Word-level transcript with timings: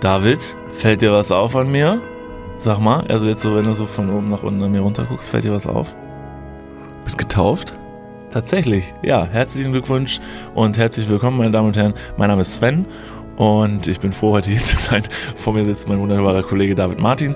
David, 0.00 0.56
fällt 0.72 1.02
dir 1.02 1.12
was 1.12 1.30
auf 1.30 1.54
an 1.54 1.70
mir? 1.70 2.00
Sag 2.56 2.78
mal, 2.80 3.06
also 3.08 3.26
jetzt 3.26 3.42
so, 3.42 3.54
wenn 3.54 3.66
du 3.66 3.74
so 3.74 3.84
von 3.84 4.08
oben 4.08 4.30
nach 4.30 4.42
unten 4.42 4.62
an 4.62 4.72
mir 4.72 4.80
runter 4.80 5.04
guckst, 5.04 5.28
fällt 5.28 5.44
dir 5.44 5.52
was 5.52 5.66
auf? 5.66 5.94
Bist 7.04 7.18
getauft? 7.18 7.78
Tatsächlich, 8.30 8.94
ja. 9.02 9.26
Herzlichen 9.26 9.72
Glückwunsch 9.72 10.18
und 10.54 10.78
herzlich 10.78 11.06
willkommen, 11.10 11.36
meine 11.36 11.50
Damen 11.50 11.68
und 11.68 11.76
Herren. 11.76 11.92
Mein 12.16 12.30
Name 12.30 12.40
ist 12.40 12.54
Sven 12.54 12.86
und 13.36 13.88
ich 13.88 14.00
bin 14.00 14.14
froh, 14.14 14.32
heute 14.32 14.50
hier 14.50 14.60
zu 14.60 14.78
sein. 14.78 15.02
Vor 15.36 15.52
mir 15.52 15.66
sitzt 15.66 15.86
mein 15.86 16.00
wunderbarer 16.00 16.44
Kollege 16.44 16.74
David 16.74 16.98
Martin. 16.98 17.34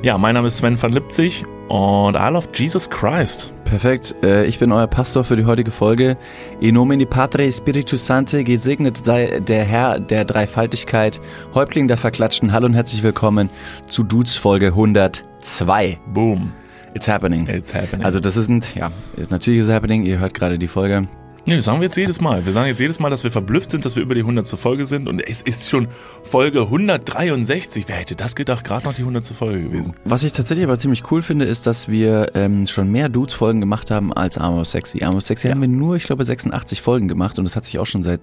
Ja, 0.00 0.18
mein 0.18 0.34
Name 0.34 0.46
ist 0.46 0.58
Sven 0.58 0.80
van 0.80 0.92
Lipzig 0.92 1.44
und 1.66 2.14
I 2.14 2.28
love 2.30 2.46
Jesus 2.54 2.88
Christ. 2.88 3.52
Perfekt. 3.68 4.14
Äh, 4.22 4.46
ich 4.46 4.58
bin 4.58 4.72
euer 4.72 4.86
Pastor 4.86 5.24
für 5.24 5.36
die 5.36 5.44
heutige 5.44 5.70
Folge. 5.70 6.16
In 6.58 6.74
nomine 6.74 7.04
Patre 7.04 7.52
Spiritus 7.52 8.06
Sancte, 8.06 8.42
gesegnet 8.42 9.04
sei 9.04 9.40
der 9.40 9.62
Herr 9.62 10.00
der 10.00 10.24
Dreifaltigkeit, 10.24 11.20
Häuptling 11.52 11.86
der 11.86 11.98
Verklatschten. 11.98 12.52
Hallo 12.52 12.64
und 12.64 12.72
herzlich 12.72 13.02
willkommen 13.02 13.50
zu 13.86 14.04
Dudes 14.04 14.36
Folge 14.36 14.68
102. 14.68 15.98
Boom. 16.14 16.54
It's 16.94 17.06
happening. 17.06 17.46
It's 17.46 17.74
happening. 17.74 18.06
Also 18.06 18.20
das 18.20 18.38
ist 18.38 18.48
ein, 18.48 18.64
ja, 18.74 18.90
natürlich 19.28 19.60
ist 19.60 19.70
happening. 19.70 20.02
Ihr 20.04 20.18
hört 20.18 20.32
gerade 20.32 20.58
die 20.58 20.68
Folge. 20.68 21.06
Nee, 21.48 21.56
das 21.56 21.64
sagen 21.64 21.80
wir 21.80 21.86
jetzt 21.86 21.96
jedes 21.96 22.20
Mal. 22.20 22.44
Wir 22.44 22.52
sagen 22.52 22.66
jetzt 22.66 22.78
jedes 22.78 22.98
Mal, 23.00 23.08
dass 23.08 23.24
wir 23.24 23.30
verblüfft 23.30 23.70
sind, 23.70 23.86
dass 23.86 23.96
wir 23.96 24.02
über 24.02 24.14
die 24.14 24.20
100. 24.20 24.46
Folge 24.58 24.84
sind. 24.84 25.08
Und 25.08 25.20
es 25.20 25.40
ist 25.40 25.70
schon 25.70 25.88
Folge 26.22 26.60
163. 26.60 27.84
Wer 27.88 27.96
hätte 27.96 28.16
das 28.16 28.36
gedacht? 28.36 28.64
Gerade 28.66 28.84
noch 28.86 28.92
die 28.92 29.00
100. 29.00 29.24
Folge 29.28 29.62
gewesen. 29.62 29.94
Was 30.04 30.24
ich 30.24 30.32
tatsächlich 30.34 30.64
aber 30.66 30.78
ziemlich 30.78 31.10
cool 31.10 31.22
finde, 31.22 31.46
ist, 31.46 31.66
dass 31.66 31.88
wir 31.88 32.32
ähm, 32.34 32.66
schon 32.66 32.92
mehr 32.92 33.08
Dudes-Folgen 33.08 33.60
gemacht 33.60 33.90
haben 33.90 34.12
als 34.12 34.36
Armor 34.36 34.66
Sexy. 34.66 35.02
Armor 35.02 35.22
Sexy 35.22 35.46
Ja. 35.48 35.54
haben 35.54 35.62
wir 35.62 35.68
nur, 35.68 35.96
ich 35.96 36.04
glaube, 36.04 36.22
86 36.22 36.82
Folgen 36.82 37.08
gemacht 37.08 37.38
und 37.38 37.46
das 37.46 37.56
hat 37.56 37.64
sich 37.64 37.78
auch 37.78 37.86
schon 37.86 38.02
seit, 38.02 38.20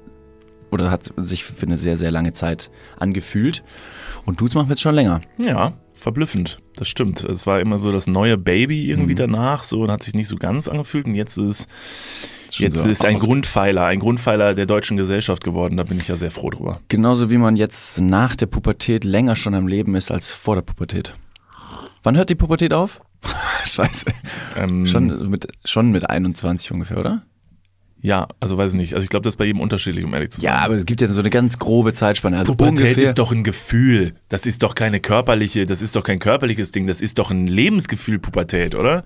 oder 0.70 0.92
hat 0.92 1.12
sich 1.18 1.46
für 1.46 1.66
eine 1.66 1.78
sehr, 1.78 1.98
sehr 1.98 2.12
lange 2.12 2.34
Zeit 2.34 2.70
angefühlt. 3.00 3.64
Und 4.26 4.40
Dudes 4.40 4.54
machen 4.54 4.68
wir 4.70 4.74
jetzt 4.74 4.82
schon 4.82 4.94
länger. 4.94 5.22
Ja, 5.44 5.74
verblüffend. 5.96 6.60
Das 6.76 6.88
stimmt. 6.88 7.24
Es 7.24 7.48
war 7.48 7.60
immer 7.60 7.80
so 7.80 7.92
das 7.92 8.06
neue 8.06 8.38
Baby 8.38 8.88
irgendwie 8.92 9.14
Mhm. 9.14 9.18
danach, 9.18 9.64
so 9.64 9.82
und 9.82 9.90
hat 9.92 10.04
sich 10.04 10.14
nicht 10.14 10.28
so 10.28 10.36
ganz 10.36 10.68
angefühlt. 10.68 11.08
Und 11.08 11.16
jetzt 11.16 11.38
ist 11.40 11.68
Schon 12.56 12.64
jetzt 12.64 12.76
so 12.76 12.88
ist 12.88 13.04
ein 13.04 13.18
Grundpfeiler, 13.18 13.86
ein 13.86 14.00
Grundpfeiler 14.00 14.54
der 14.54 14.66
deutschen 14.66 14.96
Gesellschaft 14.96 15.44
geworden. 15.44 15.76
Da 15.78 15.84
bin 15.84 15.98
ich 16.00 16.08
ja 16.08 16.16
sehr 16.16 16.32
froh 16.32 16.50
drüber. 16.50 16.80
Genauso 16.88 17.30
wie 17.30 17.38
man 17.38 17.58
jetzt 17.58 18.00
nach 18.00 18.36
der 18.36 18.46
Pubertät 18.46 19.04
länger 19.04 19.36
schon 19.36 19.56
am 19.56 19.68
Leben 19.68 19.96
ist 19.96 20.10
als 20.10 20.32
vor 20.32 20.56
der 20.56 20.62
Pubertät. 20.62 21.16
Wann 22.04 22.16
hört 22.16 22.30
die 22.30 22.36
Pubertät 22.36 22.74
auf? 22.74 23.02
Scheiße. 23.66 24.06
Ähm, 24.56 24.86
Schon 24.86 25.30
mit, 25.30 25.48
schon 25.66 25.92
mit 25.92 26.10
21 26.10 26.72
ungefähr, 26.72 26.98
oder? 26.98 27.24
Ja, 28.02 28.28
also 28.40 28.58
weiß 28.58 28.74
ich 28.74 28.78
nicht. 28.78 28.94
Also 28.94 29.04
ich 29.04 29.10
glaube, 29.10 29.24
das 29.24 29.34
ist 29.34 29.38
bei 29.38 29.46
jedem 29.46 29.60
unterschiedlich, 29.60 30.06
um 30.06 30.14
ehrlich 30.14 30.30
zu 30.30 30.40
sein. 30.40 30.46
Ja, 30.46 30.60
aber 30.60 30.76
es 30.76 30.86
gibt 30.86 31.02
ja 31.02 31.08
so 31.08 31.20
eine 31.20 31.32
ganz 31.32 31.58
grobe 31.58 31.94
Zeitspanne. 31.94 32.38
Also 32.38 32.54
Pubertät 32.56 32.98
ist 32.98 33.16
doch 33.16 33.32
ein 33.32 33.44
Gefühl. 33.44 34.14
Das 34.30 34.46
ist 34.46 34.62
doch 34.64 34.76
keine 34.76 35.00
körperliche, 35.00 35.66
das 35.66 35.82
ist 35.82 35.96
doch 35.96 36.04
kein 36.04 36.20
körperliches 36.20 36.72
Ding. 36.72 36.86
Das 36.88 37.02
ist 37.02 37.18
doch 37.18 37.32
ein 37.32 37.48
Lebensgefühl, 37.48 38.20
Pubertät, 38.20 38.76
oder? 38.76 39.04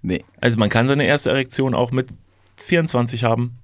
nee. 0.00 0.24
Also 0.40 0.58
man 0.58 0.68
kann 0.68 0.88
seine 0.88 1.04
erste 1.04 1.30
Erektion 1.30 1.74
auch 1.74 1.92
mit 1.92 2.08
24 2.66 3.24
haben. 3.24 3.58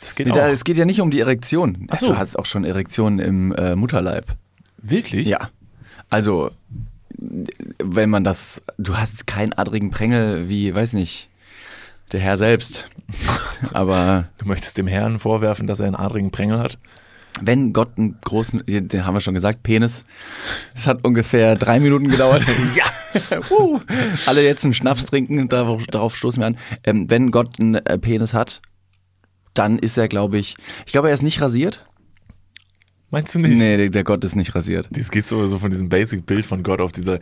Das 0.00 0.14
geht 0.14 0.26
Nee, 0.26 0.32
auch. 0.32 0.36
da, 0.36 0.48
es 0.50 0.64
geht 0.64 0.76
ja 0.76 0.84
nicht 0.84 1.00
um 1.00 1.10
die 1.10 1.20
Erektion. 1.20 1.86
Ach 1.90 1.96
so. 1.96 2.08
Du 2.08 2.18
hast 2.18 2.38
auch 2.38 2.46
schon 2.46 2.64
Erektionen 2.64 3.18
im 3.18 3.52
äh, 3.52 3.74
Mutterleib. 3.76 4.26
Wirklich? 4.78 5.26
Ja. 5.26 5.50
Also, 6.10 6.50
wenn 7.18 8.10
man 8.10 8.22
das, 8.24 8.62
du 8.78 8.96
hast 8.96 9.26
keinen 9.26 9.52
adrigen 9.52 9.90
Prängel 9.90 10.48
wie, 10.48 10.74
weiß 10.74 10.92
nicht, 10.92 11.28
der 12.12 12.20
Herr 12.20 12.36
selbst. 12.36 12.88
Aber 13.72 14.28
Du 14.38 14.46
möchtest 14.46 14.78
dem 14.78 14.86
Herrn 14.86 15.18
vorwerfen, 15.18 15.66
dass 15.66 15.80
er 15.80 15.86
einen 15.86 15.96
adrigen 15.96 16.30
Prängel 16.30 16.58
hat? 16.58 16.78
Wenn 17.40 17.72
Gott 17.72 17.98
einen 17.98 18.18
großen, 18.24 18.62
den 18.66 19.06
haben 19.06 19.14
wir 19.14 19.20
schon 19.20 19.34
gesagt, 19.34 19.62
Penis, 19.62 20.04
es 20.74 20.86
hat 20.86 21.04
ungefähr 21.04 21.56
drei 21.56 21.80
Minuten 21.80 22.08
gedauert. 22.08 22.44
Ja. 22.74 22.84
uh, 23.50 23.80
alle 24.26 24.44
jetzt 24.44 24.64
einen 24.64 24.74
Schnaps 24.74 25.06
trinken, 25.06 25.48
darauf, 25.48 25.86
darauf 25.86 26.16
stoßen 26.16 26.42
wir 26.42 26.46
an. 26.48 26.58
Ähm, 26.84 27.08
wenn 27.08 27.30
Gott 27.30 27.58
einen 27.58 27.76
äh, 27.76 27.98
Penis 27.98 28.34
hat, 28.34 28.60
dann 29.54 29.78
ist 29.78 29.96
er, 29.96 30.08
glaube 30.08 30.38
ich, 30.38 30.56
ich 30.84 30.92
glaube, 30.92 31.08
er 31.08 31.14
ist 31.14 31.22
nicht 31.22 31.40
rasiert. 31.40 31.86
Meinst 33.10 33.34
du 33.34 33.38
nicht? 33.38 33.56
Nee, 33.56 33.76
der, 33.76 33.88
der 33.88 34.04
Gott 34.04 34.24
ist 34.24 34.34
nicht 34.34 34.54
rasiert. 34.54 34.88
Das 34.90 35.10
geht 35.10 35.24
so, 35.24 35.46
so 35.46 35.58
von 35.58 35.70
diesem 35.70 35.88
Basic-Bild 35.88 36.44
von 36.44 36.62
Gott 36.64 36.80
auf 36.80 36.90
dieser, 36.90 37.20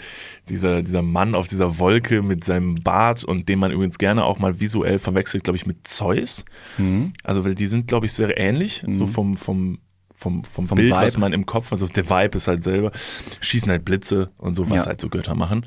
dieser, 0.48 0.82
dieser 0.82 1.02
Mann 1.02 1.34
auf 1.34 1.46
dieser 1.46 1.78
Wolke 1.78 2.22
mit 2.22 2.42
seinem 2.42 2.76
Bart 2.76 3.22
und 3.22 3.48
den 3.48 3.58
man 3.58 3.70
übrigens 3.70 3.98
gerne 3.98 4.24
auch 4.24 4.38
mal 4.38 4.60
visuell 4.60 4.98
verwechselt, 4.98 5.44
glaube 5.44 5.58
ich, 5.58 5.66
mit 5.66 5.86
Zeus. 5.86 6.44
Mhm. 6.78 7.12
Also, 7.22 7.44
weil 7.44 7.54
die 7.54 7.66
sind, 7.66 7.86
glaube 7.86 8.06
ich, 8.06 8.12
sehr 8.12 8.36
ähnlich, 8.38 8.84
so 8.88 9.06
vom, 9.06 9.36
vom, 9.36 9.78
vom, 10.14 10.44
vom, 10.44 10.66
Vom 10.66 10.76
Bild, 10.76 10.92
was 10.92 11.14
Vibe. 11.14 11.20
man 11.20 11.32
im 11.32 11.44
Kopf, 11.46 11.72
also 11.72 11.86
der 11.86 12.08
Vibe 12.08 12.38
ist 12.38 12.48
halt 12.48 12.62
selber, 12.62 12.92
schießen 13.40 13.70
halt 13.70 13.84
Blitze 13.84 14.30
und 14.38 14.54
so, 14.54 14.70
was 14.70 14.82
Ja. 14.84 14.86
halt 14.86 15.00
so 15.00 15.08
Götter 15.08 15.34
machen. 15.34 15.66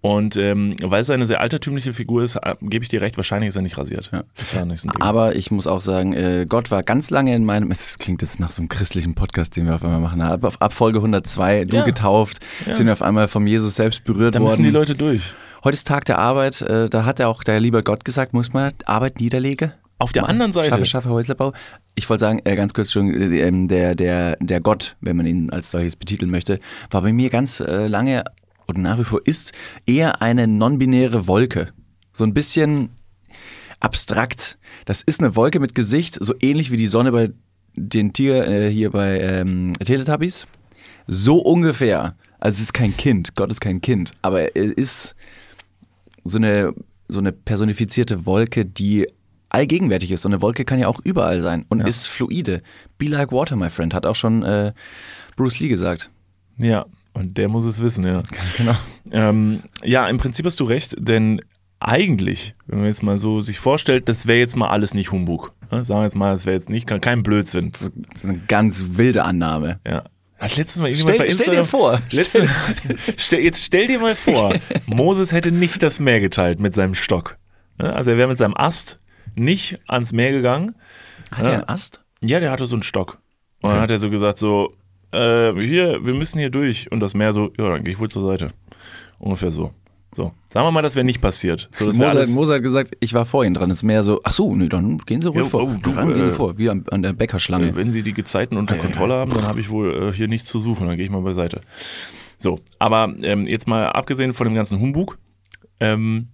Und 0.00 0.36
ähm, 0.36 0.74
weil 0.80 1.00
es 1.02 1.10
eine 1.10 1.26
sehr 1.26 1.40
altertümliche 1.40 1.92
Figur 1.92 2.22
ist, 2.22 2.36
äh, 2.36 2.54
gebe 2.62 2.84
ich 2.84 2.88
dir 2.88 3.00
recht, 3.00 3.16
wahrscheinlich 3.16 3.48
ist 3.48 3.56
er 3.56 3.62
nicht 3.62 3.76
rasiert. 3.78 4.10
Ja. 4.12 4.22
Das 4.36 4.54
war 4.54 4.64
nicht 4.64 4.80
so 4.80 4.88
ein 4.88 4.92
Ding. 4.92 5.02
Aber 5.02 5.34
ich 5.34 5.50
muss 5.50 5.66
auch 5.66 5.80
sagen, 5.80 6.12
äh, 6.12 6.46
Gott 6.48 6.70
war 6.70 6.84
ganz 6.84 7.10
lange 7.10 7.34
in 7.34 7.44
meinem, 7.44 7.70
es 7.72 7.98
klingt 7.98 8.22
jetzt 8.22 8.38
nach 8.38 8.52
so 8.52 8.62
einem 8.62 8.68
christlichen 8.68 9.14
Podcast, 9.16 9.56
den 9.56 9.66
wir 9.66 9.74
auf 9.74 9.84
einmal 9.84 9.98
machen, 10.00 10.20
ab, 10.20 10.56
ab 10.60 10.72
Folge 10.72 10.98
102, 11.00 11.64
du 11.64 11.78
Ja. 11.78 11.84
getauft, 11.84 12.38
Ja. 12.66 12.76
sind 12.76 12.86
wir 12.86 12.92
auf 12.92 13.02
einmal 13.02 13.26
vom 13.26 13.46
Jesus 13.48 13.74
selbst 13.74 14.04
berührt 14.04 14.36
da 14.36 14.40
worden. 14.40 14.50
müssen 14.52 14.62
die 14.64 14.70
Leute 14.70 14.94
durch. 14.94 15.32
Heute 15.64 15.74
ist 15.74 15.88
Tag 15.88 16.04
der 16.04 16.20
Arbeit, 16.20 16.62
äh, 16.62 16.88
da 16.88 17.04
hat 17.04 17.18
er 17.18 17.28
auch 17.28 17.42
der 17.42 17.58
liebe 17.58 17.82
Gott 17.82 18.04
gesagt, 18.04 18.32
muss 18.34 18.52
man 18.52 18.72
Arbeit 18.84 19.20
niederlegen? 19.20 19.72
Auf 19.98 20.12
der 20.12 20.28
anderen 20.28 20.52
Seite. 20.52 20.70
Schaffe, 20.70 20.86
schaffe 20.86 21.08
Häuslerbau. 21.10 21.52
Ich 21.96 22.08
wollte 22.08 22.20
sagen, 22.20 22.40
äh, 22.44 22.54
ganz 22.54 22.72
kurz 22.72 22.92
schon, 22.92 23.12
äh, 23.12 23.40
ähm, 23.40 23.66
der, 23.66 23.96
der, 23.96 24.36
der 24.36 24.60
Gott, 24.60 24.96
wenn 25.00 25.16
man 25.16 25.26
ihn 25.26 25.50
als 25.50 25.70
solches 25.70 25.96
betiteln 25.96 26.30
möchte, 26.30 26.60
war 26.90 27.02
bei 27.02 27.12
mir 27.12 27.30
ganz 27.30 27.58
äh, 27.60 27.88
lange 27.88 28.24
und 28.66 28.78
nach 28.78 28.98
wie 28.98 29.04
vor 29.04 29.20
ist 29.24 29.52
eher 29.86 30.22
eine 30.22 30.46
non-binäre 30.46 31.26
Wolke. 31.26 31.68
So 32.12 32.24
ein 32.24 32.34
bisschen 32.34 32.90
abstrakt. 33.80 34.58
Das 34.84 35.02
ist 35.02 35.20
eine 35.20 35.34
Wolke 35.34 35.58
mit 35.58 35.74
Gesicht, 35.74 36.18
so 36.20 36.34
ähnlich 36.40 36.70
wie 36.70 36.76
die 36.76 36.86
Sonne 36.86 37.10
bei 37.10 37.30
den 37.74 38.12
Tier 38.12 38.46
äh, 38.46 38.70
hier 38.70 38.90
bei 38.90 39.18
ähm, 39.20 39.72
Teletubbies. 39.84 40.46
So 41.06 41.38
ungefähr. 41.38 42.14
Also 42.38 42.56
es 42.56 42.64
ist 42.64 42.74
kein 42.74 42.96
Kind, 42.96 43.34
Gott 43.34 43.50
ist 43.50 43.60
kein 43.60 43.80
Kind, 43.80 44.12
aber 44.22 44.54
er 44.54 44.76
ist 44.78 45.16
so 46.22 46.38
eine, 46.38 46.72
so 47.08 47.18
eine 47.18 47.32
personifizierte 47.32 48.26
Wolke, 48.26 48.64
die 48.64 49.08
allgegenwärtig 49.58 50.10
ist. 50.10 50.24
Und 50.24 50.32
eine 50.32 50.42
Wolke 50.42 50.64
kann 50.64 50.78
ja 50.78 50.88
auch 50.88 51.00
überall 51.04 51.40
sein 51.40 51.64
und 51.68 51.80
Ja. 51.80 51.86
ist 51.86 52.06
fluide. 52.06 52.62
Be 52.98 53.06
like 53.06 53.32
water, 53.32 53.56
my 53.56 53.70
friend, 53.70 53.94
hat 53.94 54.06
auch 54.06 54.16
schon 54.16 54.42
äh, 54.42 54.72
Bruce 55.36 55.60
Lee 55.60 55.68
gesagt. 55.68 56.10
Ja, 56.58 56.86
und 57.14 57.36
der 57.38 57.48
muss 57.48 57.64
es 57.64 57.80
wissen, 57.80 58.04
ja. 58.06 58.22
Genau. 58.56 58.74
Ähm, 59.10 59.60
ja, 59.84 60.08
im 60.08 60.18
Prinzip 60.18 60.46
hast 60.46 60.60
du 60.60 60.64
recht, 60.64 60.94
denn 60.98 61.40
eigentlich, 61.80 62.54
wenn 62.66 62.78
man 62.78 62.88
jetzt 62.88 63.02
mal 63.02 63.18
so 63.18 63.40
sich 63.40 63.58
vorstellt, 63.60 64.08
das 64.08 64.26
wäre 64.26 64.38
jetzt 64.38 64.56
mal 64.56 64.68
alles 64.68 64.94
nicht 64.94 65.12
Humbug. 65.12 65.52
Ne? 65.70 65.84
Sagen 65.84 66.00
wir 66.00 66.04
jetzt 66.04 66.16
mal, 66.16 66.32
das 66.32 66.44
wäre 66.46 66.56
jetzt 66.56 66.70
nicht 66.70 66.86
kein, 66.86 67.22
Blödsinn. 67.22 67.70
Das 67.72 67.82
ist 68.14 68.24
eine 68.24 68.38
ganz 68.48 68.84
wilde 68.96 69.24
Annahme. 69.24 69.78
Ja. 69.86 70.04
Hat 70.40 70.56
letztes 70.56 70.80
Mal 70.82 70.94
Stell- 70.96 71.18
bei 71.18 71.30
stell 71.30 71.54
dir 71.54 71.60
Instagram, 71.60 71.64
vor. 71.66 72.00
Letzte, 72.12 72.48
stell, 73.16 73.40
jetzt 73.40 73.64
stell 73.64 73.86
dir 73.88 73.98
mal 74.00 74.14
vor, 74.16 74.54
Moses 74.86 75.32
hätte 75.32 75.50
nicht 75.52 75.82
das 75.82 75.98
Meer 76.00 76.20
geteilt 76.20 76.58
mit 76.60 76.74
seinem 76.74 76.94
Stock. 76.94 77.36
Also 77.78 78.10
er 78.10 78.16
wäre 78.18 78.28
mit 78.28 78.38
seinem 78.38 78.56
Ast 78.56 78.98
nicht 79.34 79.78
ans 79.86 80.12
Meer 80.12 80.32
gegangen. 80.32 80.74
Hat 81.30 81.44
Ja. 81.44 81.50
er 81.52 81.54
einen 81.58 81.68
Ast? 81.68 82.00
Ja, 82.22 82.40
der 82.40 82.50
hatte 82.50 82.66
so 82.66 82.76
einen 82.76 82.82
Stock. 82.82 83.18
Und 83.62 83.70
dann 83.72 83.80
hat 83.80 83.90
er 83.90 83.98
so 83.98 84.10
gesagt, 84.10 84.38
so, 84.38 84.74
äh, 85.12 85.52
hier, 85.54 86.04
wir 86.04 86.14
müssen 86.14 86.38
hier 86.38 86.50
durch. 86.50 86.90
Und 86.92 87.00
das 87.00 87.14
Meer 87.14 87.32
so, 87.32 87.50
ja, 87.58 87.68
dann 87.70 87.84
gehe 87.84 87.94
ich 87.94 88.00
wohl 88.00 88.08
zur 88.08 88.22
Seite. 88.22 88.50
Ungefähr 89.18 89.50
so. 89.50 89.72
So. 90.14 90.32
Sagen 90.46 90.66
wir 90.66 90.70
mal, 90.70 90.80
das 90.82 90.94
wäre 90.96 91.04
nicht 91.04 91.20
passiert. 91.20 91.68
So, 91.70 91.84
Mose 92.32 92.54
hat 92.54 92.62
gesagt, 92.62 92.96
ich 93.00 93.12
war 93.12 93.24
vor 93.26 93.44
Ihnen 93.44 93.54
dran. 93.54 93.68
Das 93.68 93.82
mehr 93.82 94.02
so, 94.02 94.20
ach 94.24 94.32
so, 94.32 94.54
nee, 94.56 94.68
dann 94.68 94.98
gehen 94.98 95.20
Sie 95.20 95.28
ruhig 95.28 95.42
Ja, 95.42 95.48
vor. 95.48 95.62
oh, 95.64 95.74
du, 95.82 95.92
dann 95.92 96.08
gehen 96.08 96.22
Sie 96.22 96.28
äh, 96.28 96.32
vor, 96.32 96.56
wie 96.56 96.70
an, 96.70 96.84
an 96.90 97.02
der 97.02 97.12
Bäckerschlange. 97.12 97.68
Äh, 97.68 97.76
Wenn 97.76 97.92
Sie 97.92 98.02
die 98.02 98.14
Gezeiten 98.14 98.56
unter 98.56 98.76
Ja, 98.76 98.80
ja, 98.80 98.86
Kontrolle 98.86 99.14
ja. 99.14 99.20
haben, 99.20 99.32
dann 99.34 99.44
habe 99.44 99.60
ich 99.60 99.68
wohl 99.68 99.92
äh, 100.08 100.12
hier 100.12 100.26
nichts 100.28 100.48
zu 100.50 100.58
suchen. 100.58 100.86
Dann 100.86 100.96
gehe 100.96 101.04
ich 101.04 101.10
mal 101.10 101.20
beiseite. 101.20 101.60
So, 102.38 102.58
aber 102.78 103.14
ähm, 103.22 103.46
jetzt 103.46 103.66
mal 103.68 103.86
abgesehen 103.90 104.32
von 104.32 104.46
dem 104.46 104.54
ganzen 104.54 104.80
Humbug, 104.80 105.18
ähm, 105.80 106.28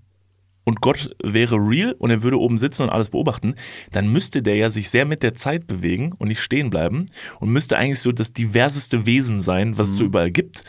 und 0.64 0.80
Gott 0.80 1.14
wäre 1.22 1.56
real 1.56 1.94
und 1.98 2.10
er 2.10 2.22
würde 2.22 2.40
oben 2.40 2.58
sitzen 2.58 2.82
und 2.82 2.90
alles 2.90 3.10
beobachten, 3.10 3.54
dann 3.92 4.10
müsste 4.10 4.42
der 4.42 4.56
ja 4.56 4.70
sich 4.70 4.90
sehr 4.90 5.04
mit 5.04 5.22
der 5.22 5.34
Zeit 5.34 5.66
bewegen 5.66 6.12
und 6.18 6.28
nicht 6.28 6.40
stehen 6.40 6.70
bleiben 6.70 7.06
und 7.40 7.50
müsste 7.50 7.76
eigentlich 7.76 8.00
so 8.00 8.12
das 8.12 8.32
diverseste 8.32 9.06
Wesen 9.06 9.40
sein, 9.40 9.78
was 9.78 9.90
es 9.90 9.96
so 9.96 10.04
überall 10.04 10.30
gibt. 10.30 10.64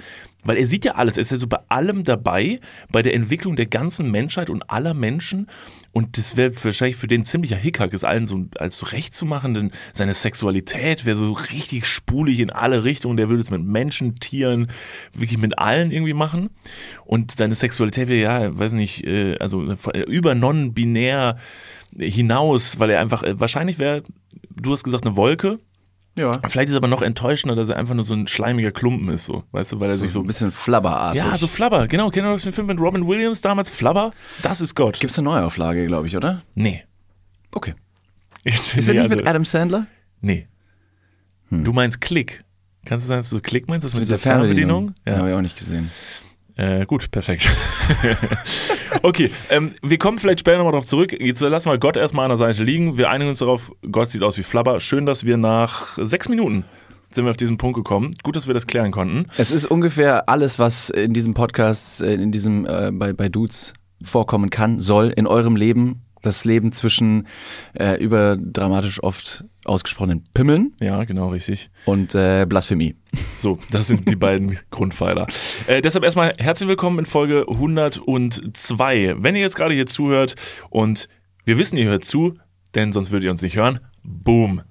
Weil 0.46 0.58
er 0.58 0.68
sieht 0.68 0.86
ja 0.86 0.94
alles, 0.94 1.18
er 1.18 1.22
ist 1.22 1.32
ja 1.32 1.38
so 1.38 1.48
bei 1.48 1.60
allem 1.68 2.04
dabei, 2.04 2.60
bei 2.92 3.02
der 3.02 3.14
Entwicklung 3.14 3.56
der 3.56 3.66
ganzen 3.66 4.12
Menschheit 4.12 4.50
und 4.50 4.70
aller 4.70 4.94
Menschen. 4.94 5.48
Und 5.92 6.18
das 6.18 6.38
wäre 6.38 6.52
wahrscheinlich 6.64 6.98
für 6.98 7.08
den 7.08 7.26
ziemlicher 7.26 7.56
Hickhack, 7.56 7.94
es 7.94 8.04
allen 8.04 8.26
so 8.26 8.46
als 8.58 8.92
recht 8.92 9.14
zu 9.14 9.26
machen, 9.26 9.54
denn 9.54 9.72
seine 9.92 10.14
Sexualität 10.14 11.06
wäre 11.06 11.18
so 11.18 11.34
richtig 11.34 11.86
spulig 11.86 12.40
in 12.40 12.52
alle 12.52 12.84
Richtungen. 12.84 13.18
Der 13.18 13.30
würde 13.30 13.42
es 13.42 13.52
mit 13.52 13.64
Menschen, 13.64 14.16
Tieren, 14.16 14.68
wirklich 15.14 15.40
mit 15.40 15.58
allen 15.58 15.92
irgendwie 15.92 16.14
machen. 16.14 16.50
Und 17.06 17.32
seine 17.32 17.56
Sexualität 17.56 18.08
wäre 18.08 18.22
ja, 18.22 18.58
weiß 18.58 18.74
nicht, 18.74 19.06
äh, 19.06 19.38
also 19.40 19.64
über 20.08 20.36
non-binär 20.36 21.38
hinaus, 21.98 22.80
weil 22.80 22.90
er 22.90 23.00
einfach, 23.00 23.24
äh, 23.24 23.40
wahrscheinlich 23.40 23.80
wäre, 23.80 24.04
du 24.50 24.72
hast 24.72 24.84
gesagt, 24.84 25.06
eine 25.06 25.16
Wolke, 25.16 25.60
Ja. 26.18 26.40
Vielleicht 26.48 26.70
ist 26.70 26.76
er 26.76 26.78
aber 26.78 26.88
noch 26.88 27.02
enttäuschender, 27.02 27.56
dass 27.56 27.68
er 27.70 27.76
einfach 27.78 27.94
nur 27.94 28.06
so 28.06 28.14
ein 28.14 28.28
schleimiger 28.28 28.72
Klumpen 28.72 29.10
ist, 29.10 29.26
so, 29.26 29.44
weißt 29.52 29.74
du, 29.74 29.80
weil 29.82 29.90
er 29.90 29.98
sich 29.98 30.12
So 30.12 30.20
so. 30.20 30.24
ein 30.24 30.28
bisschen 30.28 30.52
flabberartig. 30.52 31.22
ja, 31.22 31.36
so 31.38 31.48
Flubber, 31.48 31.88
genau. 31.88 32.10
Kennt 32.10 32.26
ihr 32.26 32.32
noch 32.32 32.40
den 32.40 32.54
Film 32.54 32.68
mit 32.68 32.80
Robin 32.80 33.06
Williams 33.06 33.42
damals? 33.42 33.70
Flubber? 33.70 34.12
Das 34.42 34.62
ist 34.62 34.76
Gott. 34.76 35.00
Gibt's 35.00 35.18
eine 35.20 35.26
Neuauflage, 35.30 35.86
glaube 35.88 36.08
ich, 36.08 36.16
oder? 36.16 36.42
Nee. 36.54 36.84
Okay. 37.52 37.74
Ist 38.46 38.76
Ist 38.78 38.88
er 38.88 38.94
nicht 38.94 39.10
mit 39.10 39.28
Adam 39.28 39.44
Sandler? 39.44 39.88
Nee. 40.22 40.48
Du 41.50 41.74
meinst 41.74 42.00
Klick. 42.02 42.44
Kannst 42.86 43.06
du 43.06 43.08
sagen, 43.08 43.20
dass 43.22 43.30
du 43.30 43.40
Klick 43.42 43.68
meinst? 43.68 43.84
Das 43.86 43.94
mit 43.94 44.04
dieser 44.04 44.20
Fernbedienung? 44.20 44.94
Fernbedienung? 45.04 45.06
Ja, 45.06 45.18
habe 45.18 45.30
ich 45.30 45.36
auch 45.36 45.42
nicht 45.42 45.58
gesehen. 45.58 45.92
Äh, 46.58 46.86
gut, 46.86 47.12
perfekt. 47.12 47.50
okay, 49.02 49.32
ähm, 49.50 49.76
wir 49.82 49.98
kommen 49.98 50.20
vielleicht 50.20 50.40
später 50.40 50.58
nochmal 50.58 50.72
darauf 50.72 50.86
zurück. 50.86 51.16
Jetzt 51.20 51.42
lassen 51.42 51.70
wir 51.70 51.78
Gott 51.78 51.98
erstmal 51.98 52.26
an 52.26 52.30
der 52.30 52.38
Seite 52.38 52.64
liegen. 52.64 52.98
Wir 52.98 53.10
einigen 53.10 53.30
uns 53.30 53.40
darauf, 53.40 53.72
Gott 53.92 54.10
sieht 54.10 54.24
aus 54.24 54.38
wie 54.38 54.44
Flabber. 54.44 54.80
Schön, 54.80 55.06
dass 55.06 55.26
wir 55.26 55.36
nach 55.38 55.98
sechs 55.98 56.30
Minuten 56.30 56.64
sind 57.12 57.26
wir 57.26 57.32
auf 57.32 57.38
diesen 57.38 57.58
Punkt 57.58 57.76
gekommen. 57.76 58.16
Gut, 58.24 58.36
dass 58.36 58.48
wir 58.48 58.54
das 58.54 58.68
klären 58.68 58.92
konnten. 58.92 59.28
Es 59.38 59.52
ist 59.52 59.66
ungefähr 59.66 60.30
alles, 60.30 60.60
was 60.60 60.90
in 60.90 61.14
diesem 61.14 61.34
Podcast, 61.34 62.02
äh, 62.02 62.14
in 62.14 62.32
diesem, 62.32 62.66
äh, 62.66 62.92
bei, 62.92 63.14
bei 63.14 63.30
Dudes 63.30 63.74
vorkommen 64.04 64.50
kann, 64.50 64.78
soll 64.78 65.10
in 65.16 65.28
eurem 65.28 65.56
Leben. 65.56 66.05
Das 66.26 66.44
Leben 66.44 66.72
zwischen 66.72 67.28
äh, 67.76 68.02
überdramatisch 68.04 69.02
oft 69.04 69.44
ausgesprochenen 69.64 70.26
Pimmeln 70.34 70.74
Ja, 70.82 71.04
genau, 71.04 71.30
richtig. 71.30 71.70
und 71.86 72.16
äh, 72.16 72.46
Blasphemie. 72.50 72.96
So, 73.38 73.60
das 73.70 73.86
sind 73.88 74.10
die 74.10 74.16
beiden 74.16 74.58
Grundpfeiler. 74.72 75.28
Äh, 75.68 75.82
deshalb 75.84 76.04
erstmal 76.04 76.34
herzlich 76.40 76.68
willkommen 76.68 76.98
in 77.00 77.06
Folge 77.06 77.46
102. 77.48 79.16
Wenn 79.20 79.36
ihr 79.36 79.42
jetzt 79.42 79.56
gerade 79.56 79.76
hier 79.76 79.86
zuhört 79.86 80.36
und 80.72 81.08
wir 81.46 81.60
wissen, 81.60 81.78
ihr 81.78 81.86
hört 81.86 82.06
zu, 82.06 82.40
denn 82.74 82.92
sonst 82.92 83.12
würdet 83.12 83.26
ihr 83.26 83.32
uns 83.32 83.44
nicht 83.44 83.56
hören, 83.56 83.80
boom. 84.04 84.64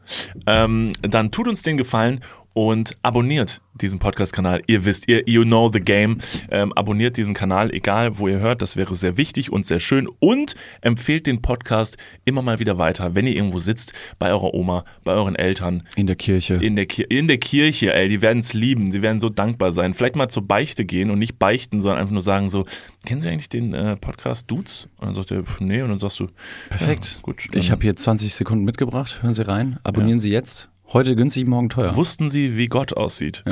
Ähm, 0.47 0.93
dann 1.03 1.31
tut 1.31 1.47
uns 1.47 1.63
den 1.63 1.77
Gefallen 1.77 2.21
und 2.55 2.97
abonniert 3.03 3.61
diesen 3.75 3.99
Podcast-Kanal. 3.99 4.63
Ihr 4.69 4.85
wisst, 4.85 5.09
ihr, 5.09 5.29
you 5.29 5.43
know 5.43 5.69
the 5.73 5.81
game. 5.81 6.19
Ähm, 6.51 6.73
abonniert 6.75 7.17
diesen 7.17 7.35
Kanal, 7.35 7.73
egal 7.73 8.19
wo 8.19 8.29
ihr 8.29 8.39
hört. 8.39 8.63
Das 8.63 8.77
wäre 8.77 8.95
sehr 8.95 9.17
wichtig 9.17 9.51
und 9.53 9.67
sehr 9.67 9.81
schön. 9.81 10.09
Und 10.21 10.55
empfehlt 10.81 11.27
den 11.27 11.43
Podcast 11.43 11.97
immer 12.25 12.41
mal 12.43 12.61
wieder 12.61 12.79
weiter, 12.79 13.17
wenn 13.17 13.27
ihr 13.27 13.35
irgendwo 13.35 13.59
sitzt, 13.59 13.93
bei 14.21 14.31
eurer 14.31 14.55
Oma, 14.55 14.85
bei 15.03 15.13
euren 15.13 15.35
Eltern, 15.35 15.83
In 15.97 16.07
der 16.07 16.15
Kirche. 16.15 16.55
in 16.55 16.77
der, 16.77 16.87
Ki 16.87 17.03
in 17.03 17.27
der 17.27 17.39
Kirche, 17.39 17.93
ey, 17.93 18.09
die 18.09 18.23
werden 18.23 18.39
es 18.39 18.55
lieben, 18.55 18.93
die 18.93 19.03
werden 19.03 19.21
so 19.21 19.29
dankbar 19.29 19.73
sein. 19.73 19.93
Vielleicht 19.95 20.15
mal 20.15 20.29
zur 20.29 20.47
Beichte 20.47 20.85
gehen 20.85 21.11
und 21.11 21.19
nicht 21.19 21.39
beichten, 21.41 21.83
sondern 21.83 22.01
einfach 22.01 22.13
nur 22.13 22.23
sagen 22.23 22.51
so, 22.51 22.65
kennen 23.05 23.21
Sie 23.21 23.29
eigentlich 23.29 23.49
den 23.49 23.75
äh, 23.75 23.97
Podcast 23.97 24.49
Dudes? 24.49 24.89
Und 24.99 25.07
dann 25.09 25.15
sagt 25.17 25.33
er, 25.33 25.43
nee, 25.59 25.83
und 25.83 25.89
dann 25.89 25.99
sagst 25.99 26.21
du, 26.21 26.29
Perfekt. 26.71 27.15
Ja, 27.17 27.23
gut. 27.23 27.45
Ich 27.53 27.73
habe 27.73 27.83
hier 27.83 27.97
20 27.97 28.33
Sekunden 28.33 28.65
mitgebracht. 28.65 29.19
Hören 29.23 29.35
Sie 29.35 29.47
rein. 29.47 29.79
Abonnieren 29.83 30.21
Sie 30.21 30.31
jetzt. 30.31 30.69
Heute 30.95 31.17
günstig, 31.17 31.49
morgen 31.49 31.71
teuer. 31.71 31.97
Wussten 31.97 32.31
Sie, 32.31 32.57
wie 32.57 32.69
Gott 32.69 32.97
aussieht? 32.97 33.43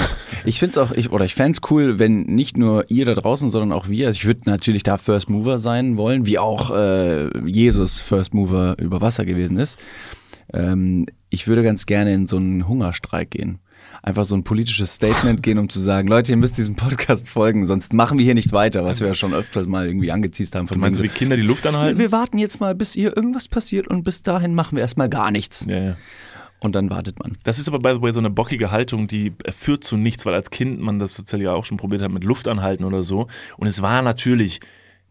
Ich 0.44 0.60
finde 0.60 0.70
es 0.70 0.78
auch, 0.78 0.92
ich, 0.92 1.10
oder 1.10 1.24
ich 1.24 1.34
fände 1.34 1.58
es 1.60 1.70
cool, 1.72 1.98
wenn 1.98 2.22
nicht 2.22 2.56
nur 2.56 2.88
ihr 2.88 3.04
da 3.04 3.14
draußen, 3.14 3.50
sondern 3.50 3.72
auch 3.72 3.88
wir, 3.88 4.10
ich 4.10 4.24
würde 4.24 4.42
natürlich 4.46 4.84
da 4.84 4.96
First 4.96 5.28
Mover 5.28 5.58
sein 5.58 5.96
wollen, 5.96 6.24
wie 6.24 6.38
auch 6.38 6.70
äh, 6.70 7.30
Jesus 7.48 8.00
First 8.00 8.32
Mover 8.32 8.76
über 8.78 9.00
Wasser 9.00 9.24
gewesen 9.24 9.56
ist. 9.56 9.76
Ähm, 10.52 11.06
ich 11.30 11.48
würde 11.48 11.64
ganz 11.64 11.86
gerne 11.86 12.14
in 12.14 12.28
so 12.28 12.36
einen 12.36 12.68
Hungerstreik 12.68 13.30
gehen. 13.30 13.58
Einfach 14.02 14.24
so 14.24 14.36
ein 14.36 14.44
politisches 14.44 14.94
Statement 14.94 15.42
gehen, 15.42 15.58
um 15.58 15.68
zu 15.68 15.80
sagen, 15.80 16.06
Leute, 16.06 16.32
ihr 16.32 16.36
müsst 16.36 16.58
diesem 16.58 16.76
Podcast 16.76 17.28
folgen, 17.28 17.66
sonst 17.66 17.92
machen 17.92 18.18
wir 18.18 18.24
hier 18.24 18.34
nicht 18.34 18.52
weiter, 18.52 18.84
was 18.84 19.00
wir 19.00 19.08
ja 19.08 19.14
schon 19.14 19.34
öfters 19.34 19.66
mal 19.66 19.86
irgendwie 19.86 20.12
angeziest 20.12 20.54
haben. 20.54 20.68
Von 20.68 20.76
Du 20.76 20.80
meinst 20.80 21.00
du, 21.00 21.02
wie 21.04 21.08
Kinder 21.08 21.36
die 21.36 21.42
Luft 21.42 21.66
anhalten? 21.66 21.98
wir 21.98 22.12
warten 22.12 22.38
jetzt 22.38 22.60
mal, 22.60 22.74
bis 22.76 22.92
hier 22.92 23.16
irgendwas 23.16 23.48
passiert 23.48 23.88
und 23.88 24.04
bis 24.04 24.22
dahin 24.22 24.54
machen 24.54 24.76
wir 24.76 24.82
erstmal 24.82 25.08
gar 25.08 25.32
nichts. 25.32 25.66
Ja, 25.68 25.82
ja. 25.82 25.96
Und 26.62 26.76
dann 26.76 26.90
wartet 26.90 27.18
man. 27.18 27.32
Das 27.42 27.58
ist 27.58 27.66
aber, 27.66 27.80
by 27.80 27.96
the 27.96 28.02
way, 28.02 28.12
so 28.12 28.20
eine 28.20 28.30
bockige 28.30 28.70
Haltung, 28.70 29.08
die 29.08 29.32
äh, 29.42 29.50
führt 29.50 29.82
zu 29.82 29.96
nichts, 29.96 30.24
weil 30.24 30.34
als 30.34 30.50
Kind 30.50 30.80
man 30.80 31.00
das 31.00 31.14
tatsächlich 31.14 31.48
auch 31.48 31.64
schon 31.64 31.76
probiert 31.76 32.02
hat 32.02 32.12
mit 32.12 32.22
Luft 32.22 32.46
anhalten 32.46 32.84
oder 32.84 33.02
so. 33.02 33.26
Und 33.56 33.66
es 33.66 33.82
war 33.82 34.00
natürlich, 34.00 34.60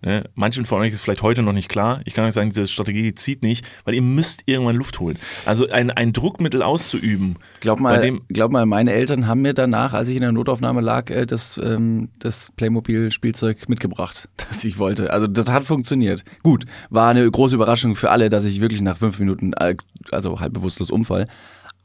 ne, 0.02 0.30
manchen 0.36 0.66
von 0.66 0.82
euch 0.82 0.94
ist 0.94 1.02
vielleicht 1.02 1.22
heute 1.22 1.44
noch 1.44 1.54
nicht 1.54 1.70
klar, 1.70 2.02
ich 2.06 2.14
kann 2.14 2.26
euch 2.26 2.34
sagen, 2.34 2.50
diese 2.50 2.68
Strategie 2.68 3.14
zieht 3.14 3.44
nicht, 3.44 3.66
weil 3.86 3.94
ihr 3.94 4.02
müsst 4.02 4.44
irgendwann 4.46 4.76
Luft 4.76 5.00
holen. 5.00 5.18
Also 5.46 5.70
ein, 5.70 5.92
ein 5.92 6.14
Druckmittel 6.14 6.62
auszuüben. 6.62 7.38
Glaub 7.60 7.80
mal, 7.80 8.20
glaub 8.30 8.52
mal, 8.52 8.66
meine 8.66 8.94
Eltern 8.94 9.28
haben 9.28 9.42
mir 9.42 9.54
danach, 9.54 9.94
als 9.94 10.10
ich 10.10 10.16
in 10.16 10.22
der 10.22 10.32
Notaufnahme 10.32 10.82
lag, 10.82 11.10
äh, 11.10 11.26
das, 11.26 11.60
ähm, 11.64 12.10
das 12.20 12.52
Playmobil-Spielzeug 12.56 13.70
mitgebracht, 13.70 14.30
das 14.50 14.64
ich 14.66 14.78
wollte. 14.78 15.12
Also 15.12 15.28
das 15.28 15.50
hat 15.50 15.64
funktioniert. 15.64 16.24
Gut, 16.44 16.66
war 16.90 17.10
eine 17.10 17.30
große 17.30 17.56
Überraschung 17.56 17.96
für 17.96 18.10
alle, 18.12 18.30
dass 18.30 18.46
ich 18.46 18.62
wirklich 18.62 18.82
nach 18.82 18.98
fünf 18.98 19.20
Minuten, 19.20 19.54
äh, 19.54 19.76
also 20.12 20.40
halb 20.40 20.54
bewusstlos 20.54 20.92
umfall. 20.92 21.28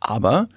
Aber 0.01 0.49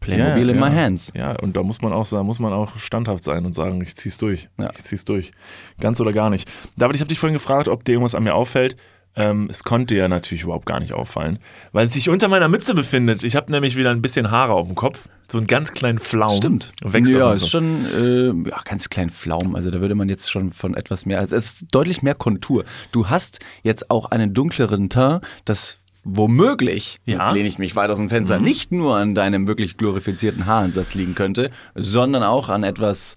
Playmobil 0.00 0.48
ja, 0.48 0.54
in 0.54 0.60
ja, 0.60 0.68
my 0.68 0.74
hands. 0.74 1.12
Ja, 1.14 1.32
und 1.32 1.56
da 1.56 1.62
muss 1.62 1.82
man 1.82 1.92
auch 1.92 2.06
sagen, 2.06 2.26
muss 2.26 2.38
man 2.38 2.52
auch 2.52 2.76
standhaft 2.78 3.22
sein 3.22 3.44
und 3.46 3.54
sagen, 3.54 3.80
ich 3.82 3.94
zieh's 3.96 4.18
durch. 4.18 4.48
Ja. 4.58 4.70
Ich 4.76 4.82
zieh's 4.82 5.04
durch. 5.04 5.32
Ganz 5.78 6.00
oder 6.00 6.12
gar 6.12 6.30
nicht. 6.30 6.50
David, 6.76 6.96
ich 6.96 7.02
habe 7.02 7.08
dich 7.08 7.18
vorhin 7.18 7.34
gefragt, 7.34 7.68
ob 7.68 7.84
dir 7.84 7.92
irgendwas 7.92 8.14
an 8.14 8.24
mir 8.24 8.34
auffällt. 8.34 8.76
Ähm, 9.16 9.48
es 9.50 9.64
konnte 9.64 9.96
ja 9.96 10.06
natürlich 10.06 10.44
überhaupt 10.44 10.66
gar 10.66 10.78
nicht 10.78 10.92
auffallen, 10.92 11.40
weil 11.72 11.88
es 11.88 11.94
sich 11.94 12.08
unter 12.08 12.28
meiner 12.28 12.48
Mütze 12.48 12.74
befindet. 12.74 13.24
Ich 13.24 13.34
habe 13.34 13.50
nämlich 13.50 13.76
wieder 13.76 13.90
ein 13.90 14.02
bisschen 14.02 14.30
Haare 14.30 14.52
auf 14.52 14.68
dem 14.68 14.76
Kopf, 14.76 15.08
so 15.28 15.38
einen 15.38 15.48
ganz 15.48 15.72
kleinen 15.72 15.98
Flaum. 15.98 16.36
Stimmt. 16.36 16.72
Wächst 16.82 17.12
ja, 17.12 17.32
ist 17.32 17.50
schon 17.50 17.84
äh, 17.86 18.48
ja, 18.48 18.60
ganz 18.64 18.88
klein 18.88 19.10
Pflaum. 19.10 19.56
Also 19.56 19.72
da 19.72 19.80
würde 19.80 19.96
man 19.96 20.08
jetzt 20.08 20.30
schon 20.30 20.52
von 20.52 20.74
etwas 20.74 21.06
mehr, 21.06 21.18
also 21.18 21.34
es 21.34 21.46
ist 21.46 21.64
deutlich 21.72 22.02
mehr 22.02 22.14
Kontur. 22.14 22.64
Du 22.92 23.08
hast 23.08 23.40
jetzt 23.64 23.90
auch 23.90 24.12
einen 24.12 24.32
dunkleren 24.32 24.88
Teint, 24.88 25.24
das 25.44 25.79
womöglich, 26.04 26.98
Ja. 27.06 27.18
jetzt 27.18 27.32
lehne 27.34 27.48
ich 27.48 27.58
mich 27.58 27.76
weit 27.76 27.90
aus 27.90 27.98
dem 27.98 28.08
Fenster, 28.08 28.38
Mhm. 28.38 28.44
nicht 28.44 28.72
nur 28.72 28.96
an 28.96 29.14
deinem 29.14 29.46
wirklich 29.46 29.76
glorifizierten 29.76 30.46
Haaransatz 30.46 30.94
liegen 30.94 31.14
könnte, 31.14 31.50
sondern 31.74 32.22
auch 32.22 32.48
an 32.48 32.62
etwas 32.64 33.16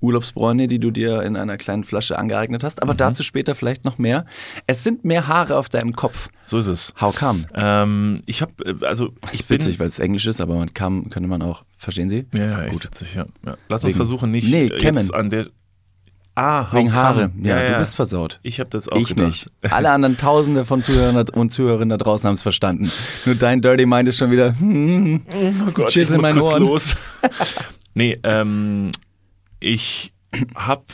Urlaubsbräune, 0.00 0.66
die 0.66 0.80
du 0.80 0.90
dir 0.90 1.22
in 1.22 1.36
einer 1.36 1.56
kleinen 1.56 1.84
Flasche 1.84 2.18
angeeignet 2.18 2.64
hast. 2.64 2.78
Mhm. 2.78 2.82
Aber 2.82 2.94
dazu 2.94 3.22
später 3.22 3.54
vielleicht 3.54 3.84
noch 3.84 3.98
mehr. 3.98 4.24
Es 4.66 4.82
sind 4.82 5.04
mehr 5.04 5.28
Haare 5.28 5.56
auf 5.56 5.68
deinem 5.68 5.94
Kopf. 5.94 6.28
So 6.44 6.58
ist 6.58 6.66
es. 6.66 6.92
How 7.00 7.14
come? 7.16 7.44
Ähm, 7.54 8.22
ich 8.26 8.42
habe, 8.42 8.52
also 8.80 9.10
Das 9.20 9.34
ich 9.34 9.40
ist 9.40 9.48
bin, 9.48 9.60
witzig, 9.60 9.78
weil 9.78 9.86
es 9.86 10.00
Englisch 10.00 10.26
ist, 10.26 10.40
aber 10.40 10.56
man 10.56 10.74
kam, 10.74 11.08
könnte 11.10 11.28
man 11.28 11.40
auch, 11.42 11.64
verstehen 11.76 12.08
Sie? 12.08 12.26
ja, 12.34 12.44
ja, 12.44 12.62
echt 12.64 12.82
witzig, 12.84 13.14
ja. 13.14 13.26
ja. 13.46 13.56
Lass 13.68 13.84
uns 13.84 13.94
versuchen, 13.94 14.32
nicht 14.32 14.50
Nee, 14.50 14.66
äh, 14.66 14.82
jetzt 14.82 15.14
an 15.14 15.30
der. 15.30 15.46
Ah, 16.34 16.66
Wegen? 16.72 16.94
Haare. 16.94 17.30
Ja, 17.42 17.68
du 17.72 17.78
bist 17.78 17.94
versaut. 17.94 18.40
Ich 18.42 18.58
habe 18.58 18.70
das 18.70 18.88
auch 18.88 18.96
Ich 18.96 19.08
gedacht. 19.08 19.26
nicht. 19.26 19.72
Alle 19.72 19.90
anderen 19.90 20.16
Tausende 20.16 20.64
von 20.64 20.82
Zuhörern 20.82 21.28
und 21.28 21.52
Zuhörerinnen 21.52 21.90
da 21.90 21.98
draußen 22.02 22.26
haben 22.26 22.34
es 22.34 22.42
verstanden. 22.42 22.90
Nur 23.26 23.34
dein 23.34 23.60
Dirty 23.60 23.84
Mind 23.84 24.08
ist 24.08 24.16
schon 24.18 24.30
wieder. 24.30 24.58
Hm, 24.58 25.22
Oh 25.68 25.70
Gott, 25.72 25.92
Schiss 25.92 26.08
ich 26.10 26.14
in 26.14 26.20
muss 26.22 26.30
kurz 26.30 26.52
Ohren. 26.54 26.62
los. 26.62 26.96
nee, 27.94 28.18
ähm, 28.22 28.90
ich 29.60 30.12
habe 30.54 30.84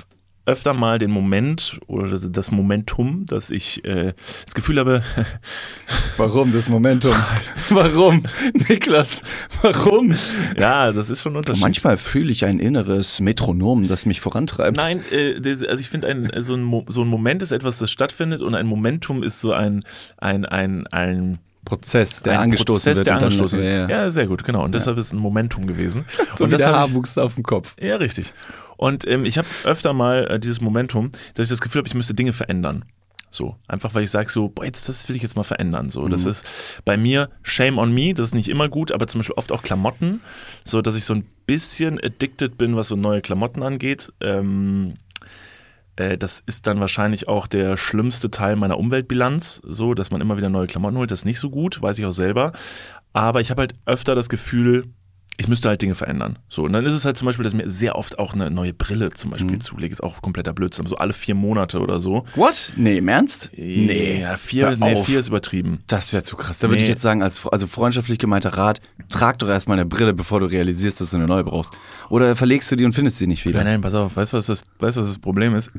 öfter 0.49 0.73
mal 0.73 0.99
den 0.99 1.11
Moment 1.11 1.79
oder 1.87 2.19
das 2.19 2.51
Momentum, 2.51 3.27
dass 3.27 3.51
ich 3.51 3.85
äh, 3.85 4.15
das 4.47 4.55
Gefühl 4.55 4.79
habe, 4.81 5.03
warum 6.17 6.53
das 6.53 6.69
Momentum? 6.71 7.13
warum? 7.69 8.25
Niklas, 8.69 9.23
warum? 9.63 10.15
ja, 10.59 10.91
das 10.93 11.11
ist 11.11 11.23
schon 11.23 11.35
ein 11.35 11.37
Unterschied. 11.37 11.61
Manchmal 11.61 11.99
fühle 11.99 12.33
ich 12.33 12.47
ein 12.47 12.59
inneres 12.59 13.21
Metronom, 13.21 13.87
das 13.87 14.07
mich 14.07 14.21
vorantreibt. 14.21 14.79
Nein, 14.79 15.03
äh, 15.13 15.35
also 15.45 15.77
ich 15.79 15.91
finde, 15.91 16.09
ein, 16.09 16.31
so, 16.39 16.55
ein, 16.55 16.85
so 16.89 17.03
ein 17.03 17.09
Moment 17.09 17.43
ist 17.43 17.53
etwas, 17.53 17.79
das 17.79 17.91
stattfindet 17.91 18.41
und 18.41 18.55
ein 18.55 18.67
Momentum 18.67 19.23
ist 19.23 19.41
so 19.41 19.53
ein, 19.53 19.85
ein, 20.17 20.47
ein, 20.47 20.87
ein 20.89 21.39
Prozess, 21.67 22.23
der 22.23 22.35
ein 22.35 22.45
angestoßen 22.45 22.93
Prozess, 22.93 22.97
wird. 22.99 23.07
der 23.07 23.17
angestoßen 23.17 23.59
ja, 23.59 23.65
wird. 23.65 23.91
ja. 23.91 24.05
Ja, 24.05 24.11
sehr 24.11 24.27
gut, 24.27 24.45
genau. 24.45 24.65
Und 24.65 24.75
deshalb 24.75 24.97
ist 24.97 25.09
es 25.09 25.13
ein 25.13 25.19
Momentum 25.19 25.67
gewesen. 25.67 26.07
So 26.37 26.45
und 26.45 26.53
wie 26.53 26.57
der 26.57 26.67
hab 26.69 26.73
ich- 26.73 26.81
Haarwuchs 26.81 27.19
auf 27.19 27.35
dem 27.35 27.43
Kopf. 27.43 27.77
Ja, 27.81 27.97
richtig. 27.97 28.33
Und 28.79 29.07
ähm, 29.07 29.27
ich 29.27 29.37
habe 29.37 29.49
öfter 29.65 29.93
mal 29.93 30.27
äh, 30.29 30.41
dieses 30.41 30.63
Momentum, 30.63 31.11
dass 31.35 31.45
ich 31.47 31.51
das 31.51 31.61
Gefühl 31.61 31.81
habe, 31.81 31.89
ich 31.89 31.95
müsste 31.95 32.15
Dinge 32.15 32.33
verändern. 32.33 32.87
So, 33.31 33.57
einfach 33.67 33.95
weil 33.95 34.05
ich 34.05 34.11
sage 34.11 34.31
so, 34.31 34.49
boah, 34.49 34.65
jetzt 34.65 34.89
das 34.89 35.07
will 35.09 35.17
ich 35.17 35.23
jetzt 35.23 35.37
mal 35.37 35.43
verändern. 35.43 35.91
So, 35.91 36.09
das 36.09 36.25
ist 36.25 36.47
bei 36.87 36.97
mir 36.97 37.29
Shame 37.43 37.77
on 37.77 37.93
me, 37.93 38.15
das 38.15 38.29
ist 38.29 38.35
nicht 38.35 38.49
immer 38.49 38.71
gut, 38.71 38.91
aber 38.91 39.07
zum 39.07 39.19
Beispiel 39.19 39.37
oft 39.37 39.53
auch 39.53 39.63
Klamotten, 39.63 40.23
so 40.65 40.81
dass 40.81 40.97
ich 40.97 41.05
so 41.05 41.13
ein 41.13 41.27
bisschen 41.47 42.03
addicted 42.03 42.57
bin, 42.57 42.75
was 42.75 42.89
so 42.89 42.97
neue 42.97 43.21
Klamotten 43.21 43.63
angeht. 43.63 44.15
Ähm, 44.23 44.95
äh, 45.97 46.17
das 46.17 46.43
ist 46.47 46.67
dann 46.67 46.81
wahrscheinlich 46.81 47.29
auch 47.29 47.47
der 47.47 47.77
schlimmste 47.77 48.31
Teil 48.31 48.57
meiner 48.57 48.79
Umweltbilanz, 48.79 49.61
so 49.63 49.93
dass 49.93 50.11
man 50.11 50.23
immer 50.23 50.39
wieder 50.39 50.49
neue 50.49 50.67
Klamotten 50.67 50.97
holt. 50.97 51.11
Das 51.11 51.21
ist 51.21 51.27
nicht 51.27 51.41
so 51.41 51.51
gut, 51.51 51.83
weiß 51.83 51.99
ich 51.99 52.07
auch 52.07 52.13
selber. 52.13 52.53
Aber 53.13 53.41
ich 53.41 53.51
habe 53.51 53.63
halt 53.63 53.75
öfter 53.85 54.15
das 54.15 54.29
Gefühl, 54.29 54.87
ich 55.41 55.47
müsste 55.47 55.69
halt 55.69 55.81
Dinge 55.81 55.95
verändern. 55.95 56.37
So, 56.49 56.65
und 56.65 56.73
dann 56.73 56.85
ist 56.85 56.93
es 56.93 57.05
halt 57.05 57.17
zum 57.17 57.27
Beispiel, 57.27 57.45
dass 57.45 57.53
ich 57.53 57.57
mir 57.63 57.71
sehr 57.71 57.95
oft 57.95 58.19
auch 58.19 58.35
eine 58.35 58.51
neue 58.51 58.75
Brille 58.75 59.11
zum 59.11 59.31
Beispiel 59.31 59.53
Mhm. 59.57 59.61
zulege. 59.61 59.93
Ist 59.93 60.03
auch 60.03 60.21
kompletter 60.21 60.53
Blödsinn. 60.53 60.87
So 60.87 60.97
alle 60.97 61.13
vier 61.13 61.37
Monate 61.37 61.79
oder 61.79 62.01
so. 62.01 62.25
What? 62.35 62.73
Nee, 62.77 62.99
im 62.99 63.07
Ernst? 63.07 63.51
Nee. 63.55 64.21
Ja, 64.21 64.37
vier, 64.37 64.77
nee, 64.81 65.03
vier 65.05 65.21
ist 65.21 65.29
übertrieben. 65.29 65.79
Das 65.87 66.13
wäre 66.13 66.25
zu 66.25 66.37
krass. 66.37 66.59
Da 66.59 66.69
würde 66.69 66.79
Nee. 66.79 66.83
ich 66.83 66.89
jetzt 66.89 67.03
sagen, 67.03 67.23
als 67.23 67.47
also 67.47 67.69
freundschaftlich 67.69 68.19
gemeinter 68.19 68.51
Rat, 68.51 68.81
trag 69.09 69.39
doch 69.39 69.49
erstmal 69.49 69.79
eine 69.79 69.87
Brille, 69.87 70.13
bevor 70.13 70.41
du 70.41 70.47
realisierst, 70.47 71.01
dass 71.01 71.11
du 71.13 71.17
eine 71.19 71.27
neue 71.29 71.45
brauchst. 71.45 71.79
Oder 72.11 72.35
verlegst 72.35 72.71
du 72.73 72.77
die 72.77 72.85
und 72.85 72.93
findest 72.93 73.19
sie 73.19 73.29
nicht 73.29 73.45
wieder. 73.45 73.59
Nein, 73.59 73.75
nein, 73.75 73.81
pass 73.81 73.95
auf, 73.95 74.17
weißt 74.17 74.33
du, 74.33 74.39
was 74.39 74.47
das, 74.47 74.65
weißt, 74.81 74.97
was 74.99 75.07
das 75.07 75.19
Problem 75.21 75.55
ist? 75.55 75.71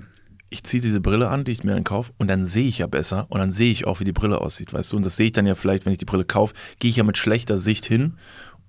ich 0.51 0.63
ziehe 0.63 0.82
diese 0.82 1.00
Brille 1.00 1.30
an, 1.30 1.44
die 1.44 1.51
ich 1.51 1.63
mir 1.63 1.74
dann 1.75 1.84
kaufe, 1.84 2.12
und 2.18 2.28
dann 2.28 2.44
sehe 2.44 2.68
ich 2.68 2.80
ja 2.80 2.88
besser 2.88 3.28
und 3.30 3.39
dann 3.39 3.51
sehe 3.51 3.70
ich 3.70 3.86
auch, 3.86 4.00
wie 4.00 4.04
die 4.04 4.12
Brille 4.13 4.42
aussieht, 4.42 4.74
weißt 4.74 4.92
du? 4.92 4.98
Und 4.98 5.04
das 5.06 5.16
sehe 5.16 5.28
ich 5.28 5.32
dann 5.32 5.46
ja 5.46 5.54
vielleicht, 5.54 5.86
wenn 5.86 5.92
ich 5.94 6.00
die 6.00 6.06
Brille 6.06 6.25
kaufe, 6.25 6.56
gehe 6.80 6.89
ich 6.89 6.96
ja 6.98 7.04
mit 7.04 7.20
schlechter 7.20 7.60
Sicht 7.60 7.86
hin 7.86 8.13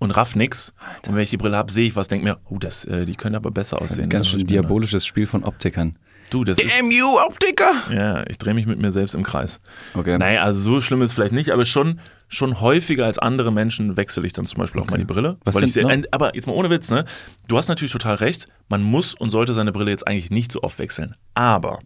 und 0.00 0.10
raff 0.10 0.34
nix. 0.34 0.74
Und 1.06 1.14
wenn 1.14 1.22
ich 1.22 1.30
die 1.30 1.36
Brille 1.36 1.56
habe, 1.56 1.70
sehe 1.70 1.86
ich 1.86 1.94
was, 1.94 2.08
denke 2.08 2.24
mir, 2.24 2.38
oh, 2.48 2.58
das, 2.58 2.84
äh, 2.84 3.06
die 3.06 3.14
können 3.14 3.36
aber 3.36 3.52
besser 3.52 3.80
aussehen. 3.80 4.08
Ganz 4.08 4.26
Das 4.26 4.30
schön 4.32 4.40
hab 4.40 4.46
ich 4.46 4.50
mir 4.50 4.62
diabolisches 4.62 5.06
Spiel 5.06 5.28
von 5.28 5.44
Optikern. 5.44 5.96
Du, 6.30 6.44
das 6.44 6.58
ist, 6.58 6.82
MU-Optiker! 6.82 7.72
ja, 7.92 8.24
ich 8.28 8.38
drehe 8.38 8.54
mich 8.54 8.64
mit 8.66 8.78
mir 8.78 8.92
selbst 8.92 9.14
im 9.14 9.24
Kreis. 9.24 9.60
Okay. 9.94 10.16
Naja, 10.16 10.42
also 10.42 10.60
so 10.60 10.80
schlimm 10.80 11.02
ist 11.02 11.10
es 11.10 11.14
vielleicht 11.14 11.32
nicht, 11.32 11.50
aber 11.50 11.64
schon, 11.64 11.98
schon 12.28 12.60
häufiger 12.60 13.04
als 13.04 13.18
andere 13.18 13.52
Menschen 13.52 13.96
wechsle 13.96 14.24
ich 14.24 14.32
dann 14.32 14.46
zum 14.46 14.58
Beispiel 14.58 14.80
auch 14.80 14.86
mal 14.88 14.96
die 14.96 15.04
Brille. 15.04 15.38
Was 15.44 15.56
weil 15.56 15.64
ich 15.64 15.72
sehr, 15.72 15.82
noch? 15.82 16.04
aber 16.12 16.36
jetzt 16.36 16.46
mal 16.46 16.52
ohne 16.52 16.70
Witz, 16.70 16.88
ne? 16.88 17.04
Du 17.48 17.58
hast 17.58 17.66
natürlich 17.66 17.90
total 17.90 18.14
recht, 18.14 18.46
man 18.68 18.80
muss 18.82 19.12
und 19.12 19.30
sollte 19.30 19.54
seine 19.54 19.72
Brille 19.72 19.90
jetzt 19.90 20.06
eigentlich 20.06 20.30
nicht 20.30 20.52
so 20.52 20.62
oft 20.62 20.78
wechseln. 20.78 21.16
Aber, 21.34 21.80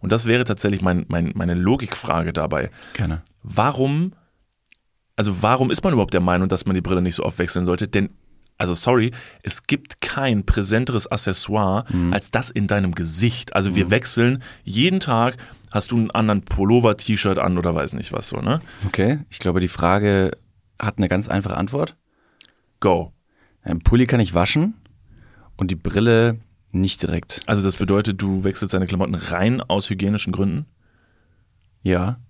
und 0.00 0.10
das 0.10 0.24
wäre 0.24 0.44
tatsächlich 0.44 0.80
mein, 0.80 1.04
mein, 1.08 1.32
meine 1.34 1.52
Logikfrage 1.54 2.32
dabei, 2.32 2.70
Gerne. 2.94 3.20
warum, 3.42 4.14
also 5.20 5.42
warum 5.42 5.70
ist 5.70 5.84
man 5.84 5.92
überhaupt 5.92 6.14
der 6.14 6.22
Meinung, 6.22 6.48
dass 6.48 6.64
man 6.64 6.74
die 6.74 6.80
Brille 6.80 7.02
nicht 7.02 7.14
so 7.14 7.24
oft 7.24 7.38
wechseln 7.38 7.66
sollte? 7.66 7.86
Denn, 7.88 8.08
also 8.56 8.72
sorry, 8.72 9.10
es 9.42 9.64
gibt 9.64 10.00
kein 10.00 10.46
präsenteres 10.46 11.06
Accessoire 11.06 11.84
als 12.10 12.30
das 12.30 12.48
in 12.48 12.68
deinem 12.68 12.94
Gesicht. 12.94 13.54
Also 13.54 13.74
wir 13.76 13.90
wechseln 13.90 14.42
jeden 14.64 14.98
Tag, 14.98 15.36
hast 15.70 15.90
du 15.90 15.98
einen 15.98 16.10
anderen 16.10 16.40
Pullover, 16.40 16.96
T-Shirt 16.96 17.38
an 17.38 17.58
oder 17.58 17.74
weiß 17.74 17.92
nicht 17.92 18.14
was 18.14 18.28
so, 18.28 18.38
ne? 18.38 18.62
Okay, 18.86 19.18
ich 19.28 19.40
glaube, 19.40 19.60
die 19.60 19.68
Frage 19.68 20.30
hat 20.78 20.96
eine 20.96 21.08
ganz 21.08 21.28
einfache 21.28 21.58
Antwort. 21.58 21.98
Go. 22.80 23.12
Ein 23.62 23.80
Pulli 23.80 24.06
kann 24.06 24.20
ich 24.20 24.32
waschen 24.32 24.72
und 25.58 25.70
die 25.70 25.76
Brille 25.76 26.38
nicht 26.72 27.02
direkt. 27.02 27.42
Also 27.44 27.62
das 27.62 27.76
bedeutet, 27.76 28.22
du 28.22 28.42
wechselst 28.42 28.72
deine 28.72 28.86
Klamotten 28.86 29.16
rein 29.16 29.60
aus 29.60 29.90
hygienischen 29.90 30.32
Gründen 30.32 30.64
Ja. 31.82 32.20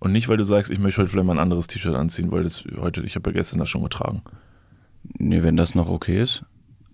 Und 0.00 0.12
nicht, 0.12 0.28
weil 0.28 0.36
du 0.36 0.44
sagst, 0.44 0.70
ich 0.70 0.78
möchte 0.78 1.00
heute 1.00 1.10
vielleicht 1.10 1.26
mal 1.26 1.34
ein 1.34 1.40
anderes 1.40 1.66
T-Shirt 1.66 1.94
anziehen, 1.94 2.30
weil 2.30 2.44
das 2.44 2.64
heute, 2.76 3.02
ich 3.02 3.16
habe 3.16 3.30
ja 3.30 3.34
gestern 3.34 3.58
das 3.58 3.68
schon 3.68 3.82
getragen. 3.82 4.22
Nee, 5.18 5.42
wenn 5.42 5.56
das 5.56 5.74
noch 5.74 5.88
okay 5.88 6.22
ist. 6.22 6.44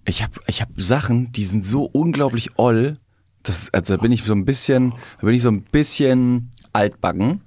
Ich 0.06 0.22
habe 0.22 0.32
ich 0.46 0.60
hab 0.60 0.68
Sachen, 0.76 1.32
die 1.32 1.44
sind 1.44 1.64
so 1.64 1.84
unglaublich 1.84 2.58
oll. 2.58 2.94
Das, 3.42 3.72
also 3.72 3.96
da 3.96 4.02
bin 4.02 4.12
ich 4.12 4.24
so 4.24 4.34
ein 4.34 4.44
bisschen, 4.44 4.90
da 5.20 5.26
bin 5.26 5.34
ich 5.34 5.42
so 5.42 5.50
ein 5.50 5.62
bisschen 5.62 6.50
altbacken 6.72 7.42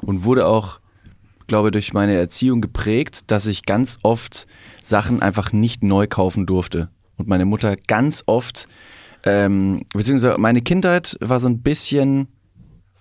und 0.00 0.24
wurde 0.24 0.46
auch, 0.46 0.80
glaube 1.46 1.70
durch 1.70 1.92
meine 1.92 2.14
Erziehung 2.14 2.60
geprägt, 2.60 3.30
dass 3.30 3.46
ich 3.46 3.64
ganz 3.64 3.98
oft 4.02 4.46
Sachen 4.82 5.20
einfach 5.20 5.52
nicht 5.52 5.82
neu 5.82 6.06
kaufen 6.06 6.46
durfte. 6.46 6.88
Und 7.16 7.28
meine 7.28 7.44
Mutter 7.44 7.76
ganz 7.76 8.22
oft, 8.26 8.68
ähm, 9.24 9.82
beziehungsweise 9.92 10.38
meine 10.38 10.62
Kindheit 10.62 11.16
war 11.20 11.40
so 11.40 11.48
ein 11.48 11.60
bisschen 11.60 12.28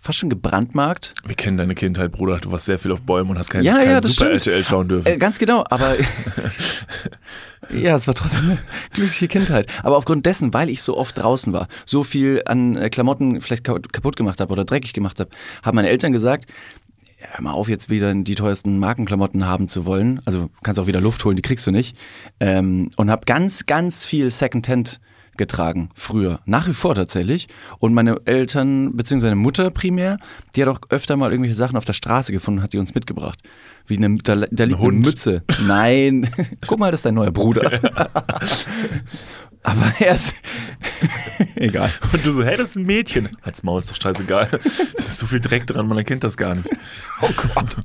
fast 0.01 0.17
schon 0.19 0.29
gebrandmarkt. 0.31 1.13
Wir 1.23 1.35
kennen 1.35 1.57
deine 1.57 1.75
Kindheit, 1.75 2.11
Bruder. 2.11 2.39
Du 2.39 2.51
warst 2.51 2.65
sehr 2.65 2.79
viel 2.79 2.91
auf 2.91 3.01
Bäumen 3.01 3.29
und 3.29 3.37
hast 3.37 3.49
kein, 3.51 3.63
Ja, 3.63 3.75
kein 3.77 3.85
ja, 3.89 4.01
Super 4.01 4.13
stimmt. 4.13 4.31
RTL 4.47 4.65
schauen 4.65 4.87
dürfen. 4.89 5.07
Äh, 5.07 5.17
ganz 5.17 5.37
genau, 5.39 5.63
aber 5.69 5.95
ja, 7.73 7.95
es 7.95 8.07
war 8.07 8.13
trotzdem 8.15 8.49
eine 8.51 8.59
glückliche 8.93 9.27
Kindheit. 9.27 9.67
Aber 9.83 9.97
aufgrund 9.97 10.25
dessen, 10.25 10.53
weil 10.53 10.69
ich 10.69 10.81
so 10.81 10.97
oft 10.97 11.17
draußen 11.17 11.53
war, 11.53 11.67
so 11.85 12.03
viel 12.03 12.41
an 12.45 12.75
äh, 12.75 12.89
Klamotten 12.89 13.41
vielleicht 13.41 13.63
ka- 13.63 13.79
kaputt 13.91 14.15
gemacht 14.15 14.39
habe 14.41 14.51
oder 14.51 14.65
dreckig 14.65 14.93
gemacht 14.93 15.19
habe, 15.19 15.29
haben 15.63 15.75
meine 15.75 15.89
Eltern 15.89 16.11
gesagt, 16.11 16.49
ja, 17.19 17.27
hör 17.33 17.41
mal 17.43 17.51
auf, 17.51 17.69
jetzt 17.69 17.89
wieder 17.91 18.13
die 18.15 18.35
teuersten 18.35 18.79
Markenklamotten 18.79 19.45
haben 19.45 19.67
zu 19.67 19.85
wollen. 19.85 20.21
Also 20.25 20.49
kannst 20.63 20.79
auch 20.79 20.87
wieder 20.87 21.01
Luft 21.01 21.23
holen, 21.23 21.35
die 21.35 21.43
kriegst 21.43 21.67
du 21.67 21.71
nicht. 21.71 21.95
Ähm, 22.39 22.89
und 22.97 23.11
habe 23.11 23.25
ganz, 23.25 23.67
ganz 23.67 24.03
viel 24.03 24.31
Secondhand 24.31 24.99
getragen, 25.41 25.89
früher. 25.95 26.39
Nach 26.45 26.67
wie 26.67 26.73
vor 26.73 26.93
tatsächlich. 26.93 27.47
Und 27.79 27.93
meine 27.93 28.21
Eltern, 28.25 28.95
beziehungsweise 28.95 29.31
meine 29.31 29.41
Mutter 29.41 29.71
primär, 29.71 30.19
die 30.55 30.61
hat 30.61 30.69
auch 30.69 30.79
öfter 30.89 31.17
mal 31.17 31.31
irgendwelche 31.31 31.55
Sachen 31.55 31.77
auf 31.77 31.85
der 31.85 31.93
Straße 31.93 32.31
gefunden, 32.31 32.61
hat 32.61 32.73
die 32.73 32.77
uns 32.77 32.93
mitgebracht. 32.93 33.39
Wie 33.87 33.97
eine, 33.97 34.17
da, 34.17 34.35
da 34.35 34.45
liegt 34.45 34.61
eine 34.61 34.77
Hund. 34.77 35.05
Mütze. 35.05 35.43
Nein, 35.67 36.29
guck 36.67 36.79
mal, 36.79 36.91
das 36.91 36.99
ist 36.99 37.05
dein 37.05 37.15
neuer 37.15 37.31
Bruder. 37.31 37.71
Aber 39.63 39.93
er 39.99 40.15
ist, 40.15 40.35
egal. 41.55 41.91
Und 42.13 42.25
du 42.25 42.31
so, 42.31 42.43
hey, 42.43 42.57
das 42.57 42.71
ist 42.71 42.75
ein 42.77 42.85
Mädchen. 42.85 43.29
Halt's 43.43 43.63
Maul, 43.63 43.79
ist 43.79 43.91
doch 43.91 44.01
scheißegal. 44.01 44.47
Es 44.97 45.07
ist 45.07 45.19
so 45.19 45.27
viel 45.27 45.39
Dreck 45.39 45.67
dran, 45.67 45.87
man 45.87 45.97
erkennt 45.97 46.23
das 46.23 46.37
gar 46.37 46.55
nicht. 46.55 46.69
Oh 47.21 47.29
Gott. 47.35 47.77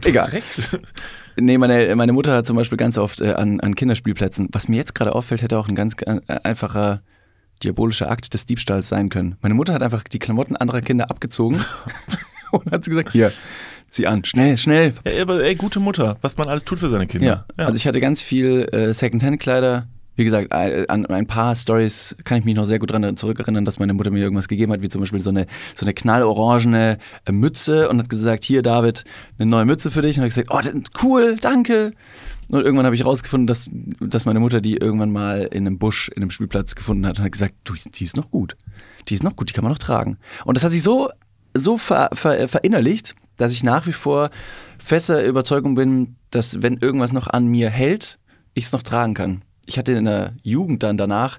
Du 0.00 0.08
Egal. 0.08 0.26
hast 0.26 0.32
recht. 0.32 0.80
Nee, 1.36 1.58
meine, 1.58 1.94
meine 1.96 2.12
Mutter 2.12 2.36
hat 2.36 2.46
zum 2.46 2.56
Beispiel 2.56 2.78
ganz 2.78 2.98
oft 2.98 3.20
äh, 3.20 3.34
an, 3.34 3.60
an 3.60 3.74
Kinderspielplätzen, 3.74 4.48
was 4.52 4.68
mir 4.68 4.76
jetzt 4.76 4.94
gerade 4.94 5.14
auffällt, 5.14 5.42
hätte 5.42 5.58
auch 5.58 5.68
ein 5.68 5.74
ganz 5.74 5.94
äh, 6.06 6.20
einfacher 6.44 7.02
diabolischer 7.62 8.10
Akt 8.10 8.34
des 8.34 8.44
Diebstahls 8.44 8.88
sein 8.88 9.08
können. 9.08 9.36
Meine 9.40 9.54
Mutter 9.54 9.72
hat 9.72 9.82
einfach 9.82 10.02
die 10.02 10.18
Klamotten 10.18 10.56
anderer 10.56 10.80
Kinder 10.80 11.10
abgezogen 11.10 11.64
und 12.50 12.70
hat 12.70 12.84
sie 12.84 12.90
gesagt, 12.90 13.12
hier, 13.12 13.32
zieh 13.88 14.06
an, 14.06 14.24
schnell, 14.24 14.58
schnell. 14.58 14.94
Ja, 15.04 15.22
aber 15.22 15.42
ey, 15.42 15.54
gute 15.54 15.80
Mutter, 15.80 16.16
was 16.20 16.36
man 16.36 16.48
alles 16.48 16.64
tut 16.64 16.78
für 16.78 16.88
seine 16.88 17.06
Kinder. 17.06 17.46
Ja, 17.56 17.64
also 17.64 17.76
ich 17.76 17.86
hatte 17.86 18.00
ganz 18.00 18.22
viel 18.22 18.68
äh, 18.72 18.92
Secondhand-Kleider. 18.92 19.86
Wie 20.14 20.24
gesagt, 20.24 20.48
äh, 20.52 20.86
an 20.88 21.06
ein 21.06 21.26
paar 21.26 21.54
Stories 21.54 22.16
kann 22.24 22.38
ich 22.38 22.44
mich 22.44 22.54
noch 22.54 22.66
sehr 22.66 22.78
gut 22.78 22.90
dran 22.90 23.16
zurückerinnern, 23.16 23.64
dass 23.64 23.78
meine 23.78 23.94
Mutter 23.94 24.10
mir 24.10 24.20
irgendwas 24.20 24.48
gegeben 24.48 24.72
hat, 24.72 24.82
wie 24.82 24.88
zum 24.88 25.00
Beispiel 25.00 25.20
so 25.20 25.30
eine, 25.30 25.46
so 25.74 25.86
eine 25.86 25.94
knallorangene 25.94 26.98
äh, 27.24 27.32
Mütze 27.32 27.88
und 27.88 27.98
hat 27.98 28.08
gesagt, 28.08 28.44
hier 28.44 28.62
David, 28.62 29.04
eine 29.38 29.50
neue 29.50 29.64
Mütze 29.64 29.90
für 29.90 30.02
dich. 30.02 30.18
Und 30.18 30.24
ich 30.24 30.34
gesagt, 30.34 30.50
oh, 30.50 30.60
cool, 31.02 31.36
danke. 31.40 31.92
Und 32.48 32.62
irgendwann 32.64 32.84
habe 32.84 32.94
ich 32.94 33.04
rausgefunden, 33.04 33.46
dass, 33.46 33.70
dass 34.00 34.26
meine 34.26 34.40
Mutter 34.40 34.60
die 34.60 34.76
irgendwann 34.76 35.10
mal 35.10 35.48
in 35.50 35.66
einem 35.66 35.78
Busch, 35.78 36.08
in 36.08 36.22
einem 36.22 36.30
Spielplatz 36.30 36.74
gefunden 36.74 37.06
hat 37.06 37.18
und 37.18 37.24
hat 37.24 37.32
gesagt, 37.32 37.54
du, 37.64 37.72
die 37.74 38.04
ist 38.04 38.16
noch 38.16 38.30
gut. 38.30 38.56
Die 39.08 39.14
ist 39.14 39.22
noch 39.22 39.36
gut, 39.36 39.48
die 39.48 39.54
kann 39.54 39.64
man 39.64 39.72
noch 39.72 39.78
tragen. 39.78 40.18
Und 40.44 40.56
das 40.56 40.64
hat 40.64 40.72
sich 40.72 40.82
so, 40.82 41.08
so 41.54 41.78
ver, 41.78 42.10
ver, 42.12 42.48
verinnerlicht, 42.48 43.14
dass 43.38 43.52
ich 43.52 43.64
nach 43.64 43.86
wie 43.86 43.92
vor 43.92 44.30
fester 44.78 45.24
Überzeugung 45.24 45.74
bin, 45.74 46.16
dass 46.30 46.62
wenn 46.62 46.76
irgendwas 46.76 47.12
noch 47.12 47.26
an 47.26 47.46
mir 47.46 47.70
hält, 47.70 48.18
ich 48.52 48.66
es 48.66 48.72
noch 48.72 48.82
tragen 48.82 49.14
kann. 49.14 49.40
Ich 49.66 49.78
hatte 49.78 49.92
in 49.92 50.04
der 50.04 50.34
Jugend 50.42 50.82
dann 50.82 50.96
danach 50.96 51.38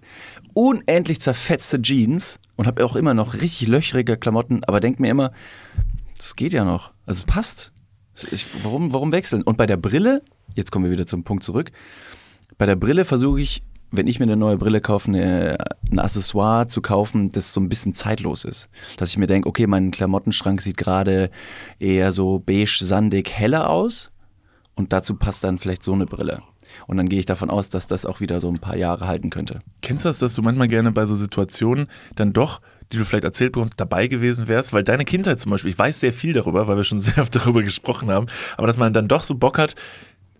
unendlich 0.53 1.19
zerfetzte 1.19 1.81
Jeans 1.81 2.39
und 2.55 2.67
habe 2.67 2.85
auch 2.85 2.95
immer 2.95 3.13
noch 3.13 3.33
richtig 3.33 3.67
löchrige 3.67 4.17
Klamotten, 4.17 4.63
aber 4.63 4.79
denk 4.79 4.99
mir 4.99 5.09
immer, 5.09 5.31
das 6.17 6.35
geht 6.35 6.53
ja 6.53 6.63
noch. 6.63 6.91
Also 7.05 7.19
es 7.19 7.23
passt. 7.25 7.71
Ich, 8.31 8.45
warum, 8.63 8.93
warum 8.93 9.11
wechseln? 9.11 9.41
Und 9.41 9.57
bei 9.57 9.65
der 9.65 9.77
Brille, 9.77 10.21
jetzt 10.55 10.71
kommen 10.71 10.85
wir 10.85 10.91
wieder 10.91 11.07
zum 11.07 11.23
Punkt 11.23 11.43
zurück, 11.43 11.71
bei 12.57 12.65
der 12.65 12.75
Brille 12.75 13.05
versuche 13.05 13.41
ich, 13.41 13.63
wenn 13.91 14.07
ich 14.07 14.19
mir 14.19 14.23
eine 14.23 14.37
neue 14.37 14.57
Brille 14.57 14.81
kaufe, 14.81 15.09
eine, 15.09 15.57
ein 15.91 15.99
Accessoire 15.99 16.67
zu 16.67 16.81
kaufen, 16.81 17.29
das 17.29 17.53
so 17.53 17.59
ein 17.59 17.69
bisschen 17.69 17.93
zeitlos 17.93 18.43
ist. 18.43 18.69
Dass 18.97 19.11
ich 19.11 19.17
mir 19.17 19.27
denke, 19.27 19.47
okay, 19.47 19.67
mein 19.67 19.91
Klamottenschrank 19.91 20.61
sieht 20.61 20.77
gerade 20.77 21.29
eher 21.79 22.11
so 22.11 22.39
beige, 22.39 22.79
sandig, 22.81 23.31
heller 23.31 23.69
aus 23.69 24.11
und 24.75 24.93
dazu 24.93 25.15
passt 25.15 25.43
dann 25.43 25.57
vielleicht 25.57 25.83
so 25.83 25.93
eine 25.93 26.05
Brille. 26.05 26.41
Und 26.87 26.97
dann 26.97 27.09
gehe 27.09 27.19
ich 27.19 27.25
davon 27.25 27.49
aus, 27.49 27.69
dass 27.69 27.87
das 27.87 28.05
auch 28.05 28.19
wieder 28.19 28.41
so 28.41 28.49
ein 28.49 28.59
paar 28.59 28.75
Jahre 28.75 29.07
halten 29.07 29.29
könnte. 29.29 29.59
Kennst 29.81 30.05
du 30.05 30.09
das, 30.09 30.19
dass 30.19 30.33
du 30.33 30.41
manchmal 30.41 30.67
gerne 30.67 30.91
bei 30.91 31.05
so 31.05 31.15
Situationen 31.15 31.87
dann 32.15 32.33
doch, 32.33 32.61
die 32.91 32.97
du 32.97 33.05
vielleicht 33.05 33.23
erzählt 33.23 33.53
bekommst, 33.53 33.79
dabei 33.79 34.07
gewesen 34.07 34.47
wärst? 34.47 34.73
Weil 34.73 34.83
deine 34.83 35.05
Kindheit 35.05 35.39
zum 35.39 35.51
Beispiel, 35.51 35.71
ich 35.71 35.79
weiß 35.79 35.99
sehr 35.99 36.13
viel 36.13 36.33
darüber, 36.33 36.67
weil 36.67 36.77
wir 36.77 36.83
schon 36.83 36.99
sehr 36.99 37.17
oft 37.19 37.35
darüber 37.35 37.61
gesprochen 37.63 38.09
haben, 38.09 38.27
aber 38.57 38.67
dass 38.67 38.77
man 38.77 38.93
dann 38.93 39.07
doch 39.07 39.23
so 39.23 39.35
Bock 39.35 39.57
hat, 39.57 39.75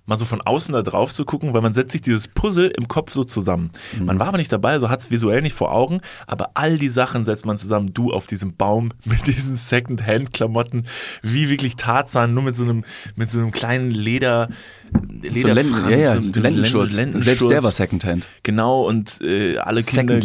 mal 0.06 0.18
so 0.18 0.26
von 0.26 0.42
außen 0.42 0.74
da 0.74 0.82
drauf 0.82 1.14
zu 1.14 1.24
gucken, 1.24 1.54
weil 1.54 1.62
man 1.62 1.74
setzt 1.74 1.92
sich 1.94 2.02
dieses 2.02 2.28
Puzzle 2.28 2.68
im 2.78 2.88
Kopf 2.88 3.12
so 3.12 3.24
zusammen. 3.24 3.72
Man 4.00 4.20
war 4.20 4.28
aber 4.28 4.38
nicht 4.38 4.52
dabei, 4.52 4.78
so 4.80 4.90
hat 4.90 5.00
es 5.00 5.12
visuell 5.12 5.42
nicht 5.42 5.56
vor 5.56 5.72
Augen, 5.72 6.02
aber 6.28 6.52
all 6.56 6.78
die 6.78 6.90
Sachen 6.90 7.24
setzt 7.26 7.46
man 7.46 7.58
zusammen. 7.58 7.94
Du 7.94 8.12
auf 8.12 8.28
diesem 8.28 8.56
Baum 8.56 8.92
mit 9.06 9.28
diesen 9.28 9.56
Second-Hand-Klamotten, 9.56 10.88
wie 11.22 11.50
wirklich 11.50 11.76
Tarzan, 11.76 12.34
nur 12.34 12.44
mit 12.44 12.56
so 12.56 12.64
einem, 12.64 12.84
mit 13.16 13.30
so 13.30 13.40
einem 13.40 13.52
kleinen 13.52 13.92
Leder, 13.92 14.50
So 14.92 15.00
Lenden, 15.00 15.34
Lederfranz, 15.34 15.90
ja, 15.90 15.98
ja, 15.98 16.14
Lendenschurz. 16.16 16.96
Lendenschurz. 16.96 17.26
Selbst 17.26 17.50
der 17.50 17.64
war 17.64 17.72
Secondhand. 17.72 18.28
Genau, 18.44 18.86
und 18.88 19.22
äh, 19.22 19.58
alle 19.58 19.84
Kinder, 19.84 20.20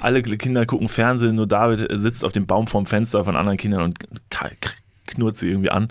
alle 0.00 0.22
Kinder 0.22 0.64
gucken 0.64 0.88
Fernsehen, 0.88 1.36
nur 1.36 1.46
David 1.46 1.86
sitzt 1.98 2.24
auf 2.24 2.32
dem 2.32 2.46
Baum 2.46 2.66
vorm 2.66 2.86
Fenster 2.86 3.24
von 3.24 3.36
anderen 3.36 3.58
Kindern 3.58 3.82
und 3.82 3.98
knurrt 5.08 5.36
sie 5.36 5.48
irgendwie 5.48 5.70
an. 5.70 5.88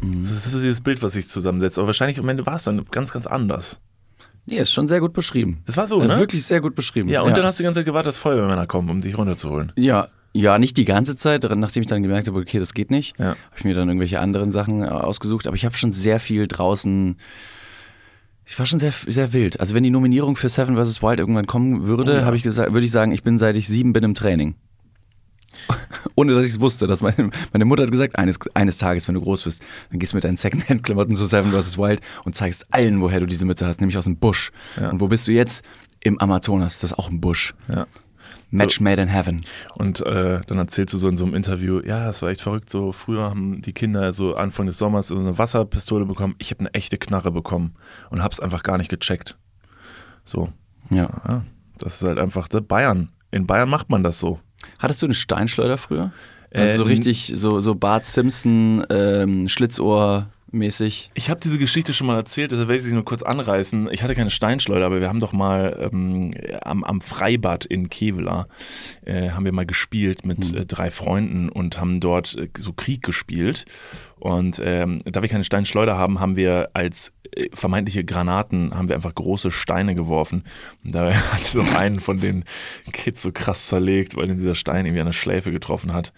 Mhm. 0.00 0.22
Das 0.22 0.32
ist 0.32 0.50
so 0.52 0.58
dieses 0.60 0.80
Bild, 0.80 1.02
was 1.02 1.12
sich 1.12 1.28
zusammensetzt. 1.28 1.76
Aber 1.78 1.86
wahrscheinlich 1.88 2.18
am 2.18 2.28
Ende 2.28 2.46
war 2.46 2.56
es 2.56 2.64
dann 2.64 2.84
ganz, 2.90 3.12
ganz 3.12 3.26
anders. 3.26 3.80
Nee, 4.46 4.58
ist 4.58 4.72
schon 4.72 4.88
sehr 4.88 5.00
gut 5.00 5.12
beschrieben. 5.12 5.62
Das 5.66 5.76
war 5.76 5.86
so, 5.86 6.00
Äh, 6.02 6.06
ne? 6.06 6.18
Wirklich 6.18 6.44
sehr 6.44 6.60
gut 6.60 6.74
beschrieben. 6.74 7.08
Ja, 7.08 7.22
und 7.22 7.36
dann 7.36 7.44
hast 7.44 7.58
du 7.58 7.62
die 7.62 7.64
ganze 7.64 7.80
Zeit 7.80 7.86
gewartet, 7.86 8.08
dass 8.08 8.16
Feuerwehrmänner 8.18 8.66
kommen, 8.66 8.90
um 8.90 9.00
dich 9.00 9.16
runterzuholen. 9.16 9.72
Ja, 9.76 10.08
ja, 10.36 10.58
nicht 10.58 10.76
die 10.76 10.84
ganze 10.84 11.16
Zeit, 11.16 11.44
nachdem 11.54 11.82
ich 11.82 11.86
dann 11.86 12.02
gemerkt 12.02 12.26
habe, 12.28 12.38
okay, 12.40 12.58
das 12.58 12.74
geht 12.74 12.90
nicht, 12.90 13.16
Ja. 13.18 13.26
habe 13.28 13.36
ich 13.56 13.64
mir 13.64 13.74
dann 13.74 13.88
irgendwelche 13.88 14.18
anderen 14.20 14.50
Sachen 14.52 14.82
äh, 14.82 14.86
ausgesucht, 14.88 15.46
aber 15.46 15.54
ich 15.56 15.64
habe 15.64 15.76
schon 15.76 15.92
sehr 15.92 16.18
viel 16.20 16.46
draußen. 16.48 17.16
Ich 18.44 18.58
war 18.58 18.66
schon 18.66 18.78
sehr, 18.80 18.92
sehr 19.06 19.32
wild. 19.32 19.60
Also 19.60 19.74
wenn 19.74 19.82
die 19.84 19.90
Nominierung 19.90 20.36
für 20.36 20.48
Seven 20.50 20.76
vs. 20.76 21.02
Wild 21.02 21.20
irgendwann 21.20 21.46
kommen 21.46 21.84
würde, 21.84 22.12
Oh 22.12 22.16
ja. 22.16 22.24
habe 22.26 22.36
ich 22.36 22.42
gesagt, 22.42 22.74
würde 22.74 22.84
ich 22.84 22.92
sagen, 22.92 23.12
ich 23.12 23.22
bin 23.22 23.38
seit 23.38 23.56
ich 23.56 23.68
sieben 23.68 23.92
bin 23.94 24.04
im 24.04 24.14
Training. 24.14 24.56
Ohne 26.16 26.34
dass 26.34 26.44
ich 26.44 26.52
es 26.52 26.60
wusste. 26.60 26.86
Dass 26.86 27.02
meine, 27.02 27.30
meine 27.52 27.64
Mutter 27.64 27.82
hat 27.84 27.90
gesagt, 27.90 28.16
eines, 28.18 28.38
eines 28.54 28.76
Tages, 28.76 29.08
wenn 29.08 29.14
du 29.14 29.20
groß 29.20 29.44
bist, 29.44 29.62
dann 29.90 29.98
gehst 29.98 30.12
du 30.12 30.16
mit 30.16 30.24
deinen 30.24 30.36
Secondhand-Klamotten 30.36 31.16
zu 31.16 31.26
Seven 31.26 31.50
vs. 31.52 31.76
Wild 31.78 32.00
und 32.24 32.34
zeigst 32.36 32.66
allen, 32.72 33.00
woher 33.00 33.20
du 33.20 33.26
diese 33.26 33.46
Mütze 33.46 33.66
hast, 33.66 33.80
nämlich 33.80 33.98
aus 33.98 34.04
dem 34.04 34.16
Busch. 34.16 34.52
Ja. 34.80 34.90
Und 34.90 35.00
wo 35.00 35.08
bist 35.08 35.26
du 35.28 35.32
jetzt? 35.32 35.64
Im 36.00 36.18
Amazonas, 36.20 36.80
das 36.80 36.92
ist 36.92 36.98
auch 36.98 37.10
ein 37.10 37.20
Busch. 37.20 37.54
Ja. 37.68 37.86
Match 38.50 38.80
made 38.80 39.02
in 39.02 39.08
heaven. 39.08 39.40
Und 39.76 40.00
äh, 40.00 40.40
dann 40.46 40.58
erzählst 40.58 40.94
du 40.94 40.98
so 40.98 41.08
in 41.08 41.16
so 41.16 41.24
einem 41.24 41.34
Interview, 41.34 41.80
ja, 41.84 42.06
das 42.06 42.22
war 42.22 42.28
echt 42.28 42.42
verrückt. 42.42 42.70
So 42.70 42.92
früher 42.92 43.22
haben 43.22 43.62
die 43.62 43.72
Kinder 43.72 44.12
so 44.12 44.36
Anfang 44.36 44.66
des 44.66 44.78
Sommers 44.78 45.08
so 45.08 45.18
eine 45.18 45.36
Wasserpistole 45.38 46.04
bekommen. 46.04 46.36
Ich 46.38 46.50
habe 46.52 46.60
eine 46.60 46.72
echte 46.74 46.96
Knarre 46.96 47.32
bekommen 47.32 47.74
und 48.10 48.22
hab's 48.22 48.38
einfach 48.38 48.62
gar 48.62 48.78
nicht 48.78 48.90
gecheckt. 48.90 49.36
So, 50.24 50.50
Ja. 50.90 51.08
ja, 51.26 51.42
das 51.78 52.00
ist 52.00 52.06
halt 52.06 52.18
einfach 52.18 52.46
der 52.46 52.60
Bayern. 52.60 53.10
In 53.32 53.46
Bayern 53.46 53.68
macht 53.68 53.90
man 53.90 54.04
das 54.04 54.18
so. 54.20 54.38
Hattest 54.78 55.02
du 55.02 55.06
eine 55.06 55.14
Steinschleuder 55.14 55.78
früher? 55.78 56.12
Also 56.52 56.76
so 56.76 56.82
Ähm, 56.82 56.88
richtig, 56.88 57.32
so, 57.34 57.60
so 57.60 57.74
Bart 57.74 58.04
Simpson, 58.04 58.84
ähm, 58.90 59.48
Schlitzohr 59.48 60.28
mäßig. 60.54 61.10
Ich 61.14 61.28
habe 61.28 61.40
diese 61.40 61.58
Geschichte 61.58 61.92
schon 61.92 62.06
mal 62.06 62.16
erzählt, 62.16 62.52
deshalb 62.52 62.68
werde 62.68 62.78
ich 62.78 62.84
sie 62.84 62.94
nur 62.94 63.04
kurz 63.04 63.22
anreißen. 63.22 63.88
Ich 63.90 64.02
hatte 64.02 64.14
keine 64.14 64.30
Steinschleuder, 64.30 64.86
aber 64.86 65.00
wir 65.00 65.08
haben 65.08 65.20
doch 65.20 65.32
mal 65.32 65.90
ähm, 65.92 66.30
am, 66.62 66.84
am 66.84 67.00
Freibad 67.00 67.64
in 67.66 67.90
Kevela 67.90 68.46
äh, 69.04 69.30
haben 69.30 69.44
wir 69.44 69.52
mal 69.52 69.66
gespielt 69.66 70.24
mit 70.24 70.54
äh, 70.54 70.64
drei 70.64 70.90
Freunden 70.90 71.48
und 71.48 71.78
haben 71.78 72.00
dort 72.00 72.36
äh, 72.36 72.48
so 72.56 72.72
Krieg 72.72 73.02
gespielt. 73.02 73.66
Und 74.18 74.60
ähm, 74.64 75.00
da 75.04 75.22
wir 75.22 75.28
keine 75.28 75.44
Steinschleuder 75.44 75.98
haben, 75.98 76.20
haben 76.20 76.36
wir 76.36 76.70
als 76.72 77.12
äh, 77.36 77.48
vermeintliche 77.52 78.04
Granaten 78.04 78.74
haben 78.74 78.88
wir 78.88 78.96
einfach 78.96 79.14
große 79.14 79.50
Steine 79.50 79.94
geworfen. 79.94 80.44
Und 80.84 80.94
da 80.94 81.12
hat 81.32 81.44
so 81.44 81.62
einen 81.62 82.00
von 82.00 82.20
den 82.20 82.44
Kids 82.92 83.22
so 83.22 83.32
krass 83.32 83.68
zerlegt, 83.68 84.16
weil 84.16 84.30
ihn 84.30 84.38
dieser 84.38 84.54
Stein 84.54 84.86
irgendwie 84.86 85.00
an 85.00 85.06
der 85.06 85.12
Schläfe 85.12 85.52
getroffen 85.52 85.92
hat. 85.92 86.12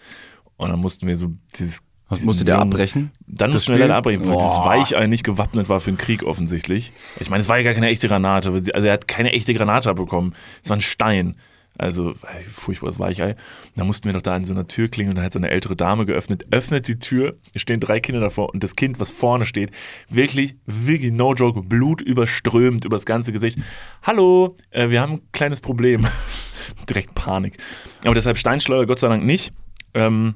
Und 0.57 0.69
dann 0.69 0.79
mussten 0.79 1.07
wir 1.07 1.17
so 1.17 1.31
dieses 1.57 1.81
Was 2.07 2.21
ihr 2.21 2.47
Jungen- 2.47 2.61
abbrechen? 2.61 3.11
dann 3.25 3.49
Das 3.49 3.55
mussten 3.55 3.73
wir 3.73 3.79
leider 3.79 3.95
abbrechen, 3.95 4.25
weil 4.25 4.37
dieses. 4.37 4.57
Weichei 4.59 5.07
nicht 5.07 5.23
gewappnet 5.23 5.67
war 5.67 5.81
für 5.81 5.91
den 5.91 5.97
Krieg 5.97 6.23
offensichtlich. 6.23 6.93
Ich 7.19 7.29
meine, 7.29 7.41
es 7.41 7.49
war 7.49 7.57
ja 7.57 7.63
gar 7.63 7.73
keine 7.73 7.87
echte 7.89 8.07
Granate. 8.07 8.51
Also 8.51 8.87
er 8.87 8.93
hat 8.93 9.07
keine 9.07 9.33
echte 9.33 9.53
Granate 9.53 9.89
abbekommen. 9.89 10.33
Es 10.63 10.69
war 10.69 10.77
ein 10.77 10.81
Stein. 10.81 11.35
Also 11.77 12.15
furchtbares 12.53 12.99
Weichei. 12.99 13.35
Da 13.75 13.83
mussten 13.83 14.05
wir 14.05 14.13
noch 14.13 14.21
da 14.21 14.35
an 14.35 14.45
so 14.45 14.53
einer 14.53 14.67
Tür 14.67 14.87
klingeln 14.87 15.15
und 15.15 15.17
da 15.17 15.23
hat 15.25 15.33
so 15.33 15.39
eine 15.39 15.51
ältere 15.51 15.75
Dame 15.75 16.05
geöffnet, 16.05 16.47
öffnet 16.51 16.87
die 16.87 16.99
Tür, 16.99 17.37
es 17.53 17.61
stehen 17.61 17.79
drei 17.79 17.99
Kinder 17.99 18.19
davor 18.21 18.53
und 18.53 18.63
das 18.63 18.75
Kind, 18.75 18.99
was 18.99 19.09
vorne 19.09 19.45
steht, 19.45 19.71
wirklich, 20.09 20.55
wirklich 20.65 21.13
no 21.13 21.33
joke, 21.33 21.61
Blut 21.61 22.01
überströmt 22.01 22.85
über 22.85 22.95
das 22.95 23.05
ganze 23.05 23.31
Gesicht. 23.31 23.59
Hallo, 24.01 24.55
äh, 24.71 24.89
wir 24.89 25.01
haben 25.01 25.13
ein 25.13 25.31
kleines 25.31 25.61
Problem. 25.61 26.05
Direkt 26.89 27.13
Panik. 27.15 27.57
Aber 28.03 28.15
deshalb 28.15 28.37
Steinschleuder 28.37 28.87
Gott 28.87 28.99
sei 28.99 29.07
Dank 29.07 29.23
nicht. 29.23 29.53
Ähm, 29.93 30.35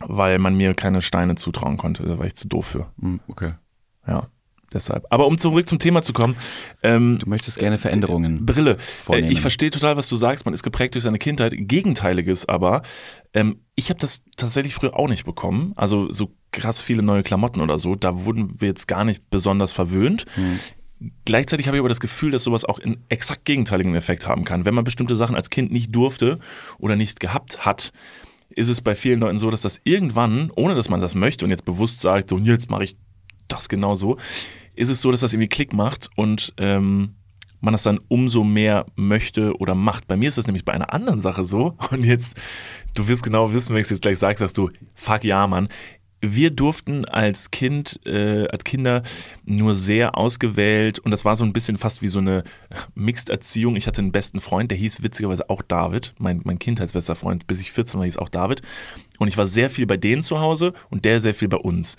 weil 0.00 0.38
man 0.38 0.54
mir 0.54 0.74
keine 0.74 1.00
Steine 1.00 1.36
zutrauen 1.36 1.76
konnte. 1.78 2.04
Da 2.04 2.18
war 2.18 2.26
ich 2.26 2.34
zu 2.34 2.48
doof 2.48 2.66
für. 2.66 2.92
Hm, 3.00 3.20
Okay. 3.28 3.54
Ja, 4.06 4.28
deshalb. 4.76 5.06
Aber 5.10 5.26
um 5.26 5.38
zurück 5.38 5.68
zum 5.68 5.78
Thema 5.78 6.02
zu 6.02 6.12
kommen, 6.12 6.36
ähm, 6.82 7.18
Du 7.18 7.28
möchtest 7.28 7.58
gerne 7.58 7.78
Veränderungen. 7.78 8.46
Brille. 8.46 8.72
Äh, 8.72 8.78
vornehmen. 8.78 9.30
ich 9.30 9.40
verstehe 9.40 9.70
total, 9.70 9.96
was 9.96 10.08
du 10.08 10.16
sagst. 10.16 10.44
Man 10.44 10.54
ist 10.54 10.62
geprägt 10.62 10.94
durch 10.94 11.04
seine 11.04 11.18
Kindheit. 11.18 11.54
Gegenteiliges 11.56 12.46
aber. 12.48 12.82
Ähm, 13.34 13.60
ich 13.74 13.90
habe 13.90 14.00
das 14.00 14.22
tatsächlich 14.36 14.74
früher 14.74 14.96
auch 14.96 15.08
nicht 15.08 15.24
bekommen. 15.24 15.72
Also 15.76 16.12
so 16.12 16.32
krass 16.52 16.80
viele 16.80 17.02
neue 17.02 17.22
Klamotten 17.22 17.60
oder 17.60 17.78
so. 17.78 17.94
Da 17.94 18.24
wurden 18.24 18.60
wir 18.60 18.68
jetzt 18.68 18.86
gar 18.88 19.04
nicht 19.04 19.30
besonders 19.30 19.72
verwöhnt. 19.72 20.24
Gleichzeitig 21.26 21.66
habe 21.66 21.76
ich 21.76 21.80
aber 21.80 21.90
das 21.90 22.00
Gefühl, 22.00 22.30
dass 22.30 22.44
sowas 22.44 22.64
auch 22.64 22.78
einen 22.78 23.04
exakt 23.10 23.44
gegenteiligen 23.44 23.94
Effekt 23.94 24.26
haben 24.26 24.44
kann. 24.44 24.64
Wenn 24.64 24.74
man 24.74 24.84
bestimmte 24.84 25.14
Sachen 25.16 25.36
als 25.36 25.50
Kind 25.50 25.70
nicht 25.70 25.94
durfte 25.94 26.38
oder 26.78 26.96
nicht 26.96 27.20
gehabt 27.20 27.66
hat, 27.66 27.92
ist 28.48 28.68
es 28.68 28.80
bei 28.80 28.94
vielen 28.94 29.20
Leuten 29.20 29.38
so, 29.38 29.50
dass 29.50 29.60
das 29.60 29.80
irgendwann, 29.84 30.50
ohne 30.54 30.74
dass 30.74 30.88
man 30.88 31.00
das 31.00 31.14
möchte 31.14 31.44
und 31.44 31.50
jetzt 31.50 31.66
bewusst 31.66 32.00
sagt, 32.00 32.30
so 32.30 32.36
und 32.36 32.46
jetzt 32.46 32.70
mache 32.70 32.84
ich 32.84 32.96
das 33.48 33.68
genau 33.68 33.96
so, 33.96 34.16
ist 34.76 34.90
es 34.90 35.00
so, 35.00 35.10
dass 35.10 35.20
das 35.20 35.32
irgendwie 35.32 35.48
Klick 35.48 35.72
macht 35.72 36.10
und 36.14 36.54
ähm, 36.58 37.16
man 37.60 37.72
das 37.72 37.82
dann 37.82 37.98
umso 38.08 38.44
mehr 38.44 38.86
möchte 38.94 39.56
oder 39.58 39.74
macht. 39.74 40.06
Bei 40.06 40.16
mir 40.16 40.28
ist 40.28 40.38
das 40.38 40.46
nämlich 40.46 40.64
bei 40.64 40.72
einer 40.72 40.92
anderen 40.92 41.20
Sache 41.20 41.44
so 41.44 41.76
und 41.90 42.04
jetzt, 42.04 42.36
du 42.94 43.08
wirst 43.08 43.22
genau 43.22 43.52
wissen, 43.52 43.74
wenn 43.74 43.80
ich 43.80 43.86
es 43.86 43.90
jetzt 43.90 44.02
gleich 44.02 44.18
sage, 44.18 44.38
sagst 44.38 44.58
du, 44.58 44.70
fuck 44.94 45.24
ja, 45.24 45.46
Mann. 45.46 45.68
Wir 46.22 46.50
durften 46.50 47.04
als 47.04 47.50
Kind, 47.50 48.00
äh, 48.06 48.48
als 48.48 48.64
Kinder 48.64 49.02
nur 49.44 49.74
sehr 49.74 50.16
ausgewählt 50.16 50.98
und 50.98 51.10
das 51.10 51.26
war 51.26 51.36
so 51.36 51.44
ein 51.44 51.52
bisschen 51.52 51.76
fast 51.76 52.00
wie 52.00 52.08
so 52.08 52.20
eine 52.20 52.42
Mixed-Erziehung. 52.94 53.76
Ich 53.76 53.86
hatte 53.86 54.00
einen 54.00 54.12
besten 54.12 54.40
Freund, 54.40 54.70
der 54.70 54.78
hieß 54.78 55.02
witzigerweise 55.02 55.50
auch 55.50 55.60
David, 55.60 56.14
mein, 56.18 56.40
mein 56.44 56.58
Kindheitsbester 56.58 57.16
Freund, 57.16 57.46
bis 57.46 57.60
ich 57.60 57.70
14 57.70 57.98
war, 57.98 58.06
hieß 58.06 58.16
auch 58.16 58.30
David. 58.30 58.62
Und 59.18 59.28
ich 59.28 59.36
war 59.36 59.46
sehr 59.46 59.68
viel 59.68 59.86
bei 59.86 59.98
denen 59.98 60.22
zu 60.22 60.40
Hause 60.40 60.72
und 60.88 61.04
der 61.04 61.20
sehr 61.20 61.34
viel 61.34 61.48
bei 61.48 61.58
uns. 61.58 61.96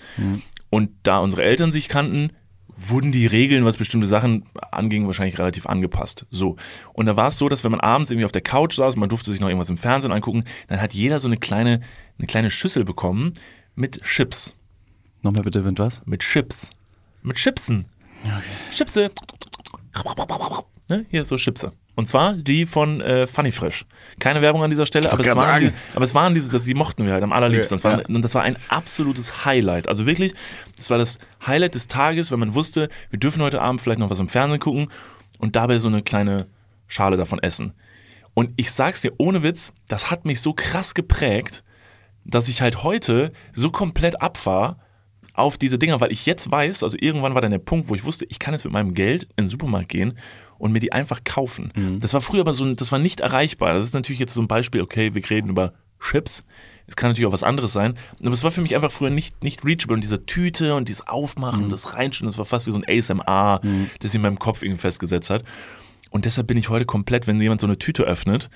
Und 0.68 0.90
da 1.04 1.20
unsere 1.20 1.44
Eltern 1.44 1.72
sich 1.72 1.88
kannten, 1.88 2.32
wurden 2.78 3.12
die 3.12 3.26
Regeln, 3.26 3.64
was 3.64 3.76
bestimmte 3.76 4.06
Sachen 4.06 4.44
anging, 4.70 5.06
wahrscheinlich 5.06 5.38
relativ 5.38 5.66
angepasst. 5.66 6.26
So. 6.30 6.56
Und 6.92 7.06
da 7.06 7.16
war 7.16 7.28
es 7.28 7.38
so, 7.38 7.48
dass 7.48 7.64
wenn 7.64 7.72
man 7.72 7.80
abends 7.80 8.10
irgendwie 8.10 8.24
auf 8.24 8.32
der 8.32 8.42
Couch 8.42 8.74
saß, 8.74 8.96
man 8.96 9.08
durfte 9.08 9.30
sich 9.30 9.40
noch 9.40 9.48
irgendwas 9.48 9.70
im 9.70 9.78
Fernsehen 9.78 10.12
angucken, 10.12 10.44
dann 10.68 10.80
hat 10.80 10.94
jeder 10.94 11.18
so 11.20 11.28
eine 11.28 11.36
kleine, 11.36 11.80
eine 12.18 12.26
kleine 12.26 12.50
Schüssel 12.50 12.84
bekommen 12.84 13.32
mit 13.74 14.02
Chips. 14.02 14.56
Nochmal 15.22 15.42
bitte, 15.42 15.64
wenn 15.64 15.76
was? 15.78 16.02
Mit 16.06 16.20
Chips. 16.20 16.70
Mit 17.22 17.36
Chipsen. 17.36 17.86
Chipse. 18.70 19.10
Ne? 20.88 21.04
Hier 21.10 21.24
so 21.24 21.36
Chipse. 21.36 21.72
Und 21.94 22.06
zwar 22.06 22.34
die 22.34 22.64
von 22.64 23.00
äh, 23.00 23.26
Funny 23.26 23.52
Fresh. 23.52 23.84
Keine 24.20 24.40
Werbung 24.40 24.62
an 24.62 24.70
dieser 24.70 24.86
Stelle, 24.86 25.10
aber 25.10 25.24
es, 25.24 25.34
waren 25.34 25.60
die, 25.60 25.72
aber 25.94 26.04
es 26.04 26.14
waren 26.14 26.32
diese, 26.32 26.50
das, 26.50 26.62
die 26.62 26.74
mochten 26.74 27.04
wir 27.04 27.12
halt 27.12 27.22
am 27.22 27.32
allerliebsten. 27.32 27.76
Das 27.76 27.84
war. 27.84 28.08
Und 28.08 28.22
das 28.22 28.34
war 28.34 28.42
ein 28.42 28.56
absolutes 28.68 29.44
Highlight. 29.44 29.88
Also 29.88 30.06
wirklich, 30.06 30.32
das 30.76 30.90
war 30.90 30.98
das 30.98 31.18
Highlight 31.46 31.74
des 31.74 31.88
Tages, 31.88 32.30
wenn 32.30 32.38
man 32.38 32.54
wusste, 32.54 32.88
wir 33.10 33.18
dürfen 33.18 33.42
heute 33.42 33.60
Abend 33.60 33.80
vielleicht 33.80 33.98
noch 33.98 34.10
was 34.10 34.20
im 34.20 34.28
Fernsehen 34.28 34.60
gucken 34.60 34.88
und 35.40 35.56
dabei 35.56 35.78
so 35.78 35.88
eine 35.88 36.02
kleine 36.02 36.46
Schale 36.86 37.16
davon 37.16 37.40
essen. 37.40 37.74
Und 38.32 38.50
ich 38.56 38.70
sag's 38.70 39.00
dir 39.00 39.12
ohne 39.18 39.42
Witz, 39.42 39.72
das 39.88 40.10
hat 40.10 40.24
mich 40.24 40.40
so 40.40 40.52
krass 40.52 40.94
geprägt, 40.94 41.64
dass 42.24 42.48
ich 42.48 42.62
halt 42.62 42.84
heute 42.84 43.32
so 43.52 43.70
komplett 43.70 44.22
abfahr 44.22 44.78
auf 45.34 45.56
diese 45.56 45.78
Dinger, 45.78 46.00
weil 46.00 46.12
ich 46.12 46.26
jetzt 46.26 46.50
weiß, 46.50 46.82
also 46.82 46.96
irgendwann 47.00 47.34
war 47.34 47.40
dann 47.40 47.50
der 47.50 47.58
Punkt, 47.58 47.88
wo 47.88 47.94
ich 47.94 48.04
wusste, 48.04 48.24
ich 48.28 48.38
kann 48.38 48.54
jetzt 48.54 48.64
mit 48.64 48.72
meinem 48.72 48.94
Geld 48.94 49.24
in 49.36 49.44
den 49.44 49.48
Supermarkt 49.48 49.88
gehen 49.88 50.18
und 50.58 50.72
mir 50.72 50.80
die 50.80 50.92
einfach 50.92 51.22
kaufen. 51.24 51.72
Das 52.00 52.12
war 52.14 52.20
früher 52.20 52.40
aber 52.42 52.52
so, 52.52 52.64
ein- 52.64 52.76
das 52.76 52.92
war 52.92 52.98
nicht 52.98 53.20
erreichbar. 53.20 53.74
Das 53.74 53.84
ist 53.86 53.94
natürlich 53.94 54.20
jetzt 54.20 54.34
so 54.34 54.40
ein 54.42 54.48
Beispiel, 54.48 54.80
okay, 54.82 55.14
wir 55.14 55.30
reden 55.30 55.48
über 55.50 55.72
Chips. 56.00 56.44
Es 56.86 56.96
kann 56.96 57.10
natürlich 57.10 57.26
auch 57.26 57.32
was 57.32 57.42
anderes 57.42 57.72
sein. 57.72 57.94
Aber 58.20 58.30
es 58.32 58.44
war 58.44 58.50
für 58.50 58.62
mich 58.62 58.74
einfach 58.74 58.90
früher 58.90 59.10
nicht, 59.10 59.42
nicht 59.44 59.64
reachable. 59.64 59.94
Und 59.94 60.00
diese 60.02 60.24
Tüte 60.26 60.74
und 60.74 60.88
dieses 60.88 61.06
Aufmachen 61.06 61.64
und 61.64 61.70
das 61.70 61.94
Reinschütten, 61.94 62.28
das 62.28 62.38
war 62.38 62.44
fast 62.46 62.66
wie 62.66 62.70
so 62.70 62.78
ein 62.78 62.84
ASMR, 62.88 63.60
das 64.00 64.10
sich 64.12 64.16
in 64.16 64.22
meinem 64.22 64.38
Kopf 64.38 64.62
irgendwie 64.62 64.80
festgesetzt 64.80 65.28
hat. 65.30 65.44
Und 66.10 66.24
deshalb 66.24 66.46
bin 66.46 66.56
ich 66.56 66.70
heute 66.70 66.86
komplett, 66.86 67.26
wenn 67.26 67.40
jemand 67.40 67.60
so 67.60 67.66
eine 67.66 67.78
Tüte 67.78 68.04
öffnet, 68.04 68.48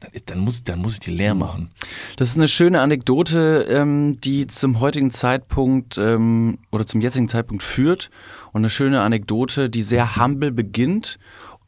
dann, 0.00 0.12
ist- 0.12 0.30
dann, 0.30 0.38
muss, 0.38 0.64
dann 0.64 0.78
muss 0.80 0.94
ich 0.94 1.00
die 1.00 1.10
leer 1.10 1.34
machen. 1.34 1.70
Das 2.16 2.28
ist 2.30 2.36
eine 2.36 2.48
schöne 2.48 2.80
Anekdote, 2.80 3.66
ähm, 3.68 4.20
die 4.20 4.46
zum 4.46 4.80
heutigen 4.80 5.10
Zeitpunkt 5.10 5.98
ähm, 5.98 6.58
oder 6.70 6.86
zum 6.86 7.00
jetzigen 7.00 7.28
Zeitpunkt 7.28 7.62
führt. 7.62 8.10
Und 8.52 8.60
eine 8.62 8.70
schöne 8.70 9.02
Anekdote, 9.02 9.68
die 9.70 9.82
sehr 9.82 10.16
humble 10.16 10.52
beginnt 10.52 11.18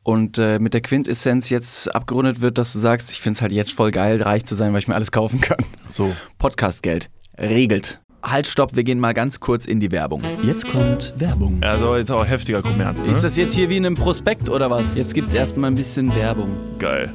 und 0.02 0.38
äh, 0.38 0.58
mit 0.58 0.72
der 0.74 0.80
Quintessenz 0.80 1.50
jetzt 1.50 1.94
abgerundet 1.94 2.40
wird, 2.40 2.56
dass 2.56 2.72
du 2.72 2.78
sagst, 2.78 3.10
ich 3.10 3.20
finde 3.20 3.36
es 3.36 3.42
halt 3.42 3.52
jetzt 3.52 3.72
voll 3.72 3.90
geil, 3.90 4.22
reich 4.22 4.44
zu 4.46 4.54
sein, 4.54 4.72
weil 4.72 4.78
ich 4.80 4.88
mir 4.88 4.94
alles 4.94 5.12
kaufen 5.12 5.40
kann. 5.40 5.64
So. 5.88 6.14
Podcastgeld 6.38 7.10
regelt. 7.38 8.00
Halt, 8.22 8.46
stopp, 8.46 8.76
wir 8.76 8.84
gehen 8.84 9.00
mal 9.00 9.14
ganz 9.14 9.40
kurz 9.40 9.64
in 9.64 9.80
die 9.80 9.90
Werbung. 9.92 10.22
Jetzt 10.42 10.68
kommt 10.70 11.14
Werbung. 11.16 11.62
Also 11.62 11.96
jetzt 11.96 12.12
auch 12.12 12.26
heftiger 12.26 12.60
Kommerz, 12.62 13.04
ne? 13.04 13.12
Ist 13.12 13.24
das 13.24 13.36
jetzt 13.36 13.54
hier 13.54 13.70
wie 13.70 13.78
in 13.78 13.86
einem 13.86 13.94
Prospekt 13.94 14.48
oder 14.50 14.70
was? 14.70 14.96
Jetzt 14.96 15.14
gibt's 15.14 15.32
erstmal 15.32 15.70
ein 15.70 15.74
bisschen 15.74 16.14
Werbung. 16.14 16.50
geil. 16.78 17.14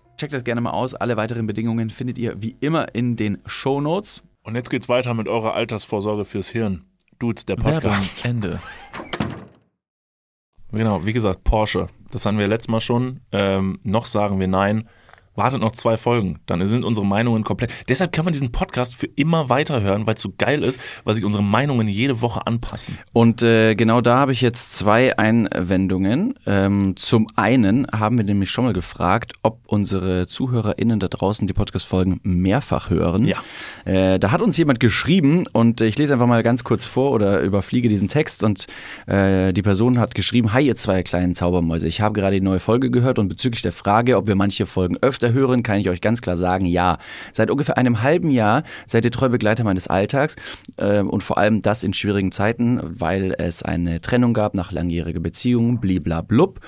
Checkt 0.21 0.35
das 0.35 0.43
gerne 0.43 0.61
mal 0.61 0.69
aus. 0.69 0.93
Alle 0.93 1.17
weiteren 1.17 1.47
Bedingungen 1.47 1.89
findet 1.89 2.19
ihr 2.19 2.39
wie 2.39 2.55
immer 2.59 2.93
in 2.93 3.15
den 3.15 3.39
Show 3.47 3.81
Notes. 3.81 4.21
Und 4.43 4.53
jetzt 4.53 4.69
geht's 4.69 4.87
weiter 4.87 5.15
mit 5.15 5.27
eurer 5.27 5.55
Altersvorsorge 5.55 6.25
fürs 6.25 6.47
Hirn. 6.49 6.85
Dudes, 7.17 7.47
der 7.47 7.55
Podcast. 7.55 8.23
Ende. 8.25 8.59
Genau, 10.71 11.03
wie 11.07 11.13
gesagt, 11.13 11.43
Porsche. 11.43 11.87
Das 12.11 12.23
hatten 12.23 12.37
wir 12.37 12.47
letztes 12.47 12.67
Mal 12.67 12.81
schon. 12.81 13.21
Ähm, 13.31 13.79
noch 13.81 14.05
sagen 14.05 14.39
wir 14.39 14.47
nein. 14.47 14.87
Wartet 15.35 15.61
noch 15.61 15.71
zwei 15.71 15.95
Folgen, 15.95 16.39
dann 16.45 16.67
sind 16.67 16.83
unsere 16.83 17.05
Meinungen 17.05 17.43
komplett. 17.43 17.71
Deshalb 17.87 18.11
kann 18.11 18.25
man 18.25 18.33
diesen 18.33 18.51
Podcast 18.51 18.95
für 18.95 19.07
immer 19.15 19.49
weiterhören, 19.49 20.05
weil 20.05 20.15
es 20.15 20.21
so 20.21 20.33
geil 20.37 20.61
ist, 20.61 20.79
weil 21.05 21.15
sich 21.15 21.23
unsere 21.23 21.43
Meinungen 21.43 21.87
jede 21.87 22.21
Woche 22.21 22.45
anpassen. 22.45 22.97
Und 23.13 23.41
äh, 23.41 23.75
genau 23.75 24.01
da 24.01 24.17
habe 24.17 24.33
ich 24.33 24.41
jetzt 24.41 24.77
zwei 24.77 25.17
Einwendungen. 25.17 26.35
Ähm, 26.45 26.95
zum 26.97 27.27
einen 27.35 27.87
haben 27.91 28.17
wir 28.17 28.25
nämlich 28.25 28.51
schon 28.51 28.65
mal 28.65 28.73
gefragt, 28.73 29.33
ob 29.41 29.59
unsere 29.67 30.27
ZuhörerInnen 30.27 30.99
da 30.99 31.07
draußen 31.07 31.47
die 31.47 31.53
Podcast-Folgen 31.53 32.19
mehrfach 32.23 32.89
hören. 32.89 33.25
Ja. 33.25 33.37
Äh, 33.85 34.19
da 34.19 34.31
hat 34.31 34.41
uns 34.41 34.57
jemand 34.57 34.79
geschrieben 34.79 35.45
und 35.53 35.81
ich 35.81 35.97
lese 35.97 36.13
einfach 36.13 36.27
mal 36.27 36.43
ganz 36.43 36.63
kurz 36.63 36.85
vor 36.85 37.11
oder 37.11 37.39
überfliege 37.41 37.89
diesen 37.89 38.07
Text 38.09 38.43
und 38.43 38.67
äh, 39.07 39.53
die 39.53 39.61
Person 39.61 39.99
hat 39.99 40.13
geschrieben, 40.13 40.53
hi 40.53 40.65
ihr 40.67 40.75
zwei 40.75 41.03
kleinen 41.03 41.35
Zaubermäuse, 41.35 41.87
ich 41.87 42.01
habe 42.01 42.19
gerade 42.19 42.35
die 42.35 42.41
neue 42.41 42.59
Folge 42.59 42.91
gehört 42.91 43.17
und 43.17 43.29
bezüglich 43.29 43.61
der 43.61 43.71
Frage, 43.71 44.17
ob 44.17 44.27
wir 44.27 44.35
manche 44.35 44.65
Folgen 44.65 44.97
öfter 45.01 45.30
hören, 45.33 45.63
kann 45.63 45.79
ich 45.79 45.89
euch 45.89 46.01
ganz 46.01 46.21
klar 46.21 46.37
sagen, 46.37 46.65
ja. 46.65 46.97
Seit 47.31 47.49
ungefähr 47.49 47.77
einem 47.77 48.01
halben 48.01 48.31
Jahr 48.31 48.63
seid 48.85 49.05
ihr 49.05 49.11
treu 49.11 49.29
Begleiter 49.29 49.63
meines 49.63 49.87
Alltags 49.87 50.35
äh, 50.77 51.01
und 51.01 51.23
vor 51.23 51.37
allem 51.37 51.61
das 51.61 51.83
in 51.83 51.93
schwierigen 51.93 52.31
Zeiten, 52.31 52.79
weil 52.83 53.33
es 53.37 53.63
eine 53.63 54.01
Trennung 54.01 54.33
gab 54.33 54.53
nach 54.53 54.71
langjähriger 54.71 55.19
Beziehung, 55.19 55.79
bliblablub. 55.79 56.59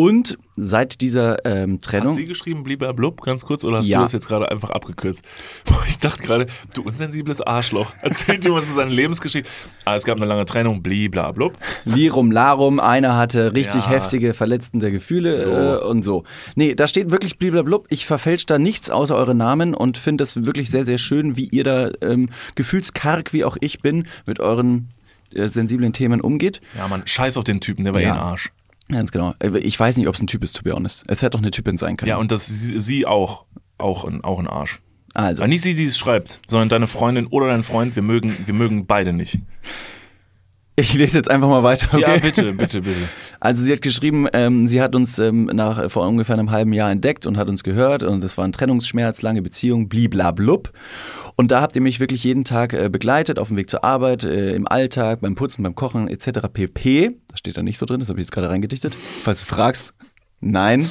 Und 0.00 0.38
seit 0.56 1.02
dieser 1.02 1.44
ähm, 1.44 1.74
Hat 1.74 1.82
Trennung... 1.82 2.14
sie 2.14 2.24
geschrieben, 2.24 2.62
blieber 2.62 2.94
blub, 2.94 3.20
ganz 3.20 3.44
kurz, 3.44 3.64
oder 3.64 3.78
hast 3.78 3.86
Ja. 3.86 3.98
du 3.98 4.04
das 4.04 4.12
jetzt 4.12 4.28
gerade 4.28 4.50
einfach 4.50 4.70
abgekürzt? 4.70 5.22
Boah, 5.66 5.76
Ich 5.88 5.98
dachte 5.98 6.22
gerade, 6.22 6.46
du 6.72 6.82
unsensibles 6.82 7.42
Arschloch. 7.42 7.92
Erzählt 8.00 8.42
jemand 8.44 8.66
zu 8.66 8.74
seiner 8.74 8.90
Lebensgeschichte. 8.90 9.46
Ah, 9.84 9.96
es 9.96 10.04
gab 10.04 10.16
eine 10.16 10.24
lange 10.24 10.46
Trennung, 10.46 10.82
blibla 10.82 11.32
blub. 11.32 11.58
Lirum 11.84 12.30
Larum, 12.32 12.80
einer 12.80 13.18
hatte 13.18 13.52
richtig 13.54 13.84
Ja. 13.84 13.90
heftige, 13.90 14.32
verletzende 14.32 14.90
Gefühle 14.90 15.40
So. 15.40 15.50
äh, 15.50 15.84
und 15.84 16.02
so. 16.02 16.24
Nee, 16.54 16.74
da 16.74 16.86
steht 16.88 17.10
wirklich 17.10 17.36
bliblablub. 17.36 17.86
Ich 17.90 18.06
verfälsche 18.06 18.46
da 18.46 18.58
nichts 18.58 18.88
außer 18.88 19.14
eure 19.14 19.34
Namen 19.34 19.74
und 19.74 19.98
finde 19.98 20.22
das 20.22 20.46
wirklich 20.46 20.70
sehr, 20.70 20.86
sehr 20.86 20.96
schön, 20.98 21.36
wie 21.36 21.44
ihr 21.50 21.64
da 21.64 21.90
ähm, 22.00 22.30
gefühlskarg, 22.54 23.34
wie 23.34 23.44
auch 23.44 23.58
ich 23.60 23.80
bin, 23.80 24.06
mit 24.24 24.40
euren 24.40 24.88
äh, 25.34 25.46
sensiblen 25.46 25.92
Themen 25.92 26.22
umgeht. 26.22 26.62
Ja, 26.76 26.88
Mann, 26.88 27.02
scheiß 27.04 27.36
auf 27.36 27.44
den 27.44 27.60
Typen, 27.60 27.84
der 27.84 27.92
war 27.94 28.00
Ja. 28.00 28.08
eh 28.08 28.12
ein 28.12 28.18
Arsch. 28.18 28.50
Ganz 28.90 29.10
genau. 29.12 29.34
Äh, 29.38 29.58
Ich 29.58 29.78
weiß 29.78 29.96
nicht, 29.96 30.08
ob 30.08 30.14
es 30.14 30.20
ein 30.22 30.26
Typ 30.26 30.42
ist, 30.44 30.56
to 30.56 30.62
be 30.62 30.72
honest. 30.72 31.04
Es 31.08 31.22
hätte 31.22 31.30
doch 31.30 31.38
eine 31.40 31.50
Typin 31.50 31.76
sein 31.76 31.96
können. 31.96 32.08
Ja, 32.08 32.16
und 32.16 32.30
das 32.32 32.46
sie, 32.46 32.80
sie 32.80 33.06
auch. 33.06 33.44
Auch 33.78 34.04
ein, 34.04 34.22
auch 34.22 34.38
ein 34.38 34.46
Arsch. 34.46 34.80
also, 35.14 35.42
Aber 35.42 35.48
nicht 35.48 35.62
sie, 35.62 35.74
die 35.74 35.84
es 35.86 35.96
schreibt, 35.96 36.40
sondern 36.46 36.68
deine 36.68 36.86
Freundin 36.86 37.26
oder 37.28 37.46
dein 37.48 37.64
Freund. 37.64 37.96
Wir 37.96 38.02
mögen, 38.02 38.36
wir 38.44 38.52
mögen 38.54 38.86
beide 38.86 39.12
nicht. 39.14 39.38
ich 40.76 40.94
lese 40.94 41.16
jetzt 41.18 41.30
einfach 41.30 41.48
mal 41.48 41.62
weiter, 41.62 41.88
okay? 41.92 42.00
Ja, 42.02 42.18
bitte, 42.18 42.52
bitte, 42.52 42.80
bitte. 42.82 42.96
Also 43.42 43.64
sie 43.64 43.72
hat 43.72 43.80
geschrieben, 43.80 44.26
ähm, 44.34 44.68
sie 44.68 44.82
hat 44.82 44.94
uns 44.94 45.18
ähm, 45.18 45.46
nach 45.46 45.90
vor 45.90 46.06
ungefähr 46.06 46.34
einem 46.34 46.50
halben 46.50 46.74
Jahr 46.74 46.90
entdeckt 46.90 47.24
und 47.26 47.38
hat 47.38 47.48
uns 47.48 47.64
gehört 47.64 48.02
und 48.02 48.22
es 48.22 48.36
war 48.36 48.44
ein 48.44 48.52
Trennungsschmerz, 48.52 49.22
lange 49.22 49.40
Beziehung, 49.40 49.88
bliblablub. 49.88 50.70
Und 51.40 51.50
da 51.52 51.62
habt 51.62 51.74
ihr 51.74 51.80
mich 51.80 52.00
wirklich 52.00 52.22
jeden 52.22 52.44
Tag 52.44 52.74
äh, 52.74 52.90
begleitet, 52.90 53.38
auf 53.38 53.48
dem 53.48 53.56
Weg 53.56 53.70
zur 53.70 53.82
Arbeit, 53.82 54.24
äh, 54.24 54.54
im 54.54 54.68
Alltag, 54.68 55.22
beim 55.22 55.36
Putzen, 55.36 55.62
beim 55.62 55.74
Kochen 55.74 56.06
etc. 56.06 56.40
pp. 56.52 57.16
Das 57.28 57.38
steht 57.38 57.56
da 57.56 57.62
nicht 57.62 57.78
so 57.78 57.86
drin, 57.86 57.98
das 57.98 58.10
habe 58.10 58.20
ich 58.20 58.26
jetzt 58.26 58.32
gerade 58.32 58.50
reingedichtet. 58.50 58.94
Falls 58.94 59.40
du 59.40 59.46
fragst, 59.46 59.94
nein. 60.40 60.90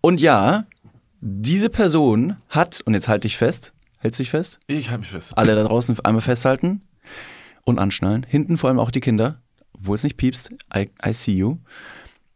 Und 0.00 0.22
ja, 0.22 0.64
diese 1.20 1.68
Person 1.68 2.36
hat, 2.48 2.80
und 2.86 2.94
jetzt 2.94 3.08
halte 3.08 3.26
ich 3.26 3.36
fest, 3.36 3.74
hält 3.98 4.14
sich 4.14 4.30
fest, 4.30 4.60
Ich 4.66 4.88
halte 4.88 5.00
mich 5.00 5.10
fest. 5.10 5.36
alle 5.36 5.54
da 5.54 5.64
draußen 5.64 6.00
einmal 6.06 6.22
festhalten 6.22 6.80
und 7.64 7.78
anschnallen. 7.78 8.24
Hinten 8.26 8.56
vor 8.56 8.70
allem 8.70 8.78
auch 8.80 8.90
die 8.90 9.00
Kinder, 9.00 9.42
obwohl 9.74 9.96
es 9.96 10.04
nicht 10.04 10.16
piepst. 10.16 10.52
I, 10.74 10.88
I 11.06 11.12
see 11.12 11.32
you. 11.34 11.58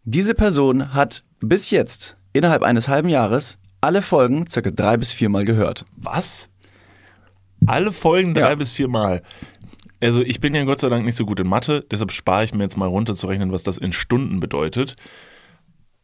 Diese 0.04 0.34
Person 0.34 0.92
hat 0.92 1.24
bis 1.40 1.70
jetzt 1.70 2.18
innerhalb 2.34 2.62
eines 2.62 2.88
halben 2.88 3.08
Jahres 3.08 3.56
alle 3.80 4.02
Folgen 4.02 4.46
circa 4.46 4.70
drei 4.70 4.98
bis 4.98 5.10
viermal 5.12 5.46
gehört. 5.46 5.86
Was? 5.96 6.50
Alle 7.66 7.92
Folgen 7.92 8.34
drei 8.34 8.50
Ja. 8.50 8.54
bis 8.54 8.72
vier 8.72 8.88
Mal. 8.88 9.22
Also 10.02 10.20
ich 10.22 10.40
bin 10.40 10.54
ja 10.54 10.64
Gott 10.64 10.80
sei 10.80 10.88
Dank 10.88 11.04
nicht 11.04 11.16
so 11.16 11.24
gut 11.24 11.40
in 11.40 11.46
Mathe, 11.48 11.84
deshalb 11.90 12.12
spare 12.12 12.44
ich 12.44 12.52
mir 12.52 12.62
jetzt 12.64 12.76
mal 12.76 12.86
runterzurechnen, 12.88 13.52
was 13.52 13.62
das 13.62 13.78
in 13.78 13.92
Stunden 13.92 14.40
bedeutet. 14.40 14.96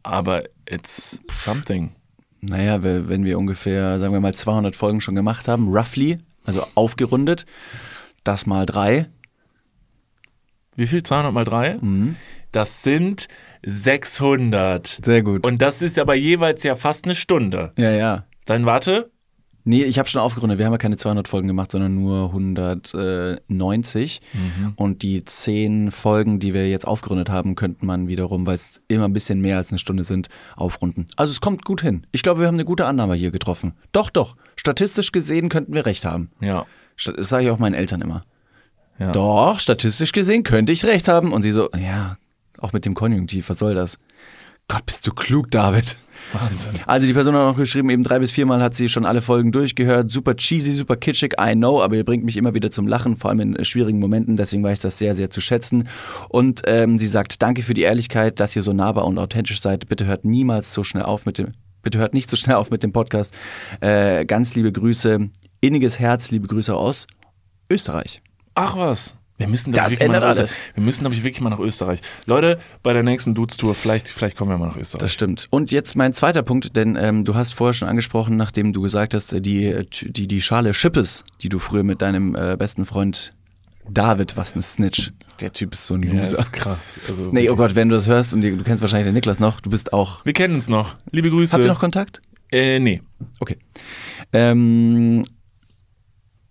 Aber 0.03 0.45
it's 0.69 1.21
something. 1.31 1.91
Naja, 2.41 2.83
we- 2.83 3.09
wenn 3.09 3.25
wir 3.25 3.39
ungefähr, 3.39 3.99
sagen 3.99 4.15
wir 4.15 4.21
mal, 4.21 4.33
200 4.35 4.75
Folgen 4.75 5.03
schon 5.03 5.15
gemacht 5.15 5.47
haben, 5.49 5.69
roughly, 5.69 6.19
also 6.45 6.65
aufgerundet, 6.75 7.45
das 8.25 8.47
mal 8.47 8.65
drei. 8.65 9.07
Wie 10.77 10.87
viel? 10.87 11.03
200 11.03 11.35
mal 11.35 11.45
3? 11.45 11.79
Das 12.53 12.83
sind 12.83 13.29
600. 13.63 15.01
Sehr 15.05 15.23
gut. 15.23 15.47
Und 15.47 15.61
das 15.61 15.83
ist 15.83 15.99
aber 15.99 16.15
jeweils 16.15 16.63
ja 16.63 16.75
fast 16.77 17.05
eine 17.05 17.15
Stunde. 17.15 17.73
ja, 17.77 17.91
ja. 17.91 18.25
Dann 18.47 18.65
warte, 18.65 19.11
Nee, 19.71 19.85
ich 19.85 20.01
habe 20.01 20.09
schon 20.09 20.21
aufgerundet. 20.21 20.59
Wir 20.59 20.67
haben 20.67 20.73
ja 20.73 20.79
keine 20.79 20.97
200 20.97 21.29
Folgen 21.29 21.47
gemacht, 21.47 21.71
sondern 21.71 21.95
nur 21.95 22.25
190. 22.27 24.21
Mhm. 24.33 24.73
Und 24.75 25.03
die 25.03 25.25
10 25.25 25.93
Folgen, 25.93 26.41
die 26.41 26.55
wir 26.55 26.69
jetzt 26.69 26.89
aufgerundet 26.89 27.31
haben, 27.31 27.55
könnte 27.55 27.87
man 27.87 28.09
wiederum, 28.09 28.47
weil 28.49 28.57
es 28.57 28.81
immer 28.89 29.05
ein 29.05 29.13
bisschen 29.13 29.41
mehr 29.41 29.59
als 29.59 29.71
eine 29.71 29.79
Stunde 29.79 30.03
sind, 30.03 30.29
aufrunden. 30.57 31.07
Also 31.15 31.31
es 31.31 31.41
kommt 31.41 31.65
gut 31.65 31.83
hin. 31.83 32.05
Ich 32.11 32.25
glaube, 32.25 32.41
wir 32.41 32.49
haben 32.49 32.57
eine 32.57 32.65
gute 32.65 32.85
Annahme 32.87 33.15
hier 33.15 33.31
getroffen. 33.31 33.75
Doch, 33.93 34.11
doch. 34.11 34.35
Statistisch 34.57 35.13
gesehen 35.13 35.49
könnten 35.49 35.73
wir 35.73 35.87
recht 35.87 36.05
haben. 36.05 36.33
Ja. 36.41 36.67
Das 37.03 37.29
sage 37.29 37.45
ich 37.45 37.51
auch 37.51 37.61
meinen 37.61 37.75
Eltern 37.75 38.03
immer. 38.03 38.25
ja. 38.99 39.13
Doch, 39.13 39.61
statistisch 39.61 40.11
gesehen 40.11 40.43
könnte 40.43 40.73
ich 40.73 40.85
recht 40.85 41.07
haben. 41.07 41.33
Und 41.33 41.43
sie 41.43 41.53
so, 41.53 41.71
ja, 41.79 42.17
auch 42.59 42.73
mit 42.73 42.85
dem 42.87 42.95
Konjunktiv, 42.95 43.49
was 43.49 43.61
soll 43.61 43.77
das? 43.77 44.01
Gott, 44.67 44.85
bist 44.85 45.07
du 45.07 45.13
klug, 45.13 45.53
David. 45.53 45.97
Wahnsinn. 46.33 46.73
Also 46.87 47.07
die 47.07 47.13
Person 47.13 47.35
hat 47.35 47.43
noch 47.43 47.57
geschrieben, 47.57 47.91
eben 47.91 48.03
drei 48.03 48.19
bis 48.19 48.31
viermal 48.33 48.63
hat 48.63 48.77
sie 48.77 48.89
schon 48.89 49.05
alle 49.05 49.23
Folgen 49.23 49.53
durchgehört. 49.53 50.11
Super 50.11 50.35
cheesy, 50.35 50.73
super 50.73 50.97
kitschig, 50.97 51.35
I 51.41 51.55
know, 51.55 51.83
aber 51.83 51.97
ihr 51.97 52.05
bringt 52.05 52.25
mich 52.25 52.37
immer 52.37 52.55
wieder 52.55 52.71
zum 52.71 52.87
Lachen, 52.87 53.17
vor 53.17 53.31
allem 53.31 53.41
in 53.41 53.57
äh, 53.57 53.65
schwierigen 53.65 53.99
Momenten. 53.99 54.37
Deswegen 54.37 54.63
weiß 54.63 54.79
ich 54.79 54.83
das 54.83 54.99
sehr, 54.99 55.15
sehr 55.15 55.31
zu 55.31 55.41
schätzen. 55.41 55.89
Und 56.29 56.63
ähm, 56.67 56.99
sie 56.99 57.07
sagt, 57.07 57.43
danke 57.43 57.63
für 57.63 57.75
die 57.75 57.83
Ehrlichkeit, 57.83 58.41
dass 58.41 58.55
ihr 58.57 58.63
so 58.63 58.73
nahbar 58.73 59.07
und 59.07 59.19
authentisch 59.19 59.61
seid. 59.61 59.89
Bitte 59.89 60.07
hört 60.07 60.25
niemals 60.25 60.73
so 60.73 60.85
schnell 60.85 61.05
auf 61.05 61.27
mit 61.27 61.39
dem, 61.39 61.53
bitte 61.83 61.99
hört 61.99 62.15
nicht 62.15 62.31
so 62.31 62.37
schnell 62.37 62.57
auf 62.57 62.71
mit 62.71 62.83
dem 62.83 62.93
Podcast. 62.93 63.35
Äh, 63.81 64.25
ganz 64.25 64.55
liebe 64.55 64.73
Grüße, 64.73 65.29
inniges 65.61 65.99
Herz, 65.99 66.31
liebe 66.31 66.47
Grüße 66.49 66.75
aus 66.75 67.07
Österreich. 67.71 68.23
Ach 68.55 68.77
was. 68.77 69.20
Wir 69.41 69.49
müssen, 69.49 69.73
Das 69.73 69.93
ich, 69.93 70.01
ändert 70.03 70.23
alles. 70.23 70.39
Österreich. 70.39 70.61
Wir 70.75 70.83
müssen, 70.85 71.01
glaube 71.01 71.15
ich, 71.15 71.25
wirklich 71.25 71.41
mal 71.41 71.49
nach 71.49 71.59
Österreich. 71.59 72.01
Leute, 72.27 72.61
bei 72.83 72.93
der 72.93 73.03
nächsten 73.03 73.33
Dudes-Tour, 73.35 73.75
vielleicht, 73.75 74.11
vielleicht 74.11 74.37
kommen 74.37 74.51
wir 74.51 74.59
mal 74.59 74.67
nach 74.67 74.75
Das 74.77 74.95
Österreich. 74.95 75.13
stimmt. 75.13 75.47
Und 75.49 75.71
jetzt 75.71 75.97
mein 75.97 76.13
zweiter 76.13 76.43
Punkt, 76.43 76.77
denn 76.77 76.95
ähm, 77.01 77.25
du 77.25 77.35
hast 77.35 77.55
vorher 77.55 77.73
schon 77.73 77.89
angesprochen, 77.89 78.37
nachdem 78.37 78.75
du 78.75 78.83
gesagt 78.83 79.15
hast, 79.15 79.33
die, 79.33 79.87
die, 79.91 80.29
die 80.29 80.43
Schale 80.43 80.75
Schippes, 80.75 81.25
die 81.41 81.49
du 81.49 81.59
früher 81.59 81.85
mit 81.85 82.03
deinem 82.03 82.35
äh, 82.35 82.57
besten 82.59 82.85
Freund 82.85 83.33
David, 83.89 84.37
was 84.37 84.55
ein 84.55 84.61
Snitch. 84.63 85.11
Der 85.41 85.55
Typ 85.55 85.73
ist 85.73 85.87
so 85.87 85.95
ein 85.95 86.03
Ja, 86.03 86.13
Loser. 86.23 86.37
das 86.37 86.45
ist 86.47 86.53
krass. 86.53 86.99
Also, 87.09 87.31
nee, 87.33 87.49
oh 87.49 87.57
Gott, 87.57 87.75
wenn 87.75 87.89
du 87.89 87.95
das 87.97 88.07
hörst 88.07 88.35
und 88.35 88.43
du 88.43 88.63
kennst 88.63 88.83
wahrscheinlich 88.83 89.07
den 89.09 89.15
Niklas 89.15 89.41
noch, 89.41 89.61
du 89.63 89.71
bist 89.71 89.95
auch. 89.95 90.23
Wir 90.27 90.35
kennen 90.35 90.55
uns 90.55 90.69
noch. 90.69 90.95
Liebe 91.13 91.31
Grüße. 91.31 91.55
Habt 91.55 91.65
ihr 91.65 91.73
noch 91.73 91.81
Kontakt? 91.81 92.21
Äh, 92.53 92.79
nee. 92.79 93.01
Okay. 93.39 93.57
Ähm, 94.35 95.25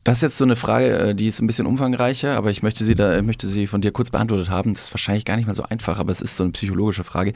das 0.10 0.18
ist 0.18 0.22
jetzt 0.24 0.38
so 0.40 0.44
eine 0.44 0.56
Frage, 0.56 0.98
äh, 0.98 1.16
die 1.16 1.28
ist 1.28 1.40
ein 1.40 1.46
bisschen 1.46 1.68
umfangreicher, 1.68 2.36
aber 2.36 2.50
ich 2.50 2.64
möchte 2.64 2.84
sie 2.84 2.96
da, 2.96 3.22
möchte 3.22 3.46
sie 3.46 3.68
von 3.68 3.82
dir 3.82 3.92
kurz 3.92 4.10
beantwortet 4.10 4.50
haben. 4.50 4.74
Das 4.74 4.86
ist 4.86 4.94
wahrscheinlich 4.94 5.24
gar 5.24 5.38
nicht 5.38 5.46
mal 5.46 5.54
so 5.54 5.62
einfach, 5.62 6.00
aber 6.00 6.12
es 6.12 6.20
ist 6.20 6.36
so 6.36 6.44
eine 6.44 6.52
psychologische 6.52 7.04
Frage. 7.04 7.34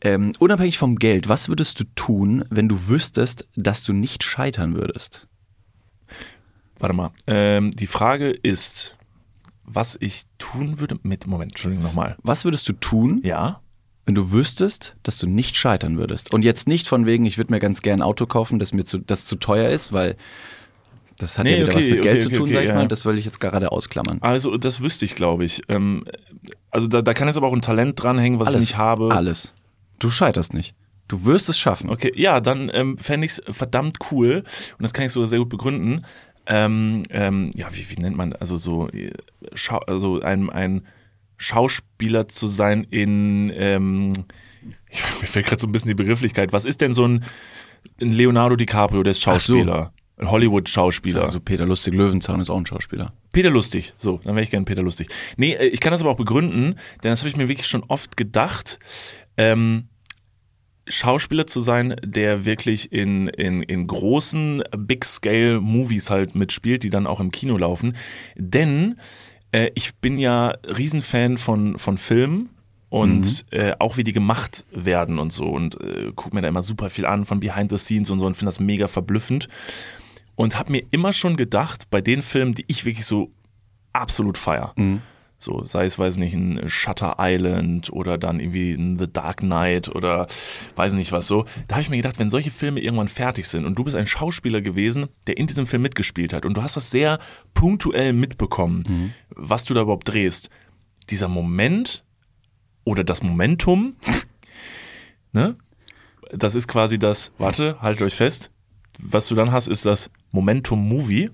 Ähm, 0.00 0.32
unabhängig 0.38 0.78
vom 0.78 0.96
Geld, 0.96 1.28
was 1.28 1.50
würdest 1.50 1.80
du 1.80 1.84
tun, 1.96 2.46
wenn 2.48 2.66
du 2.66 2.88
wüsstest, 2.88 3.46
dass 3.56 3.82
du 3.82 3.92
nicht 3.92 4.24
scheitern 4.24 4.74
würdest? 4.74 5.28
Warte 6.78 6.94
mal. 6.94 7.10
Ähm, 7.26 7.72
die 7.72 7.86
Frage 7.86 8.30
ist, 8.30 8.96
was 9.62 9.94
ich 10.00 10.22
tun 10.38 10.80
würde 10.80 10.98
mit, 11.02 11.26
Moment, 11.26 11.52
Entschuldigung, 11.52 11.84
nochmal. 11.84 12.16
Was 12.22 12.46
würdest 12.46 12.66
du 12.70 12.72
tun, 12.72 13.20
Ja? 13.22 13.60
wenn 14.06 14.14
du 14.14 14.32
wüsstest, 14.32 14.96
dass 15.02 15.18
du 15.18 15.26
nicht 15.26 15.56
scheitern 15.56 15.98
würdest? 15.98 16.32
Und 16.32 16.42
jetzt 16.42 16.68
nicht 16.68 16.88
von 16.88 17.04
wegen, 17.04 17.26
ich 17.26 17.36
würde 17.36 17.52
mir 17.52 17.60
ganz 17.60 17.82
gern 17.82 18.00
ein 18.00 18.02
Auto 18.02 18.24
kaufen, 18.24 18.58
das 18.58 18.72
mir 18.72 18.84
zu, 18.84 18.96
das 18.98 19.26
zu 19.26 19.36
teuer 19.36 19.68
ist, 19.68 19.92
weil 19.92 20.16
das 21.18 21.38
hat 21.38 21.48
ja 21.48 21.56
Nee, 21.56 21.62
wieder 21.62 21.72
okay, 21.72 21.78
was 21.78 21.88
mit 21.88 22.02
Geld 22.02 22.14
okay, 22.14 22.22
zu 22.22 22.28
tun, 22.30 22.42
okay, 22.42 22.52
sag 22.52 22.62
ich 22.62 22.68
ja. 22.68 22.74
mal. 22.74 22.88
Das 22.88 23.04
will 23.04 23.18
ich 23.18 23.24
jetzt 23.24 23.40
gerade 23.40 23.72
ausklammern. 23.72 24.18
Also, 24.20 24.56
das 24.56 24.80
wüsste 24.80 25.04
ich, 25.04 25.14
glaube 25.14 25.44
ich. 25.44 25.62
Ähm, 25.68 26.04
also, 26.70 26.86
da, 26.86 27.02
da 27.02 27.14
kann 27.14 27.28
jetzt 27.28 27.36
aber 27.36 27.48
auch 27.48 27.52
ein 27.52 27.62
Talent 27.62 28.02
dranhängen, 28.02 28.40
was 28.40 28.50
ich 28.50 28.60
nicht 28.60 28.76
habe. 28.76 29.14
Alles. 29.14 29.54
Du 29.98 30.10
scheiterst 30.10 30.54
nicht. 30.54 30.74
Du 31.08 31.24
wirst 31.24 31.48
es 31.48 31.58
schaffen. 31.58 31.90
Okay, 31.90 32.12
ja, 32.16 32.40
dann 32.40 32.70
ähm, 32.72 32.98
fände 32.98 33.26
ich 33.26 33.32
es 33.32 33.42
verdammt 33.54 33.98
cool 34.10 34.42
und 34.78 34.82
das 34.82 34.92
kann 34.92 35.04
ich 35.04 35.12
sogar 35.12 35.28
sehr 35.28 35.38
gut 35.38 35.50
begründen. 35.50 36.04
Ähm, 36.46 37.02
ähm, 37.10 37.50
ja, 37.54 37.68
wie, 37.72 37.88
wie 37.88 38.00
nennt 38.00 38.16
man, 38.16 38.32
also 38.34 38.56
so, 38.56 38.88
äh, 38.90 39.12
Schau, 39.54 39.78
also 39.78 40.20
ein, 40.20 40.50
ein 40.50 40.86
Schauspieler 41.36 42.28
zu 42.28 42.46
sein 42.46 42.84
in, 42.84 43.50
ähm, 43.54 44.12
ich, 44.90 45.02
mir 45.20 45.26
fällt 45.26 45.46
gerade 45.46 45.60
so 45.60 45.66
ein 45.66 45.72
bisschen 45.72 45.88
die 45.88 45.94
Begrifflichkeit. 45.94 46.52
Was 46.52 46.64
ist 46.64 46.80
denn 46.80 46.94
so 46.94 47.06
ein, 47.06 47.24
ein 48.00 48.12
Leonardo 48.12 48.56
DiCaprio, 48.56 49.02
der 49.02 49.12
ist. 49.12 49.22
Schauspieler, 49.22 49.92
ein 50.16 50.30
Hollywood-Schauspieler? 50.30 51.22
Also 51.22 51.40
Peter 51.40 51.66
Lustig 51.66 51.94
Löwenzahn 51.94 52.40
ist 52.40 52.50
auch 52.50 52.58
ein 52.58 52.66
Schauspieler. 52.66 53.12
Peter 53.32 53.50
Lustig, 53.50 53.94
so, 53.96 54.20
dann 54.24 54.34
wäre 54.34 54.44
ich 54.44 54.50
gern 54.50 54.64
Peter 54.64 54.82
Lustig. 54.82 55.08
Nee, 55.36 55.54
äh, 55.54 55.66
ich 55.66 55.80
kann 55.80 55.92
das 55.92 56.00
aber 56.00 56.10
auch 56.10 56.16
begründen, 56.16 56.76
denn 57.02 57.10
das 57.10 57.20
habe 57.20 57.28
ich 57.28 57.36
mir 57.36 57.48
wirklich 57.48 57.66
schon 57.66 57.84
oft 57.84 58.16
gedacht. 58.16 58.78
Ähm, 59.36 59.88
Schauspieler 60.86 61.46
zu 61.46 61.60
sein, 61.60 61.96
der 62.04 62.44
wirklich 62.44 62.92
in, 62.92 63.28
in, 63.28 63.62
in 63.62 63.86
großen 63.86 64.62
Big-Scale-Movies 64.76 66.10
halt 66.10 66.34
mitspielt, 66.34 66.82
die 66.82 66.90
dann 66.90 67.06
auch 67.06 67.20
im 67.20 67.30
Kino 67.30 67.56
laufen. 67.56 67.96
Denn 68.36 69.00
äh, 69.52 69.70
ich 69.74 69.94
bin 69.96 70.18
ja 70.18 70.54
Riesenfan 70.64 71.38
von, 71.38 71.78
von 71.78 71.96
Filmen 71.96 72.50
und 72.90 73.46
äh, 73.50 73.72
auch 73.78 73.96
wie 73.96 74.04
die 74.04 74.12
gemacht 74.12 74.64
werden 74.70 75.18
und 75.18 75.32
so 75.32 75.46
und 75.46 75.80
äh, 75.80 76.12
guck 76.14 76.32
mir 76.32 76.42
da 76.42 76.48
immer 76.48 76.62
super 76.62 76.90
viel 76.90 77.06
an 77.06 77.24
von 77.24 77.40
Behind 77.40 77.70
the 77.70 77.78
Scenes 77.78 78.10
und 78.10 78.20
so 78.20 78.26
und 78.26 78.36
finde 78.36 78.50
das 78.50 78.60
mega 78.60 78.86
verblüffend 78.86 79.48
und 80.36 80.58
habe 80.58 80.72
mir 80.72 80.82
immer 80.90 81.12
schon 81.12 81.36
gedacht, 81.36 81.88
bei 81.90 82.00
den 82.00 82.22
Filmen, 82.22 82.54
die 82.54 82.64
ich 82.68 82.84
wirklich 82.84 83.06
so 83.06 83.30
absolut 83.92 84.36
feier, 84.38 84.72
so 85.38 85.64
sei 85.64 85.84
es, 85.84 85.98
weiß 85.98 86.16
nicht, 86.16 86.34
ein 86.34 86.68
Shutter 86.68 87.16
Island 87.18 87.92
oder 87.92 88.16
dann 88.18 88.40
irgendwie 88.40 88.72
ein 88.72 88.98
The 88.98 89.12
Dark 89.12 89.38
Knight 89.38 89.94
oder 89.94 90.26
weiß 90.74 90.94
nicht 90.94 91.12
was 91.12 91.26
so, 91.26 91.44
da 91.68 91.76
habe 91.76 91.82
ich 91.82 91.90
mir 91.90 91.96
gedacht, 91.98 92.18
wenn 92.18 92.30
solche 92.30 92.50
Filme 92.50 92.80
irgendwann 92.80 93.08
fertig 93.08 93.46
sind 93.46 93.66
und 93.66 93.78
du 93.78 93.84
bist 93.84 93.96
ein 93.96 94.06
Schauspieler 94.06 94.62
gewesen, 94.62 95.08
der 95.26 95.36
in 95.36 95.46
diesem 95.46 95.66
Film 95.66 95.82
mitgespielt 95.82 96.32
hat 96.32 96.46
und 96.46 96.56
du 96.56 96.62
hast 96.62 96.76
das 96.76 96.90
sehr 96.90 97.18
punktuell 97.52 98.12
mitbekommen, 98.12 99.14
was 99.30 99.64
du 99.64 99.74
da 99.74 99.82
überhaupt 99.82 100.08
drehst, 100.08 100.48
dieser 101.10 101.28
Moment 101.28 102.04
oder 102.84 103.04
das 103.04 103.22
Momentum, 103.22 103.96
ne? 105.32 105.56
Das 106.32 106.54
ist 106.54 106.66
quasi 106.68 106.98
das, 106.98 107.32
warte, 107.38 107.80
haltet 107.82 108.02
euch 108.02 108.14
fest, 108.14 108.50
was 109.00 109.28
du 109.28 109.34
dann 109.34 109.52
hast, 109.52 109.68
ist 109.68 109.86
das 109.86 110.10
Momentum 110.30 110.86
Movie. 110.88 111.30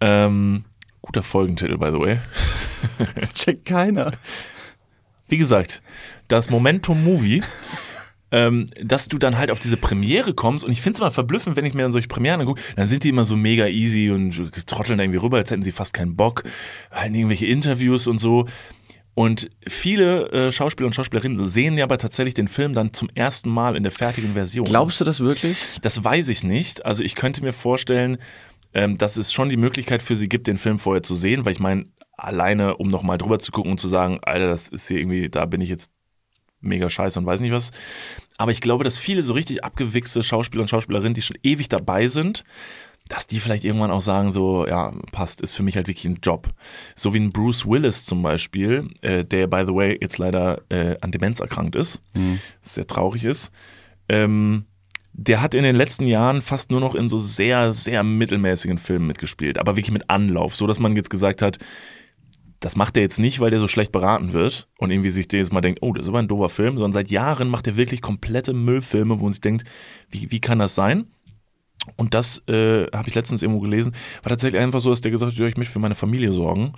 Ähm, 0.00 0.64
guter 1.02 1.22
Folgentitel, 1.22 1.78
by 1.78 1.90
the 1.92 1.98
way. 1.98 2.18
Das 3.14 3.34
checkt 3.34 3.64
keiner. 3.64 4.12
Wie 5.28 5.38
gesagt, 5.38 5.82
das 6.28 6.50
Momentum 6.50 7.02
Movie, 7.02 7.42
ähm, 8.30 8.70
dass 8.82 9.08
du 9.08 9.18
dann 9.18 9.38
halt 9.38 9.50
auf 9.50 9.58
diese 9.58 9.76
Premiere 9.76 10.34
kommst 10.34 10.64
und 10.64 10.72
ich 10.72 10.80
finde 10.80 10.96
es 10.96 11.00
immer 11.00 11.10
verblüffend, 11.10 11.56
wenn 11.56 11.64
ich 11.64 11.74
mir 11.74 11.82
dann 11.82 11.92
solche 11.92 12.08
Premieren 12.08 12.40
angucke, 12.40 12.60
dann 12.76 12.86
sind 12.86 13.02
die 13.02 13.08
immer 13.08 13.24
so 13.24 13.36
mega 13.36 13.66
easy 13.66 14.10
und 14.10 14.52
trotteln 14.66 14.98
da 14.98 15.04
irgendwie 15.04 15.18
rüber, 15.18 15.38
als 15.38 15.50
hätten 15.50 15.62
sie 15.62 15.72
fast 15.72 15.94
keinen 15.94 16.16
Bock, 16.16 16.44
halten 16.90 17.14
irgendwelche 17.14 17.46
Interviews 17.46 18.06
und 18.06 18.18
so. 18.18 18.46
Und 19.18 19.48
viele 19.66 20.30
äh, 20.30 20.52
Schauspieler 20.52 20.88
und 20.88 20.92
Schauspielerinnen 20.92 21.48
sehen 21.48 21.78
ja 21.78 21.84
aber 21.84 21.96
tatsächlich 21.96 22.34
den 22.34 22.48
Film 22.48 22.74
dann 22.74 22.92
zum 22.92 23.08
ersten 23.14 23.48
Mal 23.48 23.74
in 23.74 23.82
der 23.82 23.90
fertigen 23.90 24.34
Version. 24.34 24.66
Glaubst 24.66 25.00
du 25.00 25.06
das 25.06 25.20
wirklich? 25.20 25.70
Das 25.80 26.04
weiß 26.04 26.28
ich 26.28 26.44
nicht. 26.44 26.84
Also 26.84 27.02
ich 27.02 27.14
könnte 27.14 27.42
mir 27.42 27.54
vorstellen, 27.54 28.18
ähm, 28.74 28.98
dass 28.98 29.16
es 29.16 29.32
schon 29.32 29.48
die 29.48 29.56
Möglichkeit 29.56 30.02
für 30.02 30.16
sie 30.16 30.28
gibt, 30.28 30.46
den 30.48 30.58
Film 30.58 30.78
vorher 30.78 31.02
zu 31.02 31.14
sehen, 31.14 31.46
weil 31.46 31.54
ich 31.54 31.60
meine, 31.60 31.84
alleine, 32.18 32.76
um 32.76 32.88
nochmal 32.88 33.16
drüber 33.16 33.38
zu 33.38 33.52
gucken 33.52 33.72
und 33.72 33.80
zu 33.80 33.88
sagen, 33.88 34.18
Alter, 34.20 34.48
das 34.48 34.68
ist 34.68 34.86
hier 34.86 34.98
irgendwie, 34.98 35.30
da 35.30 35.46
bin 35.46 35.62
ich 35.62 35.70
jetzt 35.70 35.90
mega 36.60 36.90
scheiße 36.90 37.18
und 37.18 37.24
weiß 37.24 37.40
nicht 37.40 37.52
was. 37.52 37.70
Aber 38.36 38.52
ich 38.52 38.60
glaube, 38.60 38.84
dass 38.84 38.98
viele 38.98 39.22
so 39.22 39.32
richtig 39.32 39.64
abgewichste 39.64 40.22
Schauspieler 40.22 40.60
und 40.60 40.68
Schauspielerinnen, 40.68 41.14
die 41.14 41.22
schon 41.22 41.38
ewig 41.42 41.70
dabei 41.70 42.08
sind, 42.08 42.44
dass 43.08 43.26
die 43.26 43.40
vielleicht 43.40 43.64
irgendwann 43.64 43.90
auch 43.90 44.00
sagen, 44.00 44.30
so, 44.30 44.66
ja, 44.66 44.92
passt, 45.12 45.40
ist 45.40 45.52
für 45.52 45.62
mich 45.62 45.76
halt 45.76 45.88
wirklich 45.88 46.06
ein 46.06 46.18
Job. 46.22 46.50
So 46.94 47.14
wie 47.14 47.20
ein 47.20 47.32
Bruce 47.32 47.66
Willis 47.66 48.04
zum 48.04 48.22
Beispiel, 48.22 48.88
äh, 49.02 49.24
der, 49.24 49.46
by 49.46 49.64
the 49.66 49.74
way, 49.74 49.98
jetzt 50.00 50.18
leider 50.18 50.62
äh, 50.68 50.96
an 51.00 51.12
Demenz 51.12 51.40
erkrankt 51.40 51.76
ist, 51.76 52.02
was 52.62 52.74
sehr 52.74 52.86
traurig 52.86 53.24
ist. 53.24 53.52
Ähm, 54.08 54.66
der 55.12 55.40
hat 55.40 55.54
in 55.54 55.62
den 55.62 55.76
letzten 55.76 56.06
Jahren 56.06 56.42
fast 56.42 56.70
nur 56.70 56.80
noch 56.80 56.94
in 56.94 57.08
so 57.08 57.18
sehr, 57.18 57.72
sehr 57.72 58.02
mittelmäßigen 58.02 58.78
Filmen 58.78 59.06
mitgespielt, 59.06 59.58
aber 59.58 59.76
wirklich 59.76 59.92
mit 59.92 60.10
Anlauf, 60.10 60.54
so 60.54 60.66
dass 60.66 60.78
man 60.78 60.94
jetzt 60.94 61.08
gesagt 61.08 61.40
hat, 61.40 61.58
das 62.60 62.76
macht 62.76 62.96
er 62.96 63.02
jetzt 63.02 63.18
nicht, 63.18 63.40
weil 63.40 63.50
der 63.50 63.58
so 63.58 63.68
schlecht 63.68 63.92
beraten 63.92 64.32
wird 64.32 64.68
und 64.78 64.90
irgendwie 64.90 65.10
sich 65.10 65.30
jetzt 65.30 65.52
mal 65.52 65.60
denkt, 65.60 65.80
oh, 65.82 65.92
das 65.92 66.04
ist 66.04 66.08
aber 66.08 66.18
ein 66.18 66.28
doofer 66.28 66.48
Film, 66.48 66.74
sondern 66.74 66.92
seit 66.92 67.10
Jahren 67.10 67.48
macht 67.48 67.66
er 67.66 67.76
wirklich 67.76 68.02
komplette 68.02 68.52
Müllfilme, 68.52 69.18
wo 69.18 69.24
man 69.24 69.32
sich 69.32 69.40
denkt, 69.40 69.64
wie, 70.10 70.30
wie 70.30 70.40
kann 70.40 70.58
das 70.58 70.74
sein? 70.74 71.06
Und 71.96 72.14
das 72.14 72.42
äh, 72.48 72.86
habe 72.92 73.08
ich 73.08 73.14
letztens 73.14 73.42
irgendwo 73.42 73.60
gelesen, 73.60 73.94
war 74.22 74.30
tatsächlich 74.30 74.60
einfach 74.60 74.80
so, 74.80 74.90
dass 74.90 75.00
der 75.00 75.12
gesagt 75.12 75.32
hat, 75.32 75.38
ja, 75.38 75.46
ich 75.46 75.56
möchte 75.56 75.72
für 75.72 75.78
meine 75.78 75.94
Familie 75.94 76.32
sorgen. 76.32 76.72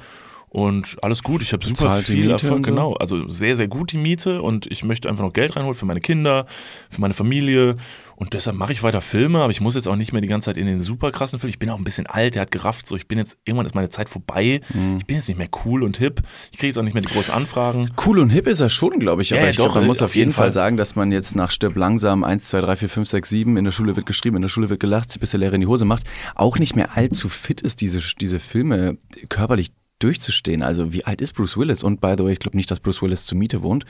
Und 0.51 0.97
alles 1.03 1.23
gut, 1.23 1.43
ich 1.43 1.53
habe 1.53 1.65
super 1.65 1.97
viel 1.97 2.31
Erfolg, 2.31 2.65
so? 2.65 2.73
genau. 2.73 2.95
Also 2.95 3.29
sehr, 3.29 3.57
sehr 3.57 3.69
gut 3.69 3.93
die 3.93 3.99
Miete 3.99 4.41
und 4.41 4.67
ich 4.67 4.83
möchte 4.83 5.09
einfach 5.09 5.25
noch 5.25 5.33
Geld 5.33 5.57
reinholen 5.57 5.75
für 5.75 5.87
meine 5.87 6.01
Kinder, 6.01 6.47
für 6.91 7.01
meine 7.01 7.15
Familie. 7.15 7.77
Und 8.17 8.35
deshalb 8.35 8.57
mache 8.57 8.73
ich 8.73 8.83
weiter 8.83 9.01
Filme, 9.01 9.43
aber 9.43 9.53
ich 9.53 9.61
muss 9.61 9.77
jetzt 9.77 9.87
auch 9.87 9.95
nicht 9.95 10.13
mehr 10.13 10.21
die 10.21 10.27
ganze 10.27 10.47
Zeit 10.47 10.57
in 10.57 10.67
den 10.67 10.81
super 10.81 11.13
krassen 11.13 11.39
Film. 11.39 11.51
Ich 11.51 11.61
bin 11.61 11.71
auch 11.71 11.79
ein 11.79 11.85
bisschen 11.85 12.07
alt, 12.07 12.35
der 12.35 12.43
hat 12.43 12.51
gerafft, 12.51 12.87
so 12.89 12.97
ich 12.97 13.07
bin 13.07 13.17
jetzt, 13.17 13.39
irgendwann 13.45 13.67
ist 13.67 13.77
meine 13.77 13.91
Zeit 13.91 14.09
vorbei. 14.09 14.61
Mhm. 14.75 14.97
Ich 14.99 15.07
bin 15.07 15.17
jetzt 15.17 15.29
nicht 15.29 15.39
mehr 15.39 15.49
cool 15.65 15.85
und 15.85 15.99
hip. 15.99 16.23
Ich 16.51 16.59
kriege 16.59 16.69
jetzt 16.69 16.79
auch 16.79 16.83
nicht 16.83 16.95
mehr 16.95 17.03
die 17.03 17.13
großen 17.13 17.33
Anfragen. 17.33 17.91
Cool 18.05 18.19
und 18.19 18.31
hip 18.31 18.49
ist 18.49 18.61
er 18.61 18.71
schon, 18.71 18.99
glaube 18.99 19.23
ich. 19.23 19.33
Aber 19.35 19.43
ja, 19.43 19.51
ich 19.51 19.57
doch, 19.57 19.67
glaube, 19.67 19.81
man 19.81 19.85
äh, 19.85 19.87
muss 19.89 20.03
auf 20.03 20.17
jeden 20.17 20.33
Fall 20.33 20.47
Fall. 20.47 20.53
sagen, 20.53 20.77
dass 20.77 20.97
man 20.97 21.13
jetzt 21.13 21.37
nach 21.37 21.51
Stirb 21.53 21.77
langsam 21.77 22.25
1, 22.25 22.49
2, 22.49 22.61
3, 22.63 22.77
4, 22.77 22.89
5, 22.89 23.09
6, 23.09 23.29
7 23.29 23.57
in 23.57 23.65
der 23.65 23.73
Schule 23.73 23.95
wird 23.95 24.07
geschrieben, 24.07 24.37
in 24.37 24.43
der 24.43 24.49
Schule 24.49 24.69
wird 24.69 24.81
gelacht, 24.81 25.21
bis 25.21 25.31
der 25.31 25.41
Lehrer 25.41 25.55
in 25.55 25.61
die 25.61 25.67
Hose 25.69 25.85
macht, 25.85 26.05
auch 26.35 26.59
nicht 26.59 26.75
mehr 26.75 26.97
allzu 26.97 27.29
fit 27.29 27.61
ist, 27.61 27.81
diese, 27.81 28.01
diese 28.21 28.41
Filme 28.41 28.99
körperlich 29.29 29.71
durchzustehen. 29.99 30.63
Also 30.63 30.93
wie 30.93 31.05
alt 31.05 31.21
ist 31.21 31.33
Bruce 31.33 31.57
Willis? 31.57 31.83
Und 31.83 32.01
by 32.01 32.15
the 32.17 32.25
way, 32.25 32.33
ich 32.33 32.39
glaube 32.39 32.57
nicht, 32.57 32.71
dass 32.71 32.81
Bruce 32.81 33.03
Willis 33.03 33.27
zur 33.27 33.39
Miete 33.39 33.63
wohnt. 33.63 33.85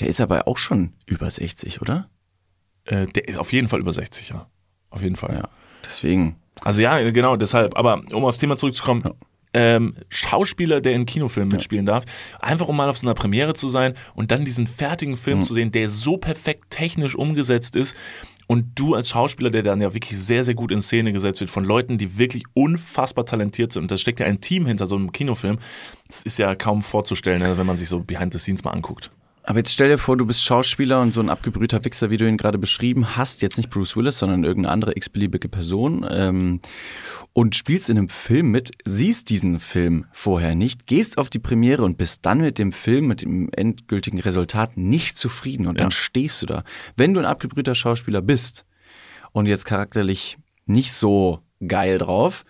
Der 0.00 0.08
ist 0.08 0.20
aber 0.20 0.48
auch 0.48 0.58
schon 0.58 0.92
über 1.06 1.30
60, 1.30 1.82
oder? 1.82 2.08
Äh, 2.84 3.06
der 3.06 3.28
ist 3.28 3.38
auf 3.38 3.52
jeden 3.52 3.68
Fall 3.68 3.80
über 3.80 3.92
60, 3.92 4.30
ja. 4.30 4.48
Auf 4.90 5.02
jeden 5.02 5.16
Fall. 5.16 5.34
Ja. 5.34 5.48
Deswegen. 5.84 6.36
Also 6.62 6.82
ja, 6.82 7.10
genau, 7.10 7.36
deshalb. 7.36 7.76
Aber 7.76 8.02
um 8.12 8.24
aufs 8.24 8.38
Thema 8.38 8.56
zurückzukommen, 8.56 9.04
ähm, 9.54 9.94
Schauspieler, 10.08 10.80
der 10.80 10.94
in 10.94 11.06
Kinofilmen 11.06 11.52
mitspielen 11.52 11.86
darf, 11.86 12.04
einfach 12.40 12.68
um 12.68 12.76
mal 12.76 12.88
auf 12.88 12.98
so 12.98 13.06
einer 13.06 13.14
Premiere 13.14 13.54
zu 13.54 13.68
sein 13.68 13.94
und 14.14 14.30
dann 14.30 14.44
diesen 14.44 14.66
fertigen 14.66 15.16
Film 15.16 15.42
zu 15.42 15.54
sehen, 15.54 15.72
der 15.72 15.90
so 15.90 16.16
perfekt 16.16 16.70
technisch 16.70 17.14
umgesetzt 17.14 17.76
ist. 17.76 17.96
Und 18.48 18.72
du 18.74 18.94
als 18.94 19.10
Schauspieler, 19.10 19.50
der 19.50 19.62
dann 19.62 19.80
ja 19.80 19.94
wirklich 19.94 20.18
sehr, 20.18 20.44
sehr 20.44 20.54
gut 20.54 20.72
in 20.72 20.82
Szene 20.82 21.12
gesetzt 21.12 21.40
wird, 21.40 21.50
von 21.50 21.64
Leuten, 21.64 21.96
die 21.96 22.18
wirklich 22.18 22.44
unfassbar 22.54 23.24
talentiert 23.24 23.72
sind. 23.72 23.82
Und 23.82 23.90
da 23.90 23.96
steckt 23.96 24.20
ja 24.20 24.26
ein 24.26 24.40
Team 24.40 24.66
hinter 24.66 24.86
so 24.86 24.96
einem 24.96 25.12
Kinofilm. 25.12 25.58
Das 26.08 26.22
ist 26.22 26.38
ja 26.38 26.54
kaum 26.54 26.82
vorzustellen, 26.82 27.40
ne, 27.40 27.56
wenn 27.56 27.66
man 27.66 27.76
sich 27.76 27.88
so 27.88 28.00
Behind 28.00 28.32
the 28.32 28.38
Scenes 28.38 28.64
mal 28.64 28.72
anguckt. 28.72 29.10
Aber 29.44 29.58
jetzt 29.58 29.72
stell 29.72 29.88
dir 29.88 29.98
vor, 29.98 30.16
du 30.16 30.24
bist 30.24 30.42
Schauspieler 30.44 31.00
und 31.02 31.12
so 31.12 31.20
ein 31.20 31.28
abgebrühter 31.28 31.84
Wichser, 31.84 32.10
wie 32.10 32.16
du 32.16 32.28
ihn 32.28 32.36
gerade 32.36 32.58
beschrieben 32.58 33.16
hast, 33.16 33.42
jetzt 33.42 33.56
nicht 33.56 33.70
Bruce 33.70 33.96
Willis, 33.96 34.18
sondern 34.18 34.44
irgendeine 34.44 34.72
andere 34.72 34.96
x-beliebige 34.96 35.48
Person 35.48 36.06
ähm, 36.08 36.60
und 37.32 37.56
spielst 37.56 37.90
in 37.90 37.98
einem 37.98 38.08
Film 38.08 38.52
mit, 38.52 38.70
siehst 38.84 39.30
diesen 39.30 39.58
Film 39.58 40.06
vorher 40.12 40.54
nicht, 40.54 40.86
gehst 40.86 41.18
auf 41.18 41.28
die 41.28 41.40
Premiere 41.40 41.82
und 41.82 41.98
bist 41.98 42.24
dann 42.24 42.40
mit 42.40 42.58
dem 42.58 42.70
Film, 42.70 43.08
mit 43.08 43.22
dem 43.22 43.50
endgültigen 43.52 44.20
Resultat 44.20 44.76
nicht 44.76 45.16
zufrieden 45.18 45.66
und 45.66 45.80
dann 45.80 45.88
Ja. 45.88 45.90
stehst 45.90 46.40
du 46.42 46.46
da. 46.46 46.62
Wenn 46.96 47.12
du 47.12 47.18
ein 47.20 47.26
abgebrühter 47.26 47.74
Schauspieler 47.74 48.22
bist 48.22 48.64
und 49.32 49.46
jetzt 49.46 49.64
charakterlich 49.64 50.38
nicht 50.66 50.92
so 50.92 51.40
geil 51.66 51.98
drauf, 51.98 52.44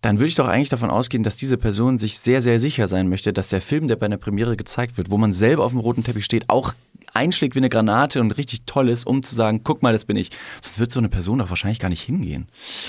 dann 0.00 0.18
würde 0.18 0.28
ich 0.28 0.34
doch 0.36 0.46
eigentlich 0.48 0.68
davon 0.68 0.90
ausgehen, 0.90 1.22
dass 1.24 1.36
diese 1.36 1.56
Person 1.56 1.98
sich 1.98 2.18
sehr, 2.18 2.40
sehr 2.42 2.60
sicher 2.60 2.86
sein 2.86 3.08
möchte, 3.08 3.32
dass 3.32 3.48
der 3.48 3.60
Film, 3.60 3.88
der 3.88 3.96
bei 3.96 4.06
einer 4.06 4.16
Premiere 4.16 4.56
gezeigt 4.56 4.96
wird, 4.96 5.10
wo 5.10 5.18
man 5.18 5.32
selber 5.32 5.64
auf 5.64 5.72
dem 5.72 5.80
roten 5.80 6.04
Teppich 6.04 6.24
steht, 6.24 6.48
auch 6.48 6.72
einschlägt 7.14 7.54
wie 7.56 7.60
eine 7.60 7.68
Granate 7.70 8.20
und 8.20 8.30
richtig 8.32 8.62
toll 8.66 8.88
ist, 8.88 9.06
um 9.06 9.22
zu 9.22 9.34
sagen, 9.34 9.62
guck 9.64 9.82
mal, 9.82 9.92
das 9.92 10.04
bin 10.04 10.16
ich. 10.16 10.30
Sonst 10.62 10.78
wird 10.78 10.92
so 10.92 11.00
eine 11.00 11.08
Person 11.08 11.38
doch 11.38 11.48
wahrscheinlich 11.50 11.80
gar 11.80 11.88
nicht 11.88 12.02
hingehen. 12.02 12.46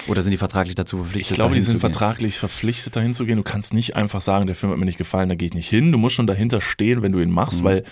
Oder 0.07 0.21
sind 0.21 0.31
die 0.31 0.37
vertraglich 0.37 0.75
dazu 0.75 0.97
verpflichtet? 0.97 1.31
Ich 1.31 1.35
glaube, 1.35 1.55
die 1.55 1.61
sind 1.61 1.79
vertraglich 1.79 2.37
verpflichtet, 2.37 2.95
dahin 2.95 3.13
zu 3.13 3.25
gehen. 3.25 3.37
Du 3.37 3.43
kannst 3.43 3.73
nicht 3.73 3.95
einfach 3.95 4.21
sagen, 4.21 4.45
der 4.45 4.55
Film 4.55 4.71
hat 4.71 4.77
mir 4.77 4.85
nicht 4.85 4.97
gefallen, 4.97 5.29
da 5.29 5.35
gehe 5.35 5.47
ich 5.47 5.53
nicht 5.53 5.69
hin. 5.69 5.91
Du 5.91 5.97
musst 5.97 6.15
schon 6.15 6.27
dahinter 6.27 6.61
stehen, 6.61 7.01
wenn 7.01 7.11
du 7.13 7.19
ihn 7.19 7.29
Mhm. 7.29 7.35
machst, 7.35 7.63
weil 7.63 7.85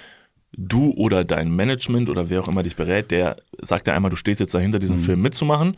du 0.56 0.91
oder 0.91 1.23
dein 1.23 1.49
Management 1.49 2.10
oder 2.10 2.30
wer 2.30 2.41
auch 2.41 2.47
immer 2.49 2.62
dich 2.62 2.75
berät, 2.75 3.10
der 3.10 3.38
sagt 3.62 3.88
ja 3.88 3.93
einmal, 3.93 4.12
du 4.12 4.17
stehst 4.17 4.39
jetzt 4.39 4.53
dahinter, 4.53 4.77
Mhm. 4.77 4.82
diesen 4.82 4.99
Film 4.99 5.21
mitzumachen. 5.21 5.75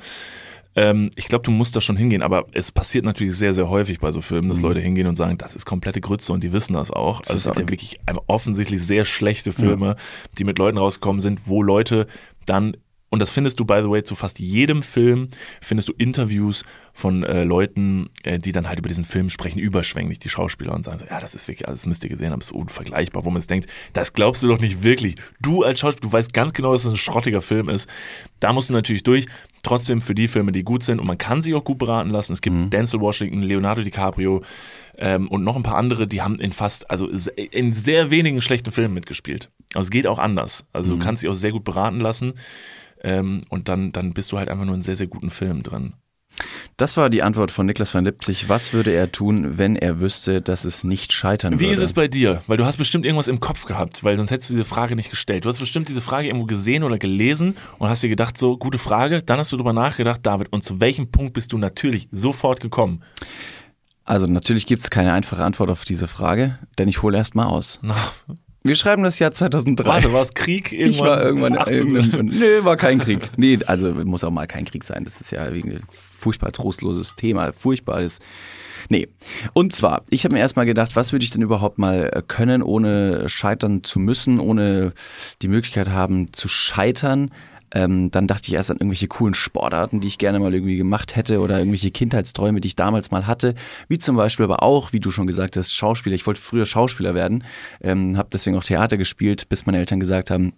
Ähm, 0.80 1.10
ich 1.16 1.28
glaube, 1.28 1.44
du 1.44 1.52
musst 1.52 1.76
da 1.76 1.82
schon 1.82 1.98
hingehen, 1.98 2.22
aber 2.22 2.46
es 2.54 2.72
passiert 2.72 3.04
natürlich 3.04 3.36
sehr, 3.36 3.54
sehr 3.54 3.70
häufig 3.70 4.00
bei 4.00 4.12
so 4.12 4.22
Filmen, 4.22 4.48
dass 4.48 4.62
Leute 4.62 4.80
hingehen 4.80 5.08
und 5.08 5.16
sagen, 5.18 5.38
das 5.38 5.54
ist 5.56 5.66
komplette 5.66 6.00
Grütze 6.00 6.32
und 6.32 6.42
die 6.42 6.54
wissen 6.54 6.74
das 6.74 6.90
auch. 6.90 7.20
Also 7.22 7.34
Mhm. 7.34 7.38
ist 7.38 7.46
es 7.46 7.46
gibt 7.46 7.60
ja 7.60 7.70
wirklich 7.70 8.00
einfach 8.06 8.24
offensichtlich 8.28 8.82
sehr 8.82 9.04
schlechte 9.04 9.52
Filme, 9.52 9.98
die 10.38 10.46
mit 10.46 10.58
Leuten 10.58 10.78
rausgekommen 10.78 11.20
sind, 11.20 11.42
wo 11.48 11.62
Leute 11.64 12.08
dann 12.46 12.78
und 13.10 13.20
das 13.20 13.30
findest 13.32 13.60
du, 13.60 13.66
by 13.66 13.80
the 13.82 13.90
way, 13.90 14.04
zu 14.04 14.16
fast 14.16 14.40
jedem 14.40 14.84
Film, 14.84 15.30
findest 15.62 15.90
du 15.90 15.94
Interviews 15.98 16.64
von 16.94 17.24
äh, 17.24 17.44
Leuten, 17.44 18.10
äh, 18.24 18.38
die 18.38 18.52
dann 18.52 18.68
halt 18.68 18.80
über 18.80 18.90
diesen 18.90 19.06
Film 19.06 19.30
sprechen, 19.30 19.58
überschwänglich, 19.58 20.20
die 20.20 20.30
Schauspieler, 20.30 20.74
und 20.74 20.84
sagen 20.84 21.00
so, 21.00 21.06
ja, 21.06 21.20
das 21.20 21.34
ist 21.34 21.48
wirklich 21.48 21.68
alles, 21.68 21.86
müsst 21.86 22.04
ihr 22.04 22.10
gesehen 22.10 22.32
haben, 22.32 22.40
das 22.40 22.50
ist 22.50 22.56
unvergleichbar, 22.56 23.26
wo 23.26 23.30
man 23.30 23.42
jetzt 23.42 23.50
denkt, 23.50 23.68
das 23.94 24.14
glaubst 24.14 24.44
du 24.44 24.48
doch 24.48 24.60
nicht 24.60 24.84
wirklich. 24.84 25.16
Du 25.42 25.64
als 25.64 25.80
Schauspieler, 25.80 26.10
du 26.10 26.14
weißt 26.14 26.34
ganz 26.34 26.54
genau, 26.54 26.74
dass 26.74 26.86
es 26.86 26.92
ein 26.92 26.98
schrottiger 26.98 27.42
Film 27.42 27.70
ist. 27.70 27.90
Da 28.40 28.54
musst 28.54 28.70
du 28.70 28.74
natürlich 28.74 29.04
durch. 29.04 29.26
Trotzdem 29.64 30.02
für 30.02 30.16
die 30.16 30.28
Filme, 30.28 30.52
die 30.52 30.64
gut 30.64 30.84
sind 30.84 31.00
und 31.00 31.08
man 31.08 31.18
kann 31.18 31.42
sich 31.42 31.54
auch 31.54 31.64
gut 31.64 31.80
beraten 31.80 32.12
lassen. 32.12 32.34
Es 32.34 32.42
gibt 32.42 32.72
Denzel 32.72 33.02
Washington, 33.02 33.42
Leonardo 33.42 33.82
DiCaprio 33.82 34.44
ähm, 34.98 35.28
und 35.28 35.44
noch 35.44 35.56
ein 35.56 35.64
paar 35.64 35.76
andere, 35.76 36.08
die 36.08 36.22
haben 36.22 36.40
in 36.40 36.54
fast, 36.54 36.90
also 36.90 37.08
in 37.08 37.74
sehr 37.74 38.12
wenigen 38.12 38.42
schlechten 38.42 38.72
Filmen 38.72 38.94
mitgespielt. 38.94 39.50
Also 39.74 39.88
es 39.88 39.92
geht 39.92 40.08
auch 40.08 40.20
anders. 40.20 40.66
Also 40.74 40.96
du 40.96 41.04
kannst 41.04 41.24
dich 41.24 41.30
auch 41.30 41.36
sehr 41.36 41.52
gut 41.52 41.64
beraten 41.64 42.00
lassen. 42.00 42.34
Ähm, 43.02 43.42
und 43.50 43.70
dann, 43.70 43.92
dann 43.92 44.14
bist 44.14 44.32
du 44.32 44.38
halt 44.38 44.50
einfach 44.50 44.66
nur 44.66 44.76
in 44.76 44.82
sehr, 44.82 44.96
sehr 44.96 45.08
guten 45.08 45.30
Filmen 45.30 45.64
drin. 45.64 45.94
Das 46.78 46.96
war 46.96 47.10
die 47.10 47.24
Antwort 47.24 47.52
von 47.52 47.66
Niklas 47.66 47.94
van 47.94 48.06
Lipzig. 48.06 48.48
Was 48.48 48.72
würde 48.72 48.92
er 48.92 49.12
tun, 49.12 49.58
wenn 49.58 49.76
er 49.76 50.00
wüsste, 50.00 50.42
dass 50.42 50.64
es 50.64 50.84
nicht 50.84 51.12
scheitern 51.12 51.60
Wie 51.60 51.66
würde? 51.66 51.74
ist 51.74 51.82
es 51.82 51.94
bei 51.94 52.08
dir? 52.08 52.42
Weil 52.48 52.58
du 52.58 52.66
hast 52.66 52.78
bestimmt 52.78 53.06
irgendwas 53.06 53.28
im 53.28 53.42
Kopf 53.42 53.66
gehabt, 53.66 54.04
weil 54.04 54.16
sonst 54.16 54.32
hättest 54.32 54.50
du 54.50 54.54
diese 54.54 54.66
Frage 54.66 54.96
nicht 54.96 55.10
gestellt. 55.10 55.44
Du 55.44 55.50
hast 55.50 55.60
bestimmt 55.60 55.90
diese 55.90 56.02
Frage 56.02 56.28
irgendwo 56.28 56.46
gesehen 56.46 56.84
oder 56.84 56.98
gelesen 56.98 57.58
und 57.80 57.90
hast 57.90 58.04
dir 58.04 58.10
gedacht, 58.10 58.38
so, 58.38 58.58
gute 58.58 58.78
Frage. 58.78 59.22
Dann 59.24 59.40
hast 59.40 59.52
du 59.52 59.58
drüber 59.58 59.74
nachgedacht, 59.74 60.22
David, 60.24 60.54
und 60.54 60.64
zu 60.64 60.80
welchem 60.80 61.12
Punkt 61.12 61.34
bist 61.34 61.52
du 61.52 61.58
natürlich 61.58 62.08
sofort 62.12 62.62
gekommen? 62.62 63.04
Also 64.06 64.26
natürlich 64.28 64.66
gibt 64.66 64.82
es 64.82 64.90
keine 64.90 65.14
einfache 65.14 65.44
Antwort 65.44 65.70
auf 65.70 65.84
diese 65.84 66.08
Frage, 66.08 66.58
denn 66.78 66.88
ich 66.88 67.02
hole 67.02 67.18
erst 67.18 67.36
mal 67.36 67.46
aus. 67.46 67.80
Wir 68.64 68.76
schreiben 68.76 69.04
das 69.04 69.20
Jahr 69.20 69.32
2003. 69.32 69.86
warte, 69.86 70.14
war 70.14 70.22
es 70.22 70.34
Krieg 70.34 70.72
irgendwann? 70.74 70.90
Ich 70.92 71.02
war 71.02 71.24
irgendwann 71.24 71.54
in 71.54 71.60
18? 71.60 71.96
irgendeinem, 71.96 72.26
nee, 72.28 72.64
war 72.64 72.76
kein 72.78 73.00
Krieg. 73.00 73.30
Nee, 73.38 73.60
also 73.66 73.92
muss 73.94 74.24
auch 74.24 74.32
mal 74.32 74.48
kein 74.48 74.66
Krieg 74.66 74.84
sein. 74.84 75.06
Das 75.06 75.22
ist 75.22 75.32
ja 75.32 75.44
ein 75.44 75.84
furchtbar 75.90 76.52
trostloses 76.52 77.16
Thema. 77.16 77.54
Furchtbar 77.54 78.02
ist. 78.02 78.22
Nee. 78.90 79.08
Und 79.54 79.74
zwar, 79.74 80.04
ich 80.10 80.26
habe 80.26 80.34
mir 80.34 80.42
erstmal 80.42 80.66
gedacht, 80.66 80.96
was 80.96 81.12
würde 81.12 81.24
ich 81.24 81.32
denn 81.32 81.42
überhaupt 81.42 81.78
mal 81.78 82.10
äh, 82.12 82.22
können, 82.28 82.62
ohne 82.64 83.30
scheitern 83.30 83.84
zu 83.84 84.00
müssen, 84.00 84.40
ohne 84.40 84.94
die 85.42 85.48
Möglichkeit 85.48 85.90
haben 85.90 86.34
zu 86.34 86.48
scheitern. 86.48 87.32
Ähm, 87.74 88.12
dann 88.12 88.28
dachte 88.28 88.48
ich 88.48 88.54
erst 88.54 88.72
an 88.72 88.78
irgendwelche 88.78 89.08
coolen 89.08 89.34
Sportarten, 89.34 90.00
die 90.00 90.08
ich 90.08 90.18
gerne 90.18 90.40
mal 90.40 90.54
irgendwie 90.54 90.78
gemacht 90.78 91.16
hätte 91.16 91.40
oder 91.40 91.60
irgendwelche 91.60 91.92
Kindheitsträume, 91.92 92.62
die 92.62 92.68
ich 92.70 92.76
damals 92.76 93.12
mal 93.12 93.28
hatte. 93.28 93.56
Wie 93.88 94.00
zum 94.00 94.16
Beispiel 94.16 94.46
aber 94.46 94.64
auch, 94.64 94.94
wie 94.94 95.00
du 95.00 95.12
schon 95.12 95.28
gesagt 95.28 95.58
hast, 95.58 95.74
Schauspieler. 95.74 96.16
Ich 96.16 96.28
wollte 96.28 96.42
früher 96.42 96.66
Schauspieler 96.66 97.14
werden, 97.14 97.44
ähm, 97.82 98.18
habe 98.18 98.30
deswegen 98.32 98.58
auch 98.58 98.64
Theater 98.64 98.98
gespielt, 98.98 99.50
bis 99.50 99.66
meine 99.66 99.78
Eltern 99.78 100.00
gesagt 100.00 100.32
haben, 100.32 100.54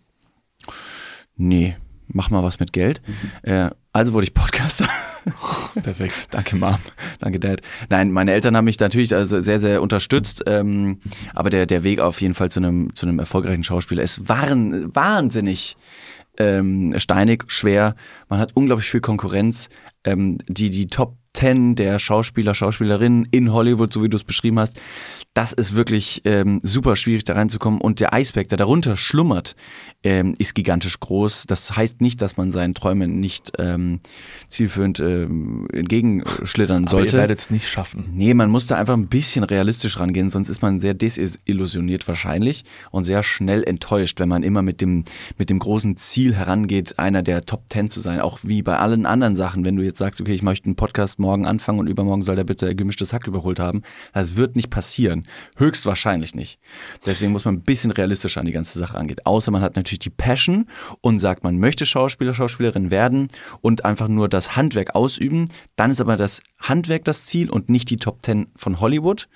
nee, 1.36 1.76
mach 2.08 2.30
mal 2.30 2.44
was 2.44 2.60
mit 2.60 2.74
Geld. 2.74 3.02
Äh, 3.44 3.70
also 3.94 4.14
wurde 4.14 4.26
ich 4.26 4.34
Podcaster. 4.34 4.88
Perfekt. 5.84 6.28
Danke, 6.32 6.56
Mom. 6.56 6.78
Danke, 7.20 7.40
Dad. 7.40 7.62
Nein, 7.90 8.12
meine 8.12 8.32
Eltern 8.32 8.56
haben 8.56 8.66
mich 8.66 8.80
natürlich 8.80 9.14
also 9.14 9.42
sehr, 9.42 9.60
sehr 9.60 9.82
unterstützt. 9.82 10.44
Ähm, 10.48 11.00
aber 11.34 11.50
der, 11.50 11.66
der 11.66 11.84
Weg 11.84 12.00
auf 12.00 12.22
jeden 12.22 12.34
Fall 12.34 12.50
zu 12.50 12.60
einem, 12.60 12.96
zu 12.96 13.06
einem 13.06 13.20
erfolgreichen 13.20 13.64
Schauspieler 13.64 14.02
ist 14.02 14.30
waren, 14.30 14.96
wahnsinnig 14.96 15.76
ähm, 16.38 16.94
steinig, 16.98 17.46
schwer. 17.48 17.96
Man 18.30 18.40
hat 18.40 18.52
unglaublich 18.56 18.90
viel 18.90 19.02
Konkurrenz. 19.02 19.70
Ähm, 20.04 20.38
die, 20.48 20.70
die 20.70 20.88
Top 20.88 21.18
10 21.34 21.76
der 21.76 22.00
Schauspieler, 22.00 22.54
Schauspielerinnen 22.54 23.26
in 23.32 23.54
Hollywood, 23.54 23.94
so 23.94 24.04
wie 24.04 24.10
du 24.10 24.18
es 24.18 24.24
beschrieben 24.24 24.60
hast, 24.60 24.82
das 25.34 25.54
ist 25.54 25.76
wirklich 25.76 26.22
ähm, 26.26 26.60
super 26.62 26.98
schwierig 26.98 27.24
da 27.24 27.34
reinzukommen. 27.34 27.80
Und 27.80 28.02
der 28.02 28.14
Eisberg, 28.14 28.50
der 28.50 28.58
darunter 28.58 28.98
schlummert, 28.98 29.56
ähm, 30.04 30.36
ist 30.40 30.56
gigantisch 30.56 31.00
groß. 31.00 31.46
Das 31.48 31.76
heißt 31.76 32.02
nicht, 32.02 32.22
dass 32.22 32.36
man 32.36 32.52
seinen 32.52 32.74
Träumen 32.74 33.22
nicht 33.22 33.54
ähm, 33.58 34.02
zielführend 34.50 35.00
ähm, 35.00 35.68
entgegenschlittern 35.72 36.84
Aber 36.84 36.98
ihr 36.98 37.00
sollte. 37.04 37.18
werdet 37.18 37.40
es 37.40 37.50
nicht 37.50 37.70
schaffen. 37.70 38.10
Nee, 38.14 38.34
man 38.34 38.50
muss 38.50 38.68
da 38.68 38.76
einfach 38.76 38.96
ein 38.96 39.08
bisschen 39.08 39.46
realistisch 39.46 40.00
rangehen, 40.00 40.30
sonst 40.30 40.50
ist 40.50 40.62
man 40.62 40.82
sehr 40.82 40.94
desillusioniert 40.94 42.08
wahrscheinlich 42.10 42.66
und 42.90 43.06
sehr 43.06 43.24
schnell 43.24 43.64
enttäuscht, 43.64 44.20
wenn 44.20 44.28
man 44.28 44.44
immer 44.44 44.62
mit 44.62 44.82
dem, 44.82 45.06
mit 45.38 45.50
dem 45.50 45.60
großen 45.60 45.96
Ziel 45.96 46.36
herangeht, 46.36 47.00
einer 47.00 47.24
der 47.24 47.42
Top 47.42 47.70
Ten 47.70 47.90
zu 47.90 48.02
sein. 48.02 48.20
Auch 48.20 48.40
wie 48.44 48.64
bei 48.64 48.78
allen 48.78 49.06
anderen 49.06 49.38
Sachen, 49.38 49.64
wenn 49.64 49.78
du 49.78 49.84
jetzt 49.84 50.00
sagst, 50.00 50.20
okay, 50.20 50.34
ich 50.34 50.44
möchte 50.44 50.66
einen 50.66 50.76
Podcast 50.76 51.20
morgen 51.20 51.46
anfangen 51.46 51.80
und 51.80 51.88
übermorgen 51.88 52.22
soll 52.22 52.36
der 52.36 52.44
bitte 52.44 52.76
gemischtes 52.76 53.14
Hack 53.14 53.28
überholt 53.28 53.60
haben. 53.60 53.82
Das 54.14 54.36
wird 54.36 54.58
nicht 54.58 54.70
passieren. 54.70 55.21
Höchstwahrscheinlich 55.58 56.36
nicht. 56.36 56.60
Deswegen 57.06 57.32
muss 57.32 57.46
man 57.46 57.56
ein 57.56 57.62
bisschen 57.62 57.92
realistischer 57.92 58.40
an 58.40 58.46
die 58.46 58.52
ganze 58.52 58.80
Sache 58.80 58.98
angehen. 58.98 59.20
Außer 59.24 59.52
man 59.52 59.62
hat 59.62 59.76
natürlich 59.76 60.00
die 60.00 60.10
Passion 60.10 60.68
und 61.02 61.20
sagt, 61.20 61.44
man 61.44 61.60
möchte 61.60 61.86
Schauspieler, 61.86 62.34
Schauspielerin 62.34 62.92
werden 62.92 63.28
und 63.62 63.86
einfach 63.86 64.08
nur 64.08 64.30
das 64.30 64.56
Handwerk 64.56 64.96
ausüben. 64.96 65.50
Dann 65.76 65.92
ist 65.92 66.02
aber 66.02 66.18
das 66.18 66.42
Handwerk 66.60 67.06
das 67.06 67.26
Ziel 67.26 67.50
und 67.50 67.70
nicht 67.70 67.90
die 67.90 67.98
Top 67.98 68.22
Ten 68.22 68.48
von 68.56 68.80
Hollywood. 68.80 69.28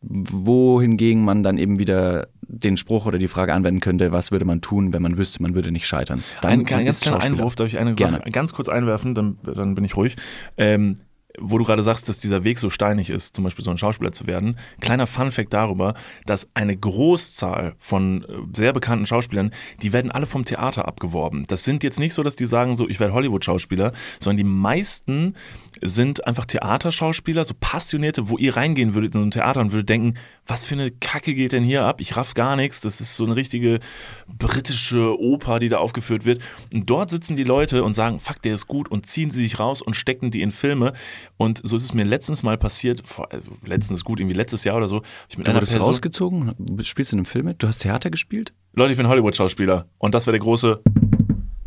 Wohingegen 0.00 1.24
man 1.24 1.42
dann 1.42 1.58
eben 1.58 1.80
wieder 1.80 2.28
den 2.40 2.76
Spruch 2.76 3.06
oder 3.06 3.18
die 3.18 3.28
Frage 3.28 3.52
anwenden 3.52 3.80
könnte, 3.80 4.12
was 4.12 4.30
würde 4.30 4.44
man 4.44 4.60
tun, 4.60 4.92
wenn 4.92 5.02
man 5.02 5.18
wüsste, 5.18 5.42
man 5.42 5.54
würde 5.54 5.72
nicht 5.72 5.86
scheitern. 5.86 6.22
Dann 6.40 6.52
Ein, 6.52 6.58
ein 6.60 6.84
ganz 6.84 7.00
kleiner. 7.00 7.22
Einwurf, 7.22 7.56
darf 7.56 7.66
ich 7.66 7.78
eine 7.78 7.94
Gerne. 7.94 8.20
Ganz 8.32 8.52
kurz 8.54 8.68
einwerfen, 8.68 9.14
dann, 9.14 9.38
dann 9.42 9.74
bin 9.74 9.84
ich 9.84 9.96
ruhig. 9.96 10.16
Ähm, 10.56 10.94
wo 11.40 11.58
du 11.58 11.64
gerade 11.64 11.82
sagst, 11.82 12.08
dass 12.08 12.18
dieser 12.18 12.44
Weg 12.44 12.58
so 12.58 12.70
steinig 12.70 13.10
ist, 13.10 13.34
zum 13.34 13.44
Beispiel 13.44 13.64
so 13.64 13.70
ein 13.70 13.78
Schauspieler 13.78 14.12
zu 14.12 14.26
werden, 14.26 14.58
kleiner 14.80 15.06
Funfact 15.06 15.52
darüber, 15.52 15.94
dass 16.26 16.48
eine 16.54 16.76
Großzahl 16.76 17.74
von 17.78 18.24
äh, 18.24 18.26
sehr 18.56 18.72
bekannten 18.72 19.06
Schauspielern, 19.06 19.52
die 19.82 19.92
werden 19.92 20.10
alle 20.10 20.26
vom 20.26 20.44
Theater 20.44 20.86
abgeworben. 20.86 21.44
Das 21.48 21.64
sind 21.64 21.82
jetzt 21.82 21.98
nicht 21.98 22.14
so, 22.14 22.22
dass 22.22 22.36
die 22.36 22.46
sagen 22.46 22.76
so, 22.76 22.88
ich 22.88 23.00
werde 23.00 23.14
Hollywood-Schauspieler, 23.14 23.92
sondern 24.18 24.36
die 24.38 24.44
meisten 24.44 25.34
sind 25.80 26.26
einfach 26.26 26.46
Theaterschauspieler, 26.46 27.44
so 27.44 27.54
Passionierte, 27.58 28.28
wo 28.28 28.38
ihr 28.38 28.56
reingehen 28.56 28.94
würdet 28.94 29.14
in 29.14 29.20
so 29.20 29.26
ein 29.26 29.30
Theater 29.30 29.60
und 29.60 29.72
würdet 29.72 29.88
denken, 29.88 30.14
was 30.46 30.64
für 30.64 30.74
eine 30.74 30.90
Kacke 30.90 31.34
geht 31.34 31.52
denn 31.52 31.62
hier 31.62 31.84
ab? 31.84 32.00
Ich 32.00 32.16
raff 32.16 32.34
gar 32.34 32.56
nichts. 32.56 32.80
Das 32.80 33.00
ist 33.00 33.16
so 33.16 33.24
eine 33.24 33.36
richtige 33.36 33.80
britische 34.26 35.20
Oper, 35.20 35.58
die 35.58 35.68
da 35.68 35.76
aufgeführt 35.76 36.24
wird. 36.24 36.40
Und 36.72 36.88
dort 36.88 37.10
sitzen 37.10 37.36
die 37.36 37.44
Leute 37.44 37.84
und 37.84 37.94
sagen, 37.94 38.18
fuck, 38.18 38.40
der 38.42 38.54
ist 38.54 38.66
gut 38.66 38.90
und 38.90 39.06
ziehen 39.06 39.30
sie 39.30 39.42
sich 39.42 39.58
raus 39.58 39.82
und 39.82 39.94
stecken 39.94 40.30
die 40.30 40.42
in 40.42 40.52
Filme. 40.52 40.94
Und 41.36 41.60
so 41.62 41.76
ist 41.76 41.82
es 41.82 41.94
mir 41.94 42.04
letztens 42.04 42.42
mal 42.42 42.58
passiert, 42.58 43.02
vor, 43.06 43.32
also 43.32 43.50
letztens 43.64 44.04
gut, 44.04 44.20
irgendwie 44.20 44.36
letztes 44.36 44.64
Jahr 44.64 44.76
oder 44.76 44.88
so. 44.88 45.02
Ich 45.28 45.38
mit 45.38 45.46
du 45.46 45.54
wurdest 45.54 45.72
Person, 45.72 45.88
rausgezogen? 45.88 46.84
Spielst 46.84 47.12
du 47.12 47.16
in 47.16 47.20
einem 47.20 47.26
Film 47.26 47.46
mit? 47.46 47.62
Du 47.62 47.68
hast 47.68 47.78
Theater 47.78 48.10
gespielt? 48.10 48.52
Leute, 48.72 48.92
ich 48.92 48.96
bin 48.96 49.08
Hollywood-Schauspieler. 49.08 49.86
Und 49.98 50.14
das 50.14 50.26
wäre 50.26 50.32
der 50.32 50.40
große 50.40 50.82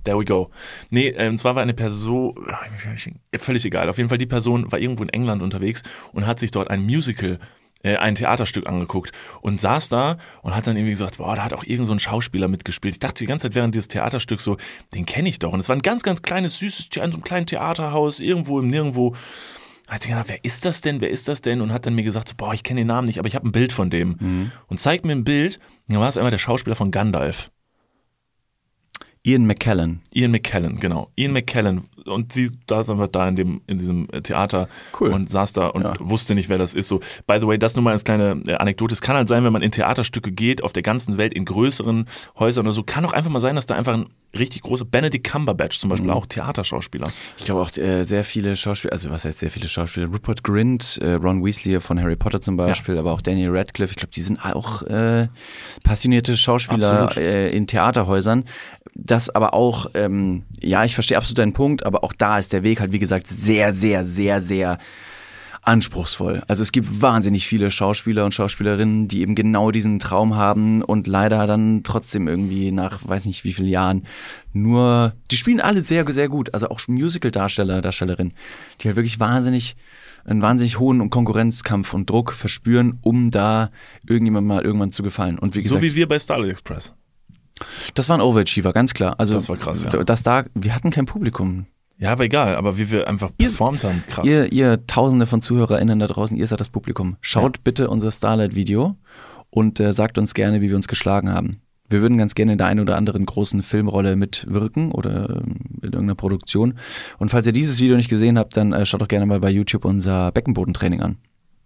There 0.03 0.18
we 0.18 0.26
go. 0.26 0.49
Nee, 0.89 1.09
äh, 1.09 1.30
und 1.30 1.38
zwar 1.38 1.55
war 1.55 1.62
eine 1.62 1.76
Person, 1.76 2.36
völlig 3.38 3.66
egal, 3.66 3.88
auf 3.88 3.97
jeden 3.97 4.09
Fall 4.09 4.18
die 4.18 4.26
Person 4.26 4.72
war 4.72 4.80
irgendwo 4.80 5.03
in 5.03 5.09
England 5.09 5.43
unterwegs 5.43 5.84
und 6.12 6.26
hat 6.26 6.39
sich 6.39 6.49
dort 6.49 6.72
ein 6.72 6.82
Musical 6.82 7.38
äh, 7.84 7.98
ein 7.98 8.16
Theaterstück 8.16 8.68
angeguckt 8.68 9.12
und 9.42 9.60
saß 9.60 9.90
da 9.90 10.18
und 10.42 10.56
hat 10.56 10.68
dann 10.68 10.78
irgendwie 10.78 10.92
gesagt, 10.92 11.18
boah, 11.18 11.36
da 11.36 11.44
hat 11.44 11.54
auch 11.54 11.64
irgend 11.64 11.88
so 11.88 11.94
ein 11.94 12.00
Schauspieler 12.00 12.48
mitgespielt. 12.48 12.96
Ich 12.96 13.00
dachte 13.00 13.24
die 13.24 13.28
ganze 13.28 13.48
Zeit 13.48 13.56
während 13.56 13.76
dieses 13.76 13.88
Theaterstücks 13.88 14.44
so, 14.44 14.58
den 14.94 15.06
kenne 15.06 15.30
ich 15.30 15.40
doch. 15.40 15.54
Und 15.54 15.60
es 15.60 15.70
war 15.70 15.76
ein 15.76 15.82
ganz, 15.82 16.04
ganz 16.04 16.22
kleines, 16.22 16.60
süßes, 16.60 16.88
in 16.88 16.92
so 16.94 17.02
einem 17.02 17.24
kleinen 17.24 17.48
Theaterhaus, 17.48 18.20
irgendwo 18.20 18.60
im 18.60 18.68
Nirgendwo. 18.70 19.16
Da 19.88 19.96
hat 19.96 20.04
sie 20.04 20.10
gedacht, 20.10 20.30
wer 20.30 20.44
ist 20.46 20.66
das 20.66 20.82
denn, 20.82 21.02
wer 21.02 21.10
ist 21.10 21.28
das 21.28 21.42
denn? 21.42 21.62
Und 21.62 21.74
hat 21.74 21.86
dann 21.86 21.96
mir 21.96 22.04
gesagt, 22.04 22.30
so, 22.30 22.36
boah, 22.38 22.54
ich 22.54 22.64
kenne 22.64 22.82
den 22.82 22.88
Namen 22.88 23.08
nicht, 23.08 23.20
aber 23.20 23.28
ich 23.28 23.36
habe 23.36 23.48
ein 23.48 23.52
Bild 23.52 23.74
von 23.74 23.90
dem. 23.90 24.16
Mhm. 24.20 24.52
Und 24.68 24.80
zeigt 24.80 25.06
mir 25.06 25.12
ein 25.12 25.24
Bild, 25.24 25.60
da 25.88 26.00
war 26.00 26.08
es 26.08 26.18
einmal 26.18 26.32
der 26.32 26.38
Schauspieler 26.38 26.76
von 26.76 26.92
Gandalf. 26.92 27.52
Ian 29.24 29.46
McKellen. 29.46 30.02
Ian 30.12 30.32
McKellen, 30.32 30.80
genau. 30.80 31.12
Ian 31.16 31.34
McKellen. 31.34 31.84
Und 32.06 32.34
sie 32.34 32.49
saß 32.70 32.89
einfach 32.89 33.10
da 33.10 33.28
in 33.28 33.36
dem, 33.36 33.62
in 33.68 33.78
diesem 33.78 34.08
Theater 34.24 34.68
cool. 34.99 35.12
und 35.12 35.30
saß 35.30 35.54
da 35.54 35.68
und 35.68 35.84
ja. 35.84 35.95
wusste 35.99 36.36
nicht, 36.36 36.49
wer 36.49 36.58
das 36.58 36.74
ist. 36.74 36.88
So, 36.88 36.99
by 37.28 37.38
the 37.39 37.47
way, 37.47 37.58
das 37.58 37.76
nur 37.76 37.84
mal 37.84 37.93
als 37.93 38.04
kleine 38.04 38.41
äh, 38.47 38.54
Anekdote. 38.56 38.93
Es 38.93 39.02
kann 39.02 39.16
halt 39.16 39.28
sein, 39.28 39.43
wenn 39.43 39.54
man 39.54 39.62
in 39.62 39.72
Theaterstücke 39.72 40.32
geht, 40.32 40.64
auf 40.64 40.74
der 40.74 40.84
ganzen 40.84 41.18
Welt, 41.18 41.34
in 41.34 41.45
größeren 41.45 42.08
Häusern 42.38 42.66
oder 42.66 42.74
so, 42.74 42.84
kann 42.84 43.06
auch 43.06 43.14
einfach 43.14 43.32
mal 43.32 43.39
sein, 43.39 43.56
dass 43.56 43.66
da 43.66 43.76
einfach 43.76 43.93
ein 43.93 44.08
richtig 44.38 44.62
großer 44.62 44.86
Benedict 44.86 45.30
Cumberbatch 45.30 45.80
zum 45.80 45.90
Beispiel, 45.90 46.10
mhm. 46.10 46.16
auch 46.16 46.26
Theaterschauspieler. 46.26 47.08
Ich 47.38 47.46
glaube 47.46 47.62
auch 47.62 47.76
äh, 47.78 48.04
sehr 48.04 48.24
viele 48.24 48.56
Schauspieler, 48.56 48.94
also 48.94 49.12
was 49.12 49.26
heißt 49.26 49.40
sehr 49.40 49.52
viele 49.52 49.68
Schauspieler? 49.68 50.08
Rupert 50.08 50.44
Grint, 50.44 51.00
äh, 51.02 51.14
Ron 51.14 51.44
Weasley 51.44 51.80
von 51.82 52.00
Harry 52.00 52.16
Potter 52.16 52.42
zum 52.42 52.58
Beispiel, 52.58 52.96
ja. 52.96 53.02
aber 53.02 53.12
auch 53.12 53.22
Daniel 53.22 53.56
Radcliffe. 53.56 53.92
Ich 53.92 53.98
glaube, 53.98 54.14
die 54.14 54.22
sind 54.22 54.44
auch 54.44 54.84
äh, 54.84 55.28
passionierte 55.84 56.38
Schauspieler 56.38 57.16
äh, 57.18 57.56
in 57.56 57.68
Theaterhäusern. 57.68 58.46
Das 58.96 59.30
aber 59.30 59.54
auch, 59.54 59.88
ähm, 59.94 60.44
ja, 60.60 60.84
ich 60.84 60.94
verstehe 60.94 61.18
absolut 61.18 61.40
deinen 61.40 61.54
Punkt, 61.54 61.86
aber 61.86 62.04
auch 62.04 62.14
da 62.14 62.38
ist 62.38 62.54
der 62.54 62.64
Weg 62.64 62.80
halt, 62.80 62.92
wie 62.92 63.00
gesagt, 63.00 63.28
sehr, 63.28 63.74
sehr, 63.74 64.04
sehr, 64.04 64.42
sehr 64.42 64.78
anspruchsvoll. 65.64 66.41
Also 66.47 66.64
es 66.64 66.72
gibt 66.72 67.01
wahnsinnig 67.01 67.45
viele 67.45 67.70
Schauspieler 67.70 68.26
und 68.26 68.34
Schauspielerinnen, 68.34 69.07
die 69.07 69.22
eben 69.22 69.36
genau 69.36 69.72
diesen 69.72 69.99
Traum 69.99 70.36
haben 70.36 70.82
und 70.82 71.07
leider 71.07 71.45
dann 71.45 71.84
trotzdem 71.84 72.28
irgendwie 72.28 72.72
nach 72.72 73.07
weiß 73.07 73.26
nicht 73.26 73.43
wie 73.43 73.53
vielen 73.53 73.70
Jahren 73.70 74.03
nur, 74.53 75.14
die 75.30 75.38
spielen 75.38 75.62
alle 75.62 75.82
sehr, 75.82 76.12
sehr 76.12 76.30
gut. 76.30 76.53
Also 76.53 76.70
auch 76.70 76.80
Musical-Darsteller, 76.88 77.82
Darstellerinnen, 77.82 78.34
die 78.82 78.88
halt 78.88 78.97
wirklich 78.97 79.20
wahnsinnig 79.20 79.76
einen 80.26 80.41
wahnsinnig 80.41 80.78
hohen 80.80 81.09
Konkurrenzkampf 81.09 81.93
und 81.93 82.09
Druck 82.09 82.32
verspüren, 82.34 82.99
um 83.01 83.32
da 83.32 83.70
irgendjemand 84.07 84.47
mal 84.47 84.64
irgendwann 84.64 84.91
zu 84.91 85.03
gefallen. 85.03 85.39
Und 85.39 85.55
wie 85.55 85.64
gesagt, 85.64 85.82
so 85.82 85.88
wie 85.88 85.95
wir 85.95 86.07
bei 86.07 86.20
Starlight 86.20 86.51
Express. 86.51 86.93
Das 87.93 88.09
war 88.09 88.18
ein 88.18 88.22
Overachiever, 88.22 88.74
ganz 88.74 88.93
klar. 88.93 89.16
Also 89.20 89.34
das 89.34 89.49
war 89.49 89.57
krass. 89.57 89.84
Ja. 89.84 90.03
Das 90.03 90.24
da, 90.24 90.45
wir 90.53 90.76
hatten 90.76 90.91
kein 90.91 91.05
Publikum. 91.05 91.66
Ja, 92.02 92.12
aber 92.14 92.24
egal, 92.24 92.56
aber 92.56 92.80
wie 92.80 92.89
wir 92.89 93.08
einfach 93.08 93.30
performt 93.38 93.84
haben, 93.84 94.04
krass. 94.08 94.26
Ihr, 94.26 94.52
ihr 94.52 94.88
Tausende 94.88 95.28
von 95.28 95.43
ZuhörerInnen 95.43 95.99
da 95.99 96.08
draußen, 96.08 96.36
ihr 96.36 96.47
seid 96.47 96.60
das 96.60 96.70
Publikum. 96.70 97.16
Schaut 97.22 97.58
ja. 97.58 97.62
bitte 97.64 97.89
unser 97.91 98.12
Starlight-Video 98.12 98.95
und 99.52 99.80
äh, 99.80 99.93
sagt 99.93 100.18
uns 100.18 100.34
gerne, 100.34 100.62
wie 100.62 100.70
wir 100.70 100.76
uns 100.76 100.88
geschlagen 100.88 101.32
haben. 101.32 101.62
Wir 101.89 102.02
würden 102.02 102.18
ganz 102.18 102.34
gerne 102.34 102.54
in 102.54 102.58
der 102.58 102.66
einen 102.66 102.80
oder 102.80 102.97
anderen 102.97 103.24
großen 103.24 103.62
Filmrolle 103.62 104.16
mitwirken 104.16 104.91
oder 104.91 105.30
ähm, 105.30 105.58
in 105.84 105.93
irgendeiner 105.93 106.16
Produktion. 106.16 106.80
Und 107.20 107.30
falls 107.30 107.45
ihr 107.45 107.54
dieses 107.54 107.80
Video 107.80 107.97
nicht 107.97 108.10
gesehen 108.10 108.39
habt, 108.39 108.58
dann 108.58 108.74
äh, 108.74 108.84
schaut 108.88 109.02
doch 109.02 109.08
gerne 109.08 109.28
mal 109.28 109.39
bei 109.39 109.52
YouTube 109.52 109.86
unser 109.86 110.32
Beckenbodentraining 110.32 111.02
an. 111.02 111.18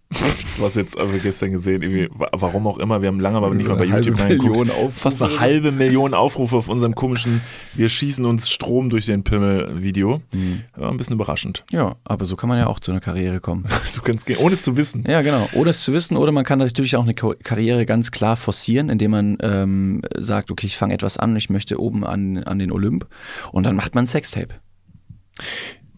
Hast 0.60 0.76
jetzt 0.76 0.98
aber 0.98 1.18
gestern 1.18 1.50
gesehen, 1.52 2.08
warum 2.32 2.66
auch 2.68 2.78
immer, 2.78 3.02
wir 3.02 3.08
haben 3.08 3.18
lange 3.18 3.38
aber 3.38 3.52
nicht 3.52 3.66
mal 3.66 3.76
bei 3.76 3.86
YouTube 3.86 4.20
reingeguckt. 4.20 4.70
Fast 4.92 5.20
eine 5.20 5.40
halbe 5.40 5.72
Million 5.72 6.14
Aufrufe 6.14 6.56
auf 6.56 6.68
unserem 6.68 6.94
komischen 6.94 7.40
Wir 7.74 7.88
schießen 7.88 8.24
uns 8.24 8.48
Strom 8.48 8.88
durch 8.88 9.06
den 9.06 9.24
Pimmel-Video. 9.24 10.20
Mhm. 10.32 10.62
War 10.76 10.90
ein 10.90 10.96
bisschen 10.96 11.14
überraschend. 11.14 11.64
Ja, 11.72 11.96
aber 12.04 12.24
so 12.24 12.36
kann 12.36 12.48
man 12.48 12.58
ja 12.58 12.68
auch 12.68 12.78
zu 12.78 12.92
einer 12.92 13.00
Karriere 13.00 13.40
kommen. 13.40 13.64
so 13.84 14.00
kannst 14.00 14.26
gehen, 14.26 14.38
ohne 14.38 14.54
es 14.54 14.62
zu 14.62 14.76
wissen. 14.76 15.04
Ja, 15.08 15.22
genau, 15.22 15.48
ohne 15.54 15.70
es 15.70 15.82
zu 15.82 15.92
wissen. 15.92 16.16
Oder 16.16 16.30
man 16.30 16.44
kann 16.44 16.60
natürlich 16.60 16.96
auch 16.96 17.02
eine 17.02 17.14
Karriere 17.14 17.84
ganz 17.84 18.12
klar 18.12 18.36
forcieren, 18.36 18.88
indem 18.88 19.10
man 19.10 19.38
ähm, 19.40 20.02
sagt, 20.16 20.52
okay, 20.52 20.66
ich 20.66 20.76
fange 20.76 20.94
etwas 20.94 21.16
an, 21.16 21.34
ich 21.34 21.50
möchte 21.50 21.80
oben 21.80 22.04
an, 22.04 22.44
an 22.44 22.58
den 22.58 22.70
Olymp 22.70 23.06
und 23.50 23.66
dann 23.66 23.74
macht 23.74 23.94
man 23.94 24.04
ein 24.04 24.08
Sextape. 24.08 24.54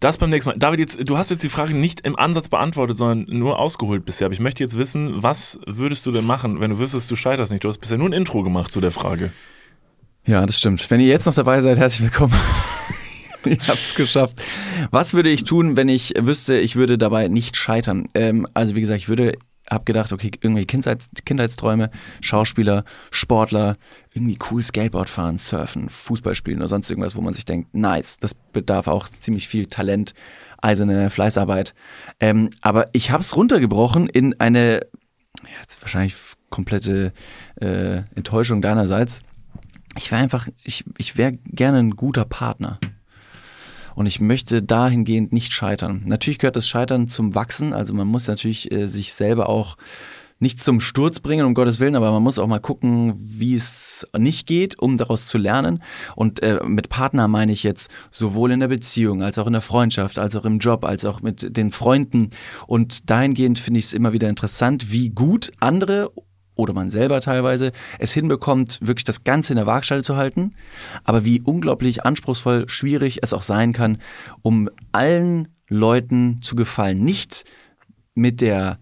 Das 0.01 0.17
beim 0.19 0.31
nächsten 0.31 0.51
Mal. 0.51 0.59
David, 0.59 0.81
jetzt, 0.81 1.09
du 1.09 1.19
hast 1.19 1.31
jetzt 1.31 1.43
die 1.43 1.49
Frage 1.49 1.75
nicht 1.75 2.03
im 2.03 2.17
Ansatz 2.17 2.49
beantwortet, 2.49 2.97
sondern 2.97 3.37
nur 3.37 3.59
ausgeholt 3.59 4.05
bisher. 4.05 4.27
Aber 4.27 4.35
ich 4.35 4.41
möchte 4.41 4.63
jetzt 4.63 4.79
wissen, 4.79 5.23
was 5.23 5.59
würdest 5.67 6.07
du 6.07 6.13
denn 6.13 6.25
machen, 6.25 6.61
wenn 6.61 6.71
du 6.71 6.79
wüsstest, 6.79 7.11
du 7.11 7.17
scheiterst 7.17 7.51
nicht? 7.51 7.65
Du 7.65 7.69
hast 7.69 7.79
bisher 7.79 7.99
nur 7.99 8.09
ein 8.09 8.13
Intro 8.13 8.43
gemacht 8.43 8.71
zu 8.71 8.81
der 8.81 8.93
Frage. 8.93 9.33
Ja, 10.25 10.47
das 10.47 10.59
stimmt. 10.59 10.89
Wenn 10.91 11.01
ihr 11.01 11.09
jetzt 11.09 11.27
noch 11.27 11.35
dabei 11.35 11.61
seid, 11.63 11.79
herzlich 11.79 12.03
willkommen. 12.03 12.35
ich 13.45 13.69
hab's 13.69 13.95
geschafft. 13.95 14.37
Was 14.91 15.15
würde 15.15 15.31
ich 15.31 15.45
tun, 15.45 15.77
wenn 15.77 15.89
ich 15.89 16.15
wüsste, 16.17 16.59
ich 16.59 16.77
würde 16.77 16.97
dabei 16.97 17.29
nicht 17.29 17.57
scheitern? 17.57 18.07
Ähm, 18.15 18.47
also 18.55 18.77
wie 18.77 18.81
gesagt, 18.81 19.01
ich 19.01 19.09
würde 19.09 19.33
habe 19.71 19.85
gedacht, 19.85 20.13
okay, 20.13 20.31
irgendwelche 20.41 20.67
Kindheits 20.67 21.11
Kindheitsträume, 21.25 21.91
Schauspieler, 22.21 22.85
Sportler, 23.11 23.77
irgendwie 24.15 24.39
cool 24.51 24.63
Skateboard 24.63 25.09
fahren, 25.09 25.39
surfen, 25.39 25.89
Fußball 25.89 26.35
spielen 26.35 26.59
oder 26.59 26.69
sonst 26.69 26.91
irgendwas, 26.91 27.17
wo 27.17 27.21
man 27.21 27.35
sich 27.35 27.45
denkt, 27.45 27.75
nice, 27.75 28.19
das 28.19 28.35
bedarf 28.35 28.89
auch 28.89 29.09
ziemlich 29.09 29.49
viel 29.49 29.67
Talent, 29.67 30.15
eiserne 30.59 31.11
Fleißarbeit. 31.11 31.75
Ähm, 32.21 32.51
aber 32.61 32.89
ich 32.93 33.11
habe 33.11 33.23
es 33.23 33.37
runtergebrochen 33.37 34.09
in 34.09 34.39
eine, 34.41 34.87
jetzt 35.61 35.81
wahrscheinlich 35.83 36.17
komplette 36.51 37.13
äh, 37.61 38.03
Enttäuschung 38.15 38.63
deinerseits. 38.63 39.21
Ich 39.97 40.11
wäre 40.11 40.23
einfach, 40.23 40.49
ich, 40.63 40.85
ich 40.97 41.17
wäre 41.17 41.33
gerne 41.33 41.79
ein 41.79 41.91
guter 41.91 42.25
Partner. 42.25 42.79
Und 43.99 44.07
ich 44.07 44.21
möchte 44.21 44.63
dahingehend 44.63 45.33
nicht 45.33 45.53
scheitern. 45.53 46.03
Natürlich 46.05 46.39
gehört 46.39 46.55
das 46.55 46.69
Scheitern 46.69 47.09
zum 47.09 47.35
Wachsen. 47.35 47.73
Also 47.73 47.95
man 47.95 48.07
muss 48.07 48.29
natürlich 48.29 48.71
äh, 48.71 48.87
sich 48.87 49.13
selber 49.13 49.49
auch 49.49 49.77
nicht 50.39 50.63
zum 50.63 50.79
Sturz 50.79 51.19
bringen, 51.19 51.45
um 51.45 51.53
Gottes 51.53 51.81
Willen, 51.81 51.97
aber 51.97 52.13
man 52.13 52.23
muss 52.23 52.39
auch 52.39 52.47
mal 52.47 52.61
gucken, 52.61 53.15
wie 53.19 53.57
es 53.57 54.07
nicht 54.17 54.47
geht, 54.47 54.79
um 54.79 54.99
daraus 54.99 55.27
zu 55.27 55.37
lernen. 55.37 55.83
Und 56.15 56.41
äh, 56.45 56.61
mit 56.65 56.91
Partner 56.91 57.27
meine 57.27 57.51
ich 57.51 57.65
jetzt 57.65 57.91
sowohl 58.13 58.53
in 58.53 58.61
der 58.61 58.69
Beziehung, 58.69 59.21
als 59.25 59.37
auch 59.37 59.49
in 59.49 59.55
der 59.55 59.63
Freundschaft, 59.63 60.21
als 60.21 60.37
auch 60.37 60.45
im 60.45 60.61
Job, 60.61 60.85
als 60.85 61.05
auch 61.05 61.21
mit 61.21 61.57
den 61.57 61.73
Freunden. 61.73 62.31
Und 62.69 63.11
dahingehend 63.11 63.59
finde 63.59 63.81
ich 63.81 63.87
es 63.87 63.93
immer 63.95 64.13
wieder 64.13 64.29
interessant, 64.29 64.93
wie 64.93 65.09
gut 65.09 65.51
andere 65.59 66.13
oder 66.59 66.75
man 66.75 66.91
selber 66.91 67.21
teilweise 67.21 67.73
es 67.99 68.13
hinbekommt, 68.13 68.81
wirklich 68.83 69.05
das 69.05 69.25
Ganze 69.25 69.53
in 69.53 69.57
der 69.57 69.67
Waagschale 69.67 70.03
zu 70.03 70.17
halten, 70.17 70.55
aber 71.05 71.25
wie 71.25 71.41
unglaublich 71.41 72.05
anspruchsvoll, 72.05 72.69
schwierig 72.69 73.21
es 73.23 73.33
auch 73.33 73.43
sein 73.43 73.73
kann, 73.73 73.99
um 74.43 74.69
allen 74.93 75.49
Leuten 75.69 76.41
zu 76.43 76.57
gefallen. 76.57 77.05
Nicht 77.05 77.45
mit 78.15 78.41
der 78.41 78.79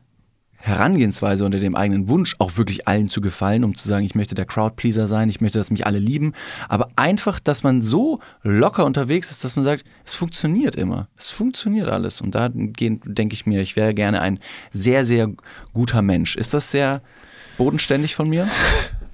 Herangehensweise 0.57 1.45
unter 1.45 1.61
dem 1.61 1.77
eigenen 1.77 2.09
Wunsch, 2.09 2.35
auch 2.39 2.57
wirklich 2.57 2.89
allen 2.89 3.09
zu 3.09 3.21
gefallen, 3.21 3.63
um 3.63 3.77
zu 3.77 3.87
sagen, 3.87 4.05
ich 4.05 4.15
möchte 4.17 4.35
der 4.35 4.47
Crowdpleaser 4.47 5.07
sein, 5.07 5.29
ich 5.29 5.41
möchte, 5.41 5.59
dass 5.59 5.71
mich 5.71 5.87
alle 5.87 6.01
lieben, 6.01 6.33
aber 6.69 6.89
einfach, 6.97 7.39
dass 7.39 7.63
man 7.63 7.83
so 7.83 8.21
locker 8.43 8.85
unterwegs 8.85 9.31
ist, 9.31 9.45
dass 9.45 9.55
man 9.55 9.65
sagt, 9.65 9.85
es 10.05 10.17
funktioniert 10.17 10.75
immer, 10.75 11.09
es 11.17 11.31
funktioniert 11.31 11.89
alles 11.89 12.21
und 12.21 12.35
da 12.35 12.49
denke 12.49 13.35
ich 13.35 13.47
mir, 13.47 13.63
ich 13.63 13.77
wäre 13.77 13.95
gerne 13.95 14.21
ein 14.23 14.41
sehr, 14.73 15.05
sehr 15.05 15.31
guter 15.73 16.03
Mensch. 16.03 16.35
Ist 16.37 16.55
das 16.55 16.71
sehr 16.71 17.03
bodenständig 17.57 18.15
von 18.15 18.29
mir? 18.29 18.49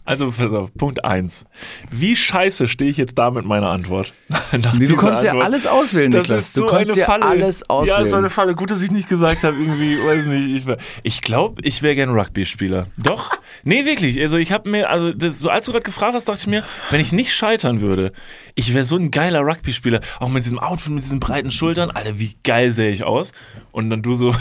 Also 0.04 0.32
pass 0.32 0.52
auf, 0.52 0.74
Punkt 0.76 1.04
eins. 1.04 1.44
Wie 1.92 2.16
scheiße 2.16 2.66
stehe 2.66 2.90
ich 2.90 2.96
jetzt 2.96 3.18
da 3.18 3.30
mit 3.30 3.44
meiner 3.44 3.68
Antwort? 3.68 4.12
Nee, 4.76 4.86
du 4.86 4.96
konntest 4.96 5.22
ja 5.22 5.30
Antwort. 5.30 5.46
alles 5.46 5.64
auswählen, 5.68 6.10
Das 6.10 6.22
Niklas. 6.22 6.40
ist 6.46 6.56
du 6.56 6.60
so 6.62 6.66
konntest 6.66 6.92
eine 6.94 7.00
ja 7.02 7.06
Falle. 7.06 7.24
alles 7.24 7.70
auswählen. 7.70 7.96
Ja, 7.98 8.02
das 8.02 8.10
war 8.10 8.18
eine 8.18 8.28
Falle. 8.28 8.54
Gut, 8.56 8.72
dass 8.72 8.82
ich 8.82 8.90
nicht 8.90 9.08
gesagt 9.08 9.44
habe, 9.44 9.56
irgendwie, 9.56 9.96
weiß 9.98 10.24
nicht. 10.24 10.66
Ich, 10.66 10.76
ich 11.04 11.22
glaube, 11.22 11.62
ich 11.62 11.82
wäre 11.82 11.94
gern 11.94 12.10
Rugby-Spieler. 12.10 12.88
Doch? 12.96 13.30
Nee, 13.64 13.84
wirklich. 13.84 14.20
Also 14.20 14.38
ich 14.38 14.50
habe 14.50 14.68
mir, 14.68 14.90
also 14.90 15.12
das, 15.12 15.38
so 15.38 15.48
als 15.48 15.66
du 15.66 15.72
gerade 15.72 15.84
gefragt 15.84 16.14
hast, 16.14 16.28
dachte 16.28 16.40
ich 16.40 16.46
mir, 16.48 16.64
wenn 16.90 17.00
ich 17.00 17.12
nicht 17.12 17.32
scheitern 17.32 17.80
würde, 17.80 18.12
ich 18.56 18.74
wäre 18.74 18.84
so 18.84 18.96
ein 18.96 19.12
geiler 19.12 19.40
Rugby-Spieler. 19.42 20.00
Auch 20.18 20.30
mit 20.30 20.44
diesem 20.44 20.58
Outfit, 20.58 20.92
mit 20.92 21.04
diesen 21.04 21.20
breiten 21.20 21.52
Schultern. 21.52 21.90
Alter, 21.92 22.18
wie 22.18 22.36
geil 22.42 22.72
sähe 22.72 22.90
ich 22.90 23.04
aus. 23.04 23.30
Und 23.70 23.88
dann 23.90 24.02
du 24.02 24.14
so, 24.14 24.34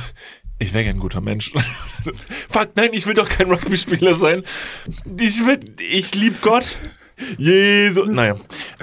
ich 0.62 0.74
wäre 0.74 0.90
ein 0.90 1.00
guter 1.00 1.22
Mensch. 1.22 1.52
Fuck, 2.50 2.72
nein, 2.76 2.90
ich 2.94 3.06
will 3.08 3.14
doch 3.14 3.28
kein 3.30 3.50
Rugby-Spieler 3.52 4.16
sein. 4.16 4.44
Ich, 5.20 5.46
will- 5.46 5.60
ich 5.80 6.14
lieb 6.16 6.42
Gott. 6.42 6.78
Jesus. 7.38 8.08
Naja. 8.08 8.36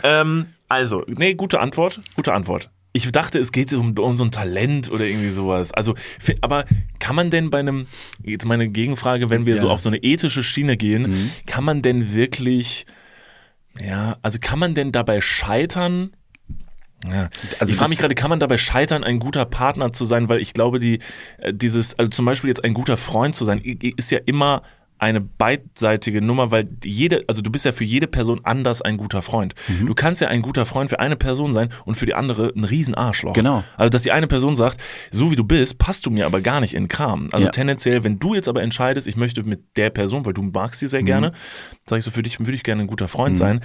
Ähm, 0.03 0.47
also, 0.69 1.05
nee, 1.07 1.35
gute 1.35 1.61
Antwort. 1.61 2.01
Gute 2.17 2.33
Antwort. 2.33 2.71
Ich 2.93 3.11
dachte, 3.13 3.39
es 3.39 3.53
geht 3.53 3.73
um, 3.73 3.97
um 3.99 4.17
so 4.17 4.25
ein 4.25 4.31
Talent 4.31 4.91
oder 4.91 5.05
irgendwie 5.05 5.31
sowas. 5.31 5.73
Also, 5.73 5.95
aber 6.41 6.65
kann 6.99 7.15
man 7.15 7.31
denn 7.31 7.51
bei 7.51 7.59
einem, 7.61 7.87
jetzt 8.25 8.45
meine 8.47 8.69
Gegenfrage, 8.69 9.31
wenn 9.31 9.47
wir 9.47 9.55
Ja. 9.57 9.61
so 9.61 9.71
auf 9.71 9.81
so 9.81 9.89
eine 9.89 9.99
ethische 9.99 10.43
Schiene 10.43 10.77
gehen, 10.77 11.31
kann 11.47 11.65
man 11.65 11.83
denn 11.83 12.13
wirklich, 12.13 12.87
ja, 13.81 14.17
also 14.23 14.39
kann 14.41 14.59
man 14.59 14.75
denn 14.75 14.91
dabei 14.91 15.21
scheitern? 15.21 16.11
Ja. 17.07 17.29
Also 17.61 17.73
ich 17.73 17.79
frage 17.79 17.91
mich 17.91 17.99
gerade, 17.99 18.15
kann 18.15 18.31
man 18.31 18.41
dabei 18.41 18.59
scheitern, 18.59 19.05
ein 19.05 19.19
guter 19.21 19.45
Partner 19.45 19.93
zu 19.93 20.05
sein? 20.05 20.29
Weil 20.29 20.41
ich 20.41 20.53
glaube, 20.53 20.79
die, 20.79 20.99
äh, 21.39 21.55
dieses, 21.55 21.99
also 21.99 22.11
zum 22.11 22.25
Beispiel 22.25 22.49
jetzt 22.49 22.65
ein 22.65 22.75
guter 22.75 22.97
Freund 22.97 23.35
zu 23.37 23.45
sein, 23.45 23.61
ist 23.61 24.11
ja 24.11 24.19
immer 24.27 24.63
eine 25.01 25.21
beidseitige 25.21 26.21
Nummer, 26.21 26.51
weil 26.51 26.69
jede, 26.83 27.23
also 27.29 27.41
du 27.41 27.51
bist 27.53 27.65
ja 27.65 27.71
für 27.71 27.85
jede 27.85 28.09
Person 28.09 28.41
anders 28.43 28.83
ein 28.83 28.97
guter 28.97 29.23
Freund. 29.23 29.55
Mhm. 29.69 29.87
Du 29.87 29.95
kannst 29.95 30.21
ja 30.21 30.27
ein 30.27 30.43
guter 30.43 30.67
Freund 30.67 30.91
für 30.91 30.99
eine 30.99 31.15
Person 31.15 31.53
sein 31.53 31.69
und 31.85 31.95
für 31.95 32.05
die 32.07 32.15
andere 32.15 32.53
ein 32.57 32.65
Riesenarschloch. 32.65 33.33
Genau. 33.33 33.63
Also, 33.77 33.91
dass 33.91 34.03
die 34.03 34.11
eine 34.11 34.27
Person 34.27 34.57
sagt, 34.57 34.81
so 35.13 35.31
wie 35.31 35.37
du 35.37 35.45
bist, 35.45 35.79
passt 35.79 36.05
du 36.05 36.11
mir 36.11 36.27
aber 36.27 36.41
gar 36.41 36.59
nicht 36.61 36.75
in 36.75 36.89
Kram. 36.89 37.29
Also 37.31 37.47
Ja. 37.47 37.53
tendenziell, 37.53 38.03
wenn 38.03 38.19
du 38.19 38.35
jetzt 38.35 38.49
aber 38.49 38.61
entscheidest, 38.63 39.07
ich 39.07 39.17
möchte 39.17 39.45
mit 39.45 39.77
der 39.77 39.91
Person, 39.91 40.27
weil 40.27 40.33
du 40.35 40.43
magst 40.43 40.81
sie 40.81 40.87
Mhm. 40.87 40.91
sehr 40.91 41.03
gerne, 41.05 41.33
sag 41.89 42.01
ich 42.01 42.05
so, 42.05 42.11
für 42.11 42.25
dich 42.25 42.41
würde 42.41 42.55
ich 42.55 42.65
gerne 42.65 42.83
ein 42.83 42.89
guter 42.89 43.07
Freund 43.07 43.39
sein. 43.39 43.61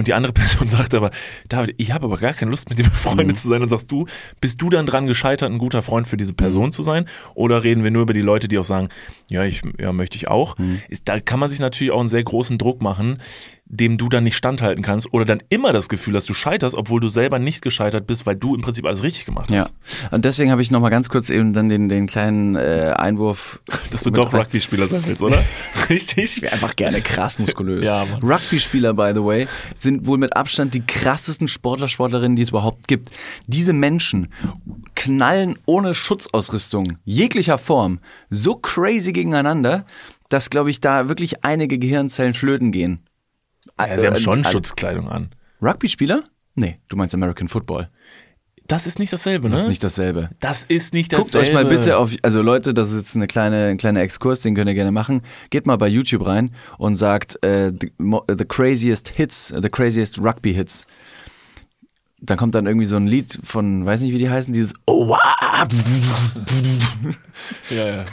Und 0.00 0.08
die 0.08 0.14
andere 0.14 0.32
Person 0.34 0.66
sagt 0.66 0.94
aber, 0.94 1.10
David, 1.48 1.74
ich 1.78 1.92
habe 1.92 2.06
aber 2.06 2.16
gar 2.16 2.32
keine 2.32 2.50
Lust, 2.50 2.68
mit 2.70 2.78
dir 2.78 2.84
Mhm. 2.84 2.88
befreundet 2.90 3.38
zu 3.38 3.48
sein. 3.48 3.62
Und 3.62 3.68
sagst 3.68 3.92
du, 3.92 4.06
bist 4.40 4.60
du 4.62 4.70
dann 4.70 4.86
dran 4.86 5.06
gescheitert, 5.06 5.50
ein 5.52 5.58
guter 5.58 5.82
Freund 5.82 6.08
für 6.08 6.16
diese 6.16 6.32
Person 6.34 6.66
Mhm. 6.66 6.72
zu 6.72 6.82
sein? 6.82 7.06
Oder 7.34 7.62
reden 7.64 7.84
wir 7.84 7.90
nur 7.90 8.02
über 8.02 8.14
die 8.14 8.22
Leute, 8.22 8.48
die 8.48 8.58
auch 8.58 8.64
sagen, 8.64 8.88
ja, 9.28 9.44
ich, 9.44 9.60
ja, 9.78 9.92
möchte 9.92 10.16
ich 10.16 10.26
auch? 10.28 10.56
Mhm. 10.58 10.80
Ist, 10.88 11.08
da 11.08 11.20
kann 11.20 11.38
man 11.38 11.50
sich 11.50 11.58
natürlich 11.60 11.92
auch 11.92 12.00
einen 12.00 12.08
sehr 12.08 12.24
großen 12.24 12.56
Druck 12.58 12.80
machen, 12.82 13.18
dem 13.72 13.98
du 13.98 14.08
dann 14.08 14.24
nicht 14.24 14.36
standhalten 14.36 14.82
kannst 14.82 15.12
oder 15.12 15.24
dann 15.24 15.40
immer 15.48 15.72
das 15.72 15.88
Gefühl 15.88 16.16
hast, 16.16 16.28
du 16.28 16.34
scheiterst, 16.34 16.74
obwohl 16.74 17.00
du 17.00 17.08
selber 17.08 17.38
nicht 17.38 17.62
gescheitert 17.62 18.04
bist, 18.06 18.26
weil 18.26 18.34
du 18.34 18.56
im 18.56 18.62
Prinzip 18.62 18.84
alles 18.84 19.04
richtig 19.04 19.24
gemacht 19.24 19.50
Ja, 19.50 19.60
hast. 19.60 19.74
und 20.10 20.24
deswegen 20.24 20.50
habe 20.50 20.60
ich 20.60 20.72
nochmal 20.72 20.90
ganz 20.90 21.08
kurz 21.08 21.30
eben 21.30 21.52
dann 21.52 21.68
den, 21.68 21.88
den 21.88 22.06
kleinen 22.06 22.56
äh, 22.56 22.92
Einwurf. 22.96 23.62
Dass 23.92 24.02
du 24.02 24.10
doch 24.10 24.32
Rugby-Spieler 24.32 24.88
sein 24.88 25.02
willst, 25.06 25.22
oder? 25.22 25.42
Richtig? 25.88 26.36
Ich 26.36 26.42
wäre 26.42 26.52
einfach 26.52 26.74
gerne 26.76 27.00
krass 27.00 27.38
muskulös. 27.38 27.80
Ja. 27.90 28.02
Rugby-Spieler, 28.22 28.92
by 28.94 29.12
the 29.14 29.24
way, 29.24 29.46
sind 29.74 30.06
wohl 30.06 30.18
mit 30.18 30.36
Abstand 30.36 30.74
die 30.74 30.82
krassesten 30.84 31.48
Sportler, 31.48 31.88
Sportlerinnen, 31.88 32.36
die 32.36 32.42
es 32.42 32.50
überhaupt 32.50 32.88
gibt. 32.88 33.08
Diese 33.46 33.72
Menschen 33.72 34.28
knallen 34.96 35.56
ohne 35.66 35.94
Schutzausrüstung 35.94 36.98
jeglicher 37.04 37.56
Form 37.58 37.98
so 38.28 38.56
crazy 38.56 39.12
gegeneinander, 39.12 39.86
dass, 40.28 40.50
glaube 40.50 40.70
ich, 40.70 40.80
da 40.80 41.08
wirklich 41.08 41.44
einige 41.44 41.78
Gehirnzellen 41.78 42.34
flöten 42.34 42.72
gehen. 42.72 43.00
Ja, 43.88 43.98
sie 43.98 44.06
haben 44.06 44.14
Äh, 44.16 44.20
schon 44.20 44.40
äh, 44.44 44.44
Schutzkleidung 44.44 45.08
an. 45.08 45.30
Rugby-Spieler? 45.62 46.24
Nee, 46.54 46.78
du 46.88 46.96
meinst 46.96 47.14
American 47.14 47.48
Football. 47.48 47.88
Das 48.66 48.86
ist 48.86 49.00
nicht 49.00 49.12
dasselbe, 49.12 49.48
ne? 49.48 49.52
Das 49.54 49.62
ist 49.62 49.68
nicht 49.68 49.82
dasselbe. 49.82 50.30
Das 50.38 50.62
ist 50.62 50.94
nicht 50.94 51.10
Guckt 51.10 51.22
dasselbe. 51.26 51.48
euch 51.48 51.52
mal 51.52 51.64
bitte 51.64 51.96
auf, 51.96 52.12
also 52.22 52.40
Leute, 52.40 52.72
das 52.72 52.92
ist 52.92 52.98
jetzt 52.98 53.16
eine 53.16 53.26
kleine, 53.26 53.66
ein 53.66 53.78
kleiner 53.78 54.00
Exkurs, 54.00 54.40
den 54.42 54.54
könnt 54.54 54.68
ihr 54.68 54.74
gerne 54.74 54.92
machen. 54.92 55.22
Geht 55.50 55.66
mal 55.66 55.76
bei 55.76 55.88
YouTube 55.88 56.24
rein 56.24 56.54
und 56.78 56.94
sagt 56.94 57.42
äh, 57.42 57.72
the, 57.80 57.90
the 58.28 58.44
craziest 58.44 59.08
hits, 59.08 59.48
the 59.48 59.68
craziest 59.68 60.18
Rugby 60.20 60.54
Hits. 60.54 60.86
Dann 62.20 62.36
kommt 62.38 62.54
dann 62.54 62.66
irgendwie 62.66 62.86
so 62.86 62.94
ein 62.96 63.08
Lied 63.08 63.40
von, 63.42 63.84
weiß 63.86 64.02
nicht 64.02 64.12
wie 64.12 64.18
die 64.18 64.30
heißen, 64.30 64.52
dieses 64.52 64.72
Oh 64.86 65.08
wow! 65.08 65.16
Ja, 67.70 67.86
ja. 67.96 68.04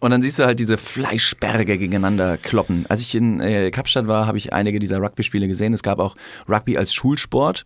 Und 0.00 0.10
dann 0.10 0.22
siehst 0.22 0.38
du 0.38 0.44
halt 0.44 0.58
diese 0.58 0.78
Fleischberge 0.78 1.78
gegeneinander 1.78 2.36
kloppen. 2.36 2.86
Als 2.88 3.02
ich 3.02 3.14
in 3.14 3.40
äh, 3.40 3.70
Kapstadt 3.70 4.06
war, 4.06 4.26
habe 4.26 4.38
ich 4.38 4.52
einige 4.52 4.78
dieser 4.78 4.98
Rugby-Spiele 4.98 5.48
gesehen. 5.48 5.72
Es 5.72 5.82
gab 5.82 5.98
auch 5.98 6.16
Rugby 6.48 6.76
als 6.76 6.94
Schulsport. 6.94 7.64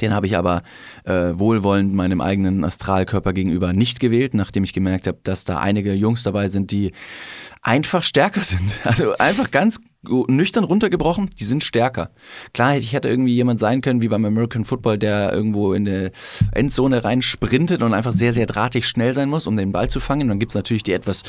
Den 0.00 0.12
habe 0.12 0.26
ich 0.26 0.36
aber 0.36 0.62
äh, 1.04 1.32
wohlwollend 1.34 1.94
meinem 1.94 2.20
eigenen 2.20 2.62
Astralkörper 2.64 3.32
gegenüber 3.32 3.72
nicht 3.72 4.00
gewählt, 4.00 4.34
nachdem 4.34 4.64
ich 4.64 4.74
gemerkt 4.74 5.06
habe, 5.06 5.18
dass 5.22 5.44
da 5.44 5.58
einige 5.58 5.94
Jungs 5.94 6.22
dabei 6.22 6.48
sind, 6.48 6.70
die 6.70 6.92
einfach 7.62 8.02
stärker 8.02 8.40
sind. 8.42 8.80
Also 8.84 9.16
einfach 9.16 9.50
ganz 9.50 9.80
nüchtern 10.02 10.64
runtergebrochen, 10.64 11.28
die 11.38 11.44
sind 11.44 11.64
stärker. 11.64 12.10
Klar, 12.54 12.76
ich 12.76 12.92
hätte 12.92 13.08
irgendwie 13.08 13.34
jemand 13.34 13.58
sein 13.60 13.80
können, 13.80 14.00
wie 14.00 14.08
beim 14.08 14.24
American 14.24 14.64
Football, 14.64 14.98
der 14.98 15.32
irgendwo 15.32 15.72
in 15.72 15.88
eine 15.88 16.12
Endzone 16.52 17.04
rein 17.04 17.20
sprintet 17.20 17.82
und 17.82 17.94
einfach 17.94 18.12
sehr, 18.12 18.32
sehr 18.32 18.46
drahtig 18.46 18.86
schnell 18.86 19.12
sein 19.12 19.28
muss, 19.28 19.46
um 19.46 19.56
den 19.56 19.72
Ball 19.72 19.88
zu 19.88 20.00
fangen. 20.00 20.22
Und 20.22 20.28
dann 20.28 20.38
gibt's 20.38 20.54
natürlich 20.54 20.84
die 20.84 20.92
etwas 20.92 21.24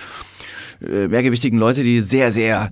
äh, 0.81 1.07
mehrgewichtigen 1.07 1.57
Leute, 1.57 1.83
die 1.83 1.99
sehr, 1.99 2.31
sehr, 2.31 2.71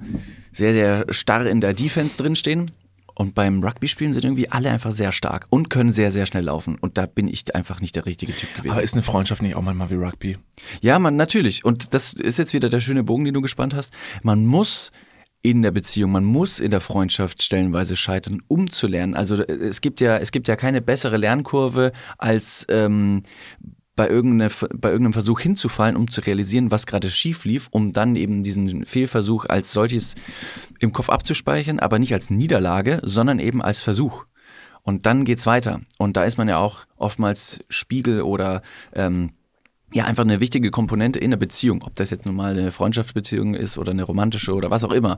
sehr, 0.52 0.74
sehr 0.74 1.06
starr 1.10 1.46
in 1.48 1.62
der 1.62 1.74
Defense 1.74 2.18
drinstehen. 2.18 2.72
Und 3.16 3.34
beim 3.34 3.64
Rugby-Spielen 3.64 4.14
sind 4.14 4.26
irgendwie 4.26 4.52
alle 4.52 4.70
einfach 4.70 4.92
sehr 4.92 5.12
stark 5.12 5.48
und 5.50 5.72
können 5.72 5.92
sehr, 5.92 6.12
sehr 6.12 6.28
schnell 6.28 6.44
laufen. 6.44 6.78
Und 6.80 7.00
da 7.00 7.08
bin 7.08 7.28
ich 7.28 7.56
einfach 7.56 7.82
nicht 7.82 7.96
der 7.96 8.06
richtige 8.06 8.32
Typ 8.32 8.54
gewesen. 8.56 8.72
Aber 8.72 8.84
ist 8.84 8.94
eine 8.94 9.02
Freundschaft 9.02 9.42
nicht 9.42 9.56
auch 9.56 9.64
manchmal 9.64 9.90
wie 9.90 9.96
Rugby? 9.96 10.38
Ja, 10.82 11.00
man, 11.00 11.16
natürlich. 11.16 11.66
Und 11.66 11.96
das 11.96 12.14
ist 12.14 12.38
jetzt 12.38 12.54
wieder 12.54 12.70
der 12.70 12.80
schöne 12.80 13.04
Bogen, 13.04 13.26
den 13.26 13.34
du 13.34 13.42
gespannt 13.42 13.74
hast. 13.74 13.98
Man 14.22 14.46
muss 14.46 14.92
in 15.50 15.62
der 15.62 15.72
Beziehung, 15.72 16.12
man 16.12 16.26
muss 16.26 16.60
in 16.60 16.72
der 16.72 16.82
Freundschaft 16.82 17.42
stellenweise 17.42 17.96
scheitern, 17.96 18.42
um 18.48 18.70
zu 18.70 18.86
lernen. 18.88 19.14
Also 19.14 19.36
es 19.36 19.80
gibt 19.80 20.02
ja, 20.02 20.18
es 20.18 20.32
gibt 20.32 20.48
ja 20.48 20.58
keine 20.58 20.82
bessere 20.82 21.16
Lernkurve 21.16 21.94
als 22.18 22.66
ähm, 22.70 23.24
bei, 23.96 24.10
irgendeine, 24.10 24.52
bei 24.76 24.90
irgendeinem 24.90 25.14
Versuch 25.14 25.40
hinzufallen, 25.40 25.96
um 25.96 26.10
zu 26.10 26.22
realisieren, 26.22 26.70
was 26.70 26.86
gerade 26.86 27.10
schief 27.10 27.46
lief, 27.46 27.70
um 27.72 27.94
dann 27.94 28.16
eben 28.18 28.44
diesen 28.44 28.86
Fehlversuch 28.86 29.46
als 29.46 29.72
solches 29.72 30.16
im 30.80 30.92
Kopf 30.92 31.10
abzuspeichern, 31.10 31.80
aber 31.80 31.98
nicht 31.98 32.14
als 32.14 32.30
Niederlage, 32.30 33.00
sondern 33.04 33.40
eben 33.40 33.62
als 33.62 33.80
Versuch. 33.80 34.26
Und 34.84 35.06
dann 35.06 35.26
geht's 35.26 35.46
weiter. 35.46 35.82
Und 35.98 36.18
da 36.18 36.26
ist 36.26 36.38
man 36.38 36.48
ja 36.48 36.58
auch 36.58 36.86
oftmals 36.98 37.60
Spiegel 37.70 38.22
oder 38.22 38.62
ähm, 38.94 39.32
ja 39.94 40.06
einfach 40.06 40.24
eine 40.24 40.40
wichtige 40.40 40.70
Komponente 40.70 41.20
in 41.20 41.32
der 41.32 41.38
Beziehung, 41.38 41.82
ob 41.84 41.96
das 41.96 42.10
jetzt 42.10 42.26
nun 42.26 42.36
mal 42.36 42.52
eine 42.52 42.72
Freundschaftsbeziehung 42.72 43.54
ist 43.54 43.78
oder 43.78 43.92
eine 43.92 44.04
romantische 44.04 44.54
oder 44.54 44.70
was 44.70 44.84
auch 44.84 44.92
immer. 44.92 45.18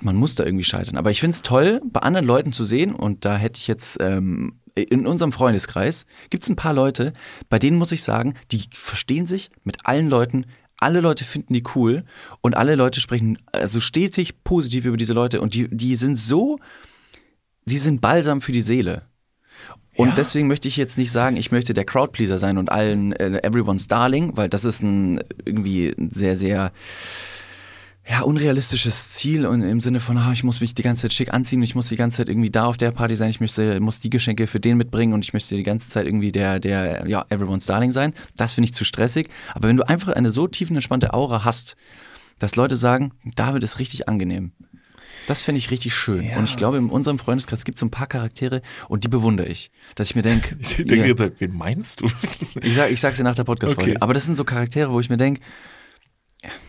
Man 0.00 0.16
muss 0.16 0.34
da 0.34 0.44
irgendwie 0.44 0.64
scheitern. 0.64 0.96
Aber 0.96 1.10
ich 1.10 1.20
find's 1.20 1.42
toll, 1.42 1.80
bei 1.84 2.00
anderen 2.00 2.26
Leuten 2.26 2.52
zu 2.52 2.64
sehen, 2.64 2.94
und 2.94 3.24
da 3.24 3.36
hätte 3.36 3.58
ich 3.58 3.66
jetzt 3.66 3.98
ähm, 4.00 4.60
in 4.74 5.06
unserem 5.06 5.32
Freundeskreis 5.32 6.06
gibt's 6.30 6.48
ein 6.48 6.56
paar 6.56 6.72
Leute, 6.72 7.12
bei 7.48 7.58
denen 7.58 7.76
muss 7.76 7.92
ich 7.92 8.02
sagen, 8.02 8.34
die 8.52 8.64
verstehen 8.72 9.26
sich 9.26 9.50
mit 9.64 9.84
allen 9.84 10.08
Leuten. 10.08 10.46
Alle 10.78 11.00
Leute 11.00 11.24
finden 11.24 11.52
die 11.52 11.64
cool 11.74 12.04
und 12.40 12.56
alle 12.56 12.74
Leute 12.74 13.00
sprechen 13.00 13.38
also 13.52 13.80
stetig 13.80 14.42
positiv 14.44 14.84
über 14.84 14.96
diese 14.96 15.12
Leute 15.12 15.40
und 15.40 15.54
die, 15.54 15.68
die 15.68 15.94
sind 15.94 16.16
so, 16.16 16.58
die 17.66 17.78
sind 17.78 18.00
Balsam 18.00 18.40
für 18.40 18.52
die 18.52 18.62
Seele. 18.62 19.02
Und 19.96 20.08
Ja. 20.08 20.14
deswegen 20.14 20.48
möchte 20.48 20.68
ich 20.68 20.76
jetzt 20.76 20.96
nicht 20.96 21.12
sagen, 21.12 21.36
ich 21.36 21.52
möchte 21.52 21.74
der 21.74 21.84
Crowdpleaser 21.84 22.38
sein 22.38 22.56
und 22.56 22.72
allen 22.72 23.12
äh, 23.12 23.40
everyone's 23.42 23.88
darling, 23.88 24.36
weil 24.36 24.48
das 24.48 24.64
ist 24.64 24.82
ein 24.82 25.20
irgendwie 25.44 25.88
ein 25.96 26.08
sehr 26.10 26.34
sehr 26.36 26.72
ja, 28.08 28.22
unrealistisches 28.22 29.12
Ziel 29.12 29.46
und 29.46 29.62
im 29.62 29.80
Sinne 29.80 30.00
von, 30.00 30.18
ah, 30.18 30.32
ich 30.32 30.42
muss 30.42 30.60
mich 30.60 30.74
die 30.74 30.82
ganze 30.82 31.02
Zeit 31.02 31.12
schick 31.12 31.32
anziehen, 31.32 31.62
ich 31.62 31.76
muss 31.76 31.88
die 31.88 31.94
ganze 31.96 32.16
Zeit 32.16 32.28
irgendwie 32.28 32.50
da 32.50 32.64
auf 32.64 32.76
der 32.76 32.90
Party 32.90 33.14
sein, 33.14 33.30
ich 33.30 33.38
möchte, 33.38 33.78
muss 33.80 34.00
die 34.00 34.10
Geschenke 34.10 34.48
für 34.48 34.58
den 34.58 34.76
mitbringen 34.76 35.12
und 35.12 35.24
ich 35.24 35.32
möchte 35.32 35.54
die 35.54 35.62
ganze 35.62 35.88
Zeit 35.88 36.06
irgendwie 36.06 36.32
der, 36.32 36.58
der, 36.58 37.06
ja, 37.06 37.24
everyone's 37.28 37.66
darling 37.66 37.92
sein. 37.92 38.12
Das 38.36 38.54
finde 38.54 38.66
ich 38.66 38.74
zu 38.74 38.84
stressig. 38.84 39.28
Aber 39.54 39.68
wenn 39.68 39.76
du 39.76 39.88
einfach 39.88 40.12
eine 40.14 40.32
so 40.32 40.48
tiefenentspannte 40.48 41.14
Aura 41.14 41.44
hast, 41.44 41.76
dass 42.40 42.56
Leute 42.56 42.74
sagen, 42.74 43.12
David 43.36 43.62
ist 43.62 43.78
richtig 43.78 44.08
angenehm. 44.08 44.50
Das 45.26 45.42
finde 45.42 45.58
ich 45.58 45.70
richtig 45.70 45.94
schön. 45.94 46.24
Ja. 46.24 46.36
Und 46.36 46.44
ich 46.44 46.56
glaube, 46.56 46.78
in 46.78 46.90
unserem 46.90 47.18
Freundeskreis 47.18 47.64
gibt 47.64 47.76
es 47.76 47.80
so 47.80 47.86
ein 47.86 47.90
paar 47.90 48.06
Charaktere 48.06 48.62
und 48.88 49.04
die 49.04 49.08
bewundere 49.08 49.46
ich. 49.46 49.70
Dass 49.94 50.10
ich 50.10 50.16
mir 50.16 50.22
denke, 50.22 50.56
Ich 50.60 50.76
denke 50.76 51.06
jetzt, 51.06 51.20
halt, 51.20 51.34
wen 51.38 51.56
meinst 51.56 52.00
du? 52.00 52.06
ich, 52.62 52.74
sag, 52.74 52.90
ich 52.90 53.00
sag's 53.00 53.18
dir 53.18 53.24
nach 53.24 53.34
der 53.34 53.44
Podcast-Folge. 53.44 53.92
Okay. 53.92 54.00
Aber 54.00 54.14
das 54.14 54.26
sind 54.26 54.36
so 54.36 54.44
Charaktere, 54.44 54.92
wo 54.92 55.00
ich 55.00 55.10
mir 55.10 55.16
denke, 55.16 55.40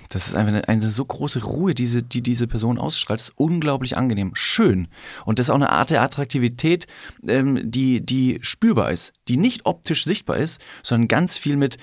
das 0.09 0.27
ist 0.27 0.35
einfach 0.35 0.53
eine, 0.53 0.67
eine 0.67 0.89
so 0.89 1.03
große 1.03 1.43
Ruhe, 1.43 1.73
diese, 1.73 2.03
die 2.03 2.21
diese 2.21 2.47
Person 2.47 2.77
ausstrahlt. 2.77 3.19
Das 3.19 3.29
ist 3.29 3.37
unglaublich 3.37 3.97
angenehm. 3.97 4.31
Schön. 4.33 4.87
Und 5.25 5.39
das 5.39 5.47
ist 5.47 5.49
auch 5.49 5.55
eine 5.55 5.71
Art 5.71 5.89
der 5.89 6.01
Attraktivität, 6.01 6.85
ähm, 7.27 7.59
die, 7.63 8.05
die 8.05 8.39
spürbar 8.41 8.91
ist, 8.91 9.13
die 9.27 9.37
nicht 9.37 9.65
optisch 9.65 10.05
sichtbar 10.05 10.37
ist, 10.37 10.61
sondern 10.83 11.07
ganz 11.07 11.37
viel 11.37 11.57
mit 11.57 11.77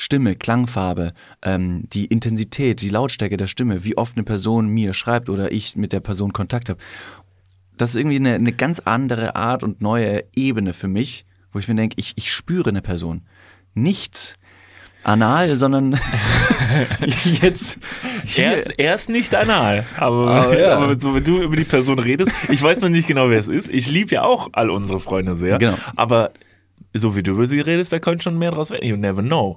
Stimme, 0.00 0.36
Klangfarbe, 0.36 1.12
ähm, 1.42 1.82
die 1.92 2.04
Intensität, 2.04 2.80
die 2.82 2.88
Lautstärke 2.88 3.36
der 3.36 3.48
Stimme, 3.48 3.82
wie 3.82 3.96
oft 3.96 4.16
eine 4.16 4.22
Person 4.22 4.68
mir 4.68 4.94
schreibt 4.94 5.28
oder 5.28 5.50
ich 5.50 5.74
mit 5.74 5.92
der 5.92 5.98
Person 5.98 6.32
Kontakt 6.32 6.68
habe. 6.68 6.78
Das 7.76 7.90
ist 7.90 7.96
irgendwie 7.96 8.16
eine, 8.16 8.34
eine 8.34 8.52
ganz 8.52 8.78
andere 8.78 9.34
Art 9.34 9.64
und 9.64 9.80
neue 9.82 10.22
Ebene 10.36 10.72
für 10.72 10.86
mich, 10.86 11.26
wo 11.52 11.58
ich 11.58 11.66
mir 11.66 11.74
denke, 11.74 11.96
ich, 11.98 12.12
ich 12.14 12.32
spüre 12.32 12.70
eine 12.70 12.80
Person. 12.80 13.22
Nichts 13.74 14.36
anal, 15.02 15.56
sondern 15.56 15.98
jetzt. 17.42 17.78
Er 18.36 18.54
ist, 18.56 18.78
er 18.78 18.94
ist 18.94 19.10
nicht 19.10 19.34
anal, 19.34 19.84
aber, 19.96 20.30
Aber 20.30 20.60
ja. 20.60 20.76
aber 20.78 20.96
so, 20.98 21.12
wenn 21.12 21.24
du 21.24 21.42
über 21.42 21.56
die 21.56 21.64
Person 21.64 21.98
redest, 21.98 22.30
ich 22.50 22.62
weiß 22.62 22.82
noch 22.82 22.88
nicht 22.88 23.08
genau, 23.08 23.30
wer 23.30 23.38
es 23.40 23.48
ist. 23.48 23.68
Ich 23.68 23.90
liebe 23.90 24.14
ja 24.14 24.22
auch 24.22 24.48
all 24.52 24.70
unsere 24.70 25.00
Freunde 25.00 25.34
sehr, 25.34 25.58
Genau. 25.58 25.76
aber 25.96 26.30
so 26.94 27.16
wie 27.16 27.24
du 27.24 27.32
über 27.32 27.46
sie 27.46 27.58
redest, 27.60 27.92
da 27.92 27.98
könnte 27.98 28.22
schon 28.22 28.38
mehr 28.38 28.52
draus 28.52 28.70
werden. 28.70 28.88
You 28.88 28.96
never 28.96 29.22
know. 29.22 29.56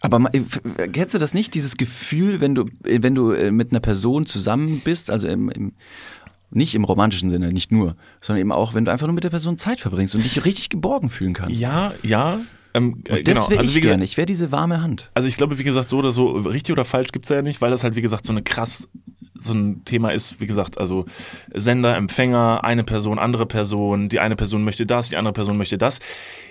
Aber 0.00 0.30
f- 0.32 0.60
kennst 0.92 1.14
du 1.14 1.18
das 1.18 1.34
nicht, 1.34 1.54
dieses 1.54 1.76
Gefühl, 1.76 2.40
wenn 2.40 2.54
du, 2.54 2.66
äh, 2.84 3.02
wenn 3.02 3.14
du 3.14 3.32
äh, 3.32 3.50
mit 3.50 3.70
einer 3.70 3.80
Person 3.80 4.26
zusammen 4.26 4.80
bist, 4.84 5.10
also 5.10 5.28
im, 5.28 5.50
im, 5.50 5.72
nicht 6.50 6.74
im 6.74 6.84
romantischen 6.84 7.30
Sinne, 7.30 7.52
nicht 7.52 7.70
nur, 7.70 7.96
sondern 8.20 8.40
eben 8.40 8.52
auch, 8.52 8.74
wenn 8.74 8.84
du 8.84 8.90
einfach 8.92 9.06
nur 9.06 9.14
mit 9.14 9.24
der 9.24 9.30
Person 9.30 9.58
Zeit 9.58 9.80
verbringst 9.80 10.14
und 10.14 10.24
dich 10.24 10.44
richtig 10.44 10.68
geborgen 10.70 11.10
fühlen 11.10 11.34
kannst. 11.34 11.60
Ja, 11.60 11.92
ja. 12.02 12.40
Ähm, 12.72 13.02
äh, 13.08 13.18
Und 13.18 13.28
das 13.28 13.34
genau. 13.34 13.50
wäre 13.50 13.58
Also 13.60 13.70
ich 13.76 13.82
gerne. 13.82 14.04
Ich 14.04 14.16
wäre 14.16 14.26
diese 14.26 14.50
warme 14.52 14.80
Hand. 14.82 15.10
Also 15.14 15.28
ich 15.28 15.36
glaube, 15.36 15.58
wie 15.58 15.64
gesagt, 15.64 15.88
so 15.88 15.98
oder 15.98 16.12
so, 16.12 16.30
richtig 16.30 16.72
oder 16.72 16.84
falsch 16.84 17.12
gibt's 17.12 17.28
ja 17.28 17.42
nicht, 17.42 17.60
weil 17.60 17.70
das 17.70 17.84
halt, 17.84 17.96
wie 17.96 18.02
gesagt, 18.02 18.24
so 18.24 18.32
eine 18.32 18.42
krass, 18.42 18.88
so 19.38 19.54
ein 19.54 19.84
Thema 19.84 20.10
ist, 20.10 20.40
wie 20.40 20.46
gesagt, 20.46 20.78
also 20.78 21.04
Sender, 21.52 21.96
Empfänger, 21.96 22.62
eine 22.62 22.84
Person, 22.84 23.18
andere 23.18 23.46
Person, 23.46 24.08
die 24.08 24.20
eine 24.20 24.36
Person 24.36 24.64
möchte 24.64 24.86
das, 24.86 25.08
die 25.08 25.16
andere 25.16 25.32
Person 25.32 25.56
möchte 25.56 25.78
das. 25.78 25.98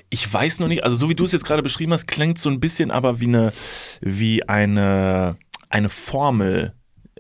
Ich 0.10 0.32
weiß 0.32 0.60
noch 0.60 0.68
nicht, 0.68 0.84
also 0.84 0.96
so 0.96 1.10
wie 1.10 1.16
du 1.16 1.24
es 1.24 1.32
jetzt 1.32 1.46
gerade 1.46 1.62
beschrieben 1.62 1.94
hast, 1.94 2.08
klingt 2.08 2.40
so 2.40 2.50
ein 2.50 2.60
bisschen 2.60 2.92
aber 2.92 3.20
wie 3.20 3.28
eine, 3.28 3.54
wie 4.02 4.48
eine, 4.48 5.30
eine 5.70 5.90
Formel. 5.90 6.74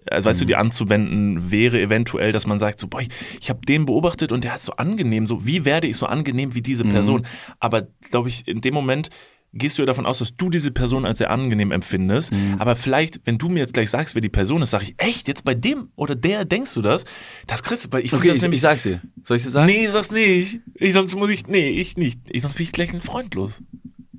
Also 0.10 0.30
weißt 0.30 0.42
du, 0.42 0.46
die 0.46 0.56
anzuwenden 0.56 1.52
wäre 1.52 1.80
eventuell, 1.80 2.32
dass 2.32 2.48
man 2.48 2.58
sagt 2.58 2.80
so, 2.80 2.88
boah, 2.88 3.02
ich, 3.02 3.10
ich 3.40 3.50
habe 3.50 3.62
den 3.66 3.86
beobachtet 3.86 4.32
und 4.32 4.44
der 4.44 4.56
ist 4.56 4.66
so 4.66 4.74
angenehm, 4.74 5.28
so 5.28 5.46
wie 5.46 5.66
werde 5.66 5.88
ich 5.88 5.98
so 5.98 6.08
angenehm 6.08 6.56
wie 6.56 6.62
diese 6.62 6.84
Person? 6.84 7.28
Aber 7.60 7.88
glaube 8.10 8.30
ich, 8.30 8.48
in 8.48 8.62
dem 8.62 8.74
Moment 8.74 9.10
gehst 9.54 9.78
du 9.78 9.82
ja 9.82 9.86
davon 9.86 10.06
aus, 10.06 10.20
dass 10.20 10.36
du 10.36 10.50
diese 10.50 10.72
Person 10.72 11.06
als 11.06 11.18
sehr 11.18 11.32
angenehm 11.32 11.72
empfindest. 11.72 12.32
Aber 12.60 12.76
vielleicht, 12.76 13.22
wenn 13.26 13.38
du 13.38 13.50
mir 13.50 13.60
jetzt 13.60 13.74
gleich 13.74 13.90
sagst, 13.90 14.16
wer 14.16 14.22
die 14.22 14.30
Person 14.30 14.62
ist, 14.62 14.72
sage 14.72 14.86
ich, 14.86 14.96
echt, 14.98 15.28
jetzt 15.28 15.44
bei 15.44 15.54
dem 15.54 15.90
oder 15.96 16.16
der 16.16 16.46
denkst 16.46 16.74
du 16.74 16.82
das? 16.82 17.06
Das 17.48 17.64
kriegst 17.64 17.86
du, 17.86 17.92
weil 17.92 18.06
ich 18.06 18.14
Okay, 18.14 18.28
das 18.28 18.38
ich, 18.38 18.44
nämlich 18.44 18.58
ich 18.58 18.62
sag's 18.62 18.84
dir. 18.84 19.02
Soll 19.24 19.38
ich 19.38 19.44
dir 19.44 19.50
sagen? 19.50 19.66
Nee, 19.66 19.88
sag's 19.88 20.12
nicht. 20.12 20.60
Ich, 20.76 20.94
sonst 20.94 21.16
muss 21.16 21.30
ich, 21.30 21.48
nee, 21.48 21.70
ich 21.70 21.98
nicht. 21.98 22.20
Ich, 22.30 22.42
sonst 22.42 22.56
bin 22.56 22.64
ich 22.64 22.72
gleich 22.72 22.94
ein 22.94 23.02
freundlos. 23.02 23.62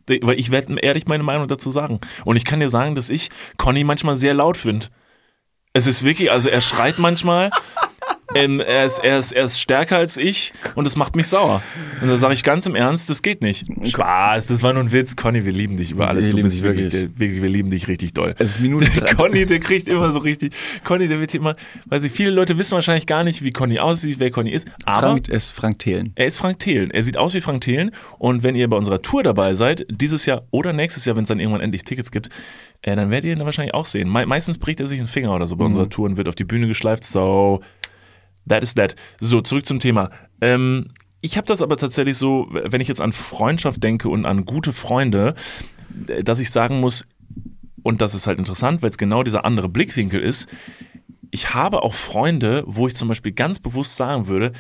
Weil 0.09 0.41
ich 0.41 0.51
werde 0.51 0.77
ehrlich 0.81 1.07
meine 1.07 1.23
Meinung 1.23 1.47
dazu 1.47 1.71
sagen. 1.71 2.01
Und 2.25 2.37
ich 2.37 2.45
kann 2.45 2.59
dir 2.59 2.69
sagen, 2.71 2.97
dass 2.97 3.11
ich 3.11 3.31
Conny 3.57 3.85
manchmal 3.85 4.17
sehr 4.17 4.35
laut 4.35 4.57
finde. 4.57 4.87
Es 5.73 5.87
ist 5.87 6.03
wirklich, 6.03 6.33
also 6.33 6.49
er 6.49 6.61
schreit 6.61 6.99
manchmal. 6.99 7.51
Ähm, 8.35 8.61
er, 8.61 8.85
ist, 8.85 9.01
er, 9.01 9.19
ist, 9.19 9.33
er 9.33 9.45
ist 9.45 9.61
stärker 9.61 9.97
als 9.97 10.17
ich 10.17 10.53
und 10.77 10.85
das 10.87 10.95
macht 10.97 11.17
mich 11.17 11.27
sauer. 11.27 11.63
Und 12.01 12.09
da 12.09 12.17
sage 12.17 12.33
ich 12.35 12.45
ganz 12.45 12.65
im 12.67 12.77
Ernst, 12.77 13.11
das 13.11 13.23
geht 13.23 13.43
nicht. 13.43 13.67
Spaß, 13.85 14.47
das 14.47 14.63
war 14.63 14.73
nur 14.73 14.85
ein 14.85 14.93
Witz. 14.93 15.17
Conny, 15.17 15.45
wir 15.45 15.53
lieben 15.53 15.77
dich 15.77 15.91
über 15.91 16.07
alles. 16.09 16.27
Wir 16.27 16.31
du 16.31 16.37
lieben 16.37 16.47
bist 16.49 16.59
dich 16.59 16.65
wirklich, 16.65 16.93
wirklich. 16.93 17.13
der- 17.17 17.19
wir, 17.35 17.43
wir 17.43 17.49
lieben 17.49 17.71
dich 17.71 17.89
richtig 17.89 18.13
doll. 18.15 18.37
Es 18.39 18.51
ist 18.53 18.61
Minute 18.61 18.85
Der. 18.89 19.15
Conny, 19.17 19.47
der 19.47 19.59
kriegt 19.59 19.89
immer 19.89 20.13
so 20.13 20.21
richtig. 20.21 20.55
Conny, 20.85 21.09
der 21.09 21.19
wird 21.19 21.33
hier 21.33 21.41
immer, 21.41 21.57
weil 21.87 22.01
sie 22.01 22.09
viele 22.09 22.31
Leute 22.31 22.57
wissen 22.57 22.73
wahrscheinlich 22.73 23.07
gar 23.07 23.25
nicht, 23.25 23.43
wie 23.43 23.51
Conny 23.51 23.81
aussieht, 23.81 24.17
wer 24.21 24.31
Conny 24.31 24.51
ist. 24.51 24.69
Aber 24.85 25.09
Frank, 25.09 25.29
ist 25.29 25.51
Frank 25.51 25.81
Thelen. 25.81 26.13
er 26.15 26.27
ist 26.27 26.37
Frank 26.37 26.61
Thelen. 26.61 26.91
Er 26.93 27.03
sieht 27.03 27.17
aus 27.17 27.35
wie 27.35 27.41
Frank 27.41 27.63
Thelen. 27.63 27.91
Und 28.19 28.45
wenn 28.45 28.55
ihr 28.55 28.69
bei 28.69 28.77
unserer 28.77 29.03
Tour 29.03 29.25
dabei 29.25 29.55
seid, 29.55 29.85
dieses 29.91 30.25
Jahr 30.27 30.43
oder 30.53 30.73
nächstes 30.73 31.05
Jahr, 31.05 31.17
wenn 31.17 31.23
es 31.25 31.29
dann 31.29 31.41
irgendwann 31.41 31.63
endlich 31.63 31.83
Tickets 31.83 32.13
gibt, 32.13 32.29
äh, 32.83 32.95
dann 32.95 33.11
werdet 33.11 33.25
ihr 33.27 33.33
ihn 33.37 33.45
wahrscheinlich 33.45 33.75
auch 33.75 33.87
sehen. 33.87 34.09
Me 34.11 34.25
meistens 34.25 34.57
bricht 34.57 34.81
er 34.81 34.87
sich 34.87 34.99
einen 35.01 35.09
Finger 35.09 35.35
oder 35.35 35.47
so 35.49 35.57
bei 35.57 35.65
unserer 35.65 35.89
Tour 35.91 36.07
und 36.07 36.17
wird 36.17 36.29
auf 36.29 36.35
die 36.37 36.45
Bühne 36.45 36.67
geschleift. 36.69 37.05
So, 37.05 37.61
that 38.49 38.63
is 38.63 38.75
that. 38.75 38.95
So, 39.21 39.41
zurück 39.41 39.67
zum 39.67 39.81
Thema. 39.81 40.11
Ähm, 40.41 40.89
ich 41.23 41.37
habe 41.37 41.47
das 41.47 41.63
aber 41.63 41.77
tatsächlich 41.77 42.17
so, 42.17 42.49
wenn 42.51 42.81
ich 42.81 42.89
jetzt 42.89 43.01
an 43.01 43.13
Freundschaft 43.13 43.83
denke 43.83 44.09
und 44.09 44.25
an 44.25 44.45
gute 44.45 44.73
Freunde, 44.73 45.35
äh, 46.07 46.23
dass 46.23 46.41
ich 46.41 46.51
sagen 46.51 46.81
muss, 46.81 47.07
und 47.83 48.01
das 48.01 48.15
ist 48.15 48.27
halt 48.27 48.39
interessant, 48.39 48.83
weil 48.83 48.91
es 48.91 48.99
genau 48.99 49.23
dieser 49.23 49.45
andere 49.45 49.69
Blickwinkel 49.69 50.21
ist, 50.21 50.49
ich 51.31 51.55
habe 51.55 51.83
auch 51.83 51.95
Freunde, 51.95 52.65
wo 52.67 52.87
ich 52.89 52.97
zum 52.97 53.09
Beispiel 53.09 53.33
ganz 53.33 53.59
bewusst 53.59 53.97
sagen 53.97 54.27
würde, 54.27 54.53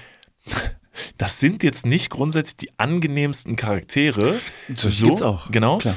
das 1.19 1.41
sind 1.41 1.63
jetzt 1.63 1.87
nicht 1.87 2.11
grundsätzlich 2.11 2.57
die 2.57 2.79
angenehmsten 2.79 3.57
Charaktere. 3.57 4.39
Das 4.69 4.99
so, 4.99 5.07
gibt's 5.07 5.23
auch. 5.23 5.51
Genau. 5.51 5.79
Klar. 5.79 5.97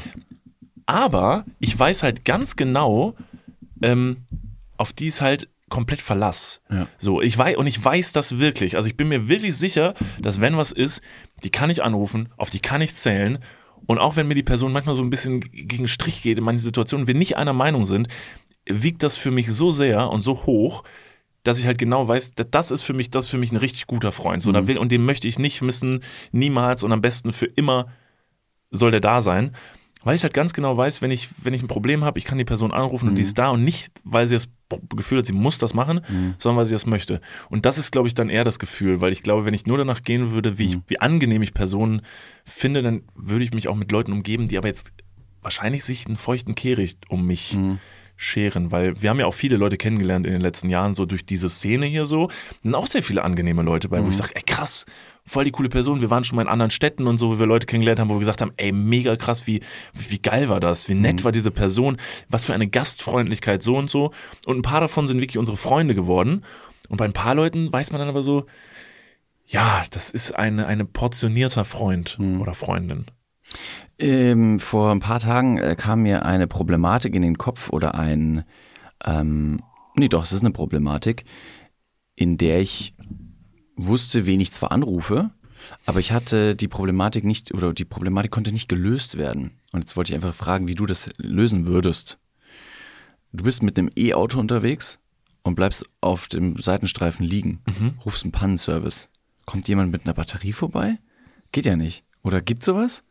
Aber 0.86 1.46
ich 1.60 1.78
weiß 1.78 2.04
halt 2.04 2.26
ganz 2.26 2.56
genau, 2.56 3.16
ähm, 3.82 4.26
auf 4.78 4.92
die 4.94 5.08
ist 5.08 5.22
halt 5.22 5.50
komplett 5.74 6.02
Verlass. 6.02 6.62
Ja. 6.70 6.88
So, 6.98 7.22
ich 7.22 7.38
weiß, 7.38 7.58
und 7.58 7.68
ich 7.68 7.84
weiß 7.84 8.14
das 8.14 8.38
wirklich. 8.40 8.76
Also 8.78 8.88
ich 8.88 8.96
bin 8.96 9.08
mir 9.10 9.28
wirklich 9.28 9.58
sicher, 9.58 9.94
dass 10.22 10.40
wenn 10.40 10.56
was 10.56 10.72
ist, 10.72 11.02
die 11.44 11.50
kann 11.50 11.70
ich 11.70 11.84
anrufen, 11.84 12.30
auf 12.38 12.50
die 12.50 12.60
kann 12.60 12.82
ich 12.82 12.96
zählen 12.96 13.40
Und 13.86 13.98
auch 14.00 14.16
wenn 14.16 14.28
mir 14.30 14.36
die 14.36 14.44
Person 14.44 14.72
manchmal 14.72 14.96
so 14.96 15.02
ein 15.04 15.10
bisschen 15.10 15.42
gegen 15.42 15.88
Strich 15.90 16.22
geht 16.22 16.38
in 16.38 16.44
manchen 16.46 16.62
Situationen, 16.64 17.08
wir 17.08 17.16
nicht 17.16 17.36
einer 17.36 17.52
Meinung 17.54 17.86
sind, 17.86 18.08
wiegt 18.66 19.04
das 19.04 19.18
für 19.18 19.30
mich 19.32 19.52
so 19.52 19.72
sehr 19.72 20.10
und 20.10 20.22
so 20.22 20.46
hoch, 20.46 20.84
dass 21.44 21.60
ich 21.60 21.66
halt 21.66 21.78
genau 21.78 22.08
weiß, 22.08 22.36
da- 22.36 22.46
das 22.50 22.72
ist 22.72 22.84
für 22.84 22.94
mich, 22.94 23.10
das 23.10 23.26
ist 23.26 23.32
für 23.32 23.38
mich 23.38 23.52
ein 23.52 23.58
richtig 23.58 23.86
guter 23.88 24.14
Freund. 24.14 24.42
So, 24.42 24.54
da 24.54 24.68
will, 24.68 24.78
und 24.78 24.92
den 24.94 25.04
möchte 25.04 25.28
ich 25.28 25.38
nicht 25.38 25.62
missen, 25.62 26.00
niemals 26.32 26.84
und 26.84 26.94
am 26.94 27.02
besten 27.02 27.34
für 27.34 27.48
immer 27.48 27.88
soll 28.72 28.92
der 28.92 29.02
da 29.02 29.20
sein. 29.22 29.52
Weil 30.06 30.16
ich 30.16 30.24
halt 30.24 30.34
ganz 30.34 30.54
genau 30.54 30.76
weiß, 30.78 31.02
wenn 31.02 31.12
ich, 31.12 31.30
wenn 31.44 31.54
ich 31.54 31.62
ein 31.62 31.68
Problem 31.68 32.04
habe, 32.06 32.18
ich 32.20 32.26
kann 32.26 32.38
die 32.38 32.46
Person 32.46 32.72
anrufen 32.72 33.10
und 33.10 33.16
die 33.16 33.24
ist 33.24 33.38
da 33.38 33.50
und 33.50 33.64
nicht, 33.66 33.92
weil 34.06 34.28
sie 34.28 34.36
das 34.36 34.48
Gefühl 34.96 35.20
hat, 35.20 35.26
sie 35.26 35.34
muss 35.34 35.58
das 35.58 35.74
machen, 35.74 36.02
sondern 36.38 36.58
weil 36.60 36.66
sie 36.66 36.74
das 36.74 36.86
möchte. 36.86 37.22
Und 37.50 37.66
das 37.66 37.78
ist, 37.78 37.92
glaube 37.92 38.08
ich, 38.08 38.14
dann 38.14 38.30
eher 38.30 38.44
das 38.44 38.60
Gefühl, 38.60 39.02
weil 39.02 39.12
ich 39.14 39.24
glaube, 39.24 39.46
wenn 39.46 39.54
ich 39.54 39.66
nur 39.66 39.78
danach 39.78 40.02
gehen 40.02 40.32
würde, 40.32 40.58
wie, 40.58 40.66
ich, 40.66 40.78
wie 40.88 41.00
angenehm 41.00 41.42
ich 41.42 41.54
Personen 41.54 42.02
finde, 42.46 42.82
dann 42.82 43.04
würde 43.16 43.44
ich 43.44 43.54
mich 43.54 43.68
auch 43.68 43.76
mit 43.76 43.92
Leuten 43.92 44.12
umgeben, 44.12 44.48
die 44.48 44.58
aber 44.58 44.68
jetzt 44.68 44.94
wahrscheinlich 45.42 45.84
sich 45.84 46.06
einen 46.08 46.18
feuchten 46.18 46.56
Kehricht 46.56 47.10
um 47.10 47.26
mich 47.26 47.58
scheren, 48.16 48.72
weil 48.72 49.02
wir 49.02 49.10
haben 49.10 49.20
ja 49.20 49.26
auch 49.26 49.34
viele 49.34 49.58
Leute 49.58 49.78
kennengelernt 49.78 50.26
in 50.26 50.34
den 50.34 50.42
letzten 50.42 50.70
Jahren, 50.70 50.94
so 50.94 51.06
durch 51.06 51.26
diese 51.26 51.50
Szene 51.50 51.86
hier 51.86 52.06
so. 52.06 52.30
Sind 52.64 52.76
auch 52.76 52.88
sehr 52.88 53.04
viele 53.04 53.24
angenehme 53.24 53.64
Leute 53.64 53.90
bei, 53.90 54.04
wo 54.04 54.10
ich 54.10 54.18
sage, 54.18 54.36
ey 54.36 54.44
krass, 54.44 54.86
voll 55.26 55.46
die 55.46 55.52
coole 55.52 55.70
Person. 55.70 56.02
Wir 56.02 56.10
waren 56.10 56.24
schon 56.24 56.36
mal 56.36 56.44
in 56.44 56.48
anderen 56.48 56.72
Städten 56.72 57.08
und 57.08 57.18
so, 57.18 57.32
wo 57.32 57.40
wir 57.40 57.46
Leute 57.46 57.66
kennengelernt 57.66 58.00
haben, 58.00 58.10
wo 58.10 58.16
wir 58.16 58.20
gesagt 58.20 58.42
haben, 58.42 58.54
ey, 58.58 58.72
mega 58.72 59.16
krass, 59.16 59.48
wie, 59.48 59.62
wie 59.94 60.20
geil 60.20 60.50
war 60.50 60.60
das, 60.60 60.90
wie 60.90 60.96
nett 60.96 61.24
war 61.24 61.32
diese 61.32 61.52
Person, 61.52 61.98
was 62.30 62.46
für 62.46 62.54
eine 62.54 62.68
Gastfreundlichkeit, 62.68 63.64
so 63.64 63.78
und 63.78 63.90
so. 63.90 64.12
Und 64.46 64.58
ein 64.58 64.64
paar 64.64 64.82
davon 64.82 65.08
sind 65.08 65.20
wirklich 65.20 65.38
unsere 65.38 65.58
Freunde 65.58 65.96
geworden. 65.96 66.44
Und 66.90 66.98
bei 66.98 67.06
ein 67.06 67.14
paar 67.14 67.36
Leuten 67.36 67.72
weiß 67.72 67.92
man 67.92 68.00
dann 68.00 68.10
aber 68.10 68.22
so, 68.22 68.46
ja, 69.46 69.84
das 69.92 70.10
ist 70.10 70.32
eine, 70.34 70.68
eine 70.68 70.86
portionierter 70.86 71.66
Freund 71.66 72.18
oder 72.40 72.54
Freundin. 72.54 73.06
Ähm, 74.00 74.60
vor 74.60 74.92
ein 74.92 75.00
paar 75.00 75.20
Tagen 75.20 75.58
äh, 75.58 75.76
kam 75.78 76.02
mir 76.02 76.26
eine 76.26 76.48
Problematik 76.48 77.16
in 77.16 77.22
den 77.22 77.38
Kopf 77.38 77.70
oder 77.70 77.96
ein, 77.96 78.44
ähm, 79.06 79.62
nee 79.96 80.10
doch, 80.10 80.24
es 80.24 80.34
ist 80.34 80.42
eine 80.42 80.52
Problematik, 80.52 81.26
in 82.16 82.38
der 82.38 82.60
ich 82.60 82.96
wusste, 83.76 84.26
wen 84.26 84.42
ich 84.42 84.52
zwar 84.52 84.72
anrufe, 84.72 85.32
aber 85.86 86.00
ich 86.00 86.12
hatte 86.12 86.56
die 86.56 86.68
Problematik 86.68 87.24
nicht, 87.24 87.54
oder 87.54 87.74
die 87.74 87.86
Problematik 87.86 88.32
konnte 88.32 88.52
nicht 88.52 88.68
gelöst 88.68 89.18
werden. 89.18 89.52
Und 89.72 89.82
jetzt 89.82 89.96
wollte 89.96 90.12
ich 90.12 90.16
einfach 90.16 90.34
fragen, 90.34 90.68
wie 90.68 90.76
du 90.76 90.86
das 90.86 91.10
lösen 91.18 91.66
würdest. 91.66 92.20
Du 93.32 93.44
bist 93.44 93.64
mit 93.64 93.78
einem 93.78 93.90
E-Auto 93.96 94.40
unterwegs 94.40 95.00
und 95.44 95.56
bleibst 95.56 95.86
auf 96.02 96.28
dem 96.28 96.58
Seitenstreifen 96.58 97.26
liegen, 97.26 97.62
rufst 98.06 98.24
einen 98.24 98.32
Pannenservice. 98.32 99.10
Kommt 99.46 99.68
jemand 99.68 99.92
mit 99.92 100.06
einer 100.06 100.14
Batterie 100.14 100.54
vorbei? 100.54 101.00
Geht 101.52 101.66
ja 101.66 101.76
nicht. 101.76 102.04
Oder 102.24 102.42
gibt 102.42 102.64
sowas? 102.64 103.04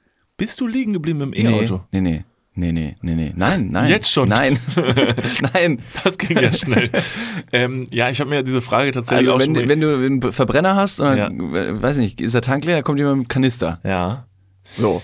Bist 0.43 0.61
du 0.61 0.66
liegen 0.66 0.93
geblieben 0.93 1.20
im 1.20 1.32
E-Auto? 1.34 1.82
Nee, 1.93 2.01
nee, 2.01 2.24
nee, 2.57 2.72
nee, 2.72 2.97
nee, 3.01 3.14
nee. 3.14 3.32
Nein, 3.36 3.68
nein. 3.70 3.88
Jetzt 3.88 4.11
schon? 4.11 4.28
Nein, 4.28 4.59
nein. 5.55 5.78
Das 6.03 6.18
ging 6.18 6.36
ja 6.36 6.53
schnell. 6.53 6.90
ähm, 7.53 7.86
ja, 7.93 8.11
ich 8.11 8.18
habe 8.18 8.28
mir 8.28 8.43
diese 8.43 8.61
Frage 8.61 8.90
tatsächlich 8.90 9.28
Also 9.28 9.34
auch 9.36 9.47
wenn, 9.47 9.55
schon. 9.55 9.68
wenn 9.68 9.80
du 9.80 9.95
einen 9.95 10.32
Verbrenner 10.32 10.74
hast 10.74 10.99
und 10.99 11.16
dann, 11.16 11.55
äh, 11.55 11.80
weiß 11.80 11.99
nicht, 11.99 12.20
ist 12.20 12.34
der 12.34 12.43
Tank 12.43 12.64
leer, 12.64 12.82
kommt 12.82 12.99
jemand 12.99 13.18
mit 13.18 13.24
einem 13.26 13.28
Kanister. 13.28 13.78
ja. 13.84 14.26
So. 14.68 15.01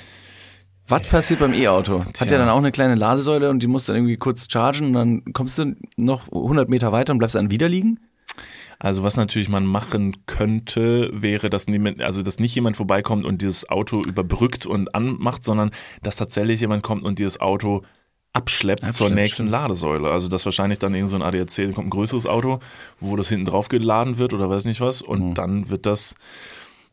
Was 0.88 1.02
passiert 1.02 1.38
beim 1.38 1.52
E-Auto? 1.52 2.02
Hat 2.18 2.30
ja 2.32 2.38
dann 2.38 2.48
auch 2.48 2.56
eine 2.58 2.72
kleine 2.72 2.96
Ladesäule 2.96 3.50
und 3.50 3.62
die 3.62 3.66
muss 3.68 3.84
dann 3.84 3.94
irgendwie 3.94 4.16
kurz 4.16 4.46
chargen 4.50 4.86
und 4.88 4.92
dann 4.94 5.32
kommst 5.34 5.58
du 5.58 5.76
noch 5.98 6.26
100 6.32 6.68
Meter 6.68 6.90
weiter 6.90 7.12
und 7.12 7.18
bleibst 7.18 7.36
dann 7.36 7.50
wieder 7.52 7.68
liegen? 7.68 8.00
Also 8.80 9.02
was 9.02 9.16
natürlich 9.16 9.48
man 9.48 9.66
machen 9.66 10.24
könnte, 10.26 11.10
wäre, 11.12 11.50
dass 11.50 11.66
niemand, 11.66 12.00
also 12.00 12.22
dass 12.22 12.38
nicht 12.38 12.54
jemand 12.54 12.76
vorbeikommt 12.76 13.24
und 13.24 13.42
dieses 13.42 13.68
Auto 13.68 14.00
überbrückt 14.06 14.66
und 14.66 14.94
anmacht, 14.94 15.42
sondern 15.42 15.70
dass 16.02 16.16
tatsächlich 16.16 16.60
jemand 16.60 16.82
kommt 16.84 17.02
und 17.02 17.18
dieses 17.18 17.40
Auto 17.40 17.82
abschleppt, 18.32 18.80
zur 18.82 18.88
Abschleppt, 18.88 19.14
nächsten 19.14 19.34
stimmt. 19.34 19.50
Ladesäule. 19.50 20.10
Also 20.10 20.28
dass 20.28 20.44
wahrscheinlich 20.44 20.78
dann 20.78 20.94
irgend 20.94 21.10
so 21.10 21.16
ein 21.16 21.22
ADAC, 21.22 21.74
kommt 21.74 21.88
ein 21.88 21.90
größeres 21.90 22.26
Auto, 22.26 22.60
wo 23.00 23.16
das 23.16 23.28
hinten 23.30 23.46
drauf 23.46 23.68
geladen 23.68 24.18
wird 24.18 24.32
oder 24.32 24.48
weiß 24.48 24.64
nicht 24.66 24.80
was 24.80 25.02
und 25.02 25.30
Mhm. 25.30 25.34
dann 25.34 25.70
wird 25.70 25.84
das 25.86 26.14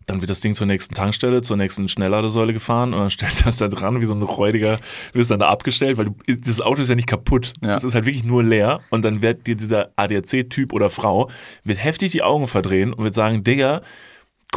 dann 0.05 0.21
wird 0.21 0.29
das 0.29 0.39
Ding 0.39 0.53
zur 0.53 0.67
nächsten 0.67 0.93
Tankstelle, 0.93 1.41
zur 1.41 1.57
nächsten 1.57 1.87
Schnellladesäule 1.87 2.53
gefahren 2.53 2.93
und 2.93 2.99
dann 2.99 3.09
stellst 3.11 3.41
du 3.41 3.45
das 3.45 3.57
da 3.57 3.67
dran, 3.67 4.01
wie 4.01 4.05
so 4.05 4.13
ein 4.13 4.21
räudiger, 4.21 4.77
wirst 5.13 5.31
dann 5.31 5.39
da 5.39 5.49
abgestellt, 5.49 5.97
weil 5.97 6.05
du, 6.05 6.15
das 6.37 6.61
Auto 6.61 6.81
ist 6.81 6.89
ja 6.89 6.95
nicht 6.95 7.07
kaputt. 7.07 7.53
Ja. 7.61 7.75
Es 7.75 7.83
ist 7.83 7.95
halt 7.95 8.05
wirklich 8.05 8.23
nur 8.23 8.43
leer 8.43 8.81
und 8.89 9.03
dann 9.03 9.21
wird 9.21 9.47
dir 9.47 9.55
dieser 9.55 9.91
ADAC-Typ 9.95 10.73
oder 10.73 10.89
Frau, 10.89 11.29
wird 11.63 11.83
heftig 11.83 12.11
die 12.11 12.23
Augen 12.23 12.47
verdrehen 12.47 12.93
und 12.93 13.03
wird 13.03 13.15
sagen, 13.15 13.43
Digga, 13.43 13.81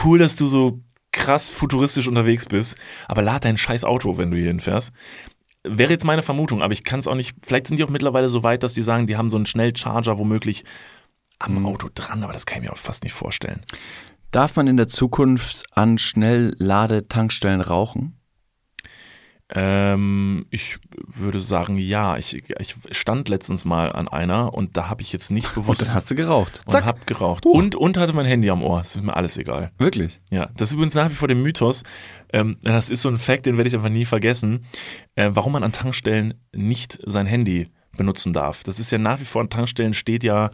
cool, 0.05 0.19
dass 0.19 0.37
du 0.37 0.47
so 0.47 0.81
krass 1.13 1.49
futuristisch 1.49 2.07
unterwegs 2.07 2.47
bist, 2.47 2.77
aber 3.07 3.23
lad 3.23 3.45
dein 3.45 3.57
scheiß 3.57 3.85
Auto, 3.85 4.19
wenn 4.19 4.31
du 4.31 4.37
hier 4.37 4.49
hinfährst. 4.49 4.93
Wäre 5.65 5.91
jetzt 5.91 6.05
meine 6.05 6.23
Vermutung, 6.23 6.63
aber 6.63 6.73
ich 6.73 6.85
kann 6.85 7.01
es 7.01 7.09
auch 7.09 7.15
nicht, 7.15 7.35
vielleicht 7.45 7.67
sind 7.67 7.79
die 7.79 7.85
auch 7.85 7.91
mittlerweile 7.91 8.29
so 8.29 8.43
weit, 8.43 8.63
dass 8.63 8.75
die 8.75 8.83
sagen, 8.83 9.07
die 9.07 9.17
haben 9.17 9.29
so 9.29 9.37
einen 9.37 9.47
Schnellcharger 9.47 10.19
womöglich 10.19 10.65
am 11.39 11.67
Auto 11.67 11.89
dran, 11.95 12.23
aber 12.25 12.33
das 12.33 12.47
kann 12.47 12.59
ich 12.59 12.69
mir 12.69 12.73
auch 12.73 12.79
fast 12.79 13.05
nicht 13.05 13.13
vorstellen. 13.13 13.65
Darf 14.31 14.57
man 14.57 14.67
in 14.67 14.77
der 14.77 14.89
Zukunft 14.89 15.65
an 15.73 15.97
Schnellladetankstellen 15.99 17.61
rauchen? 17.61 18.19
Ähm, 19.51 20.45
ich 20.51 20.79
würde 20.93 21.41
sagen, 21.41 21.79
ja. 21.79 22.19
Ich, 22.19 22.37
ich 22.61 22.77
stand 22.91 23.31
letztens 23.31 23.65
mal 23.65 23.91
an 23.91 24.07
einer 24.07 24.53
und 24.53 24.77
da 24.77 24.91
habe 24.91 25.01
ich 25.01 25.13
jetzt 25.13 25.31
nicht 25.31 25.47
Und 25.57 25.63
bewusst 25.63 25.81
dann 25.81 25.95
hast 25.95 26.11
du 26.11 26.15
geraucht. 26.15 26.61
und 26.67 26.85
hab 26.85 27.07
geraucht. 27.07 27.47
Und, 27.47 27.75
und 27.75 27.97
hatte 27.97 28.13
mein 28.13 28.27
Handy 28.27 28.51
am 28.51 28.63
Ohr. 28.63 28.79
Das 28.79 28.95
ist 28.95 29.03
mir 29.03 29.17
alles 29.17 29.39
egal. 29.39 29.73
Wirklich? 29.79 30.21
Ja, 30.31 30.51
das 30.57 30.69
ist 30.69 30.73
übrigens 30.75 30.95
nach 30.95 31.09
wie 31.11 31.15
vor 31.15 31.29
der 31.29 31.37
Mythos. 31.37 31.83
Ähm, 32.31 32.59
das 32.63 32.91
ist 32.91 33.01
so 33.01 33.09
ein 33.09 33.19
Fact, 33.19 33.47
den 33.47 33.57
werde 33.57 33.69
ich 33.69 33.75
einfach 33.75 33.89
nie 33.89 34.05
vergessen, 34.05 34.67
äh, 35.15 35.31
warum 35.33 35.53
man 35.53 35.65
an 35.65 35.73
Tankstellen 35.73 36.35
nicht 36.53 36.99
sein 37.07 37.25
Handy 37.25 37.71
benutzen 37.99 38.33
darf. 38.33 38.63
Das 38.63 38.79
ist 38.79 38.91
ja 38.91 38.97
nach 38.97 39.21
wie 39.21 39.27
vor 39.27 39.43
an 39.43 39.51
Tankstellen 39.51 39.93
steht 39.93 40.25
ja 40.25 40.51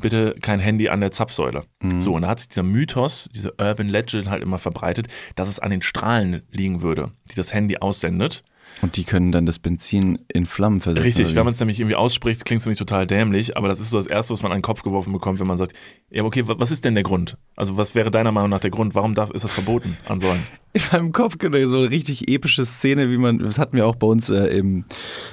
bitte 0.00 0.34
kein 0.40 0.58
Handy 0.58 0.88
an 0.88 1.00
der 1.00 1.10
Zapfsäule. 1.10 1.64
So, 2.00 2.14
und 2.14 2.22
da 2.22 2.28
hat 2.28 2.38
sich 2.40 2.48
dieser 2.48 2.62
Mythos, 2.62 3.28
diese 3.34 3.52
Urban 3.60 3.88
Legend 3.88 4.30
halt 4.30 4.42
immer 4.42 4.58
verbreitet, 4.58 5.08
dass 5.36 5.48
es 5.48 5.58
an 5.58 5.70
den 5.70 5.82
Strahlen 5.82 6.42
liegen 6.50 6.82
würde, 6.82 7.12
die 7.30 7.34
das 7.34 7.52
Handy 7.52 7.76
aussendet. 7.76 8.42
Und 8.82 8.96
die 8.96 9.04
können 9.04 9.32
dann 9.32 9.46
das 9.46 9.58
Benzin 9.58 10.18
in 10.28 10.46
Flammen 10.46 10.80
versetzen. 10.80 11.04
Richtig, 11.04 11.34
wenn 11.34 11.44
man 11.44 11.52
es 11.52 11.60
nämlich 11.60 11.78
irgendwie 11.80 11.96
ausspricht, 11.96 12.44
klingt 12.44 12.60
es 12.60 12.66
nämlich 12.66 12.78
total 12.78 13.06
dämlich, 13.06 13.56
aber 13.56 13.68
das 13.68 13.80
ist 13.80 13.90
so 13.90 13.96
das 13.96 14.06
Erste, 14.06 14.32
was 14.34 14.42
man 14.42 14.52
an 14.52 14.58
den 14.58 14.62
Kopf 14.62 14.82
geworfen 14.82 15.12
bekommt, 15.12 15.40
wenn 15.40 15.46
man 15.46 15.58
sagt, 15.58 15.72
ja, 16.10 16.22
okay, 16.24 16.46
wa- 16.48 16.56
was 16.58 16.70
ist 16.70 16.84
denn 16.84 16.94
der 16.94 17.04
Grund? 17.04 17.38
Also 17.56 17.76
was 17.76 17.94
wäre 17.94 18.10
deiner 18.10 18.32
Meinung 18.32 18.50
nach 18.50 18.60
der 18.60 18.70
Grund? 18.70 18.94
Warum 18.94 19.14
darf, 19.14 19.30
ist 19.30 19.44
das 19.44 19.52
verboten 19.52 19.96
an 20.06 20.20
Säulen? 20.20 20.42
in 20.74 20.82
meinem 20.92 21.12
Kopf 21.12 21.38
genau 21.38 21.66
so 21.68 21.78
eine 21.78 21.90
richtig 21.90 22.28
epische 22.28 22.64
Szene, 22.66 23.08
wie 23.10 23.16
man, 23.16 23.38
das 23.38 23.58
hatten 23.58 23.76
wir 23.76 23.86
auch 23.86 23.94
bei 23.94 24.08
uns 24.08 24.28
äh, 24.28 24.46
im, 24.48 24.84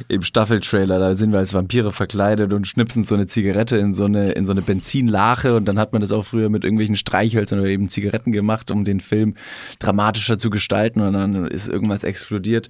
im 0.08 0.22
Staffeltrailer, 0.22 1.00
da 1.00 1.16
sind 1.16 1.32
wir 1.32 1.40
als 1.40 1.54
Vampire 1.54 1.92
verkleidet 1.92 2.54
und 2.54 2.68
schnipsen 2.68 3.04
so 3.06 3.16
eine 3.16 3.26
Zigarette 3.26 3.78
in 3.78 3.96
so 3.96 4.06
eine, 4.06 4.34
in 4.34 4.46
so 4.46 4.52
eine 4.52 4.62
Benzinlache 4.62 5.56
und 5.56 5.66
dann 5.66 5.80
hat 5.80 5.94
man 5.94 6.02
das 6.02 6.12
auch 6.12 6.24
früher 6.26 6.50
mit 6.50 6.64
irgendwelchen 6.64 6.96
Streichhölzern 6.96 7.60
oder 7.60 7.70
eben 7.70 7.90
Zigaretten 7.90 8.32
gemacht, 8.32 8.70
um 8.70 8.84
den 8.86 9.00
Film 9.00 9.34
dramatischer 9.80 10.38
zu 10.38 10.52
gestalten 10.52 11.02
und 11.02 11.14
dann 11.14 11.48
ist 11.48 11.68
irgendwas 11.70 12.04
explodiert. 12.04 12.70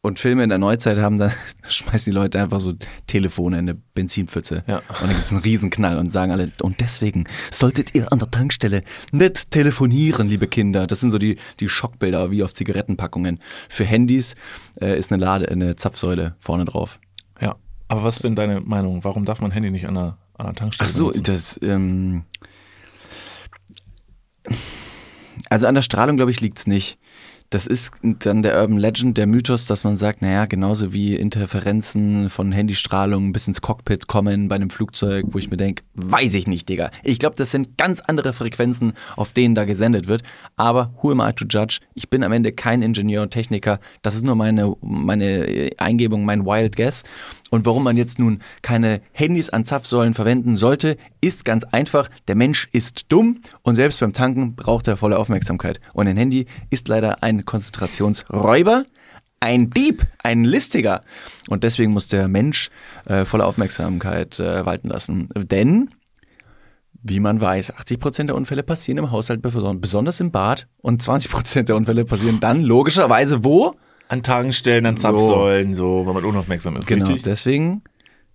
Und 0.00 0.20
Filme 0.20 0.44
in 0.44 0.48
der 0.48 0.58
Neuzeit 0.58 0.98
haben 0.98 1.18
dann, 1.18 1.32
schmeißen 1.68 2.12
die 2.12 2.14
Leute 2.14 2.40
einfach 2.40 2.60
so 2.60 2.72
Telefone 3.08 3.58
in 3.58 3.68
eine 3.68 3.74
Benzinpfütze. 3.74 4.62
Ja. 4.68 4.78
Und 4.78 5.02
dann 5.02 5.10
gibt's 5.10 5.32
einen 5.32 5.40
Riesenknall 5.40 5.98
und 5.98 6.12
sagen 6.12 6.30
alle, 6.30 6.52
und 6.62 6.80
deswegen 6.80 7.24
solltet 7.50 7.96
ihr 7.96 8.12
an 8.12 8.20
der 8.20 8.30
Tankstelle 8.30 8.84
nicht 9.10 9.50
telefonieren, 9.50 10.28
liebe 10.28 10.46
Kinder. 10.46 10.86
Das 10.86 11.00
sind 11.00 11.10
so 11.10 11.18
die, 11.18 11.36
die 11.58 11.68
Schockbilder 11.68 12.30
wie 12.30 12.44
auf 12.44 12.54
Zigarettenpackungen. 12.54 13.40
Für 13.68 13.84
Handys 13.84 14.36
äh, 14.80 14.96
ist 14.96 15.12
eine 15.12 15.22
Lade, 15.22 15.48
eine 15.48 15.74
Zapfsäule 15.74 16.36
vorne 16.38 16.64
drauf. 16.64 17.00
Ja. 17.40 17.56
Aber 17.88 18.04
was 18.04 18.16
ist 18.16 18.24
denn 18.24 18.36
deine 18.36 18.60
Meinung? 18.60 19.02
Warum 19.02 19.24
darf 19.24 19.40
man 19.40 19.50
Handy 19.50 19.70
nicht 19.72 19.88
an 19.88 19.94
der, 19.94 20.18
an 20.34 20.46
der 20.46 20.54
Tankstelle 20.54 20.88
Ach 20.88 20.94
so, 20.94 21.06
benutzen? 21.06 21.24
das, 21.24 21.58
ähm, 21.62 22.24
also 25.50 25.66
an 25.66 25.74
der 25.74 25.82
Strahlung, 25.82 26.16
glaube 26.16 26.30
ich, 26.30 26.40
liegt's 26.40 26.68
nicht. 26.68 26.98
Das 27.50 27.66
ist 27.66 27.92
dann 28.02 28.42
der 28.42 28.60
Urban 28.60 28.78
Legend, 28.78 29.16
der 29.16 29.26
Mythos, 29.26 29.64
dass 29.64 29.82
man 29.82 29.96
sagt, 29.96 30.20
naja, 30.20 30.44
genauso 30.44 30.92
wie 30.92 31.16
Interferenzen 31.16 32.28
von 32.28 32.52
Handystrahlung 32.52 33.32
bis 33.32 33.48
ins 33.48 33.62
Cockpit 33.62 34.06
kommen 34.06 34.48
bei 34.48 34.56
einem 34.56 34.68
Flugzeug, 34.68 35.24
wo 35.30 35.38
ich 35.38 35.50
mir 35.50 35.56
denke, 35.56 35.82
weiß 35.94 36.34
ich 36.34 36.46
nicht, 36.46 36.68
Digga. 36.68 36.90
Ich 37.02 37.18
glaube, 37.18 37.36
das 37.36 37.50
sind 37.50 37.78
ganz 37.78 38.00
andere 38.00 38.34
Frequenzen, 38.34 38.92
auf 39.16 39.32
denen 39.32 39.54
da 39.54 39.64
gesendet 39.64 40.08
wird. 40.08 40.22
Aber 40.56 40.92
who 41.00 41.10
am 41.10 41.20
I 41.20 41.32
to 41.32 41.46
judge? 41.48 41.78
Ich 41.94 42.10
bin 42.10 42.22
am 42.22 42.32
Ende 42.32 42.52
kein 42.52 42.82
Ingenieur 42.82 43.22
und 43.22 43.30
Techniker. 43.30 43.80
Das 44.02 44.14
ist 44.14 44.24
nur 44.24 44.34
meine, 44.34 44.74
meine 44.82 45.70
Eingebung, 45.78 46.26
mein 46.26 46.44
Wild 46.44 46.76
Guess. 46.76 47.02
Und 47.50 47.64
warum 47.64 47.82
man 47.84 47.96
jetzt 47.96 48.18
nun 48.18 48.40
keine 48.62 49.00
Handys 49.12 49.48
an 49.48 49.64
Zapfsäulen 49.64 50.14
verwenden 50.14 50.56
sollte, 50.56 50.96
ist 51.20 51.44
ganz 51.44 51.64
einfach. 51.64 52.10
Der 52.28 52.34
Mensch 52.34 52.68
ist 52.72 53.06
dumm 53.10 53.40
und 53.62 53.74
selbst 53.74 54.00
beim 54.00 54.12
Tanken 54.12 54.54
braucht 54.54 54.86
er 54.88 54.96
volle 54.96 55.18
Aufmerksamkeit. 55.18 55.80
Und 55.94 56.08
ein 56.08 56.16
Handy 56.16 56.46
ist 56.70 56.88
leider 56.88 57.22
ein 57.22 57.44
Konzentrationsräuber, 57.46 58.84
ein 59.40 59.70
Dieb, 59.70 60.06
ein 60.22 60.44
Listiger. 60.44 61.02
Und 61.48 61.64
deswegen 61.64 61.92
muss 61.92 62.08
der 62.08 62.28
Mensch 62.28 62.70
äh, 63.06 63.24
volle 63.24 63.46
Aufmerksamkeit 63.46 64.38
äh, 64.40 64.66
walten 64.66 64.88
lassen. 64.88 65.28
Denn 65.34 65.90
wie 67.02 67.20
man 67.20 67.40
weiß, 67.40 67.74
80% 67.74 68.24
der 68.26 68.34
Unfälle 68.34 68.62
passieren 68.62 68.98
im 68.98 69.10
Haushalt, 69.10 69.40
beson- 69.40 69.80
besonders 69.80 70.20
im 70.20 70.32
Bad. 70.32 70.66
Und 70.82 71.00
20% 71.00 71.62
der 71.62 71.76
Unfälle 71.76 72.04
passieren 72.04 72.40
dann 72.40 72.62
logischerweise 72.62 73.44
wo? 73.44 73.74
An 74.08 74.22
Tankstellen, 74.22 74.86
an 74.86 74.96
Zapfsäulen, 74.96 75.74
so, 75.74 76.06
weil 76.06 76.14
man 76.14 76.24
unaufmerksam 76.24 76.76
ist, 76.76 76.86
Genau, 76.86 77.04
richtig? 77.06 77.22
deswegen, 77.22 77.82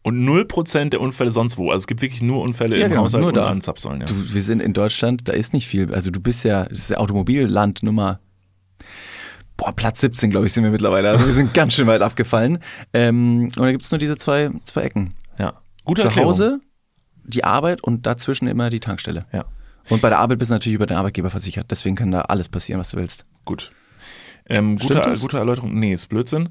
Und 0.04 0.24
0% 0.24 0.90
der 0.90 1.02
Unfälle 1.02 1.32
sonst 1.32 1.58
wo. 1.58 1.72
Also 1.72 1.84
es 1.84 1.88
gibt 1.88 2.02
wirklich 2.02 2.22
nur 2.22 2.42
Unfälle 2.42 2.78
Ja, 2.78 2.86
im 2.86 2.92
genau, 2.92 3.04
Haushalt 3.04 3.22
nur 3.22 3.30
und 3.30 3.38
da. 3.38 3.48
an 3.48 3.62
Zapfsäulen. 3.62 4.02
Ja. 4.02 4.06
du, 4.06 4.14
wir 4.34 4.44
sind 4.44 4.62
in 4.62 4.74
Deutschland, 4.74 5.28
da 5.28 5.34
ist 5.34 5.54
nicht 5.54 5.68
viel. 5.68 5.94
Also 5.94 6.12
du 6.12 6.20
bist 6.20 6.44
ja, 6.44 6.64
es 6.66 6.80
ist 6.80 6.90
ja 6.92 6.98
Automobilland 6.98 7.82
Nummer, 7.84 8.20
boah, 9.58 9.72
Platz 9.74 10.02
17, 10.02 10.30
glaube 10.30 10.46
ich, 10.46 10.54
sind 10.54 10.64
wir 10.64 10.72
mittlerweile. 10.72 11.10
Also 11.10 11.26
wir 11.26 11.34
sind 11.34 11.54
ganz 11.56 11.74
schön 11.74 11.88
weit 11.88 12.02
abgefallen. 12.02 12.60
Ähm, 12.94 13.46
und 13.46 13.58
da 13.60 13.72
gibt 13.72 13.86
es 13.86 13.92
nur 13.92 14.00
diese 14.00 14.18
zwei, 14.18 14.52
zwei 14.66 14.82
Ecken. 14.84 15.14
ja. 15.40 15.54
Gute 15.86 16.02
Zu 16.02 16.08
Erklärung. 16.08 16.32
Hause, 16.32 16.60
die 17.26 17.44
Arbeit 17.44 17.84
und 17.84 18.06
dazwischen 18.06 18.48
immer 18.48 18.70
die 18.70 18.80
Tankstelle. 18.80 19.26
Ja, 19.34 19.44
Und 19.90 20.02
bei 20.02 20.10
der 20.10 20.20
Arbeit 20.20 20.40
bist 20.40 20.50
du 20.52 20.56
natürlich 20.56 20.76
über 20.76 20.86
den 20.86 20.96
Arbeitgeber 20.98 21.30
versichert. 21.30 21.72
Deswegen 21.72 21.96
kann 21.98 22.10
da 22.12 22.22
alles 22.22 22.48
passieren, 22.50 22.80
was 22.80 22.92
du 22.92 22.98
willst. 22.98 23.26
gut. 23.46 23.72
Ähm, 24.50 24.78
gute, 24.78 25.02
gute 25.22 25.38
Erläuterung. 25.38 25.74
Nee, 25.80 25.94
ist 25.94 26.08
Blödsinn. 26.10 26.50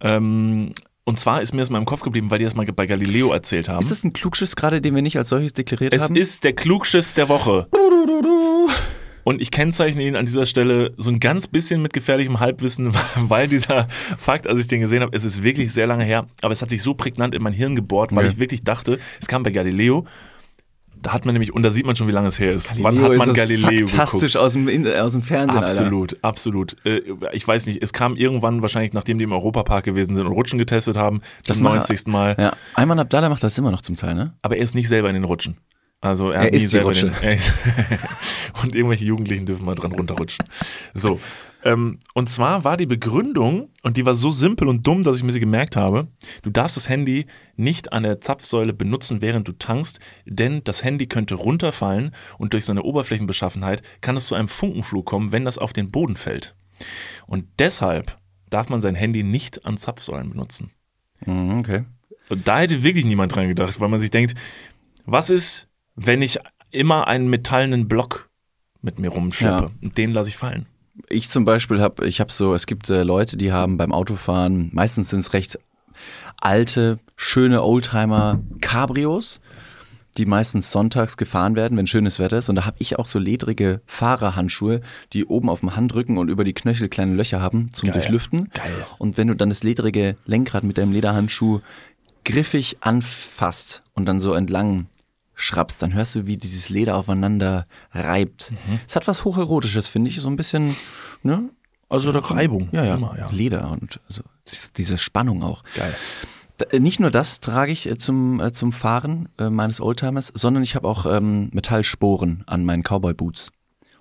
Ähm, 0.00 0.72
und 1.04 1.20
zwar 1.20 1.42
ist 1.42 1.52
mir 1.52 1.60
das 1.60 1.68
mal 1.70 1.78
im 1.78 1.84
Kopf 1.84 2.00
geblieben, 2.02 2.30
weil 2.30 2.38
die 2.38 2.44
das 2.44 2.54
mal 2.54 2.64
bei 2.64 2.86
Galileo 2.86 3.32
erzählt 3.32 3.68
haben. 3.68 3.80
Ist 3.80 3.90
das 3.90 4.04
ein 4.04 4.12
Klugschiss 4.14 4.56
gerade, 4.56 4.80
den 4.80 4.94
wir 4.94 5.02
nicht 5.02 5.18
als 5.18 5.28
solches 5.28 5.52
deklariert 5.52 5.92
es 5.92 6.02
haben? 6.04 6.16
ist 6.16 6.44
der 6.44 6.54
Klugschiss 6.54 7.12
der 7.14 7.28
Woche. 7.28 7.68
Und 9.26 9.40
ich 9.40 9.50
kennzeichne 9.50 10.02
ihn 10.02 10.16
an 10.16 10.26
dieser 10.26 10.44
Stelle 10.44 10.92
so 10.98 11.08
ein 11.10 11.18
ganz 11.18 11.46
bisschen 11.46 11.80
mit 11.80 11.94
gefährlichem 11.94 12.40
Halbwissen, 12.40 12.92
weil 13.16 13.48
dieser 13.48 13.88
Fakt, 14.18 14.46
als 14.46 14.60
ich 14.60 14.68
den 14.68 14.80
gesehen 14.80 15.02
habe, 15.02 15.16
es 15.16 15.24
ist 15.24 15.42
wirklich 15.42 15.72
sehr 15.72 15.86
lange 15.86 16.04
her, 16.04 16.26
aber 16.42 16.52
es 16.52 16.60
hat 16.60 16.68
sich 16.68 16.82
so 16.82 16.92
prägnant 16.92 17.34
in 17.34 17.42
mein 17.42 17.54
Hirn 17.54 17.74
gebohrt, 17.74 18.14
weil 18.14 18.24
Okay. 18.24 18.34
ich 18.34 18.38
wirklich 18.40 18.64
dachte, 18.64 18.98
es 19.20 19.26
kam 19.26 19.42
bei 19.42 19.50
Galileo, 19.50 20.04
da 21.04 21.12
hat 21.12 21.24
man 21.26 21.34
nämlich, 21.34 21.52
und 21.54 21.62
da 21.62 21.70
sieht 21.70 21.86
man 21.86 21.94
schon, 21.94 22.08
wie 22.08 22.12
lange 22.12 22.28
es 22.28 22.38
her 22.40 22.50
ist. 22.52 22.70
Wann 22.82 22.96
Galileo 22.96 23.02
hat 23.02 23.10
man 23.18 23.20
ist 23.20 23.28
das 23.28 23.36
Galileo 23.36 23.86
fantastisch 23.86 24.32
geguckt? 24.32 24.36
aus 24.44 24.52
dem, 24.54 24.86
aus 25.00 25.12
dem 25.12 25.22
Fernsehen, 25.22 25.50
Alter. 25.62 25.70
Absolut, 25.70 26.16
absolut. 26.22 26.76
Äh, 26.84 27.00
Ich 27.32 27.46
weiß 27.46 27.66
nicht, 27.66 27.82
es 27.82 27.92
kam 27.92 28.16
irgendwann 28.16 28.62
wahrscheinlich, 28.62 28.92
nachdem 28.94 29.18
die 29.18 29.24
im 29.24 29.32
Europapark 29.32 29.84
gewesen 29.84 30.16
sind 30.16 30.26
und 30.26 30.32
Rutschen 30.32 30.58
getestet 30.58 30.96
haben, 30.96 31.20
Das 31.46 31.62
war- 31.62 31.74
90. 31.76 32.06
Mal. 32.08 32.34
Ja, 32.38 32.52
Ayman 32.74 32.98
Abdallah 32.98 33.28
macht 33.28 33.42
das 33.44 33.56
immer 33.58 33.70
noch 33.70 33.82
zum 33.82 33.96
Teil, 33.96 34.14
ne? 34.14 34.34
Aber 34.42 34.56
er 34.56 34.62
ist 34.64 34.74
nicht 34.74 34.88
selber 34.88 35.08
in 35.08 35.14
den 35.14 35.24
Rutschen. 35.24 35.58
Also 36.00 36.30
er, 36.30 36.40
Er 36.40 36.44
hat 36.46 36.50
nie 36.50 36.56
ist 36.56 36.62
die 36.62 36.68
selber 36.68 36.88
Rutsche. 36.88 37.12
Den, 37.22 37.30
ist, 37.38 37.52
und 38.62 38.74
irgendwelche 38.74 39.04
Jugendlichen 39.04 39.46
dürfen 39.46 39.64
mal 39.64 39.74
dran 39.74 39.92
runterrutschen. 39.92 40.44
So. 40.92 41.20
Ähm, 41.64 41.98
und 42.12 42.28
zwar 42.28 42.62
war 42.64 42.76
die 42.76 42.84
Begründung, 42.86 43.70
und 43.82 43.96
die 43.96 44.04
war 44.04 44.14
so 44.14 44.30
simpel 44.30 44.68
und 44.68 44.86
dumm, 44.86 45.02
dass 45.02 45.16
ich 45.16 45.22
mir 45.24 45.32
sie 45.32 45.40
gemerkt 45.40 45.76
habe, 45.76 46.08
du 46.42 46.50
darfst 46.50 46.76
das 46.76 46.88
Handy 46.90 47.26
nicht 47.56 47.92
an 47.92 48.02
der 48.02 48.20
Zapfsäule 48.20 48.74
benutzen, 48.74 49.22
während 49.22 49.48
du 49.48 49.52
tankst, 49.52 49.98
denn 50.26 50.62
das 50.64 50.84
Handy 50.84 51.06
könnte 51.06 51.34
runterfallen 51.36 52.14
und 52.38 52.52
durch 52.52 52.66
seine 52.66 52.82
Oberflächenbeschaffenheit 52.82 53.82
kann 54.02 54.16
es 54.16 54.26
zu 54.26 54.34
einem 54.34 54.48
Funkenflug 54.48 55.06
kommen, 55.06 55.32
wenn 55.32 55.46
das 55.46 55.56
auf 55.58 55.72
den 55.72 55.90
Boden 55.90 56.16
fällt. 56.16 56.54
Und 57.26 57.46
deshalb 57.58 58.18
darf 58.50 58.68
man 58.68 58.82
sein 58.82 58.94
Handy 58.94 59.22
nicht 59.22 59.64
an 59.64 59.78
Zapfsäulen 59.78 60.30
benutzen. 60.30 60.70
Mhm, 61.24 61.58
okay. 61.58 61.84
Und 62.28 62.46
da 62.46 62.60
hätte 62.60 62.82
wirklich 62.82 63.04
niemand 63.06 63.34
dran 63.34 63.48
gedacht, 63.48 63.80
weil 63.80 63.88
man 63.88 64.00
sich 64.00 64.10
denkt, 64.10 64.34
was 65.06 65.30
ist, 65.30 65.68
wenn 65.94 66.20
ich 66.20 66.38
immer 66.70 67.06
einen 67.08 67.28
metallenen 67.28 67.88
Block 67.88 68.28
mit 68.82 68.98
mir 68.98 69.08
rumschleppe 69.10 69.64
Ja. 69.64 69.70
und 69.82 69.96
den 69.96 70.12
lasse 70.12 70.28
ich 70.28 70.36
fallen? 70.36 70.66
Ich 71.08 71.28
zum 71.28 71.44
Beispiel 71.44 71.80
habe, 71.80 72.06
ich 72.06 72.20
habe 72.20 72.32
so, 72.32 72.54
es 72.54 72.66
gibt 72.66 72.88
äh, 72.90 73.02
Leute, 73.02 73.36
die 73.36 73.52
haben 73.52 73.76
beim 73.76 73.92
Autofahren, 73.92 74.70
meistens 74.72 75.10
sind 75.10 75.20
es 75.20 75.32
recht 75.32 75.58
alte, 76.40 76.98
schöne 77.16 77.62
Oldtimer 77.62 78.40
Cabrios, 78.60 79.40
die 80.16 80.26
meistens 80.26 80.70
sonntags 80.70 81.16
gefahren 81.16 81.56
werden, 81.56 81.76
wenn 81.76 81.86
schönes 81.86 82.18
Wetter 82.18 82.38
ist. 82.38 82.48
Und 82.48 82.56
da 82.56 82.66
habe 82.66 82.76
ich 82.78 82.98
auch 82.98 83.06
so 83.06 83.18
ledrige 83.18 83.80
Fahrerhandschuhe, 83.86 84.80
die 85.12 85.24
oben 85.24 85.48
auf 85.48 85.60
dem 85.60 85.74
Handrücken 85.74 86.18
und 86.18 86.28
über 86.28 86.44
die 86.44 86.52
Knöchel 86.52 86.88
kleine 86.88 87.14
Löcher 87.14 87.40
haben 87.40 87.70
zum 87.72 87.88
Geil. 87.88 87.94
Durchlüften. 87.94 88.50
Geil. 88.52 88.86
Und 88.98 89.16
wenn 89.16 89.28
du 89.28 89.34
dann 89.34 89.48
das 89.48 89.64
ledrige 89.64 90.16
Lenkrad 90.26 90.64
mit 90.64 90.78
deinem 90.78 90.92
Lederhandschuh 90.92 91.60
griffig 92.24 92.78
anfasst 92.80 93.82
und 93.94 94.06
dann 94.06 94.20
so 94.20 94.34
entlang 94.34 94.86
schraubst, 95.34 95.82
dann 95.82 95.92
hörst 95.94 96.14
du, 96.14 96.26
wie 96.26 96.36
dieses 96.36 96.68
Leder 96.68 96.96
aufeinander 96.96 97.64
reibt. 97.92 98.52
Mhm. 98.68 98.80
Es 98.86 98.96
hat 98.96 99.08
was 99.08 99.24
hocherotisches, 99.24 99.88
finde 99.88 100.10
ich, 100.10 100.20
so 100.20 100.28
ein 100.28 100.36
bisschen, 100.36 100.76
ne? 101.22 101.50
Also 101.88 102.10
da 102.12 102.20
Reibung, 102.20 102.68
ja, 102.72 102.84
ja, 102.84 102.94
immer, 102.94 103.16
ja. 103.18 103.28
Leder 103.30 103.70
und 103.70 104.00
also 104.08 104.22
dies- 104.48 104.72
diese 104.72 104.98
Spannung 104.98 105.42
auch. 105.42 105.62
Geil. 105.76 105.94
Äh, 106.70 106.80
Nicht 106.80 106.98
nur 107.00 107.10
das 107.10 107.40
trage 107.40 107.72
ich 107.72 107.88
äh, 107.88 107.98
zum, 107.98 108.40
äh, 108.40 108.52
zum 108.52 108.72
Fahren 108.72 109.28
meines 109.38 109.80
Oldtimers, 109.80 110.32
sondern 110.34 110.62
ich 110.62 110.74
habe 110.76 110.88
auch 110.88 111.04
ähm, 111.06 111.50
Metallsporen 111.52 112.42
an 112.46 112.64
meinen 112.64 112.82
Cowboy-Boots. 112.82 113.50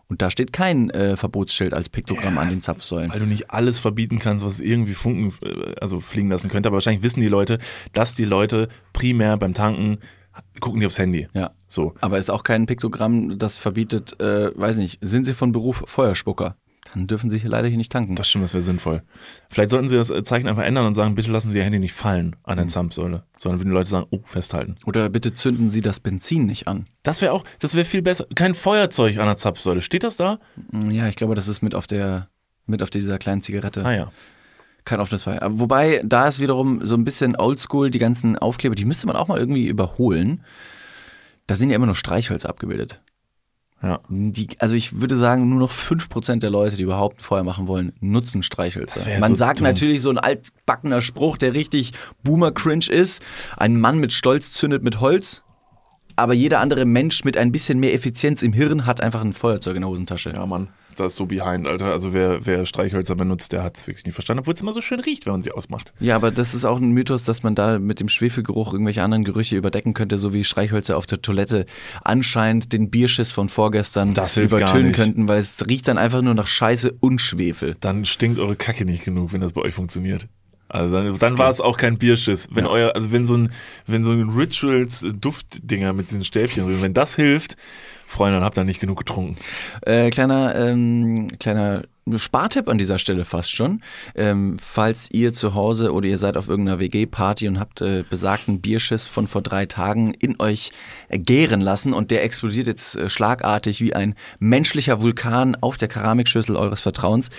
Und 0.07 0.21
da 0.21 0.29
steht 0.29 0.53
kein 0.53 0.89
äh, 0.91 1.17
Verbotsschild 1.17 1.73
als 1.73 1.89
Piktogramm 1.89 2.37
an 2.37 2.49
den 2.49 2.61
Zapfsäulen. 2.61 3.11
Weil 3.11 3.19
du 3.21 3.25
nicht 3.25 3.49
alles 3.49 3.79
verbieten 3.79 4.19
kannst, 4.19 4.45
was 4.45 4.59
irgendwie 4.59 4.93
Funken, 4.93 5.33
also 5.81 5.99
fliegen 6.01 6.29
lassen 6.29 6.49
könnte. 6.49 6.67
Aber 6.67 6.75
wahrscheinlich 6.75 7.01
wissen 7.03 7.21
die 7.21 7.27
Leute, 7.29 7.57
dass 7.93 8.13
die 8.13 8.25
Leute 8.25 8.67
primär 8.91 9.37
beim 9.37 9.53
Tanken 9.55 9.97
gucken 10.59 10.79
die 10.79 10.85
aufs 10.85 10.99
Handy. 10.99 11.27
Ja. 11.33 11.51
So. 11.67 11.93
Aber 12.01 12.17
ist 12.17 12.29
auch 12.31 12.43
kein 12.43 12.65
Piktogramm, 12.65 13.37
das 13.37 13.57
verbietet, 13.57 14.19
äh, 14.19 14.57
weiß 14.57 14.77
nicht, 14.77 14.99
sind 15.01 15.25
Sie 15.25 15.33
von 15.33 15.51
Beruf 15.51 15.83
Feuerspucker? 15.87 16.55
Dann 16.93 17.07
dürfen 17.07 17.29
Sie 17.29 17.39
hier 17.39 17.49
leider 17.49 17.67
hier 17.67 17.77
nicht 17.77 17.91
tanken. 17.91 18.15
Das 18.15 18.29
stimmt, 18.29 18.43
das 18.43 18.53
wäre 18.53 18.61
sinnvoll. 18.61 19.01
Vielleicht 19.49 19.71
sollten 19.71 19.89
sie 19.89 19.95
das 19.95 20.11
Zeichen 20.25 20.47
einfach 20.47 20.63
ändern 20.63 20.85
und 20.85 20.93
sagen, 20.93 21.15
bitte 21.15 21.31
lassen 21.31 21.49
Sie 21.49 21.57
Ihr 21.57 21.63
Handy 21.63 21.79
nicht 21.79 21.93
fallen 21.93 22.35
an 22.43 22.57
der 22.57 22.67
Zapfsäule, 22.67 23.23
sondern 23.35 23.59
würden 23.59 23.69
die 23.69 23.75
Leute 23.75 23.89
sagen, 23.89 24.07
oh, 24.11 24.19
festhalten. 24.25 24.75
Oder 24.85 25.09
bitte 25.09 25.33
zünden 25.33 25.69
Sie 25.71 25.81
das 25.81 25.99
Benzin 25.99 26.45
nicht 26.45 26.67
an. 26.67 26.85
Das 27.01 27.21
wäre 27.21 27.31
auch, 27.31 27.43
das 27.59 27.73
wäre 27.73 27.85
viel 27.85 28.03
besser. 28.03 28.27
Kein 28.35 28.53
Feuerzeug 28.53 29.17
an 29.17 29.25
der 29.25 29.37
Zapfsäule. 29.37 29.81
Steht 29.81 30.03
das 30.03 30.17
da? 30.17 30.39
Ja, 30.89 31.07
ich 31.07 31.15
glaube, 31.15 31.33
das 31.33 31.47
ist 31.47 31.61
mit 31.61 31.73
auf 31.73 31.87
der, 31.87 32.29
mit 32.67 32.83
auf 32.83 32.91
dieser 32.91 33.17
kleinen 33.17 33.41
Zigarette. 33.41 33.83
Ah 33.83 33.93
ja. 33.93 34.11
Kein 34.85 34.99
offenes 34.99 35.23
Feuer. 35.23 35.41
Aber 35.41 35.59
Wobei, 35.59 36.01
da 36.03 36.27
ist 36.27 36.39
wiederum 36.39 36.85
so 36.85 36.95
ein 36.95 37.05
bisschen 37.05 37.35
oldschool, 37.35 37.89
die 37.89 37.99
ganzen 37.99 38.37
Aufkleber, 38.37 38.75
die 38.75 38.85
müsste 38.85 39.07
man 39.07 39.15
auch 39.15 39.27
mal 39.27 39.39
irgendwie 39.39 39.67
überholen. 39.67 40.43
Da 41.47 41.55
sind 41.55 41.69
ja 41.69 41.75
immer 41.75 41.85
nur 41.85 41.95
Streichhölzer 41.95 42.49
abgebildet. 42.49 43.01
Ja. 43.81 43.99
Die, 44.07 44.47
also 44.59 44.75
ich 44.75 45.01
würde 45.01 45.17
sagen, 45.17 45.49
nur 45.49 45.59
noch 45.59 45.71
5% 45.71 46.39
der 46.39 46.49
Leute, 46.49 46.77
die 46.77 46.83
überhaupt 46.83 47.19
ein 47.19 47.23
Feuer 47.23 47.43
machen 47.43 47.67
wollen, 47.67 47.91
nutzen 47.99 48.41
Streichhölzer. 48.41 49.19
Man 49.19 49.31
so 49.31 49.39
sagt 49.39 49.59
dumm. 49.59 49.65
natürlich 49.65 50.01
so 50.01 50.09
ein 50.09 50.17
altbackener 50.17 51.01
Spruch, 51.01 51.37
der 51.37 51.53
richtig 51.53 51.91
Boomer-Cringe 52.23 52.87
ist. 52.89 53.21
Ein 53.57 53.79
Mann 53.79 53.99
mit 53.99 54.13
Stolz 54.13 54.53
zündet 54.53 54.83
mit 54.83 55.01
Holz. 55.01 55.43
Aber 56.15 56.33
jeder 56.33 56.59
andere 56.59 56.85
Mensch 56.85 57.25
mit 57.25 57.35
ein 57.37 57.51
bisschen 57.51 57.79
mehr 57.79 57.93
Effizienz 57.93 58.41
im 58.41 58.53
Hirn 58.53 58.85
hat 58.85 59.01
einfach 59.01 59.21
ein 59.21 59.33
Feuerzeug 59.33 59.75
in 59.75 59.81
der 59.81 59.89
Hosentasche. 59.89 60.31
Ja, 60.31 60.45
Mann, 60.45 60.69
das 60.95 61.13
ist 61.13 61.17
so 61.17 61.25
behind, 61.25 61.67
Alter. 61.67 61.85
Also 61.91 62.13
wer, 62.13 62.45
wer 62.45 62.65
Streichhölzer 62.65 63.15
benutzt, 63.15 63.51
der 63.51 63.63
hat 63.63 63.77
es 63.77 63.87
wirklich 63.87 64.05
nicht 64.05 64.13
verstanden, 64.13 64.41
obwohl 64.41 64.53
es 64.53 64.61
immer 64.61 64.73
so 64.73 64.81
schön 64.81 64.99
riecht, 64.99 65.25
wenn 65.25 65.33
man 65.33 65.43
sie 65.43 65.51
ausmacht. 65.51 65.93
Ja, 65.99 66.15
aber 66.15 66.31
das 66.31 66.53
ist 66.53 66.65
auch 66.65 66.79
ein 66.79 66.91
Mythos, 66.91 67.23
dass 67.23 67.43
man 67.43 67.55
da 67.55 67.79
mit 67.79 67.99
dem 67.99 68.09
Schwefelgeruch 68.09 68.73
irgendwelche 68.73 69.03
anderen 69.03 69.23
Gerüche 69.23 69.55
überdecken 69.55 69.93
könnte, 69.93 70.17
so 70.17 70.33
wie 70.33 70.43
Streichhölzer 70.43 70.97
auf 70.97 71.05
der 71.05 71.21
Toilette 71.21 71.65
anscheinend 72.03 72.73
den 72.73 72.89
Bierschiss 72.89 73.31
von 73.31 73.49
vorgestern 73.49 74.13
übertönen 74.35 74.91
könnten, 74.93 75.27
weil 75.27 75.39
es 75.39 75.67
riecht 75.67 75.87
dann 75.87 75.97
einfach 75.97 76.21
nur 76.21 76.33
nach 76.33 76.47
Scheiße 76.47 76.93
und 76.99 77.19
Schwefel. 77.19 77.75
Dann 77.79 78.05
stinkt 78.05 78.39
eure 78.39 78.55
Kacke 78.55 78.85
nicht 78.85 79.03
genug, 79.03 79.33
wenn 79.33 79.41
das 79.41 79.53
bei 79.53 79.61
euch 79.61 79.73
funktioniert. 79.73 80.27
Also 80.73 80.95
dann, 80.95 81.19
dann 81.19 81.37
war 81.37 81.49
es 81.49 81.61
auch 81.61 81.77
kein 81.77 81.99
Bierschiss. 81.99 82.47
Wenn 82.51 82.65
Ja. 82.65 82.71
euer, 82.71 82.95
also 82.95 83.11
wenn 83.11 83.25
so 83.25 83.35
ein, 83.35 83.51
wenn 83.85 84.03
so 84.03 84.11
ein 84.11 84.29
Rituals 84.29 85.05
Duftdinger 85.21 85.93
mit 85.93 86.09
diesen 86.09 86.23
Stäbchen 86.23 86.81
wenn 86.81 86.95
das 86.95 87.15
hilft, 87.15 87.57
Freunde, 88.13 88.37
dann 88.37 88.45
habt 88.45 88.57
ihr 88.57 88.63
nicht 88.63 88.79
genug 88.79 88.99
getrunken. 88.99 89.37
Äh, 89.81 90.09
kleiner, 90.09 90.55
ähm, 90.55 91.27
kleiner 91.39 91.81
Spartipp 92.17 92.67
an 92.67 92.77
dieser 92.77 92.99
Stelle 92.99 93.23
fast 93.23 93.51
schon. 93.51 93.81
Ähm, 94.15 94.57
falls 94.59 95.09
ihr 95.11 95.31
zu 95.31 95.53
Hause 95.53 95.93
oder 95.93 96.07
ihr 96.07 96.17
seid 96.17 96.35
auf 96.35 96.49
irgendeiner 96.49 96.79
WG-Party 96.79 97.47
und 97.47 97.59
habt 97.59 97.81
äh, 97.81 98.03
besagten 98.09 98.59
Bierschiss 98.59 99.05
von 99.05 99.27
vor 99.27 99.41
drei 99.41 99.65
Tagen 99.65 100.13
in 100.13 100.39
euch 100.39 100.71
gären 101.09 101.61
lassen 101.61 101.93
und 101.93 102.11
der 102.11 102.23
explodiert 102.23 102.67
jetzt 102.67 102.95
äh, 102.95 103.09
schlagartig 103.09 103.79
wie 103.79 103.93
ein 103.93 104.15
menschlicher 104.39 105.01
Vulkan 105.01 105.55
auf 105.55 105.77
der 105.77 105.87
Keramikschüssel 105.87 106.57
eures 106.57 106.81
Vertrauens 106.81 107.29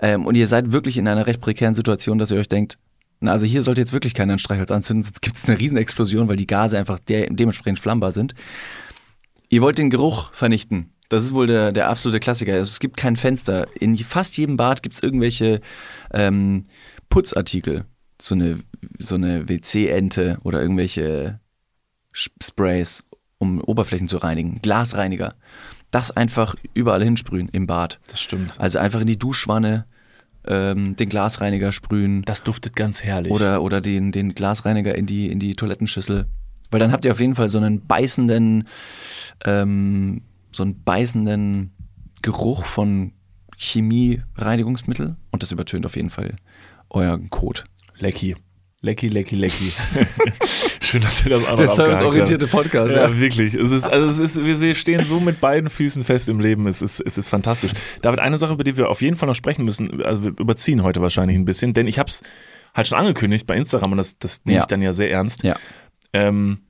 ähm, 0.00 0.24
und 0.24 0.36
ihr 0.36 0.46
seid 0.46 0.70
wirklich 0.70 0.98
in 0.98 1.08
einer 1.08 1.26
recht 1.26 1.40
prekären 1.40 1.74
Situation, 1.74 2.18
dass 2.18 2.30
ihr 2.30 2.38
euch 2.38 2.48
denkt, 2.48 2.78
na, 3.22 3.32
also 3.32 3.46
hier 3.46 3.62
sollte 3.62 3.80
jetzt 3.80 3.92
wirklich 3.92 4.14
keiner 4.14 4.32
einen 4.32 4.38
Streichholz 4.40 4.70
anzünden, 4.70 5.02
sonst 5.04 5.22
gibt 5.22 5.36
es 5.36 5.48
eine 5.48 5.58
Riesenexplosion, 5.58 6.28
weil 6.28 6.36
die 6.36 6.46
Gase 6.46 6.78
einfach 6.78 6.98
de 6.98 7.28
dementsprechend 7.30 7.78
flammbar 7.78 8.12
sind. 8.12 8.34
Ihr 9.52 9.60
wollt 9.60 9.76
den 9.76 9.90
Geruch 9.90 10.32
vernichten. 10.32 10.94
Das 11.10 11.22
ist 11.22 11.34
wohl 11.34 11.46
der, 11.46 11.72
der 11.72 11.90
absolute 11.90 12.20
Klassiker. 12.20 12.54
Also 12.54 12.70
es 12.70 12.80
gibt 12.80 12.96
kein 12.96 13.16
Fenster. 13.16 13.66
In 13.78 13.98
fast 13.98 14.38
jedem 14.38 14.56
Bad 14.56 14.82
gibt 14.82 14.94
es 14.94 15.02
irgendwelche 15.02 15.60
ähm, 16.14 16.64
Putzartikel. 17.10 17.84
So 18.18 18.34
eine, 18.34 18.60
so 18.98 19.16
eine 19.16 19.50
WC-Ente 19.50 20.38
oder 20.42 20.62
irgendwelche 20.62 21.38
Sprays, 22.12 23.04
um 23.36 23.60
Oberflächen 23.60 24.08
zu 24.08 24.16
reinigen. 24.16 24.60
Glasreiniger. 24.62 25.34
Das 25.90 26.10
einfach 26.10 26.54
überall 26.72 27.04
hinsprühen 27.04 27.50
im 27.50 27.66
Bad. 27.66 28.00
Das 28.06 28.22
stimmt. 28.22 28.58
Also 28.58 28.78
einfach 28.78 29.02
in 29.02 29.06
die 29.06 29.18
Duschwanne 29.18 29.84
ähm, 30.46 30.96
den 30.96 31.10
Glasreiniger 31.10 31.72
sprühen. 31.72 32.22
Das 32.22 32.42
duftet 32.42 32.74
ganz 32.74 33.02
herrlich. 33.02 33.30
Oder, 33.30 33.60
oder 33.60 33.82
den, 33.82 34.12
den 34.12 34.34
Glasreiniger 34.34 34.94
in 34.94 35.04
die, 35.04 35.30
in 35.30 35.40
die 35.40 35.56
Toilettenschüssel. 35.56 36.24
Weil 36.72 36.80
dann 36.80 36.90
habt 36.90 37.04
ihr 37.04 37.12
auf 37.12 37.20
jeden 37.20 37.34
Fall 37.36 37.48
so 37.48 37.58
einen 37.58 37.86
beißenden, 37.86 38.66
ähm, 39.44 40.22
so 40.50 40.62
einen 40.64 40.82
beißenden 40.82 41.70
Geruch 42.22 42.64
von 42.66 43.12
Chemie-Reinigungsmittel 43.56 45.16
und 45.30 45.42
das 45.42 45.52
übertönt 45.52 45.86
auf 45.86 45.96
jeden 45.96 46.10
Fall 46.10 46.36
euren 46.90 47.30
Code. 47.30 47.60
Lecky. 47.98 48.36
Lecky, 48.84 49.08
lecky, 49.08 49.36
lecky. 49.36 49.72
Schön, 50.80 51.02
dass 51.02 51.24
ihr 51.24 51.30
das 51.30 51.44
auch 51.44 51.50
noch 51.50 51.56
Der 51.56 51.68
serviceorientierte. 51.68 52.48
Podcast. 52.48 52.92
Ja, 52.92 53.16
wirklich. 53.16 53.54
Es 53.54 53.70
ist, 53.70 53.84
also 53.84 54.08
es 54.08 54.18
ist, 54.36 54.44
wir 54.44 54.74
stehen 54.74 55.04
so 55.04 55.20
mit 55.20 55.40
beiden 55.40 55.70
Füßen 55.70 56.02
fest 56.02 56.28
im 56.28 56.40
Leben. 56.40 56.66
Es 56.66 56.82
ist, 56.82 56.98
es 57.00 57.16
ist 57.16 57.28
fantastisch. 57.28 57.70
David, 58.02 58.18
eine 58.18 58.38
Sache, 58.38 58.52
über 58.54 58.64
die 58.64 58.76
wir 58.76 58.88
auf 58.90 59.00
jeden 59.00 59.16
Fall 59.16 59.28
noch 59.28 59.36
sprechen 59.36 59.64
müssen, 59.64 60.02
also 60.02 60.24
wir 60.24 60.30
überziehen 60.30 60.82
heute 60.82 61.00
wahrscheinlich 61.00 61.36
ein 61.38 61.44
bisschen, 61.44 61.74
denn 61.74 61.86
ich 61.86 62.00
habe 62.00 62.10
es 62.10 62.22
halt 62.74 62.88
schon 62.88 62.98
angekündigt 62.98 63.46
bei 63.46 63.56
Instagram 63.56 63.92
und 63.92 63.98
das, 63.98 64.18
das 64.18 64.44
nehme 64.44 64.56
Ja. 64.56 64.62
ich 64.62 64.66
dann 64.66 64.82
ja 64.82 64.92
sehr 64.92 65.12
ernst. 65.12 65.44
Ja. 65.44 65.56
Ähm, 66.12 66.60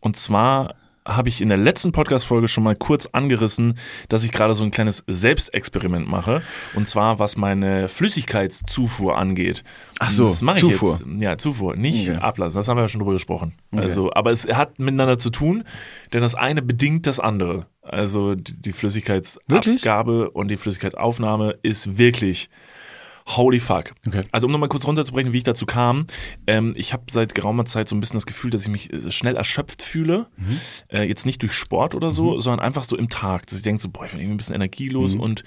und 0.00 0.16
zwar 0.16 0.74
habe 1.04 1.28
ich 1.28 1.40
in 1.40 1.48
der 1.48 1.58
letzten 1.58 1.90
Podcast-Folge 1.90 2.46
schon 2.46 2.62
mal 2.62 2.76
kurz 2.76 3.06
angerissen, 3.06 3.76
dass 4.08 4.22
ich 4.22 4.30
gerade 4.30 4.54
so 4.54 4.62
ein 4.62 4.70
kleines 4.70 5.02
Selbstexperiment 5.08 6.06
mache. 6.06 6.42
Und 6.74 6.88
zwar, 6.88 7.18
was 7.18 7.36
meine 7.36 7.88
Flüssigkeitszufuhr 7.88 9.18
angeht. 9.18 9.64
Ach 9.98 10.12
so, 10.12 10.28
das 10.28 10.42
mache 10.42 10.58
ich 10.58 10.62
Zufuhr. 10.62 11.00
jetzt. 11.04 11.22
Ja, 11.22 11.36
Zufuhr, 11.38 11.74
nicht 11.74 12.08
Okay. 12.08 12.18
ablassen. 12.20 12.56
Das 12.56 12.68
haben 12.68 12.76
wir 12.76 12.82
ja 12.82 12.88
schon 12.88 13.00
drüber 13.00 13.14
gesprochen. 13.14 13.54
Also, 13.72 14.12
aber 14.12 14.30
es 14.30 14.46
hat 14.46 14.78
miteinander 14.78 15.18
zu 15.18 15.30
tun, 15.30 15.64
denn 16.12 16.22
das 16.22 16.36
eine 16.36 16.62
bedingt 16.62 17.08
das 17.08 17.18
andere. 17.18 17.66
Also 17.82 18.36
die 18.36 18.72
Flüssigkeitsabgabe 18.72 20.30
und 20.30 20.48
die 20.52 20.56
Flüssigkeitsaufnahme 20.56 21.56
ist 21.62 21.98
wirklich 21.98 22.48
Holy 23.26 23.60
fuck. 23.60 23.92
Okay. 24.06 24.22
Also 24.32 24.46
um 24.46 24.52
nochmal 24.52 24.68
kurz 24.68 24.86
runterzubrechen, 24.86 25.32
wie 25.32 25.38
ich 25.38 25.44
dazu 25.44 25.66
kam. 25.66 26.06
Ähm, 26.46 26.72
ich 26.76 26.92
habe 26.92 27.04
seit 27.10 27.34
geraumer 27.34 27.64
Zeit 27.64 27.88
so 27.88 27.96
ein 27.96 28.00
bisschen 28.00 28.16
das 28.16 28.26
Gefühl, 28.26 28.50
dass 28.50 28.62
ich 28.62 28.68
mich 28.68 28.92
äh, 28.92 29.10
schnell 29.10 29.36
erschöpft 29.36 29.82
fühle. 29.82 30.26
Äh, 30.88 31.08
jetzt 31.08 31.26
nicht 31.26 31.42
durch 31.42 31.52
Sport 31.52 31.94
oder 31.94 32.12
so, 32.12 32.40
sondern 32.40 32.60
einfach 32.64 32.84
so 32.84 32.96
im 32.96 33.08
Tag. 33.08 33.46
Dass 33.46 33.56
ich 33.56 33.62
denke 33.62 33.80
so, 33.80 33.88
boah, 33.88 34.04
ich 34.04 34.12
bin 34.12 34.20
irgendwie 34.20 34.34
ein 34.34 34.38
bisschen 34.38 34.54
energielos 34.54 35.14
und 35.14 35.44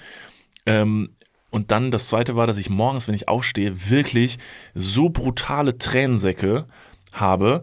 ähm, 0.66 1.10
und 1.50 1.70
dann 1.70 1.90
das 1.90 2.08
zweite 2.08 2.36
war, 2.36 2.46
dass 2.46 2.58
ich 2.58 2.68
morgens, 2.68 3.08
wenn 3.08 3.14
ich 3.14 3.28
aufstehe, 3.28 3.88
wirklich 3.88 4.38
so 4.74 5.08
brutale 5.08 5.78
Tränensäcke 5.78 6.66
habe, 7.12 7.62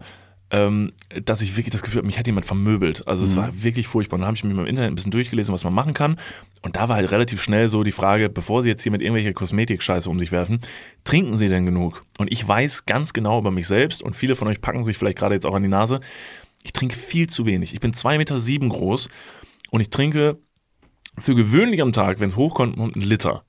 ähm, 0.54 0.92
dass 1.24 1.40
ich 1.40 1.56
wirklich 1.56 1.72
das 1.72 1.82
Gefühl 1.82 1.98
habe, 1.98 2.06
mich 2.06 2.16
hat 2.16 2.28
jemand 2.28 2.46
vermöbelt. 2.46 3.08
Also 3.08 3.24
es 3.24 3.34
war 3.34 3.50
wirklich 3.64 3.88
furchtbar. 3.88 4.14
Und 4.14 4.20
dann 4.20 4.28
habe 4.28 4.36
ich 4.36 4.44
mir 4.44 4.52
im 4.52 4.66
Internet 4.66 4.92
ein 4.92 4.94
bisschen 4.94 5.10
durchgelesen, 5.10 5.52
was 5.52 5.64
man 5.64 5.74
machen 5.74 5.94
kann. 5.94 6.16
Und 6.62 6.76
da 6.76 6.88
war 6.88 6.94
halt 6.94 7.10
relativ 7.10 7.42
schnell 7.42 7.66
so 7.66 7.82
die 7.82 7.90
Frage, 7.90 8.30
bevor 8.30 8.62
Sie 8.62 8.68
jetzt 8.68 8.84
hier 8.84 8.92
mit 8.92 9.02
irgendwelcher 9.02 9.32
Kosmetik-Scheiße 9.32 10.08
um 10.08 10.20
sich 10.20 10.30
werfen, 10.30 10.60
trinken 11.02 11.36
Sie 11.36 11.48
denn 11.48 11.66
genug? 11.66 12.04
Und 12.18 12.30
ich 12.30 12.46
weiß 12.46 12.86
ganz 12.86 13.12
genau 13.12 13.40
über 13.40 13.50
mich 13.50 13.66
selbst 13.66 14.00
und 14.00 14.14
viele 14.14 14.36
von 14.36 14.46
euch 14.46 14.60
packen 14.60 14.84
sich 14.84 14.96
vielleicht 14.96 15.18
gerade 15.18 15.34
jetzt 15.34 15.44
auch 15.44 15.54
an 15.54 15.62
die 15.62 15.68
Nase, 15.68 15.98
ich 16.62 16.72
trinke 16.72 16.94
viel 16.94 17.28
zu 17.28 17.46
wenig. 17.46 17.74
Ich 17.74 17.80
bin 17.80 17.92
zwei 17.92 18.16
Meter 18.16 18.38
sieben 18.38 18.68
groß 18.68 19.08
und 19.72 19.80
ich 19.80 19.90
trinke 19.90 20.38
für 21.18 21.34
gewöhnlich 21.34 21.82
am 21.82 21.92
Tag, 21.92 22.20
wenn 22.20 22.28
es 22.28 22.36
hochkommt, 22.36 22.78
einen 22.78 22.92
Liter. 22.94 23.44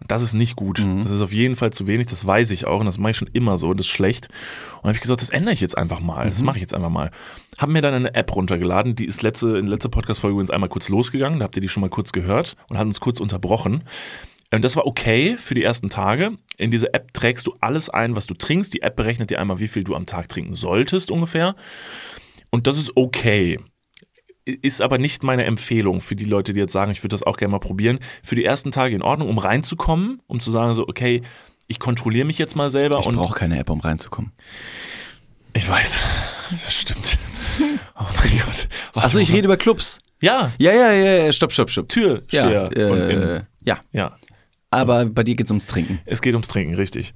Und 0.00 0.10
das 0.10 0.22
ist 0.22 0.34
nicht 0.34 0.56
gut. 0.56 0.78
Das 0.78 1.10
ist 1.10 1.22
auf 1.22 1.32
jeden 1.32 1.56
Fall 1.56 1.72
zu 1.72 1.86
wenig, 1.86 2.06
das 2.06 2.26
weiß 2.26 2.50
ich 2.50 2.66
auch 2.66 2.80
und 2.80 2.86
das 2.86 2.98
mache 2.98 3.12
ich 3.12 3.16
schon 3.16 3.30
immer 3.32 3.56
so, 3.56 3.72
das 3.72 3.86
ist 3.86 3.92
schlecht. 3.92 4.28
Und 4.76 4.84
habe 4.84 4.94
ich 4.94 5.00
gesagt, 5.00 5.22
das 5.22 5.30
ändere 5.30 5.54
ich 5.54 5.60
jetzt 5.60 5.78
einfach 5.78 6.00
mal, 6.00 6.28
das 6.28 6.42
mache 6.42 6.56
ich 6.56 6.62
jetzt 6.62 6.74
einfach 6.74 6.90
mal. 6.90 7.10
Habe 7.58 7.72
mir 7.72 7.80
dann 7.80 7.94
eine 7.94 8.14
App 8.14 8.34
runtergeladen, 8.34 8.94
die 8.94 9.06
ist 9.06 9.22
letzte, 9.22 9.56
in 9.56 9.66
letzter 9.66 9.88
Podcast-Folge 9.88 10.34
übrigens 10.34 10.50
einmal 10.50 10.68
kurz 10.68 10.88
losgegangen, 10.88 11.38
da 11.38 11.44
habt 11.44 11.56
ihr 11.56 11.62
die 11.62 11.68
schon 11.68 11.80
mal 11.80 11.90
kurz 11.90 12.12
gehört 12.12 12.56
und 12.68 12.76
hat 12.76 12.86
uns 12.86 13.00
kurz 13.00 13.20
unterbrochen. 13.20 13.84
Und 14.52 14.64
das 14.64 14.76
war 14.76 14.86
okay 14.86 15.36
für 15.38 15.54
die 15.54 15.64
ersten 15.64 15.90
Tage. 15.90 16.32
In 16.56 16.70
dieser 16.70 16.94
App 16.94 17.12
trägst 17.12 17.46
du 17.46 17.54
alles 17.60 17.90
ein, 17.90 18.14
was 18.14 18.26
du 18.26 18.34
trinkst. 18.34 18.72
Die 18.74 18.82
App 18.82 18.96
berechnet 18.96 19.30
dir 19.30 19.40
einmal, 19.40 19.58
wie 19.58 19.68
viel 19.68 19.82
du 19.82 19.94
am 19.96 20.06
Tag 20.06 20.28
trinken 20.28 20.54
solltest 20.54 21.10
ungefähr. 21.10 21.56
Und 22.50 22.66
das 22.66 22.78
ist 22.78 22.96
okay. 22.96 23.58
Ist 24.46 24.80
aber 24.80 24.98
nicht 24.98 25.24
meine 25.24 25.44
Empfehlung 25.44 26.00
für 26.00 26.14
die 26.14 26.24
Leute, 26.24 26.52
die 26.52 26.60
jetzt 26.60 26.72
sagen, 26.72 26.92
ich 26.92 27.02
würde 27.02 27.14
das 27.14 27.24
auch 27.24 27.36
gerne 27.36 27.50
mal 27.52 27.58
probieren. 27.58 27.98
Für 28.22 28.36
die 28.36 28.44
ersten 28.44 28.70
Tage 28.70 28.94
in 28.94 29.02
Ordnung, 29.02 29.28
um 29.28 29.38
reinzukommen, 29.38 30.22
um 30.28 30.38
zu 30.38 30.52
sagen, 30.52 30.72
so, 30.74 30.86
okay, 30.86 31.22
ich 31.66 31.80
kontrolliere 31.80 32.24
mich 32.26 32.38
jetzt 32.38 32.54
mal 32.54 32.70
selber 32.70 33.00
Ich 33.00 33.06
brauche 33.06 33.36
keine 33.36 33.58
App, 33.58 33.70
um 33.70 33.80
reinzukommen. 33.80 34.32
ich 35.52 35.68
weiß, 35.68 36.00
das 36.64 36.72
stimmt. 36.80 37.18
Oh 37.98 38.04
mein 38.18 38.40
Gott. 38.44 38.68
Achso, 38.94 39.18
ich 39.18 39.32
rede 39.32 39.46
über 39.46 39.56
Clubs. 39.56 39.98
Ja, 40.20 40.52
Ja, 40.58 40.72
ja, 40.72 40.92
ja, 40.92 41.24
ja, 41.24 41.32
stopp, 41.32 41.52
stopp, 41.52 41.70
stopp. 41.70 41.88
Türsteher. 41.88 42.70
Ja, 42.76 42.86
und 42.88 43.00
äh, 43.00 43.42
ja. 43.64 43.80
ja, 43.92 44.16
aber 44.70 45.06
bei 45.06 45.24
dir 45.24 45.34
geht's 45.34 45.50
ums 45.50 45.66
Trinken. 45.66 46.00
Es 46.06 46.22
geht 46.22 46.34
ums 46.34 46.48
Trinken, 46.48 46.74
richtig. 46.74 47.14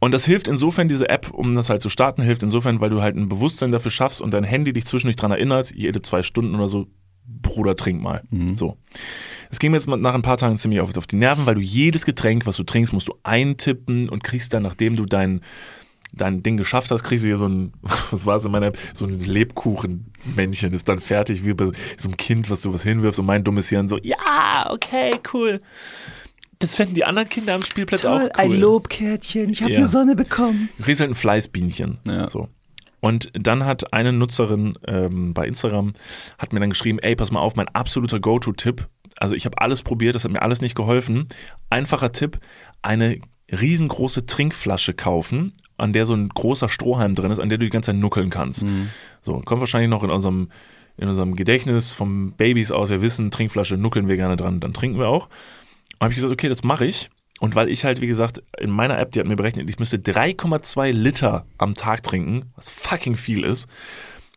Und 0.00 0.12
das 0.12 0.26
hilft 0.26 0.48
insofern, 0.48 0.88
diese 0.88 1.08
App, 1.08 1.30
um 1.32 1.54
das 1.54 1.70
halt 1.70 1.80
zu 1.80 1.88
starten, 1.88 2.22
hilft 2.22 2.42
insofern, 2.42 2.80
weil 2.80 2.90
du 2.90 3.00
halt 3.00 3.16
ein 3.16 3.28
Bewusstsein 3.28 3.72
dafür 3.72 3.90
schaffst 3.90 4.20
und 4.20 4.32
dein 4.32 4.44
Handy 4.44 4.72
dich 4.72 4.84
zwischendurch 4.84 5.16
dran 5.16 5.30
erinnert, 5.30 5.72
jede 5.74 6.02
zwei 6.02 6.22
Stunden 6.22 6.54
oder 6.54 6.68
so, 6.68 6.86
Bruder, 7.24 7.76
trink 7.76 8.02
mal. 8.02 8.22
So. 8.54 8.76
Es 9.50 9.58
ging 9.58 9.70
mir 9.70 9.78
jetzt 9.78 9.88
nach 9.88 10.14
ein 10.14 10.22
paar 10.22 10.36
Tagen 10.36 10.58
ziemlich 10.58 10.80
auf, 10.80 10.96
auf 10.96 11.06
die 11.06 11.16
Nerven, 11.16 11.46
weil 11.46 11.54
du 11.54 11.60
jedes 11.60 12.04
Getränk, 12.04 12.46
was 12.46 12.56
du 12.56 12.64
trinkst, 12.64 12.92
musst 12.92 13.08
du 13.08 13.14
eintippen 13.22 14.08
und 14.08 14.22
kriegst 14.22 14.52
dann, 14.52 14.62
nachdem 14.62 14.96
du 14.96 15.06
dein, 15.06 15.40
dein 16.12 16.42
Ding 16.42 16.56
geschafft 16.56 16.90
hast, 16.90 17.02
kriegst 17.02 17.24
du 17.24 17.28
hier 17.28 17.38
so 17.38 17.48
ein, 17.48 17.72
was 18.10 18.26
war 18.26 18.36
es 18.36 18.44
in 18.44 18.52
meiner 18.52 18.66
App, 18.66 18.78
so 18.92 19.06
ein 19.06 19.18
Lebkuchenmännchen, 19.20 20.72
ist 20.72 20.88
dann 20.88 21.00
fertig, 21.00 21.44
wie 21.44 21.54
bei 21.54 21.66
so 21.96 22.08
einem 22.08 22.16
Kind, 22.16 22.50
was 22.50 22.62
du 22.62 22.72
was 22.72 22.82
hinwirfst 22.82 23.18
und 23.18 23.26
mein 23.26 23.44
dummes 23.44 23.68
Hirn 23.68 23.88
so, 23.88 23.98
ja, 24.02 24.70
okay, 24.70 25.12
cool. 25.32 25.60
Das 26.58 26.74
fänden 26.76 26.94
die 26.94 27.04
anderen 27.04 27.28
Kinder 27.28 27.54
am 27.54 27.62
Spielplatz 27.62 28.04
auch 28.04 28.20
cool. 28.42 28.56
Lobkärtchen, 28.56 29.50
ich 29.50 29.62
habe 29.62 29.72
Ja. 29.72 29.86
Sonne 29.86 30.16
bekommen. 30.16 30.68
Du 30.78 30.84
kriegst 30.84 31.00
halt 31.00 31.10
ein 31.10 31.14
Fleißbienchen. 31.14 31.98
Ja. 32.06 32.28
So. 32.28 32.48
Und 33.00 33.30
dann 33.34 33.64
hat 33.64 33.92
eine 33.92 34.12
Nutzerin 34.12 34.78
ähm, 34.86 35.34
bei 35.34 35.46
Instagram, 35.46 35.92
hat 36.38 36.52
mir 36.52 36.60
dann 36.60 36.70
geschrieben, 36.70 36.98
ey, 36.98 37.14
pass 37.14 37.30
mal 37.30 37.40
auf, 37.40 37.54
mein 37.56 37.68
absoluter 37.68 38.20
Go-To-Tipp. 38.20 38.88
Also 39.18 39.34
ich 39.34 39.44
habe 39.44 39.60
alles 39.60 39.82
probiert, 39.82 40.14
das 40.14 40.24
hat 40.24 40.32
mir 40.32 40.42
alles 40.42 40.60
nicht 40.60 40.74
geholfen. 40.74 41.28
Einfacher 41.70 42.12
Tipp, 42.12 42.38
eine 42.82 43.18
riesengroße 43.52 44.26
Trinkflasche 44.26 44.92
kaufen, 44.94 45.52
an 45.76 45.92
der 45.92 46.04
so 46.06 46.14
ein 46.14 46.28
großer 46.30 46.68
Strohhalm 46.68 47.14
drin 47.14 47.30
ist, 47.30 47.38
an 47.38 47.48
der 47.48 47.58
du 47.58 47.64
die 47.66 47.70
ganze 47.70 47.92
Zeit 47.92 48.00
nuckeln 48.00 48.30
kannst. 48.30 48.64
So, 49.22 49.40
kommt 49.40 49.60
wahrscheinlich 49.60 49.90
noch 49.90 50.02
in 50.02 50.10
unserem, 50.10 50.50
in 50.96 51.08
unserem 51.08 51.36
Gedächtnis 51.36 51.92
vom 51.92 52.32
Babys 52.32 52.72
aus. 52.72 52.90
Wir 52.90 53.02
wissen, 53.02 53.30
Trinkflasche 53.30 53.76
nuckeln 53.76 54.08
wir 54.08 54.16
gerne 54.16 54.36
dran, 54.36 54.58
dann 54.58 54.72
trinken 54.72 54.98
wir 54.98 55.08
auch. 55.08 55.28
Habe 56.00 56.12
ich 56.12 56.16
gesagt, 56.16 56.32
okay, 56.32 56.48
das 56.48 56.64
mache 56.64 56.86
ich. 56.86 57.10
Und 57.38 57.54
weil 57.54 57.68
ich 57.68 57.84
halt, 57.84 58.00
wie 58.00 58.06
gesagt, 58.06 58.42
in 58.58 58.70
meiner 58.70 58.98
App, 58.98 59.12
die 59.12 59.20
hat 59.20 59.26
mir 59.26 59.36
berechnet, 59.36 59.68
ich 59.68 59.78
müsste 59.78 59.98
3,2 59.98 60.90
Liter 60.92 61.46
am 61.58 61.74
Tag 61.74 62.02
trinken, 62.02 62.50
was 62.54 62.70
fucking 62.70 63.16
viel 63.16 63.44
ist, 63.44 63.68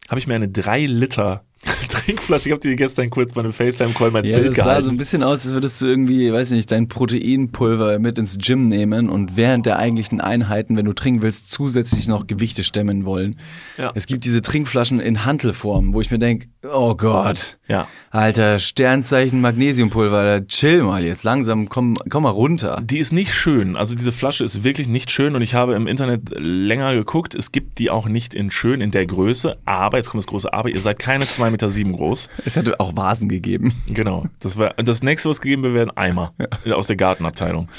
habe 0.09 0.19
ich 0.19 0.27
mir 0.27 0.35
eine 0.35 0.49
3 0.49 0.85
Liter 0.85 1.45
Trinkflasche, 1.89 2.47
ich 2.49 2.51
habe 2.53 2.61
dir 2.61 2.75
gestern 2.75 3.09
kurz 3.09 3.33
bei 3.33 3.41
einem 3.41 3.53
FaceTime-Call 3.53 4.11
mal 4.11 4.19
ins 4.19 4.29
Ja, 4.29 4.35
Bild 4.37 4.49
das 4.49 4.55
sah 4.55 4.63
gehalten. 4.63 4.85
so 4.85 4.91
ein 4.91 4.97
bisschen 4.97 5.23
aus, 5.23 5.43
als 5.45 5.53
würdest 5.53 5.81
du 5.81 5.87
irgendwie, 5.87 6.31
weiß 6.31 6.51
nicht, 6.51 6.71
dein 6.71 6.87
Proteinpulver 6.87 7.99
mit 7.99 8.17
ins 8.17 8.37
Gym 8.37 8.67
nehmen 8.67 9.09
und 9.09 9.35
während 9.35 9.65
der 9.65 9.77
eigentlichen 9.77 10.21
Einheiten, 10.21 10.77
wenn 10.77 10.85
du 10.85 10.93
trinken 10.93 11.21
willst, 11.21 11.51
zusätzlich 11.51 12.07
noch 12.07 12.27
Gewichte 12.27 12.63
stemmen 12.63 13.05
wollen. 13.05 13.37
Ja. 13.77 13.91
Es 13.95 14.07
gibt 14.07 14.25
diese 14.25 14.41
Trinkflaschen 14.41 14.99
in 14.99 15.25
Hantelform, 15.25 15.93
wo 15.93 16.01
ich 16.01 16.11
mir 16.11 16.19
denke, 16.19 16.47
oh 16.63 16.95
Gott, 16.95 17.57
ja. 17.67 17.87
alter 18.11 18.59
Sternzeichen 18.59 19.41
Magnesiumpulver, 19.41 20.23
da 20.23 20.41
chill 20.41 20.83
mal 20.83 21.03
jetzt 21.03 21.23
langsam, 21.23 21.69
komm, 21.69 21.95
komm 22.09 22.23
mal 22.23 22.29
runter. 22.29 22.81
Die 22.83 22.99
ist 22.99 23.11
nicht 23.11 23.33
schön. 23.33 23.75
Also 23.75 23.95
diese 23.95 24.11
Flasche 24.11 24.43
ist 24.43 24.63
wirklich 24.63 24.87
nicht 24.87 25.11
schön 25.11 25.35
und 25.35 25.41
ich 25.41 25.53
habe 25.55 25.73
im 25.75 25.87
Internet 25.87 26.29
länger 26.35 26.93
geguckt. 26.95 27.35
Es 27.35 27.51
gibt 27.51 27.79
die 27.79 27.89
auch 27.89 28.07
nicht 28.07 28.33
in 28.33 28.51
schön 28.51 28.81
in 28.81 28.91
der 28.91 29.05
Größe, 29.05 29.57
aber 29.65 29.97
jetzt 29.97 30.09
kommt 30.09 30.23
das 30.23 30.27
große 30.27 30.51
Aber, 30.53 30.69
ihr 30.69 30.79
seid 30.79 30.99
keine 30.99 31.25
2,7 31.49 31.51
Meter 31.51 31.69
sieben 31.69 31.93
groß. 31.93 32.29
Es 32.45 32.55
hätte 32.55 32.79
auch 32.79 32.95
Vasen 32.95 33.29
gegeben. 33.29 33.73
Genau. 33.87 34.25
Das 34.39 34.57
war 34.57 34.73
das 34.75 35.03
nächste, 35.03 35.29
was 35.29 35.41
gegeben 35.41 35.63
wird, 35.63 35.73
wäre 35.73 35.89
ein 35.89 35.97
Eimer 35.97 36.33
aus 36.71 36.87
der 36.87 36.95
Gartenabteilung. 36.95 37.69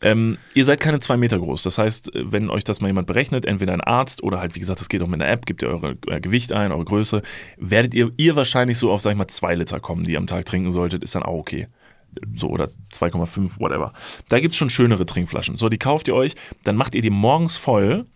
Ähm, 0.00 0.38
ihr 0.54 0.64
seid 0.64 0.80
keine 0.80 0.98
zwei 0.98 1.16
Meter 1.16 1.38
groß. 1.38 1.62
Das 1.62 1.78
heißt, 1.78 2.10
wenn 2.14 2.50
euch 2.50 2.64
das 2.64 2.80
mal 2.80 2.88
jemand 2.88 3.06
berechnet, 3.06 3.44
entweder 3.44 3.72
ein 3.72 3.80
Arzt 3.80 4.22
oder 4.22 4.40
halt, 4.40 4.56
wie 4.56 4.60
gesagt, 4.60 4.80
das 4.80 4.88
geht 4.88 5.00
auch 5.00 5.06
mit 5.06 5.22
einer 5.22 5.30
App, 5.30 5.46
gebt 5.46 5.62
ihr 5.62 5.68
eure, 5.68 5.96
euer 6.08 6.20
Gewicht 6.20 6.52
ein, 6.52 6.72
eure 6.72 6.84
Größe, 6.84 7.22
werdet 7.56 7.94
ihr, 7.94 8.10
ihr 8.16 8.34
wahrscheinlich 8.34 8.78
so 8.78 8.90
auf, 8.90 9.00
sag 9.00 9.12
ich 9.12 9.16
mal, 9.16 9.28
zwei 9.28 9.54
Liter 9.54 9.78
kommen, 9.78 10.02
die 10.04 10.12
ihr 10.12 10.18
am 10.18 10.26
Tag 10.26 10.44
trinken 10.44 10.72
solltet, 10.72 11.04
ist 11.04 11.14
dann 11.14 11.22
auch 11.22 11.38
okay. 11.38 11.68
So, 12.34 12.48
oder 12.48 12.68
2,5, 12.92 13.58
whatever. 13.58 13.92
Da 14.28 14.40
gibt's 14.40 14.56
schon 14.56 14.70
schönere 14.70 15.06
Trinkflaschen. 15.06 15.56
So, 15.56 15.68
die 15.68 15.78
kauft 15.78 16.08
ihr 16.08 16.14
euch, 16.14 16.34
dann 16.64 16.76
macht 16.76 16.94
ihr 16.94 17.00
die 17.00 17.10
morgens 17.10 17.56
voll. 17.56 18.06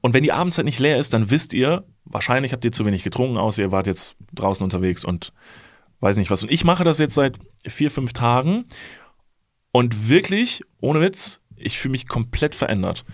Und 0.00 0.14
wenn 0.14 0.22
die 0.22 0.32
abends 0.32 0.56
halt 0.56 0.66
nicht 0.66 0.78
leer 0.78 0.98
ist, 0.98 1.12
dann 1.12 1.30
wisst 1.30 1.52
ihr, 1.52 1.84
wahrscheinlich 2.10 2.52
habt 2.52 2.64
ihr 2.64 2.72
zu 2.72 2.84
wenig 2.84 3.02
getrunken, 3.02 3.38
außer 3.38 3.62
ihr 3.62 3.72
wart 3.72 3.86
jetzt 3.86 4.16
draußen 4.34 4.64
unterwegs 4.64 5.04
und 5.04 5.32
weiß 6.00 6.16
nicht 6.16 6.30
was. 6.30 6.42
Und 6.42 6.50
ich 6.50 6.64
mache 6.64 6.84
das 6.84 6.98
jetzt 6.98 7.14
seit 7.14 7.38
vier, 7.66 7.90
fünf 7.90 8.12
Tagen 8.12 8.64
und 9.72 10.08
wirklich, 10.08 10.62
ohne 10.80 11.00
Witz, 11.00 11.40
ich 11.56 11.78
fühle 11.78 11.92
mich 11.92 12.08
komplett 12.08 12.54
verändert. 12.54 13.04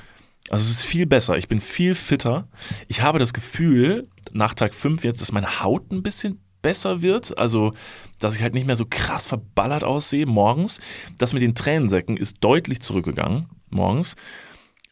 Also 0.51 0.63
es 0.63 0.71
ist 0.71 0.85
viel 0.85 1.07
besser, 1.07 1.37
ich 1.39 1.49
bin 1.49 1.61
viel 1.61 1.95
fitter. 1.95 2.49
Ich 2.89 3.01
habe 3.01 3.19
das 3.19 3.33
Gefühl, 3.33 4.09
nach 4.33 4.55
Tag 4.55 4.75
5 4.75 5.03
jetzt, 5.05 5.21
dass 5.21 5.33
meine 5.33 5.63
Haut 5.63 5.91
ein 5.91 6.03
bisschen 6.03 6.41
besser 6.61 7.03
wird. 7.03 7.37
Also, 7.39 7.73
dass 8.19 8.37
ich 8.37 8.43
halt 8.43 8.55
nicht 8.55 8.67
mehr 8.67 8.77
so 8.77 8.87
krass 8.89 9.27
verballert 9.27 9.85
aussehe 9.85 10.27
morgens. 10.27 10.81
Das 11.19 11.33
mit 11.33 11.43
den 11.43 11.55
Tränensäcken 11.55 12.17
ist 12.17 12.39
deutlich 12.43 12.81
zurückgegangen 12.81 13.49
morgens. 13.71 14.17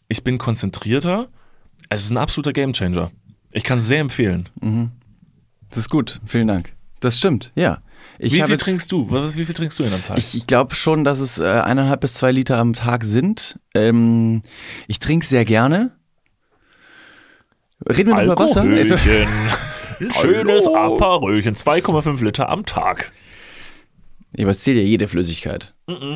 Ich 0.09 0.25
bin 0.25 0.39
konzentrierter. 0.39 1.29
Es 1.89 2.05
ist 2.05 2.11
ein 2.11 2.19
absoluter 2.19 2.53
Gamechanger. 2.53 3.11
Ich 3.53 3.65
kann 3.65 3.79
es 3.79 3.87
sehr 3.87 4.01
empfehlen. 4.01 4.49
Das 5.71 5.79
ist 5.79 5.89
gut, 5.91 6.21
vielen 6.25 6.49
Dank. 6.49 6.73
Das 7.01 7.19
stimmt, 7.19 7.51
ja. 7.55 7.79
Ich 8.19 8.33
wie 8.33 8.43
viel 8.43 8.57
trinkst 8.57 8.93
du? 8.93 9.11
Was, 9.11 9.37
wie 9.37 9.45
viel 9.45 9.55
trinkst 9.55 9.79
du 9.79 9.83
denn 9.83 9.95
am 9.95 10.05
Tag? 10.05 10.19
Ich, 10.19 10.37
ich 10.37 10.47
glaube 10.47 10.75
schon, 10.75 11.03
dass 11.03 11.21
es 11.21 11.39
äh, 11.39 11.45
eineinhalb 11.45 12.01
bis 12.01 12.15
zwei 12.15 12.31
Liter 12.31 12.59
am 12.59 12.73
Tag 12.75 13.05
sind. 13.05 13.59
Ähm, 13.75 14.43
ich 14.87 14.99
trinke 14.99 15.27
sehr 15.27 15.45
gerne. 15.45 15.91
Reden 17.89 18.11
wir 18.11 18.17
noch 18.17 18.35
über 18.35 18.39
Wasser? 18.39 18.63
Also, 18.63 18.97
schönes 20.21 20.67
Hallo. 20.67 20.97
Aperölchen. 20.97 21.57
2,5 21.57 22.23
Liter 22.23 22.49
am 22.49 22.65
Tag. 22.65 23.13
Ja, 24.37 24.45
aber 24.45 24.53
es 24.53 24.61
zählt 24.61 24.77
ja 24.77 24.83
jede 24.83 25.09
Flüssigkeit. 25.09 25.75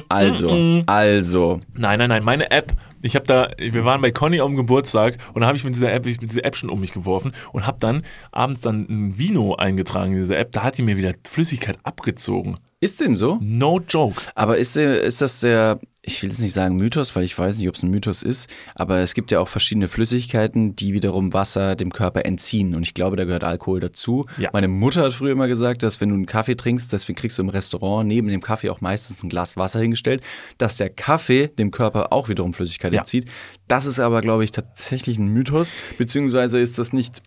Also, 0.08 0.82
also. 0.86 1.60
Nein, 1.74 1.98
nein, 1.98 2.08
nein, 2.08 2.24
meine 2.24 2.50
App. 2.50 2.72
Ich 3.06 3.14
habe 3.14 3.24
da, 3.24 3.50
wir 3.56 3.84
waren 3.84 4.02
bei 4.02 4.10
Conny 4.10 4.40
am 4.40 4.56
Geburtstag 4.56 5.18
und 5.32 5.42
da 5.42 5.46
habe 5.46 5.56
ich 5.56 5.62
mit 5.62 5.76
dieser 5.76 5.92
App, 5.92 6.06
ich 6.06 6.20
mit 6.20 6.28
dieser 6.28 6.44
App 6.44 6.56
schon 6.56 6.70
um 6.70 6.80
mich 6.80 6.92
geworfen 6.92 7.30
und 7.52 7.64
habe 7.64 7.78
dann 7.78 8.02
abends 8.32 8.62
dann 8.62 8.86
ein 8.90 9.16
Vino 9.16 9.54
eingetragen 9.54 10.10
in 10.10 10.18
diese 10.18 10.36
App. 10.36 10.50
Da 10.50 10.64
hat 10.64 10.76
die 10.76 10.82
mir 10.82 10.96
wieder 10.96 11.14
Flüssigkeit 11.24 11.78
abgezogen. 11.84 12.58
Ist 12.86 13.00
dem 13.00 13.16
so? 13.16 13.38
No 13.40 13.80
joke. 13.80 14.22
Aber 14.36 14.58
ist, 14.58 14.76
ist 14.76 15.20
das 15.20 15.40
der, 15.40 15.80
ich 16.02 16.22
will 16.22 16.30
jetzt 16.30 16.38
nicht 16.38 16.52
sagen 16.52 16.76
Mythos, 16.76 17.16
weil 17.16 17.24
ich 17.24 17.36
weiß 17.36 17.58
nicht, 17.58 17.68
ob 17.68 17.74
es 17.74 17.82
ein 17.82 17.90
Mythos 17.90 18.22
ist, 18.22 18.48
aber 18.76 18.98
es 19.00 19.12
gibt 19.14 19.32
ja 19.32 19.40
auch 19.40 19.48
verschiedene 19.48 19.88
Flüssigkeiten, 19.88 20.76
die 20.76 20.92
wiederum 20.92 21.32
Wasser 21.32 21.74
dem 21.74 21.92
Körper 21.92 22.24
entziehen. 22.24 22.76
Und 22.76 22.84
ich 22.84 22.94
glaube, 22.94 23.16
da 23.16 23.24
gehört 23.24 23.42
Alkohol 23.42 23.80
dazu. 23.80 24.24
Ja. 24.38 24.50
Meine 24.52 24.68
Mutter 24.68 25.02
hat 25.02 25.14
früher 25.14 25.32
immer 25.32 25.48
gesagt, 25.48 25.82
dass 25.82 26.00
wenn 26.00 26.10
du 26.10 26.14
einen 26.14 26.26
Kaffee 26.26 26.54
trinkst, 26.54 26.92
deswegen 26.92 27.18
kriegst 27.18 27.38
du 27.38 27.42
im 27.42 27.48
Restaurant 27.48 28.06
neben 28.06 28.28
dem 28.28 28.40
Kaffee 28.40 28.70
auch 28.70 28.80
meistens 28.80 29.20
ein 29.24 29.30
Glas 29.30 29.56
Wasser 29.56 29.80
hingestellt, 29.80 30.22
dass 30.58 30.76
der 30.76 30.90
Kaffee 30.90 31.48
dem 31.48 31.72
Körper 31.72 32.12
auch 32.12 32.28
wiederum 32.28 32.54
Flüssigkeit 32.54 32.92
Ja. 32.92 33.00
entzieht. 33.00 33.24
Das 33.66 33.86
ist 33.86 33.98
aber, 33.98 34.20
glaube 34.20 34.44
ich, 34.44 34.52
tatsächlich 34.52 35.18
ein 35.18 35.26
Mythos, 35.26 35.74
beziehungsweise 35.98 36.60
ist 36.60 36.78
das 36.78 36.92
nicht, 36.92 37.20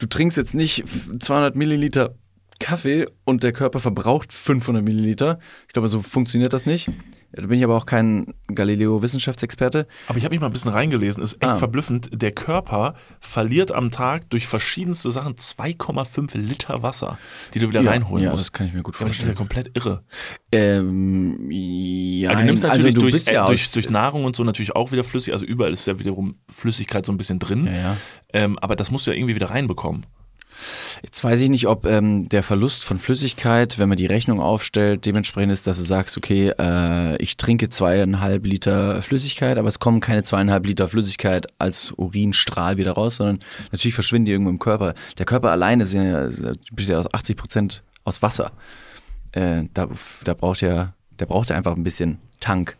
du 0.00 0.06
trinkst 0.06 0.36
jetzt 0.36 0.54
nicht 0.54 0.82
200 1.20 1.54
Milliliter 1.54 2.16
Kaffee 2.60 3.06
und 3.24 3.42
der 3.42 3.52
Körper 3.52 3.80
verbraucht 3.80 4.32
500 4.32 4.84
Milliliter. 4.84 5.38
Ich 5.66 5.72
glaube, 5.72 5.88
so 5.88 6.00
funktioniert 6.02 6.52
das 6.52 6.66
nicht. 6.66 6.88
Da 7.32 7.46
bin 7.46 7.58
ich 7.58 7.64
aber 7.64 7.76
auch 7.76 7.86
kein 7.86 8.34
Galileo-Wissenschaftsexperte. 8.52 9.86
Aber 10.08 10.18
ich 10.18 10.24
habe 10.24 10.34
mich 10.34 10.40
mal 10.40 10.46
ein 10.48 10.52
bisschen 10.52 10.70
reingelesen, 10.72 11.22
ist 11.22 11.34
echt 11.34 11.44
Ah. 11.52 11.54
verblüffend. 11.56 12.10
Der 12.12 12.32
Körper 12.32 12.94
verliert 13.20 13.70
am 13.72 13.90
Tag 13.90 14.28
durch 14.30 14.46
verschiedenste 14.48 15.10
Sachen 15.12 15.36
2,5 15.36 16.36
Liter 16.36 16.82
Wasser, 16.82 17.18
die 17.54 17.60
du 17.60 17.68
wieder 17.68 17.84
reinholen 17.86 18.24
ja, 18.24 18.32
musst. 18.32 18.46
das 18.46 18.52
kann 18.52 18.66
ich 18.66 18.72
mir 18.74 18.82
gut 18.82 18.94
Ja, 18.96 19.00
aber 19.02 19.08
das 19.08 19.18
ist 19.18 19.26
ja 19.28 19.34
vorstellen. 19.34 19.48
komplett 19.48 19.76
irre. 19.76 20.02
Ähm, 20.52 21.48
ja, 21.50 22.30
Also 22.30 22.40
du 22.40 22.46
nimmst 22.46 22.64
also 22.64 22.86
natürlich 22.86 22.94
du 22.96 23.00
durch, 23.10 23.28
äh, 23.28 23.34
ja 23.34 23.46
durch, 23.46 23.72
durch 23.72 23.90
Nahrung 23.90 24.24
und 24.24 24.34
so 24.36 24.44
natürlich 24.44 24.74
auch 24.74 24.92
wieder 24.92 25.04
flüssig. 25.04 25.32
Also 25.32 25.44
überall 25.44 25.72
ist 25.72 25.86
ja 25.86 25.98
wiederum 25.98 26.34
Flüssigkeit 26.50 27.06
so 27.06 27.12
ein 27.12 27.16
bisschen 27.16 27.38
drin. 27.38 27.66
Ja, 27.66 27.72
ja. 27.72 27.96
Ähm, 28.32 28.58
aber 28.58 28.76
das 28.76 28.90
musst 28.90 29.06
du 29.06 29.10
ja 29.12 29.16
irgendwie 29.16 29.34
wieder 29.34 29.50
reinbekommen. 29.50 30.04
Jetzt 31.02 31.22
weiß 31.22 31.40
ich 31.40 31.48
nicht, 31.48 31.66
ob 31.66 31.86
ähm, 31.86 32.28
der 32.28 32.42
Verlust 32.42 32.84
von 32.84 32.98
Flüssigkeit, 32.98 33.78
wenn 33.78 33.88
man 33.88 33.96
die 33.96 34.06
Rechnung 34.06 34.40
aufstellt, 34.40 35.06
dementsprechend 35.06 35.52
ist, 35.52 35.66
dass 35.66 35.78
du 35.78 35.84
sagst, 35.84 36.16
okay, 36.16 36.52
äh, 36.58 37.16
ich 37.16 37.36
trinke 37.36 37.70
zweieinhalb 37.70 38.44
Liter 38.44 39.02
Flüssigkeit, 39.02 39.58
aber 39.58 39.68
es 39.68 39.78
kommen 39.78 40.00
keine 40.00 40.22
zweieinhalb 40.22 40.66
Liter 40.66 40.88
Flüssigkeit 40.88 41.46
als 41.58 41.92
Urinstrahl 41.92 42.76
wieder 42.76 42.92
raus, 42.92 43.16
sondern 43.16 43.40
natürlich 43.72 43.94
verschwinden 43.94 44.26
die 44.26 44.32
irgendwo 44.32 44.50
im 44.50 44.58
Körper. 44.58 44.94
Der 45.18 45.26
Körper 45.26 45.50
alleine 45.50 45.84
besteht 45.84 46.92
ja 46.92 46.98
aus 46.98 47.12
80 47.12 47.36
Prozent 47.36 47.82
aus 48.04 48.22
Wasser. 48.22 48.52
Äh, 49.32 49.64
da, 49.74 49.88
da 50.24 50.34
braucht 50.34 50.62
er, 50.62 50.94
der 51.18 51.26
braucht 51.26 51.50
ja 51.50 51.56
einfach 51.56 51.76
ein 51.76 51.84
bisschen 51.84 52.18
Tank. 52.40 52.76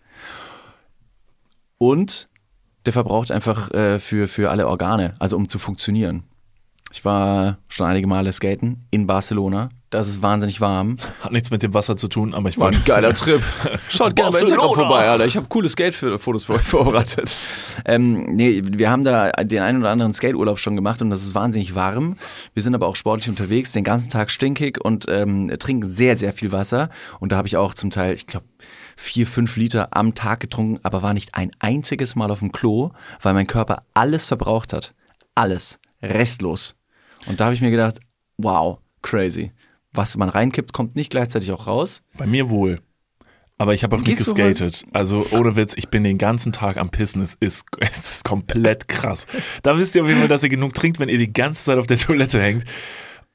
Und 1.78 2.28
der 2.86 2.92
verbraucht 2.92 3.30
einfach 3.30 3.70
äh, 3.72 3.98
für, 3.98 4.28
für 4.28 4.50
alle 4.50 4.66
Organe, 4.66 5.14
also 5.18 5.36
um 5.36 5.48
zu 5.48 5.58
funktionieren. 5.58 6.24
Ich 6.92 7.04
war 7.04 7.58
schon 7.68 7.86
einige 7.86 8.06
Male 8.06 8.32
skaten 8.32 8.86
in 8.90 9.06
Barcelona. 9.06 9.68
Da 9.90 9.98
ist 10.00 10.22
wahnsinnig 10.22 10.60
warm. 10.60 10.98
Hat 11.20 11.32
nichts 11.32 11.50
mit 11.50 11.62
dem 11.64 11.74
Wasser 11.74 11.96
zu 11.96 12.06
tun, 12.06 12.32
aber 12.32 12.48
ich 12.48 12.58
War 12.58 12.68
ein 12.68 12.74
wollte- 12.74 12.86
geiler 12.86 13.12
Trip. 13.14 13.42
Schaut 13.88 14.14
gerne 14.14 14.30
bei 14.30 14.40
Instagram 14.40 14.72
vorbei, 14.74 15.08
Alter. 15.08 15.26
Ich 15.26 15.36
habe 15.36 15.46
coole 15.48 15.68
Skate-Fotos 15.68 16.44
für 16.44 16.54
euch 16.54 16.62
vorbereitet. 16.62 17.34
Ähm, 17.84 18.34
nee, 18.36 18.62
wir 18.64 18.88
haben 18.90 19.02
da 19.02 19.30
den 19.32 19.62
einen 19.62 19.80
oder 19.80 19.90
anderen 19.90 20.12
Skateurlaub 20.12 20.60
schon 20.60 20.76
gemacht 20.76 21.02
und 21.02 21.10
das 21.10 21.22
ist 21.24 21.34
wahnsinnig 21.34 21.74
warm. 21.74 22.16
Wir 22.54 22.62
sind 22.62 22.74
aber 22.76 22.86
auch 22.86 22.94
sportlich 22.96 23.28
unterwegs, 23.28 23.72
den 23.72 23.82
ganzen 23.82 24.10
Tag 24.10 24.30
stinkig 24.30 24.80
und 24.80 25.06
ähm, 25.08 25.52
trinken 25.58 25.86
sehr, 25.86 26.16
sehr 26.16 26.32
viel 26.32 26.52
Wasser. 26.52 26.88
Und 27.18 27.32
da 27.32 27.36
habe 27.36 27.48
ich 27.48 27.56
auch 27.56 27.74
zum 27.74 27.90
Teil, 27.90 28.14
ich 28.14 28.26
glaube, 28.26 28.46
vier, 28.96 29.26
fünf 29.26 29.56
Liter 29.56 29.88
am 29.90 30.14
Tag 30.14 30.38
getrunken, 30.40 30.78
aber 30.84 31.02
war 31.02 31.14
nicht 31.14 31.34
ein 31.34 31.50
einziges 31.58 32.14
Mal 32.14 32.30
auf 32.30 32.38
dem 32.40 32.52
Klo, 32.52 32.90
weil 33.22 33.34
mein 33.34 33.46
Körper 33.48 33.82
alles 33.94 34.26
verbraucht 34.26 34.72
hat. 34.72 34.94
Alles. 35.34 35.80
Restlos. 36.02 36.74
Und 37.26 37.40
da 37.40 37.46
habe 37.46 37.54
ich 37.54 37.60
mir 37.60 37.70
gedacht, 37.70 38.00
wow, 38.38 38.78
crazy. 39.02 39.52
Was 39.92 40.16
man 40.16 40.28
reinkippt, 40.28 40.72
kommt 40.72 40.96
nicht 40.96 41.10
gleichzeitig 41.10 41.50
auch 41.52 41.66
raus. 41.66 42.02
Bei 42.16 42.26
mir 42.26 42.50
wohl. 42.50 42.80
Aber 43.58 43.74
ich 43.74 43.84
habe 43.84 43.96
auch 43.96 44.00
nicht 44.00 44.16
Gehst 44.16 44.26
du 44.26 44.34
geskatet. 44.34 44.86
Also 44.94 45.26
ohne 45.32 45.54
Witz, 45.54 45.74
ich 45.76 45.88
bin 45.90 46.02
den 46.02 46.16
ganzen 46.16 46.50
Tag 46.50 46.78
am 46.78 46.88
Pissen. 46.88 47.20
Es 47.20 47.34
ist, 47.34 47.66
es 47.78 48.14
ist 48.14 48.24
komplett 48.24 48.88
krass. 48.88 49.26
Da 49.62 49.76
wisst 49.76 49.94
ihr 49.94 50.02
auf 50.02 50.08
jeden 50.08 50.20
Fall, 50.20 50.28
dass 50.28 50.42
ihr 50.42 50.48
genug 50.48 50.72
trinkt, 50.72 50.98
wenn 50.98 51.10
ihr 51.10 51.18
die 51.18 51.32
ganze 51.32 51.64
Zeit 51.64 51.76
auf 51.76 51.86
der 51.86 51.98
Toilette 51.98 52.40
hängt. 52.40 52.64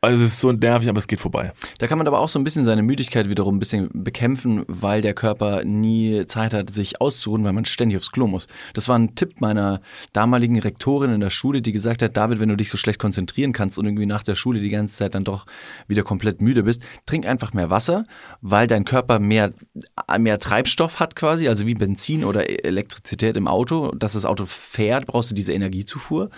Also 0.06 0.24
es 0.24 0.34
ist 0.34 0.40
so 0.40 0.52
nervig, 0.52 0.88
aber 0.88 1.00
es 1.00 1.08
geht 1.08 1.20
vorbei. 1.20 1.52
Da 1.80 1.88
kann 1.88 1.98
man 1.98 2.06
aber 2.06 2.20
auch 2.20 2.30
so 2.30 2.38
ein 2.38 2.44
bisschen 2.44 2.64
seine 2.64 2.84
Müdigkeit 2.84 3.28
wiederum 3.28 3.56
ein 3.56 3.60
bisschen 3.60 3.90
bekämpfen, 3.92 4.64
weil 4.68 5.02
der 5.02 5.16
Körper 5.16 5.64
nie 5.64 6.28
Zeit 6.28 6.54
hat, 6.54 6.70
sich 6.70 7.02
auszuruhen, 7.02 7.44
weil 7.44 7.54
man 7.54 7.66
ständig 7.66 7.98
aufs 7.98 8.12
Klo 8.12 8.28
muss. 8.28 8.48
Das 8.76 8.88
war 8.88 9.00
ein 9.00 9.16
Tipp 9.16 9.42
meiner 9.42 9.82
damaligen 10.14 10.60
Rektorin 10.60 11.12
in 11.12 11.22
der 11.22 11.32
Schule, 11.32 11.64
die 11.64 11.72
gesagt 11.72 12.04
hat, 12.04 12.16
David, 12.16 12.40
wenn 12.40 12.50
du 12.50 12.56
dich 12.56 12.70
so 12.70 12.78
schlecht 12.78 13.00
konzentrieren 13.00 13.52
kannst 13.52 13.80
und 13.80 13.86
irgendwie 13.86 14.06
nach 14.06 14.22
der 14.22 14.36
Schule 14.36 14.60
die 14.60 14.70
ganze 14.70 14.96
Zeit 14.96 15.16
dann 15.16 15.24
doch 15.24 15.48
wieder 15.88 16.04
komplett 16.04 16.40
müde 16.40 16.62
bist, 16.62 16.84
trink 17.08 17.26
einfach 17.26 17.54
mehr 17.54 17.72
Wasser, 17.72 18.04
weil 18.42 18.68
dein 18.68 18.86
Körper 18.86 19.18
mehr, 19.18 19.54
mehr 20.20 20.38
Treibstoff 20.38 21.00
hat 21.00 21.16
quasi, 21.16 21.48
also 21.48 21.66
wie 21.66 21.74
Benzin 21.74 22.26
oder 22.26 22.48
Elektrizität 22.64 23.38
im 23.38 23.48
Auto. 23.48 23.90
Dass 23.90 24.14
das 24.14 24.26
Auto 24.26 24.46
fährt, 24.46 25.08
brauchst 25.08 25.32
du 25.32 25.36
diese 25.36 25.54
Energiezufuhr. 25.54 26.30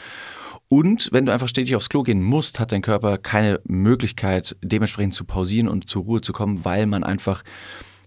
Und 0.69 1.09
wenn 1.13 1.25
du 1.25 1.31
einfach 1.31 1.47
stetig 1.47 1.75
aufs 1.75 1.89
Klo 1.89 2.03
gehen 2.03 2.21
musst, 2.21 2.59
hat 2.59 2.71
dein 2.71 2.81
Körper 2.81 3.17
keine 3.17 3.61
Möglichkeit, 3.63 4.55
dementsprechend 4.61 5.13
zu 5.13 5.23
pausieren 5.23 5.69
und 5.69 5.89
zur 5.89 6.03
Ruhe 6.03 6.21
zu 6.21 6.33
kommen, 6.33 6.65
weil 6.65 6.85
man 6.87 7.03
einfach 7.03 7.43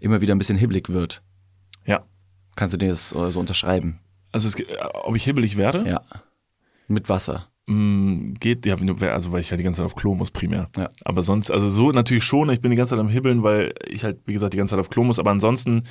immer 0.01 0.21
wieder 0.21 0.35
ein 0.35 0.39
bisschen 0.39 0.59
hibbelig 0.59 0.91
wird. 0.91 1.23
Ja. 1.87 2.05
Kannst 2.57 2.75
du 2.75 2.79
dir 2.79 2.91
das 2.91 3.15
äh, 3.15 3.31
so 3.31 3.41
unterschreiben? 3.41 4.01
Also 4.33 4.49
es, 4.49 4.57
äh, 4.57 4.67
ob 5.05 5.17
ich 5.17 5.25
hibbelig 5.25 5.57
werde? 5.57 5.89
Ja. 5.89 6.03
Mit 6.87 7.09
Wasser. 7.09 7.49
Mm, 7.67 8.35
geht, 8.35 8.67
ja, 8.67 8.77
also 8.77 9.33
weil 9.33 9.41
ich 9.41 9.51
ja 9.51 9.57
die 9.57 9.63
ganze 9.63 9.79
Zeit 9.79 9.87
auf 9.87 9.95
Klo 9.95 10.15
muss 10.15 10.31
primär. 10.31 10.69
Ja. 10.77 10.89
Aber 11.05 11.23
sonst, 11.23 11.51
also 11.51 11.69
so 11.69 11.93
natürlich 11.93 12.25
schon, 12.25 12.51
ich 12.51 12.61
bin 12.61 12.71
die 12.71 12.77
ganze 12.77 12.91
Zeit 12.91 13.01
am 13.01 13.09
Hibbeln, 13.09 13.43
weil 13.43 13.73
ich 13.87 14.05
halt, 14.05 14.19
wie 14.27 14.33
gesagt, 14.33 14.53
die 14.53 14.59
ganze 14.59 14.73
Zeit 14.73 14.81
auf 14.81 14.91
Klo 14.91 15.05
muss, 15.05 15.19
aber 15.19 15.31
ansonsten 15.31 15.85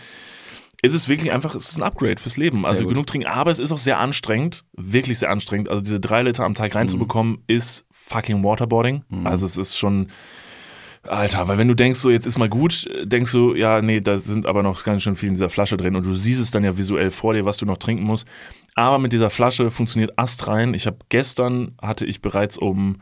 ist 0.82 0.94
es 0.94 1.10
wirklich 1.10 1.32
einfach, 1.32 1.56
es 1.56 1.72
ist 1.72 1.78
ein 1.78 1.84
Upgrade 1.84 2.22
fürs 2.22 2.38
Leben. 2.38 2.66
Also 2.66 2.88
genug 2.88 3.08
trinken, 3.08 3.28
aber 3.28 3.52
es 3.52 3.60
ist 3.60 3.72
auch 3.72 3.78
sehr 3.78 4.00
anstrengend, 4.00 4.64
wirklich 4.74 5.20
sehr 5.20 5.30
anstrengend. 5.30 5.70
Also 5.70 5.84
diese 5.84 6.00
drei 6.00 6.24
Liter 6.24 6.46
am 6.46 6.54
Tag 6.54 6.76
reinzubekommen, 6.76 7.44
ist 7.48 7.86
fucking 7.92 8.44
Waterboarding. 8.44 9.04
Also 9.26 9.46
es 9.46 9.58
ist 9.58 9.78
schon, 9.78 10.08
Alter, 11.04 11.48
weil 11.48 11.58
wenn 11.58 11.68
du 11.68 11.76
denkst, 11.76 12.00
so 12.00 12.10
jetzt 12.10 12.26
ist 12.26 12.38
mal 12.38 12.50
gut, 12.50 12.90
denkst 13.04 13.32
du, 13.32 13.56
ja, 13.56 13.82
nee, 13.82 14.00
da 14.00 14.18
sind 14.18 14.46
aber 14.46 14.64
noch 14.64 14.84
ganz 14.84 15.04
schön 15.04 15.16
viel 15.16 15.30
in 15.30 15.36
dieser 15.36 15.50
Flasche 15.50 15.78
drin 15.78 15.96
und 15.96 16.06
du 16.06 16.16
siehst 16.16 16.42
es 16.42 16.52
dann 16.52 16.64
ja 16.64 16.78
visuell 16.78 17.12
vor 17.12 17.34
dir, 17.34 17.46
was 17.46 17.58
du 17.58 17.66
noch 17.66 17.78
trinken 17.78 18.04
musst. 18.04 18.28
Aber 18.76 19.00
mit 19.00 19.12
dieser 19.12 19.30
Flasche 19.30 19.72
funktioniert 19.72 20.18
astrein. 20.18 20.74
Ich 20.74 20.88
habe 20.88 20.98
gestern 21.10 21.76
hatte 21.82 22.06
ich 22.06 22.22
bereits 22.22 22.58
um 22.58 22.98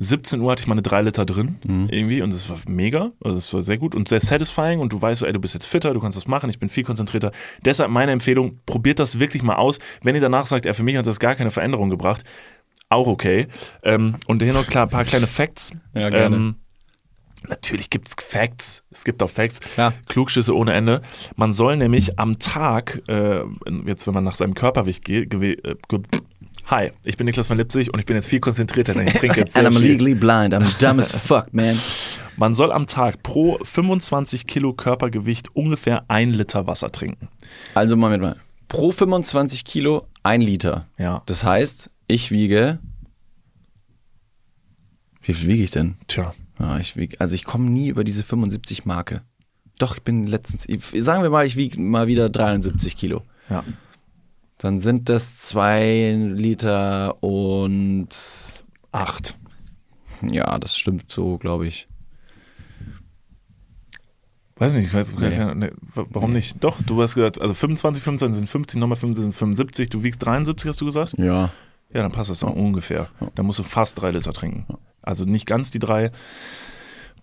17 0.00 0.40
Uhr 0.40 0.52
hatte 0.52 0.60
ich 0.60 0.68
meine 0.68 0.80
drei 0.82 1.02
Liter 1.02 1.26
drin 1.26 1.56
irgendwie 1.90 2.22
und 2.22 2.32
das 2.32 2.48
war 2.48 2.58
mega, 2.68 3.10
also 3.22 3.34
das 3.36 3.52
war 3.52 3.62
sehr 3.62 3.78
gut 3.78 3.96
und 3.96 4.08
sehr 4.08 4.20
satisfying 4.20 4.78
und 4.78 4.92
du 4.92 5.02
weißt 5.02 5.20
so, 5.20 5.26
ey, 5.26 5.32
du 5.32 5.40
bist 5.40 5.54
jetzt 5.54 5.66
fitter, 5.66 5.92
du 5.92 6.00
kannst 6.00 6.16
das 6.16 6.28
machen, 6.28 6.48
ich 6.50 6.60
bin 6.60 6.68
viel 6.68 6.84
konzentrierter. 6.84 7.32
Deshalb 7.64 7.90
meine 7.90 8.12
Empfehlung, 8.12 8.60
probiert 8.64 9.00
das 9.00 9.18
wirklich 9.18 9.42
mal 9.42 9.56
aus. 9.56 9.78
Wenn 10.02 10.14
ihr 10.14 10.20
danach 10.20 10.46
sagt, 10.46 10.64
ja, 10.64 10.72
für 10.72 10.84
mich 10.84 10.96
hat 10.96 11.06
das 11.06 11.18
gar 11.18 11.34
keine 11.34 11.50
Veränderung 11.50 11.90
gebracht, 11.90 12.24
auch 12.88 13.08
okay. 13.08 13.48
Ähm, 13.82 14.16
und 14.26 14.42
hier 14.42 14.52
noch 14.52 14.66
klar, 14.66 14.84
ein 14.84 14.90
paar 14.90 15.04
kleine 15.04 15.26
Facts. 15.26 15.72
Ja, 15.94 16.08
gerne. 16.10 16.36
Ähm, 16.36 16.54
Natürlich 17.46 17.88
gibt's 17.88 18.16
Facts, 18.20 18.82
es 18.90 19.04
gibt 19.04 19.22
auch 19.22 19.30
Facts, 19.30 19.60
Klar. 19.60 19.92
Klugschüsse 20.08 20.56
ohne 20.56 20.72
Ende. 20.72 21.02
Man 21.36 21.52
soll 21.52 21.76
nämlich 21.76 22.18
am 22.18 22.38
Tag, 22.40 23.02
äh, 23.08 23.42
jetzt 23.86 24.06
wenn 24.06 24.14
man 24.14 24.24
nach 24.24 24.34
seinem 24.34 24.54
Körpergewicht 24.54 25.04
geht, 25.04 25.32
äh, 25.32 25.56
ge 25.88 26.02
Hi, 26.68 26.92
ich 27.02 27.16
bin 27.16 27.24
Niklas 27.24 27.46
von 27.46 27.56
Lipzig 27.56 27.92
und 27.92 27.98
ich 27.98 28.04
bin 28.04 28.14
jetzt 28.14 28.28
viel 28.28 28.40
konzentrierter, 28.40 28.92
denn 28.92 29.06
ich 29.06 29.14
trinke 29.14 29.40
jetzt 29.40 29.52
sehr 29.54 29.66
And 29.66 29.74
I'm 29.74 29.80
viel. 29.80 29.92
legally 29.92 30.14
blind. 30.14 30.52
I'm 30.54 30.78
dumb 30.78 30.98
as 30.98 31.12
fuck, 31.14 31.52
man. 31.52 31.78
Man 32.36 32.54
soll 32.54 32.70
am 32.70 32.86
Tag 32.86 33.24
pro 33.24 33.58
25 33.64 34.46
Kilo 34.46 34.72
Körpergewicht 34.72 35.56
ungefähr 35.56 36.04
ein 36.06 36.30
Liter 36.30 36.68
Wasser 36.68 36.92
trinken. 36.92 37.28
Also 37.74 37.96
Moment 37.96 38.22
mal. 38.22 38.36
Pro 38.68 38.92
25 38.92 39.64
Kilo 39.64 40.06
ein 40.22 40.40
Liter. 40.40 40.86
Ja. 40.98 41.22
Das 41.26 41.42
heißt, 41.42 41.90
ich 42.06 42.30
wiege. 42.30 42.78
Wie 45.20 45.32
viel 45.32 45.48
wiege 45.48 45.64
ich 45.64 45.72
denn? 45.72 45.96
Tja, 46.06 46.32
Ja, 46.60 46.78
ich 46.78 46.96
wieg, 46.96 47.20
also 47.20 47.34
ich 47.34 47.44
komme 47.44 47.68
nie 47.70 47.88
über 47.88 48.04
diese 48.04 48.22
75 48.22 48.84
Marke. 48.84 49.22
Doch, 49.80 49.96
ich 49.96 50.02
bin 50.02 50.28
letztens, 50.28 50.64
sagen 51.04 51.24
wir 51.24 51.30
mal, 51.30 51.44
ich 51.44 51.56
wiege 51.56 51.80
mal 51.80 52.06
wieder 52.06 52.28
73 52.28 52.96
Kilo. 52.96 53.22
ja. 53.50 53.64
Dann 54.58 54.80
sind 54.80 55.08
das 55.08 55.38
zwei 55.38 56.12
Liter 56.18 57.22
und 57.22 58.08
Acht. 58.90 59.36
ja, 60.22 60.58
das 60.58 60.76
stimmt 60.76 61.10
so, 61.10 61.38
glaube 61.38 61.66
ich. 61.66 61.86
Weiß 64.56 64.72
nicht, 64.72 64.86
ich 64.88 64.94
weiß, 64.94 65.14
Nee. 65.16 65.28
nee. 65.30 65.54
Nee, 65.54 65.70
warum 65.94 66.32
nicht? 66.32 66.56
Doch, 66.64 66.82
du 66.82 67.00
hast 67.00 67.14
gesagt, 67.14 67.40
also 67.40 67.54
25, 67.54 68.02
25 68.02 68.36
sind 68.38 68.48
50, 68.48 68.80
nochmal 68.80 68.96
15 68.96 69.22
sind 69.24 69.32
75, 69.34 69.88
du 69.90 70.02
wiegst 70.02 70.24
73, 70.24 70.68
hast 70.68 70.80
du 70.80 70.86
gesagt? 70.86 71.14
Ja. 71.16 71.52
Ja, 71.94 72.02
dann 72.02 72.10
passt 72.12 72.30
das 72.30 72.40
doch 72.40 72.52
ungefähr. 72.52 73.08
Dann 73.36 73.46
musst 73.46 73.60
du 73.60 73.62
fast 73.62 74.00
drei 74.00 74.10
Liter 74.10 74.32
trinken. 74.32 74.66
Also 75.00 75.24
nicht 75.24 75.46
ganz 75.46 75.70
die 75.70 75.78
drei, 75.78 76.10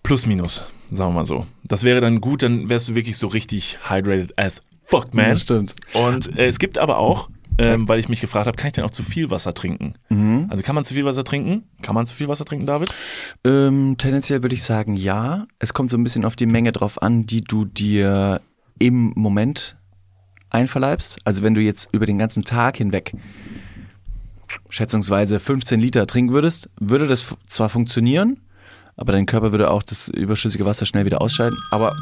plus 0.02 0.24
minus, 0.26 0.62
sagen 0.90 1.10
wir 1.10 1.18
mal 1.20 1.26
so. 1.26 1.46
Das 1.62 1.82
wäre 1.84 2.00
dann 2.00 2.20
gut, 2.22 2.42
dann 2.42 2.68
wärst 2.70 2.88
du 2.88 2.94
wirklich 2.94 3.18
so 3.18 3.26
richtig 3.28 3.78
hydrated 3.88 4.36
as 4.38 4.62
fuck, 4.86 5.14
man. 5.14 5.30
Das 5.30 5.42
stimmt. 5.42 5.76
Und 5.94 6.36
äh, 6.38 6.46
es 6.46 6.58
gibt 6.58 6.78
aber 6.78 6.98
auch, 6.98 7.28
ähm, 7.58 7.88
weil 7.88 7.98
ich 7.98 8.08
mich 8.08 8.20
gefragt 8.20 8.46
habe, 8.46 8.56
kann 8.56 8.68
ich 8.68 8.74
denn 8.74 8.84
auch 8.84 8.90
zu 8.90 9.02
viel 9.02 9.30
Wasser 9.30 9.54
trinken? 9.54 9.94
Mhm. 10.08 10.46
Also 10.50 10.62
kann 10.62 10.74
man 10.74 10.84
zu 10.84 10.94
viel 10.94 11.04
Wasser 11.04 11.24
trinken? 11.24 11.64
Kann 11.82 11.94
man 11.94 12.06
zu 12.06 12.14
viel 12.14 12.28
Wasser 12.28 12.44
trinken, 12.44 12.66
David? 12.66 12.92
Ähm, 13.44 13.96
tendenziell 13.98 14.42
würde 14.42 14.54
ich 14.54 14.62
sagen, 14.62 14.96
ja. 14.96 15.46
Es 15.58 15.72
kommt 15.72 15.90
so 15.90 15.96
ein 15.96 16.04
bisschen 16.04 16.24
auf 16.24 16.36
die 16.36 16.46
Menge 16.46 16.72
drauf 16.72 17.00
an, 17.00 17.26
die 17.26 17.40
du 17.40 17.64
dir 17.64 18.40
im 18.78 19.12
Moment 19.16 19.76
einverleibst. 20.50 21.18
Also 21.24 21.42
wenn 21.42 21.54
du 21.54 21.60
jetzt 21.60 21.88
über 21.92 22.06
den 22.06 22.18
ganzen 22.18 22.44
Tag 22.44 22.76
hinweg 22.76 23.12
schätzungsweise 24.68 25.40
15 25.40 25.80
Liter 25.80 26.06
trinken 26.06 26.32
würdest, 26.32 26.68
würde 26.78 27.06
das 27.06 27.26
zwar 27.46 27.68
funktionieren, 27.68 28.40
aber 28.96 29.12
dein 29.12 29.26
Körper 29.26 29.52
würde 29.52 29.70
auch 29.70 29.82
das 29.82 30.08
überschüssige 30.08 30.64
Wasser 30.64 30.86
schnell 30.86 31.04
wieder 31.04 31.20
ausscheiden. 31.20 31.56
Aber 31.70 31.92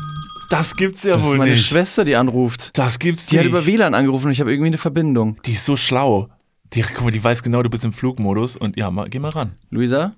Das 0.51 0.77
gibt's 0.77 1.03
ja 1.03 1.15
das 1.15 1.23
ist 1.23 1.29
wohl 1.29 1.39
meine 1.39 1.51
nicht. 1.53 1.67
Schwester, 1.67 2.05
die 2.05 2.17
anruft. 2.17 2.77
Das 2.79 2.99
gibt's 2.99 3.27
Die 3.27 3.39
hat 3.39 3.45
nicht. 3.45 3.51
über 3.53 3.67
WLAN 3.67 3.95
angerufen 3.95 4.27
und 4.27 4.33
ich 4.33 4.41
habe 4.41 4.51
irgendwie 4.53 4.69
eine 4.69 4.79
Verbindung. 4.79 5.37
die 5.45 5.53
ist 5.53 5.65
so 5.65 5.77
schlau. 5.77 6.29
Die, 6.73 6.83
guck 6.83 7.05
mal, 7.05 7.11
die 7.11 7.23
weiß 7.23 7.43
genau, 7.43 7.63
du 7.63 7.71
bist 7.71 7.85
im 7.85 7.93
Flugmodus 7.93 8.57
und 8.57 8.77
ja, 8.77 8.91
mal, 8.91 9.09
geh 9.09 9.19
mal 9.19 9.31
ran. 9.31 9.53
Luisa? 9.71 10.15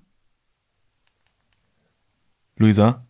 Luisa? 2.57 3.07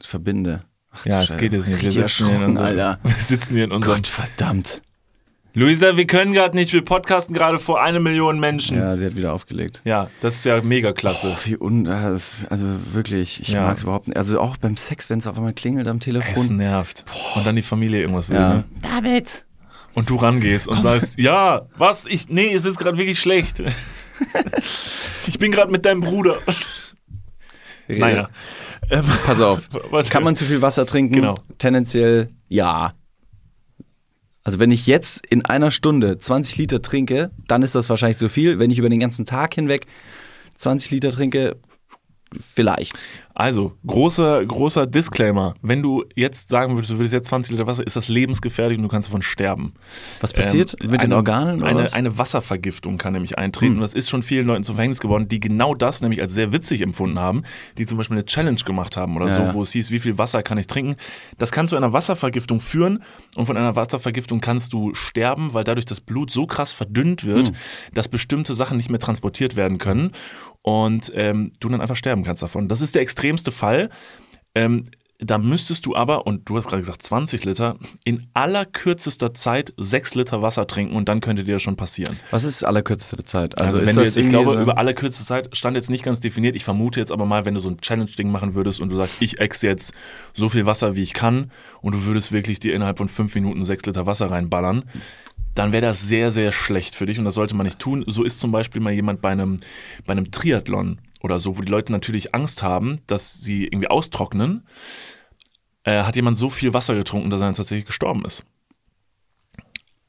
Verbinde. 0.00 0.64
Ach, 0.90 1.04
Ja, 1.06 1.22
es 1.22 1.36
geht 1.36 1.52
jetzt 1.52 1.68
nicht. 1.68 1.82
Wir 1.82 1.90
sitzen, 1.90 1.92
hier 1.92 1.98
in 1.98 2.02
erschrocken, 2.02 2.44
unserem, 2.50 2.64
Alter. 2.66 2.98
wir 3.02 3.14
sitzen 3.14 3.54
hier 3.54 3.64
in 3.64 3.72
unserem. 3.72 3.96
Gott 3.96 4.06
verdammt. 4.06 4.82
Luisa, 5.56 5.96
wir 5.96 6.06
können 6.06 6.32
gerade 6.32 6.56
nicht, 6.56 6.72
wir 6.72 6.84
podcasten 6.84 7.32
gerade 7.32 7.60
vor 7.60 7.80
eine 7.80 8.00
Million 8.00 8.40
Menschen. 8.40 8.76
Ja, 8.76 8.90
Ja, 8.90 8.96
sie 8.96 9.06
hat 9.06 9.14
wieder 9.16 9.32
aufgelegt. 9.32 9.82
das 10.20 10.34
ist 10.34 10.44
ja 10.44 10.60
mega 10.62 10.92
klasse. 10.92 11.28
Oh, 11.32 11.38
wie 11.44 11.56
un 11.56 11.84
das- 11.84 12.32
also 12.50 12.66
wirklich, 12.92 13.40
ich 13.40 13.48
Ja. 13.50 13.62
mag 13.62 13.76
es 13.76 13.84
überhaupt 13.84 14.08
nicht. 14.08 14.16
Also 14.16 14.40
auch 14.40 14.56
beim 14.56 14.76
Sex, 14.76 15.08
wenn 15.10 15.20
es 15.20 15.28
auf 15.28 15.36
einmal 15.36 15.52
klingelt 15.52 15.86
am 15.86 15.98
es 15.98 16.04
Telefon. 16.04 16.56
nervt. 16.56 17.04
Und 17.36 17.46
dann 17.46 17.54
die 17.54 17.62
Familie 17.62 18.00
irgendwas 18.00 18.30
will, 18.30 18.36
Ja. 18.36 18.54
ne? 18.54 18.64
David! 18.82 19.44
Und 19.94 20.10
du 20.10 20.16
rangehst 20.16 20.66
und 20.66 20.82
sagst, 20.82 21.20
ja, 21.20 21.62
was? 21.78 22.06
Ich, 22.06 22.28
nee, 22.28 22.52
es 22.52 22.64
ist 22.64 22.78
gerade 22.80 22.98
wirklich 22.98 23.20
schlecht. 23.20 23.62
ich 25.28 25.38
bin 25.38 25.52
gerade 25.52 25.70
mit 25.70 25.84
deinem 25.84 26.00
Bruder. 26.00 26.36
Naja. 27.86 28.28
Ähm, 28.90 29.04
Pass 29.24 29.40
auf. 29.40 29.68
was- 29.90 30.10
Kann 30.10 30.24
man 30.24 30.34
zu 30.34 30.46
viel 30.46 30.62
Wasser 30.62 30.84
trinken? 30.84 31.14
Genau. 31.14 31.34
Tendenziell 31.58 32.30
ja. 32.48 32.94
Also 34.44 34.58
wenn 34.58 34.70
ich 34.70 34.86
jetzt 34.86 35.26
in 35.26 35.44
einer 35.44 35.70
Stunde 35.70 36.18
20 36.18 36.58
Liter 36.58 36.82
trinke, 36.82 37.30
dann 37.48 37.62
ist 37.62 37.74
das 37.74 37.88
wahrscheinlich 37.88 38.18
zu 38.18 38.28
viel. 38.28 38.58
Wenn 38.58 38.70
ich 38.70 38.78
über 38.78 38.90
den 38.90 39.00
ganzen 39.00 39.24
Tag 39.24 39.54
hinweg 39.54 39.86
20 40.56 40.90
Liter 40.90 41.10
trinke, 41.10 41.56
vielleicht. 42.38 43.04
Also, 43.36 43.72
großer, 43.84 44.46
großer 44.46 44.86
Disclaimer. 44.86 45.54
Wenn 45.60 45.82
du 45.82 46.04
jetzt 46.14 46.50
sagen 46.50 46.74
würdest, 46.76 46.92
du 46.92 46.98
würdest 46.98 47.14
jetzt 47.14 47.26
20 47.28 47.50
Liter 47.52 47.66
Wasser, 47.66 47.84
ist 47.84 47.96
das 47.96 48.06
lebensgefährlich 48.06 48.78
und 48.78 48.84
du 48.84 48.88
kannst 48.88 49.08
davon 49.08 49.22
sterben. 49.22 49.74
Was 50.20 50.32
passiert 50.32 50.76
Ähm, 50.80 50.90
mit 50.92 51.00
den 51.00 51.06
eine- 51.06 51.16
Organen? 51.16 51.56
Oder 51.60 51.66
Eine, 51.70 51.82
was? 51.82 51.94
eine 51.94 52.16
Wasservergiftung 52.16 52.96
kann 52.96 53.12
nämlich 53.12 53.36
eintreten. 53.36 53.74
Und 53.74 53.80
das 53.80 53.92
ist 53.94 54.08
schon 54.08 54.22
vielen 54.22 54.46
Leuten 54.46 54.62
zum 54.62 54.76
Verhängnis 54.76 55.00
geworden, 55.00 55.26
die 55.26 55.40
genau 55.40 55.74
das 55.74 56.00
nämlich 56.00 56.20
als 56.22 56.32
sehr 56.32 56.52
witzig 56.52 56.80
empfunden 56.80 57.18
haben, 57.18 57.42
die 57.76 57.86
zum 57.86 57.98
Beispiel 57.98 58.16
eine 58.16 58.24
Challenge 58.24 58.60
gemacht 58.64 58.96
haben 58.96 59.16
oder 59.16 59.26
Ja, 59.26 59.32
so, 59.34 59.40
ja. 59.42 59.54
wo 59.54 59.62
es 59.62 59.72
hieß, 59.72 59.90
wie 59.90 59.98
viel 59.98 60.16
Wasser 60.16 60.44
kann 60.44 60.56
ich 60.58 60.68
trinken. 60.68 60.94
Das 61.36 61.50
kann 61.50 61.66
zu 61.66 61.76
einer 61.76 61.92
Wasservergiftung 61.92 62.60
führen 62.60 63.02
und 63.36 63.46
von 63.46 63.56
einer 63.56 63.74
Wasservergiftung 63.74 64.40
kannst 64.40 64.72
du 64.72 64.94
sterben, 64.94 65.54
weil 65.54 65.64
dadurch 65.64 65.86
das 65.86 66.00
Blut 66.00 66.30
so 66.30 66.46
krass 66.46 66.72
verdünnt 66.72 67.24
wird, 67.24 67.48
Hm. 67.48 67.54
dass 67.94 68.06
bestimmte 68.06 68.54
Sachen 68.54 68.76
nicht 68.76 68.90
mehr 68.90 69.00
transportiert 69.00 69.56
werden 69.56 69.78
können 69.78 70.12
und 70.62 71.10
ähm, 71.16 71.50
du 71.58 71.68
dann 71.68 71.80
einfach 71.80 71.96
sterben 71.96 72.22
kannst 72.22 72.42
davon. 72.42 72.68
Das 72.68 72.80
ist 72.80 72.94
der 72.94 73.02
extremste 73.24 73.52
Fall. 73.52 73.90
Ähm, 74.54 74.84
da 75.20 75.38
müsstest 75.38 75.86
du 75.86 75.94
aber, 75.96 76.26
und 76.26 76.48
du 76.48 76.56
hast 76.56 76.66
gerade 76.66 76.82
gesagt 76.82 77.00
20 77.00 77.44
Liter, 77.44 77.78
in 78.04 78.26
allerkürzester 78.34 79.32
Zeit 79.32 79.72
6 79.78 80.16
Liter 80.16 80.42
Wasser 80.42 80.66
trinken 80.66 80.96
und 80.96 81.08
dann 81.08 81.20
könnte 81.20 81.44
dir 81.44 81.54
das 81.54 81.62
schon 81.62 81.76
passieren. 81.76 82.18
Was 82.30 82.44
ist 82.44 82.62
allerkürzeste 82.64 83.24
Zeit? 83.24 83.56
Also, 83.58 83.78
ist 83.78 83.86
wenn 83.88 83.96
du 83.96 84.02
jetzt, 84.02 84.16
ich 84.16 84.28
glaube, 84.28 84.50
so- 84.52 84.60
über 84.60 84.76
allerkürzeste 84.76 85.24
Zeit 85.24 85.56
stand 85.56 85.76
jetzt 85.76 85.88
nicht 85.88 86.02
ganz 86.04 86.20
definiert. 86.20 86.56
Ich 86.56 86.64
vermute 86.64 87.00
jetzt 87.00 87.12
aber 87.12 87.24
mal, 87.24 87.44
wenn 87.46 87.54
du 87.54 87.60
so 87.60 87.70
ein 87.70 87.78
Challenge-Ding 87.80 88.30
machen 88.30 88.54
würdest 88.54 88.80
und 88.80 88.90
du 88.90 88.96
sagst, 88.96 89.14
ich 89.20 89.38
ex 89.40 89.62
jetzt 89.62 89.94
so 90.34 90.48
viel 90.48 90.66
Wasser, 90.66 90.94
wie 90.96 91.02
ich 91.02 91.14
kann 91.14 91.50
und 91.80 91.94
du 91.94 92.04
würdest 92.04 92.32
wirklich 92.32 92.60
dir 92.60 92.74
innerhalb 92.74 92.98
von 92.98 93.08
5 93.08 93.34
Minuten 93.36 93.64
6 93.64 93.86
Liter 93.86 94.04
Wasser 94.06 94.30
reinballern, 94.30 94.84
dann 95.54 95.70
wäre 95.72 95.82
das 95.86 96.02
sehr, 96.02 96.32
sehr 96.32 96.50
schlecht 96.50 96.96
für 96.96 97.06
dich 97.06 97.18
und 97.20 97.24
das 97.24 97.36
sollte 97.36 97.54
man 97.54 97.64
nicht 97.64 97.78
tun. 97.78 98.04
So 98.08 98.24
ist 98.24 98.40
zum 98.40 98.50
Beispiel 98.50 98.82
mal 98.82 98.92
jemand 98.92 99.22
bei 99.22 99.30
einem, 99.30 99.58
bei 100.04 100.12
einem 100.12 100.32
Triathlon 100.32 100.98
oder 101.24 101.38
so, 101.38 101.56
wo 101.56 101.62
die 101.62 101.72
Leute 101.72 101.90
natürlich 101.90 102.34
Angst 102.34 102.62
haben, 102.62 103.00
dass 103.06 103.40
sie 103.40 103.64
irgendwie 103.64 103.88
austrocknen, 103.88 104.66
äh, 105.84 106.02
hat 106.02 106.16
jemand 106.16 106.36
so 106.36 106.50
viel 106.50 106.74
Wasser 106.74 106.94
getrunken, 106.94 107.30
dass 107.30 107.40
er 107.40 107.54
tatsächlich 107.54 107.86
gestorben 107.86 108.26
ist. 108.26 108.44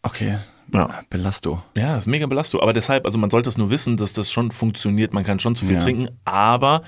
Okay. 0.04 0.40
Ja. 0.74 1.02
Belasto. 1.10 1.64
Ja, 1.76 1.96
ist 1.96 2.08
mega 2.08 2.26
Belastung. 2.26 2.60
Aber 2.60 2.74
deshalb, 2.74 3.06
also 3.06 3.18
man 3.18 3.30
sollte 3.30 3.48
es 3.48 3.58
nur 3.58 3.70
wissen, 3.70 3.96
dass 3.98 4.14
das 4.14 4.30
schon 4.32 4.52
funktioniert. 4.52 5.14
Man 5.14 5.24
kann 5.24 5.40
schon 5.40 5.56
zu 5.56 5.66
viel 5.66 5.76
Ja. 5.76 5.80
trinken, 5.80 6.10
aber 6.26 6.82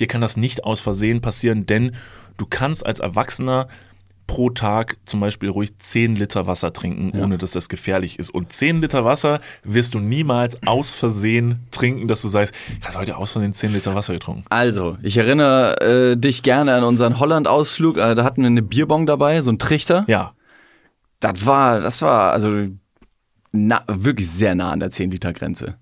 dir 0.00 0.06
kann 0.06 0.20
das 0.22 0.36
nicht 0.36 0.64
aus 0.64 0.80
Versehen 0.80 1.20
passieren, 1.20 1.66
denn 1.66 1.94
du 2.38 2.46
kannst 2.46 2.86
als 2.86 3.00
Erwachsener 3.00 3.68
pro 4.26 4.50
Tag 4.50 4.96
zum 5.04 5.20
Beispiel 5.20 5.48
ruhig 5.48 5.78
10 5.78 6.16
Liter 6.16 6.46
Wasser 6.46 6.72
trinken, 6.72 7.18
ohne 7.18 7.38
dass 7.38 7.52
das 7.52 7.68
gefährlich 7.68 8.18
ist. 8.18 8.30
Und 8.30 8.52
10 8.52 8.80
Liter 8.80 9.04
Wasser 9.04 9.40
wirst 9.62 9.94
du 9.94 9.98
niemals 9.98 10.58
aus 10.66 10.90
Versehen 10.90 11.66
trinken, 11.70 12.08
dass 12.08 12.22
du 12.22 12.28
sagst, 12.28 12.54
ich 12.80 12.86
habe 12.86 12.98
heute 12.98 13.16
aus 13.16 13.32
Versehen 13.32 13.52
10 13.52 13.72
Liter 13.72 13.94
Wasser 13.94 14.12
getrunken. 14.14 14.44
Also, 14.50 14.96
ich 15.02 15.16
erinnere 15.16 15.80
äh, 16.12 16.16
dich 16.16 16.42
gerne 16.42 16.74
an 16.74 16.84
unseren 16.84 17.18
Holland-Ausflug. 17.18 17.96
Äh, 17.98 18.14
da 18.14 18.24
hatten 18.24 18.42
wir 18.42 18.46
eine 18.48 18.62
Bierbong 18.62 19.06
dabei, 19.06 19.40
so 19.42 19.50
ein 19.50 19.58
Trichter. 19.58 20.04
Ja, 20.08 20.32
Das 21.20 21.46
war, 21.46 21.80
das 21.80 22.02
war 22.02 22.32
also 22.32 22.66
na, 23.52 23.82
wirklich 23.86 24.30
sehr 24.30 24.54
nah 24.54 24.70
an 24.70 24.80
der 24.80 24.90
10-Liter-Grenze. 24.90 25.76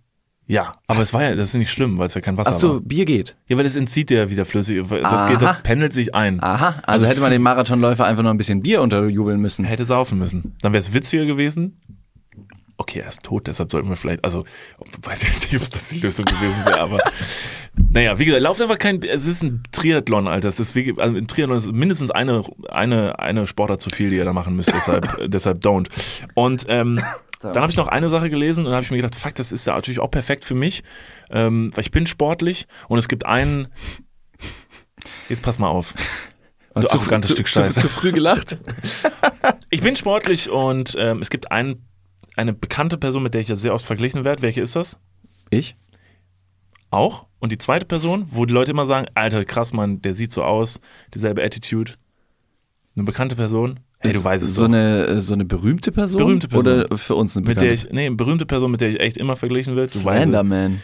Ja. 0.47 0.73
Aber 0.87 1.01
es 1.01 1.15
war 1.15 1.23
ja, 1.23 1.35
das 1.35 1.51
ist 1.51 1.55
nicht 1.55 1.71
schlimm, 1.71 1.99
weil 1.99 2.07
es 2.07 2.15
ja 2.15 2.21
kein 2.21 2.37
Wasser 2.37 2.51
Achso, 2.51 2.75
war. 2.75 2.81
Bier 2.81 3.05
geht. 3.05 3.37
Ja, 3.47 3.57
weil 3.57 3.65
das 3.65 3.77
entzieht 3.77 4.11
ja 4.11 4.29
wieder 4.31 4.45
flüssig. 4.45 4.83
Das, 4.89 5.27
geht, 5.27 5.41
das 5.41 5.63
pendelt 5.63 5.93
sich 5.93 6.15
ein. 6.15 6.43
Aha, 6.43 6.69
also, 6.69 6.83
Also 6.87 7.07
hätte 7.07 7.21
man 7.21 7.31
den 7.31 7.43
Marathonläufer 7.43 8.05
einfach 8.05 8.23
noch 8.23 8.31
ein 8.31 8.39
bisschen 8.39 8.63
Bier 8.63 8.83
unterjubeln 8.83 9.41
müssen. 9.41 9.65
hätte 9.65 9.85
saufen 9.85 10.19
müssen. 10.19 10.57
Dann 10.61 10.73
wäre 10.73 10.81
es 10.81 10.93
witziger 10.93 11.25
gewesen. 11.25 11.77
Okay, 12.79 12.99
er 12.99 13.09
ist 13.09 13.23
tot, 13.23 13.47
deshalb 13.47 13.71
sollten 13.71 13.89
wir 13.89 13.97
vielleicht, 13.97 14.25
also, 14.25 14.45
weiß 15.03 15.23
ich 15.23 15.29
jetzt 15.29 15.53
nicht, 15.53 15.63
ob 15.63 15.71
das 15.71 15.89
die 15.91 16.01
Lösung 16.01 16.25
gewesen 16.25 16.65
wäre, 16.65 16.81
aber 16.81 16.99
naja, 17.93 18.19
wie 18.19 18.25
gesagt, 18.25 18.43
lauft 18.43 18.61
einfach 18.61 18.79
kein, 18.79 19.01
es 19.03 19.25
ist 19.25 19.43
ein 19.45 19.63
Triathlon, 19.71 20.27
Alter. 20.27 20.49
Es 20.49 20.59
ist, 20.59 20.75
wie, 20.75 20.93
also 20.99 21.17
ein 21.17 21.29
Triathlon 21.29 21.59
ist 21.59 21.71
mindestens 21.71 22.11
eine, 22.11 22.43
eine, 22.71 23.21
eine 23.21 23.47
Sportart 23.47 23.81
zu 23.81 23.91
viel, 23.91 24.11
die 24.11 24.17
ihr 24.17 24.25
da 24.25 24.33
machen 24.33 24.57
müsst, 24.57 24.73
deshalb, 24.75 25.17
deshalb 25.31 25.65
don't. 25.65 25.89
Und 26.35 26.65
ähm, 26.69 27.01
dann 27.43 27.63
habe 27.63 27.71
ich 27.71 27.77
noch 27.77 27.89
eine 27.89 28.09
Sache 28.09 28.31
gelesen 28.31 28.61
und 28.61 28.67
dann 28.67 28.75
habe 28.75 28.85
ich 28.85 28.91
mir 28.91 28.99
gedacht, 28.99 29.15
fuck, 29.15 29.35
das 29.35 29.53
ist 29.53 29.67
ja 29.67 29.75
natürlich 29.75 30.01
auch 30.01 30.11
perfekt 30.11 30.45
für 30.45 30.55
mich, 30.55 30.83
ähm, 31.31 31.71
weil 31.75 31.83
ich 31.83 31.91
bin 31.91 32.07
sportlich 32.07 32.67
und 32.89 32.99
es 32.99 33.09
gibt 33.09 33.27
einen, 33.27 33.69
jetzt 35.29 35.43
pass 35.43 35.59
mal 35.59 35.69
auf. 35.69 35.95
Du 36.75 36.83
zu, 36.83 36.99
arrogantes 36.99 37.29
zu, 37.31 37.37
Stück 37.37 37.49
zu, 37.49 37.61
Scheiße. 37.61 37.81
zu 37.81 37.89
früh 37.89 38.13
gelacht. 38.13 38.59
Ich 39.71 39.81
bin 39.81 39.97
sportlich 39.97 40.51
und 40.51 40.95
ähm, 40.99 41.21
es 41.23 41.31
gibt 41.31 41.51
ein, 41.51 41.87
eine 42.37 42.53
bekannte 42.53 42.99
Person, 42.99 43.23
mit 43.23 43.33
der 43.33 43.41
ich 43.41 43.49
ja 43.49 43.57
sehr 43.57 43.73
oft 43.73 43.85
verglichen 43.85 44.23
werde. 44.23 44.43
Welche 44.43 44.61
ist 44.61 44.77
das? 44.77 45.01
Ich? 45.49 45.77
Auch. 46.91 47.27
Und 47.39 47.53
die 47.53 47.59
zweite 47.59 47.87
Person, 47.87 48.27
wo 48.31 48.45
die 48.45 48.53
Leute 48.53 48.71
immer 48.71 48.85
sagen, 48.85 49.07
Alter, 49.15 49.47
krass, 49.47 49.73
Mann, 49.73 50.03
der 50.03 50.15
sieht 50.15 50.31
so 50.31 50.45
aus, 50.45 50.79
dieselbe 51.15 51.43
Attitude. 51.43 51.93
Eine 52.95 53.05
bekannte 53.05 53.35
Person. 53.35 53.81
Hey, 54.03 54.13
du 54.13 54.23
weißt 54.25 54.43
es 54.45 54.55
so 54.55 54.63
doch. 54.63 54.69
eine, 54.69 55.21
so 55.21 55.35
eine 55.35 55.45
berühmte 55.45 55.93
Person? 55.93 56.19
Berühmte 56.19 56.49
Person. 56.49 56.85
Oder 56.85 56.97
für 56.99 57.15
uns 57.15 57.37
eine 57.37 57.47
Mit 57.47 57.57
bekannte? 57.59 57.67
der 57.67 57.75
ich, 57.75 57.93
nee, 57.93 58.07
eine 58.07 58.17
berühmte 58.17 58.47
Person, 58.47 58.71
mit 58.71 58.81
der 58.81 58.91
ich 58.91 59.01
echt 59.01 59.17
immer 59.17 59.37
verglichen 59.37 59.77
wird. 59.77 59.91
Slenderman. 59.91 60.83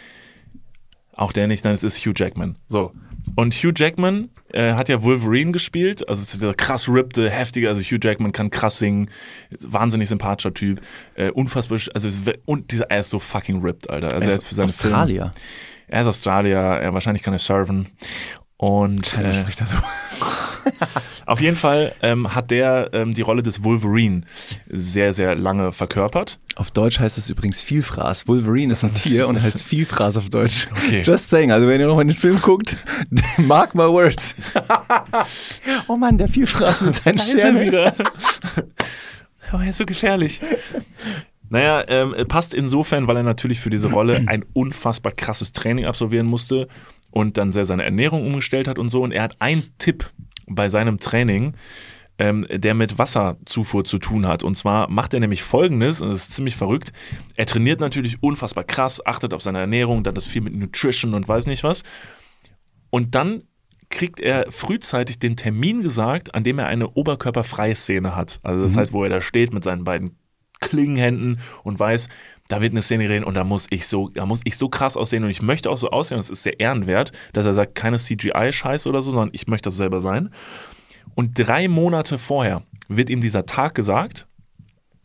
Auch 1.15 1.33
der 1.33 1.47
nicht, 1.47 1.65
nein, 1.65 1.73
es 1.73 1.83
ist 1.83 1.99
Hugh 2.05 2.13
Jackman. 2.15 2.55
So. 2.67 2.93
Und 3.35 3.53
Hugh 3.53 3.73
Jackman 3.75 4.29
äh, 4.53 4.73
hat 4.73 4.87
ja 4.87 5.03
Wolverine 5.03 5.51
gespielt, 5.51 6.07
also 6.07 6.21
es 6.21 6.33
ist 6.33 6.41
der 6.41 6.53
krass 6.53 6.87
rippte, 6.87 7.29
heftige, 7.29 7.67
also 7.67 7.81
Hugh 7.81 7.99
Jackman 8.01 8.31
kann 8.31 8.49
krass 8.49 8.79
singen, 8.79 9.09
wahnsinnig 9.59 10.07
sympathischer 10.07 10.53
Typ, 10.53 10.79
äh, 11.15 11.29
unfassbar, 11.31 11.77
also 11.93 12.09
und 12.45 12.71
dieser, 12.71 12.89
er 12.89 13.01
ist 13.01 13.09
so 13.09 13.19
fucking 13.19 13.61
ripped, 13.61 13.89
Alter. 13.89 14.13
Also 14.13 14.29
Er 14.29 14.37
ist 14.37 14.47
für 14.47 14.55
seine 14.55 14.65
Australier. 14.65 15.31
Er 15.89 16.01
ist 16.01 16.07
Australier, 16.07 16.57
er 16.57 16.93
wahrscheinlich 16.93 17.21
kann 17.21 17.33
er 17.33 17.39
surfen. 17.39 17.87
Und 18.55 19.03
Keiner 19.03 19.29
äh, 19.29 19.33
spricht 19.33 19.59
da 19.59 19.65
so. 19.65 19.77
Auf 21.29 21.41
jeden 21.41 21.55
Fall 21.55 21.93
ähm, 22.01 22.33
hat 22.33 22.49
der 22.49 22.89
ähm, 22.91 23.13
die 23.13 23.21
Rolle 23.21 23.43
des 23.43 23.63
Wolverine 23.63 24.21
sehr, 24.67 25.13
sehr 25.13 25.35
lange 25.35 25.71
verkörpert. 25.71 26.39
Auf 26.55 26.71
Deutsch 26.71 26.99
heißt 26.99 27.19
es 27.19 27.29
übrigens 27.29 27.61
Vielfraß. 27.61 28.27
Wolverine 28.27 28.73
ist 28.73 28.83
ein 28.83 28.95
Tier 28.95 29.27
und 29.27 29.39
heißt 29.39 29.61
Vielfraß 29.61 30.17
auf 30.17 30.29
Deutsch. 30.29 30.67
Okay. 30.71 31.03
Just 31.05 31.29
saying, 31.29 31.51
also 31.51 31.67
wenn 31.67 31.79
ihr 31.79 31.85
nochmal 31.85 32.05
den 32.05 32.15
Film 32.15 32.41
guckt, 32.41 32.75
mark 33.37 33.75
my 33.75 33.83
words. 33.83 34.33
oh 35.87 35.97
Mann, 35.97 36.17
der 36.17 36.29
Vielfraß 36.29 36.81
mit 36.81 36.95
seinen 36.95 37.19
er 37.19 37.23
Sternen. 37.23 37.61
wieder. 37.61 37.93
Oh, 39.51 39.57
er 39.57 39.69
ist 39.71 39.77
so 39.77 39.85
gefährlich. 39.87 40.41
Naja, 41.49 41.83
ähm, 41.87 42.13
passt 42.27 42.53
insofern, 42.53 43.07
weil 43.07 43.17
er 43.17 43.23
natürlich 43.23 43.59
für 43.59 43.71
diese 43.71 43.89
Rolle 43.89 44.21
ein 44.27 44.45
unfassbar 44.53 45.11
krasses 45.11 45.53
Training 45.53 45.85
absolvieren 45.85 46.27
musste 46.27 46.67
und 47.09 47.39
dann 47.39 47.51
sehr 47.51 47.65
seine 47.65 47.83
Ernährung 47.83 48.27
umgestellt 48.27 48.67
hat 48.67 48.77
und 48.77 48.89
so. 48.89 49.01
Und 49.01 49.11
er 49.11 49.23
hat 49.23 49.37
einen 49.39 49.63
Tipp 49.79 50.11
bei 50.49 50.69
seinem 50.69 50.99
Training, 50.99 51.53
ähm, 52.17 52.45
der 52.49 52.73
mit 52.73 52.97
Wasserzufuhr 52.97 53.85
zu 53.85 53.97
tun 53.97 54.27
hat. 54.27 54.43
Und 54.43 54.55
zwar 54.55 54.89
macht 54.89 55.13
er 55.13 55.19
nämlich 55.19 55.41
folgendes, 55.41 56.01
und 56.01 56.09
das 56.09 56.23
ist 56.23 56.33
ziemlich 56.33 56.55
verrückt. 56.55 56.91
Er 57.35 57.45
trainiert 57.45 57.79
natürlich 57.79 58.21
unfassbar 58.21 58.65
krass, 58.65 59.05
achtet 59.05 59.33
auf 59.33 59.41
seine 59.41 59.59
Ernährung, 59.59 60.03
dann 60.03 60.15
ist 60.15 60.27
viel 60.27 60.41
mit 60.41 60.53
Nutrition 60.53 61.13
und 61.13 61.27
weiß 61.27 61.47
nicht 61.47 61.63
was. 61.63 61.83
Und 62.89 63.15
dann 63.15 63.43
kriegt 63.89 64.19
er 64.19 64.51
frühzeitig 64.51 65.17
den 65.17 65.35
Termin 65.35 65.81
gesagt, 65.81 66.35
an 66.35 66.43
dem 66.43 66.59
er 66.59 66.67
eine 66.67 66.89
oberkörperfreie 66.89 67.75
Szene 67.75 68.15
hat. 68.15 68.39
Also 68.43 68.63
das 68.63 68.77
heißt, 68.77 68.93
wo 68.93 69.03
er 69.03 69.09
da 69.09 69.21
steht 69.21 69.53
mit 69.53 69.63
seinen 69.63 69.83
beiden 69.83 70.17
Klingenhänden 70.59 71.39
und 71.63 71.79
weiß, 71.79 72.09
da 72.47 72.61
wird 72.61 72.73
eine 72.73 72.81
Szene 72.81 73.07
reden 73.07 73.23
und 73.23 73.35
da 73.35 73.43
muss 73.43 73.67
ich 73.69 73.87
so, 73.87 74.09
da 74.09 74.25
muss 74.25 74.41
ich 74.43 74.57
so 74.57 74.69
krass 74.69 74.97
aussehen 74.97 75.23
und 75.23 75.29
ich 75.29 75.41
möchte 75.41 75.69
auch 75.69 75.77
so 75.77 75.91
aussehen. 75.91 76.17
Und 76.17 76.23
es 76.23 76.29
ist 76.29 76.43
sehr 76.43 76.59
ehrenwert, 76.59 77.11
dass 77.33 77.45
er 77.45 77.53
sagt, 77.53 77.75
keine 77.75 77.97
CGI-Scheiße 77.97 78.89
oder 78.89 79.01
so, 79.01 79.11
sondern 79.11 79.29
ich 79.33 79.47
möchte 79.47 79.69
das 79.69 79.77
selber 79.77 80.01
sein. 80.01 80.31
Und 81.15 81.31
drei 81.35 81.67
Monate 81.67 82.17
vorher 82.17 82.63
wird 82.87 83.09
ihm 83.09 83.21
dieser 83.21 83.45
Tag 83.45 83.75
gesagt, 83.75 84.27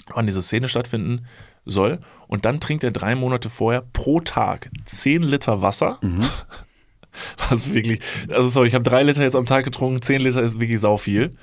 wann 0.08 0.26
diese 0.26 0.42
Szene 0.42 0.68
stattfinden 0.68 1.26
soll. 1.66 2.00
Und 2.28 2.44
dann 2.44 2.60
trinkt 2.60 2.84
er 2.84 2.90
drei 2.90 3.14
Monate 3.14 3.50
vorher 3.50 3.82
pro 3.92 4.20
Tag 4.20 4.70
10 4.84 5.22
Liter 5.22 5.62
Wasser. 5.62 5.98
Was 7.48 7.72
wirklich, 7.72 8.00
also 8.28 8.48
sorry, 8.48 8.68
ich 8.68 8.74
habe 8.74 8.84
drei 8.84 9.02
Liter 9.02 9.22
jetzt 9.22 9.36
am 9.36 9.46
Tag 9.46 9.64
getrunken, 9.64 10.02
10 10.02 10.20
Liter 10.20 10.42
ist 10.42 10.58
wirklich 10.58 10.80
sau 10.80 10.96
viel. 10.96 11.36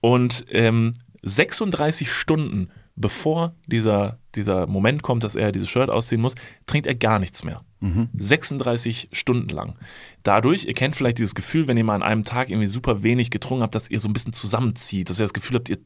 Und 0.00 0.44
ähm, 0.50 0.92
36 1.22 2.12
Stunden 2.12 2.70
bevor 2.96 3.54
dieser, 3.66 4.18
dieser 4.34 4.66
Moment 4.66 5.02
kommt, 5.02 5.22
dass 5.22 5.36
er 5.36 5.52
dieses 5.52 5.68
Shirt 5.68 5.90
ausziehen 5.90 6.20
muss, 6.20 6.34
trinkt 6.66 6.86
er 6.86 6.94
gar 6.94 7.18
nichts 7.18 7.44
mehr. 7.44 7.62
36 8.16 9.10
Stunden 9.12 9.50
lang. 9.50 9.74
Dadurch, 10.22 10.64
ihr 10.64 10.72
kennt 10.72 10.96
vielleicht 10.96 11.18
dieses 11.18 11.34
Gefühl, 11.34 11.68
wenn 11.68 11.76
ihr 11.76 11.84
mal 11.84 11.94
an 11.94 12.02
einem 12.02 12.24
Tag 12.24 12.48
irgendwie 12.48 12.66
super 12.66 13.02
wenig 13.02 13.30
getrunken 13.30 13.62
habt, 13.62 13.74
dass 13.74 13.90
ihr 13.90 14.00
so 14.00 14.08
ein 14.08 14.14
bisschen 14.14 14.32
zusammenzieht, 14.32 15.10
dass 15.10 15.20
ihr 15.20 15.24
das 15.24 15.34
Gefühl 15.34 15.56
habt, 15.56 15.68
ihr 15.68 15.78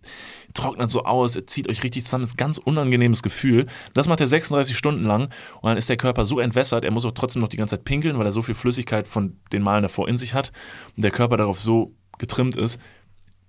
trocknet 0.55 0.89
so 0.91 1.05
aus, 1.05 1.35
ihr 1.35 1.47
zieht 1.47 1.69
euch 1.69 1.83
richtig 1.83 2.05
zusammen, 2.05 2.23
das 2.23 2.31
ist 2.31 2.35
ein 2.35 2.45
ganz 2.45 2.59
unangenehmes 2.59 3.23
Gefühl. 3.23 3.67
Das 3.93 4.09
macht 4.09 4.21
er 4.21 4.29
36 4.29 4.77
Stunden 4.77 5.05
lang 5.05 5.25
und 5.61 5.69
dann 5.69 5.77
ist 5.77 5.89
der 5.89 5.97
Körper 5.97 6.25
so 6.25 6.39
entwässert, 6.39 6.85
er 6.85 6.93
muss 6.93 7.05
auch 7.05 7.13
trotzdem 7.13 7.43
noch 7.43 7.49
die 7.49 7.57
ganze 7.57 7.77
Zeit 7.77 7.85
pinkeln, 7.85 8.19
weil 8.19 8.27
er 8.27 8.33
so 8.33 8.43
viel 8.43 8.55
Flüssigkeit 8.55 9.09
von 9.09 9.37
den 9.53 9.63
Malen 9.63 9.83
davor 9.83 10.09
in 10.09 10.17
sich 10.17 10.33
hat 10.33 10.53
und 10.97 11.03
der 11.03 11.11
Körper 11.11 11.37
darauf 11.37 11.59
so 11.61 11.95
getrimmt 12.19 12.57
ist, 12.57 12.79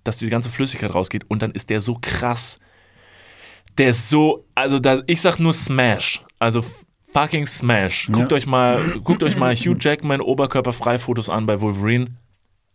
dass 0.04 0.18
die 0.18 0.30
ganze 0.30 0.50
Flüssigkeit 0.50 0.92
rausgeht 0.92 1.30
und 1.30 1.42
dann 1.42 1.52
ist 1.52 1.70
der 1.70 1.80
so 1.80 1.96
krass. 2.00 2.58
Der 3.78 3.90
ist 3.90 4.08
so, 4.08 4.44
also 4.54 4.78
da, 4.78 5.02
ich 5.06 5.20
sag 5.20 5.38
nur 5.38 5.54
Smash. 5.54 6.22
Also 6.38 6.64
fucking 7.12 7.46
Smash. 7.46 8.08
Guckt 8.12 8.30
Ja. 8.32 8.36
euch 8.36 8.46
mal, 8.46 8.98
guckt 9.04 9.22
euch 9.22 9.36
mal 9.36 9.54
Hugh 9.54 9.76
Jackman 9.80 10.20
Oberkörperfrei-Fotos 10.20 11.28
an 11.30 11.46
bei 11.46 11.60
Wolverine. 11.60 12.08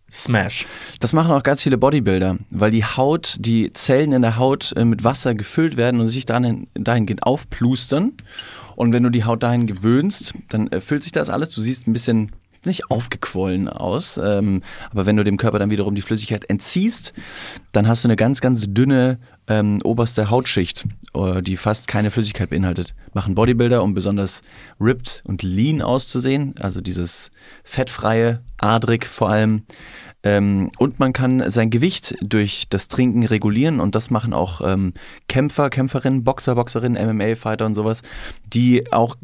Smash. 0.09 0.65
Das 1.01 1.11
machen 1.11 1.31
auch 1.33 1.43
ganz 1.43 1.61
viele 1.63 1.77
Bodybuilder, 1.77 2.37
weil 2.49 2.71
die 2.71 2.85
Haut, 2.85 3.35
die 3.39 3.73
Zellen 3.73 4.13
in 4.13 4.21
der 4.21 4.37
Haut 4.37 4.73
äh, 4.77 4.85
mit 4.85 5.03
Wasser 5.03 5.35
gefüllt 5.35 5.75
werden 5.75 5.99
und 5.99 6.07
sich 6.07 6.25
dahin, 6.25 6.67
dahingehend 6.75 7.23
aufplustern. 7.23 8.13
Und 8.77 8.93
wenn 8.93 9.03
du 9.03 9.09
die 9.09 9.25
Haut 9.25 9.43
dahin 9.43 9.67
gewöhnst, 9.67 10.33
dann 10.49 10.67
äh, 10.67 10.79
füllt 10.79 11.03
sich 11.03 11.11
das 11.11 11.29
alles. 11.29 11.49
Du 11.49 11.59
siehst 11.61 11.87
ein 11.87 11.93
bisschen 11.93 12.31
nicht 12.67 12.91
aufgequollen 12.91 13.67
aus, 13.67 14.19
ähm, 14.23 14.61
aber 14.91 15.05
wenn 15.05 15.17
du 15.17 15.23
dem 15.23 15.37
Körper 15.37 15.59
dann 15.59 15.69
wiederum 15.69 15.95
die 15.95 16.01
Flüssigkeit 16.01 16.49
entziehst, 16.49 17.13
dann 17.71 17.87
hast 17.87 18.03
du 18.03 18.07
eine 18.07 18.15
ganz, 18.15 18.41
ganz 18.41 18.65
dünne 18.67 19.17
ähm, 19.47 19.79
oberste 19.83 20.29
Hautschicht, 20.29 20.85
äh, 21.13 21.41
die 21.41 21.57
fast 21.57 21.87
keine 21.87 22.11
Flüssigkeit 22.11 22.49
beinhaltet. 22.49 22.93
Machen 23.13 23.35
Bodybuilder, 23.35 23.81
um 23.81 23.93
besonders 23.93 24.41
ripped 24.79 25.21
und 25.25 25.41
lean 25.41 25.81
auszusehen, 25.81 26.55
also 26.59 26.81
dieses 26.81 27.31
fettfreie, 27.63 28.41
adrig 28.57 29.05
vor 29.05 29.29
allem. 29.29 29.63
Ähm, 30.27 30.71
und 30.77 30.99
man 30.99 31.13
kann 31.13 31.49
sein 31.49 31.69
Gewicht 31.69 32.15
durch 32.21 32.65
das 32.69 32.89
Trinken 32.89 33.23
regulieren 33.25 33.79
und 33.79 33.95
das 33.95 34.09
machen 34.09 34.33
auch 34.33 34.59
ähm, 34.59 34.93
Kämpfer, 35.29 35.69
Kämpferinnen, 35.69 36.25
Boxer, 36.25 36.55
Boxerinnen, 36.55 37.01
MMA-Fighter 37.01 37.65
und 37.65 37.75
sowas, 37.75 38.01
die 38.45 38.91
auch 38.91 39.15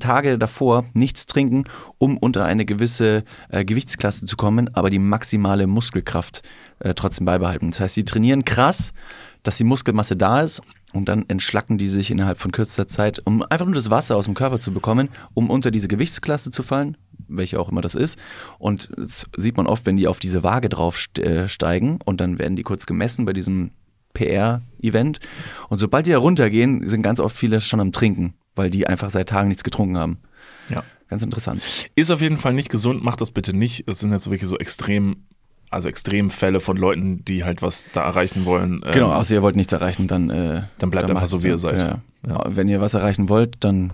Tage 0.00 0.38
davor 0.38 0.86
nichts 0.94 1.26
trinken, 1.26 1.64
um 1.98 2.16
unter 2.16 2.46
eine 2.46 2.64
gewisse 2.64 3.24
äh, 3.50 3.66
Gewichtsklasse 3.66 4.24
zu 4.24 4.38
kommen, 4.38 4.74
aber 4.74 4.88
die 4.88 4.98
maximale 4.98 5.66
Muskelkraft 5.66 6.42
äh, 6.78 6.94
trotzdem 6.94 7.26
beibehalten. 7.26 7.70
Das 7.70 7.80
heißt, 7.80 7.94
sie 7.94 8.06
trainieren 8.06 8.46
krass, 8.46 8.94
dass 9.42 9.58
die 9.58 9.64
Muskelmasse 9.64 10.16
da 10.16 10.40
ist 10.40 10.62
und 10.94 11.10
dann 11.10 11.26
entschlacken 11.28 11.76
die 11.76 11.86
sich 11.88 12.10
innerhalb 12.10 12.38
von 12.38 12.50
kürzester 12.50 12.88
Zeit, 12.88 13.20
um 13.26 13.42
einfach 13.42 13.66
nur 13.66 13.74
das 13.74 13.90
Wasser 13.90 14.16
aus 14.16 14.24
dem 14.24 14.34
Körper 14.34 14.58
zu 14.58 14.72
bekommen, 14.72 15.10
um 15.34 15.50
unter 15.50 15.70
diese 15.70 15.88
Gewichtsklasse 15.88 16.50
zu 16.50 16.62
fallen, 16.62 16.96
welche 17.28 17.58
auch 17.60 17.68
immer 17.68 17.80
das 17.80 17.94
ist. 17.94 18.18
Und 18.58 18.90
das 18.96 19.26
sieht 19.36 19.56
man 19.56 19.66
oft, 19.66 19.86
wenn 19.86 19.96
die 19.96 20.08
auf 20.08 20.18
diese 20.18 20.42
Waage 20.42 20.68
drauf 20.68 20.96
st- 20.96 21.22
äh, 21.22 21.48
steigen 21.48 21.98
und 22.04 22.20
dann 22.20 22.38
werden 22.38 22.56
die 22.56 22.62
kurz 22.62 22.86
gemessen 22.86 23.24
bei 23.24 23.32
diesem 23.32 23.70
PR-Event. 24.14 25.20
Und 25.68 25.78
sobald 25.78 26.06
die 26.06 26.10
da 26.10 26.18
runtergehen, 26.18 26.88
sind 26.88 27.02
ganz 27.02 27.20
oft 27.20 27.36
viele 27.36 27.60
schon 27.60 27.80
am 27.80 27.92
Trinken, 27.92 28.34
weil 28.54 28.70
die 28.70 28.86
einfach 28.86 29.10
seit 29.10 29.28
Tagen 29.28 29.48
nichts 29.48 29.64
getrunken 29.64 29.98
haben. 29.98 30.18
Ja. 30.70 30.82
Ganz 31.08 31.22
interessant. 31.22 31.62
Ist 31.94 32.10
auf 32.10 32.20
jeden 32.20 32.36
Fall 32.38 32.52
nicht 32.52 32.68
gesund, 32.70 33.04
macht 33.04 33.20
das 33.20 33.30
bitte 33.30 33.52
nicht. 33.54 33.88
Es 33.88 34.00
sind 34.00 34.10
jetzt 34.10 34.28
wirklich 34.28 34.48
so 34.48 34.58
extrem, 34.58 35.24
also 35.70 35.88
Extremfälle 35.88 36.58
von 36.58 36.76
Leuten, 36.76 37.24
die 37.24 37.44
halt 37.44 37.62
was 37.62 37.86
da 37.92 38.02
erreichen 38.04 38.44
wollen. 38.44 38.80
Ähm, 38.84 38.92
Genau, 38.92 39.12
außer 39.12 39.34
ihr 39.34 39.42
wollt 39.42 39.54
nichts 39.54 39.72
erreichen, 39.72 40.08
dann, 40.08 40.30
äh, 40.30 40.62
Dann 40.78 40.90
bleibt 40.90 41.08
einfach 41.08 41.22
macht 41.22 41.30
so, 41.30 41.42
wie 41.44 41.48
ihr 41.48 41.58
seid. 41.58 41.80
Ja. 41.80 41.98
Ja. 42.26 42.44
Wenn 42.48 42.68
ihr 42.68 42.80
was 42.80 42.94
erreichen 42.94 43.28
wollt, 43.28 43.56
dann 43.60 43.92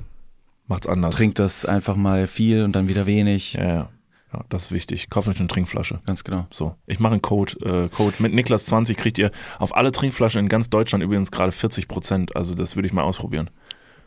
Macht's 0.72 0.86
anders. 0.86 1.14
trinkt 1.14 1.38
das 1.38 1.66
einfach 1.66 1.96
mal 1.96 2.26
viel 2.26 2.64
und 2.64 2.74
dann 2.74 2.88
wieder 2.88 3.04
wenig. 3.06 3.52
Ja, 3.54 3.66
ja. 3.66 3.88
Ja, 4.32 4.44
das 4.48 4.62
ist 4.62 4.72
wichtig. 4.72 5.10
Kauft 5.10 5.28
euch 5.28 5.38
eine 5.38 5.48
Trinkflasche. 5.48 6.00
Ganz 6.06 6.24
genau. 6.24 6.46
So, 6.50 6.74
ich 6.86 6.98
mache 7.00 7.12
einen 7.12 7.20
Code. 7.20 7.52
Äh, 7.60 7.88
Code 7.94 8.14
mit 8.20 8.32
Niklas20 8.32 8.94
kriegt 8.94 9.18
ihr 9.18 9.30
auf 9.58 9.76
alle 9.76 9.92
Trinkflaschen 9.92 10.40
in 10.40 10.48
ganz 10.48 10.70
Deutschland 10.70 11.04
übrigens 11.04 11.30
gerade 11.30 11.52
40 11.52 11.86
Prozent. 11.86 12.34
Also 12.34 12.54
das 12.54 12.74
würde 12.74 12.86
ich 12.86 12.94
mal 12.94 13.02
ausprobieren. 13.02 13.50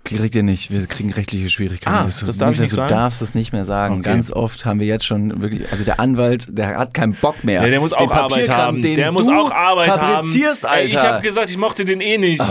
Kriegt 0.06 0.36
ihr 0.36 0.44
nicht, 0.44 0.72
wir 0.72 0.86
kriegen 0.88 1.11
rechtliche 1.11 1.49
Schwierigkeiten. 1.49 1.95
Ah, 1.95 2.03
Das- 2.03 2.19
das 2.26 2.38
darf 2.38 2.52
ich 2.52 2.60
nicht 2.60 2.72
du 2.72 2.76
sagen? 2.76 2.90
darfst 2.90 3.22
das 3.22 3.34
nicht 3.36 3.52
mehr 3.52 3.65
sagen. 3.65 3.95
Okay. 3.95 4.03
Ganz 4.03 4.32
oft 4.32 4.64
haben 4.65 4.80
wir 4.80 4.86
jetzt 4.88 5.06
schon 5.06 5.41
wirklich, 5.41 5.64
also 5.72 5.84
der 5.84 5.99
Anwalt, 5.99 6.48
der 6.49 6.77
hat 6.77 6.94
keinen 6.94 7.14
Bock 7.14 7.44
mehr. 7.44 7.61
Ja, 7.64 7.69
der 7.69 7.80
muss 7.80 7.91
auch 7.91 8.11
Arbeit 8.11 8.49
haben. 8.49 8.82
Der 8.82 9.11
muss 9.11 9.26
du 9.26 9.34
auch 9.34 9.52
Arbeit 9.52 9.90
haben. 9.90 9.99
fabrizierst, 9.99 10.64
Ey, 10.65 10.69
Alter. 10.69 10.88
ich 10.88 10.98
habe 10.98 11.22
gesagt, 11.23 11.49
ich 11.49 11.57
mochte 11.57 11.86
den 11.86 12.02
eh 12.02 12.18
nicht. 12.19 12.44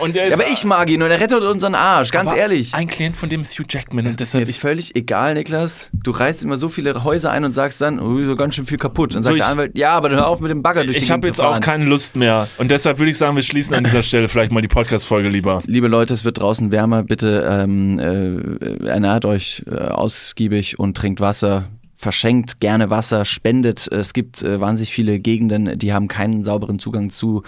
Und 0.00 0.14
der 0.16 0.26
ist 0.26 0.38
ja, 0.38 0.44
aber 0.44 0.52
ich 0.52 0.64
mag 0.64 0.88
ihn 0.90 1.02
und 1.02 1.10
er 1.10 1.20
rettet 1.20 1.42
unseren 1.44 1.74
Arsch, 1.74 2.10
ganz 2.10 2.32
ehrlich. 2.32 2.74
Ein 2.74 2.86
Klient 2.88 3.16
von 3.16 3.28
dem 3.28 3.42
ist 3.42 3.58
Hugh 3.58 3.66
Jackman 3.68 4.06
und 4.06 4.12
Mir 4.12 4.16
deshalb 4.16 4.44
ist 4.44 4.50
ich 4.56 4.60
völlig 4.60 4.96
egal, 4.96 5.34
Niklas. 5.34 5.90
Du 5.92 6.10
reißt 6.12 6.42
immer 6.44 6.56
so 6.56 6.68
viele 6.70 7.04
Häuser 7.04 7.30
ein 7.30 7.44
und 7.44 7.52
sagst 7.52 7.80
dann, 7.82 8.00
oh, 8.00 8.24
so 8.24 8.36
ganz 8.36 8.54
schön 8.54 8.64
viel 8.64 8.78
kaputt. 8.78 9.14
Dann 9.14 9.22
So, 9.22 9.28
sagt 9.28 9.38
ich- 9.38 9.42
der 9.44 9.52
Anwalt, 9.52 9.76
ja, 9.76 9.90
aber 9.90 10.08
dann 10.08 10.18
hör 10.18 10.28
auf 10.28 10.40
mit 10.40 10.50
dem 10.50 10.62
Bagger 10.62 10.84
durch 10.84 10.96
die 10.96 11.04
ich 11.04 11.10
habe 11.10 11.26
jetzt 11.26 11.40
auch 11.40 11.60
keine 11.60 11.84
Lust 11.84 12.16
mehr. 12.16 12.48
Und 12.56 12.70
deshalb 12.70 12.98
würde 12.98 13.10
ich 13.10 13.18
sagen, 13.18 13.36
wir 13.36 13.42
schließen 13.42 13.74
an 13.74 13.84
dieser 13.84 14.02
Stelle 14.02 14.28
vielleicht 14.28 14.50
mal 14.50 14.62
die 14.62 14.68
Podcast-Folge 14.68 15.28
lieber. 15.28 15.60
Liebe 15.66 15.88
Leute, 15.88 16.14
es 16.14 16.24
wird 16.24 16.38
draußen 16.40 16.70
wärmer. 16.70 17.01
Bitte 17.04 17.46
ähm, 17.48 17.98
äh, 17.98 18.86
ernährt 18.86 19.24
euch 19.24 19.64
äh, 19.66 19.76
ausgiebig 19.76 20.78
und 20.78 20.96
trinkt 20.96 21.20
Wasser. 21.20 21.64
Verschenkt 21.96 22.58
gerne 22.58 22.90
Wasser, 22.90 23.24
spendet. 23.24 23.86
Es 23.90 24.12
gibt 24.12 24.42
äh, 24.42 24.60
wahnsinnig 24.60 24.92
viele 24.92 25.20
Gegenden, 25.20 25.78
die 25.78 25.92
haben 25.92 26.08
keinen 26.08 26.42
sauberen 26.42 26.78
Zugang 26.78 27.10
zu 27.10 27.42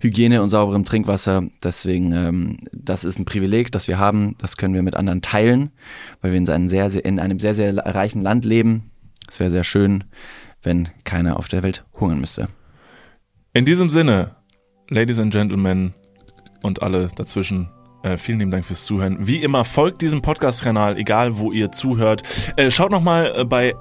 Hygiene 0.00 0.42
und 0.42 0.50
sauberem 0.50 0.84
Trinkwasser. 0.84 1.44
Deswegen, 1.62 2.12
ähm, 2.12 2.58
das 2.72 3.04
ist 3.04 3.18
ein 3.18 3.24
Privileg, 3.24 3.72
das 3.72 3.88
wir 3.88 3.98
haben. 3.98 4.34
Das 4.38 4.56
können 4.56 4.74
wir 4.74 4.82
mit 4.82 4.96
anderen 4.96 5.22
teilen, 5.22 5.70
weil 6.20 6.32
wir 6.32 6.38
in 6.38 6.68
sehr, 6.68 6.90
sehr, 6.90 7.04
in 7.04 7.18
einem 7.18 7.38
sehr, 7.38 7.54
sehr 7.54 7.74
reichen 7.76 8.22
Land 8.22 8.44
leben. 8.44 8.90
Es 9.28 9.40
wäre 9.40 9.50
sehr 9.50 9.64
schön, 9.64 10.04
wenn 10.62 10.88
keiner 11.04 11.38
auf 11.38 11.48
der 11.48 11.62
Welt 11.62 11.84
hungern 11.98 12.20
müsste. 12.20 12.48
In 13.54 13.64
diesem 13.64 13.88
Sinne, 13.88 14.36
Ladies 14.90 15.18
and 15.18 15.32
Gentlemen 15.32 15.94
und 16.62 16.82
alle 16.82 17.08
dazwischen, 17.16 17.70
Äh, 18.06 18.18
vielen 18.18 18.38
lieben 18.38 18.52
Dank 18.52 18.64
fürs 18.64 18.84
Zuhören. 18.84 19.16
Wie 19.26 19.42
immer, 19.42 19.64
folgt 19.64 20.00
diesem 20.00 20.22
Podcast-Kanal, 20.22 20.96
egal 20.96 21.38
wo 21.38 21.50
ihr 21.50 21.72
zuhört. 21.72 22.22
Äh, 22.54 22.70
schaut 22.70 22.92
nochmal 22.92 23.32
äh, 23.36 23.44
bei 23.44 23.74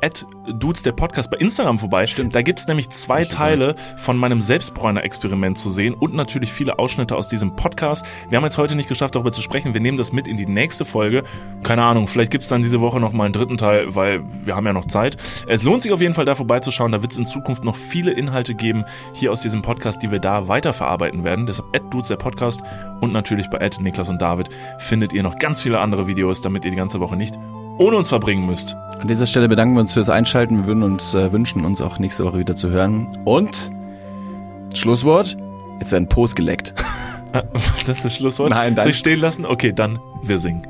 Dudes 0.51 0.81
der 0.81 0.93
Podcast 0.93 1.29
bei 1.29 1.37
Instagram 1.37 1.77
vorbei. 1.77 2.07
Stimmt. 2.07 2.33
Da 2.33 2.41
gibt's 2.41 2.67
nämlich 2.67 2.89
zwei 2.89 3.25
Teile 3.25 3.75
von 3.97 4.17
meinem 4.17 4.41
Selbstbräuner-Experiment 4.41 5.59
zu 5.59 5.69
sehen 5.69 5.93
und 5.93 6.15
natürlich 6.15 6.51
viele 6.51 6.79
Ausschnitte 6.79 7.15
aus 7.15 7.27
diesem 7.27 7.55
Podcast. 7.55 8.03
Wir 8.29 8.37
haben 8.37 8.43
jetzt 8.45 8.57
heute 8.57 8.73
nicht 8.75 8.89
geschafft, 8.89 9.13
darüber 9.13 9.31
zu 9.31 9.43
sprechen. 9.43 9.75
Wir 9.75 9.81
nehmen 9.81 9.97
das 9.97 10.11
mit 10.11 10.27
in 10.27 10.37
die 10.37 10.47
nächste 10.47 10.85
Folge. 10.85 11.23
Keine 11.61 11.83
Ahnung, 11.83 12.07
vielleicht 12.07 12.31
gibt's 12.31 12.47
dann 12.47 12.63
diese 12.63 12.81
Woche 12.81 12.99
nochmal 12.99 13.25
einen 13.25 13.33
dritten 13.33 13.57
Teil, 13.57 13.93
weil 13.93 14.23
wir 14.43 14.55
haben 14.55 14.65
ja 14.65 14.73
noch 14.73 14.87
Zeit. 14.87 15.17
Es 15.47 15.61
lohnt 15.61 15.83
sich 15.83 15.91
auf 15.91 16.01
jeden 16.01 16.15
Fall 16.15 16.25
da 16.25 16.33
vorbeizuschauen. 16.33 16.91
Da 16.91 17.03
wird's 17.03 17.17
in 17.17 17.27
Zukunft 17.27 17.63
noch 17.63 17.75
viele 17.75 18.11
Inhalte 18.11 18.55
geben 18.55 18.85
hier 19.13 19.31
aus 19.31 19.43
diesem 19.43 19.61
Podcast, 19.61 20.01
die 20.01 20.09
wir 20.09 20.19
da 20.19 20.47
weiterverarbeiten 20.47 21.23
werden. 21.23 21.45
Deshalb 21.45 21.91
Dudes 21.91 22.07
der 22.07 22.15
Podcast 22.15 22.63
und 23.01 23.13
natürlich 23.13 23.51
bei 23.51 23.69
Niklas 23.79 24.09
und 24.09 24.14
David 24.17 24.49
findet 24.79 25.13
ihr 25.13 25.23
noch 25.23 25.37
ganz 25.39 25.61
viele 25.61 25.79
andere 25.79 26.07
Videos, 26.07 26.41
damit 26.41 26.65
ihr 26.65 26.71
die 26.71 26.77
ganze 26.77 26.99
Woche 26.99 27.15
nicht 27.15 27.37
ohne 27.77 27.97
uns 27.97 28.09
verbringen 28.09 28.45
müsst. 28.45 28.75
An 28.99 29.07
dieser 29.07 29.27
Stelle 29.27 29.49
bedanken 29.49 29.75
wir 29.75 29.81
uns 29.81 29.93
fürs 29.93 30.09
Einschalten. 30.09 30.59
Wir 30.59 30.67
würden 30.67 30.83
uns 30.83 31.13
äh, 31.13 31.31
wünschen, 31.31 31.65
uns 31.65 31.81
auch 31.81 31.99
nächste 31.99 32.23
Woche 32.23 32.39
wieder 32.39 32.55
zu 32.55 32.69
hören. 32.69 33.07
Und 33.25 33.71
Schlusswort, 34.73 35.37
jetzt 35.79 35.91
werden 35.91 36.07
Post 36.07 36.35
geleckt. 36.35 36.73
das 37.85 37.97
ist 37.97 38.05
das 38.05 38.15
Schlusswort? 38.15 38.51
Nein, 38.51 38.75
danke. 38.75 38.83
Soll 38.83 38.91
ich 38.91 38.97
stehen 38.97 39.19
lassen? 39.19 39.45
Okay, 39.45 39.73
dann 39.73 39.99
wir 40.23 40.39
singen. 40.39 40.65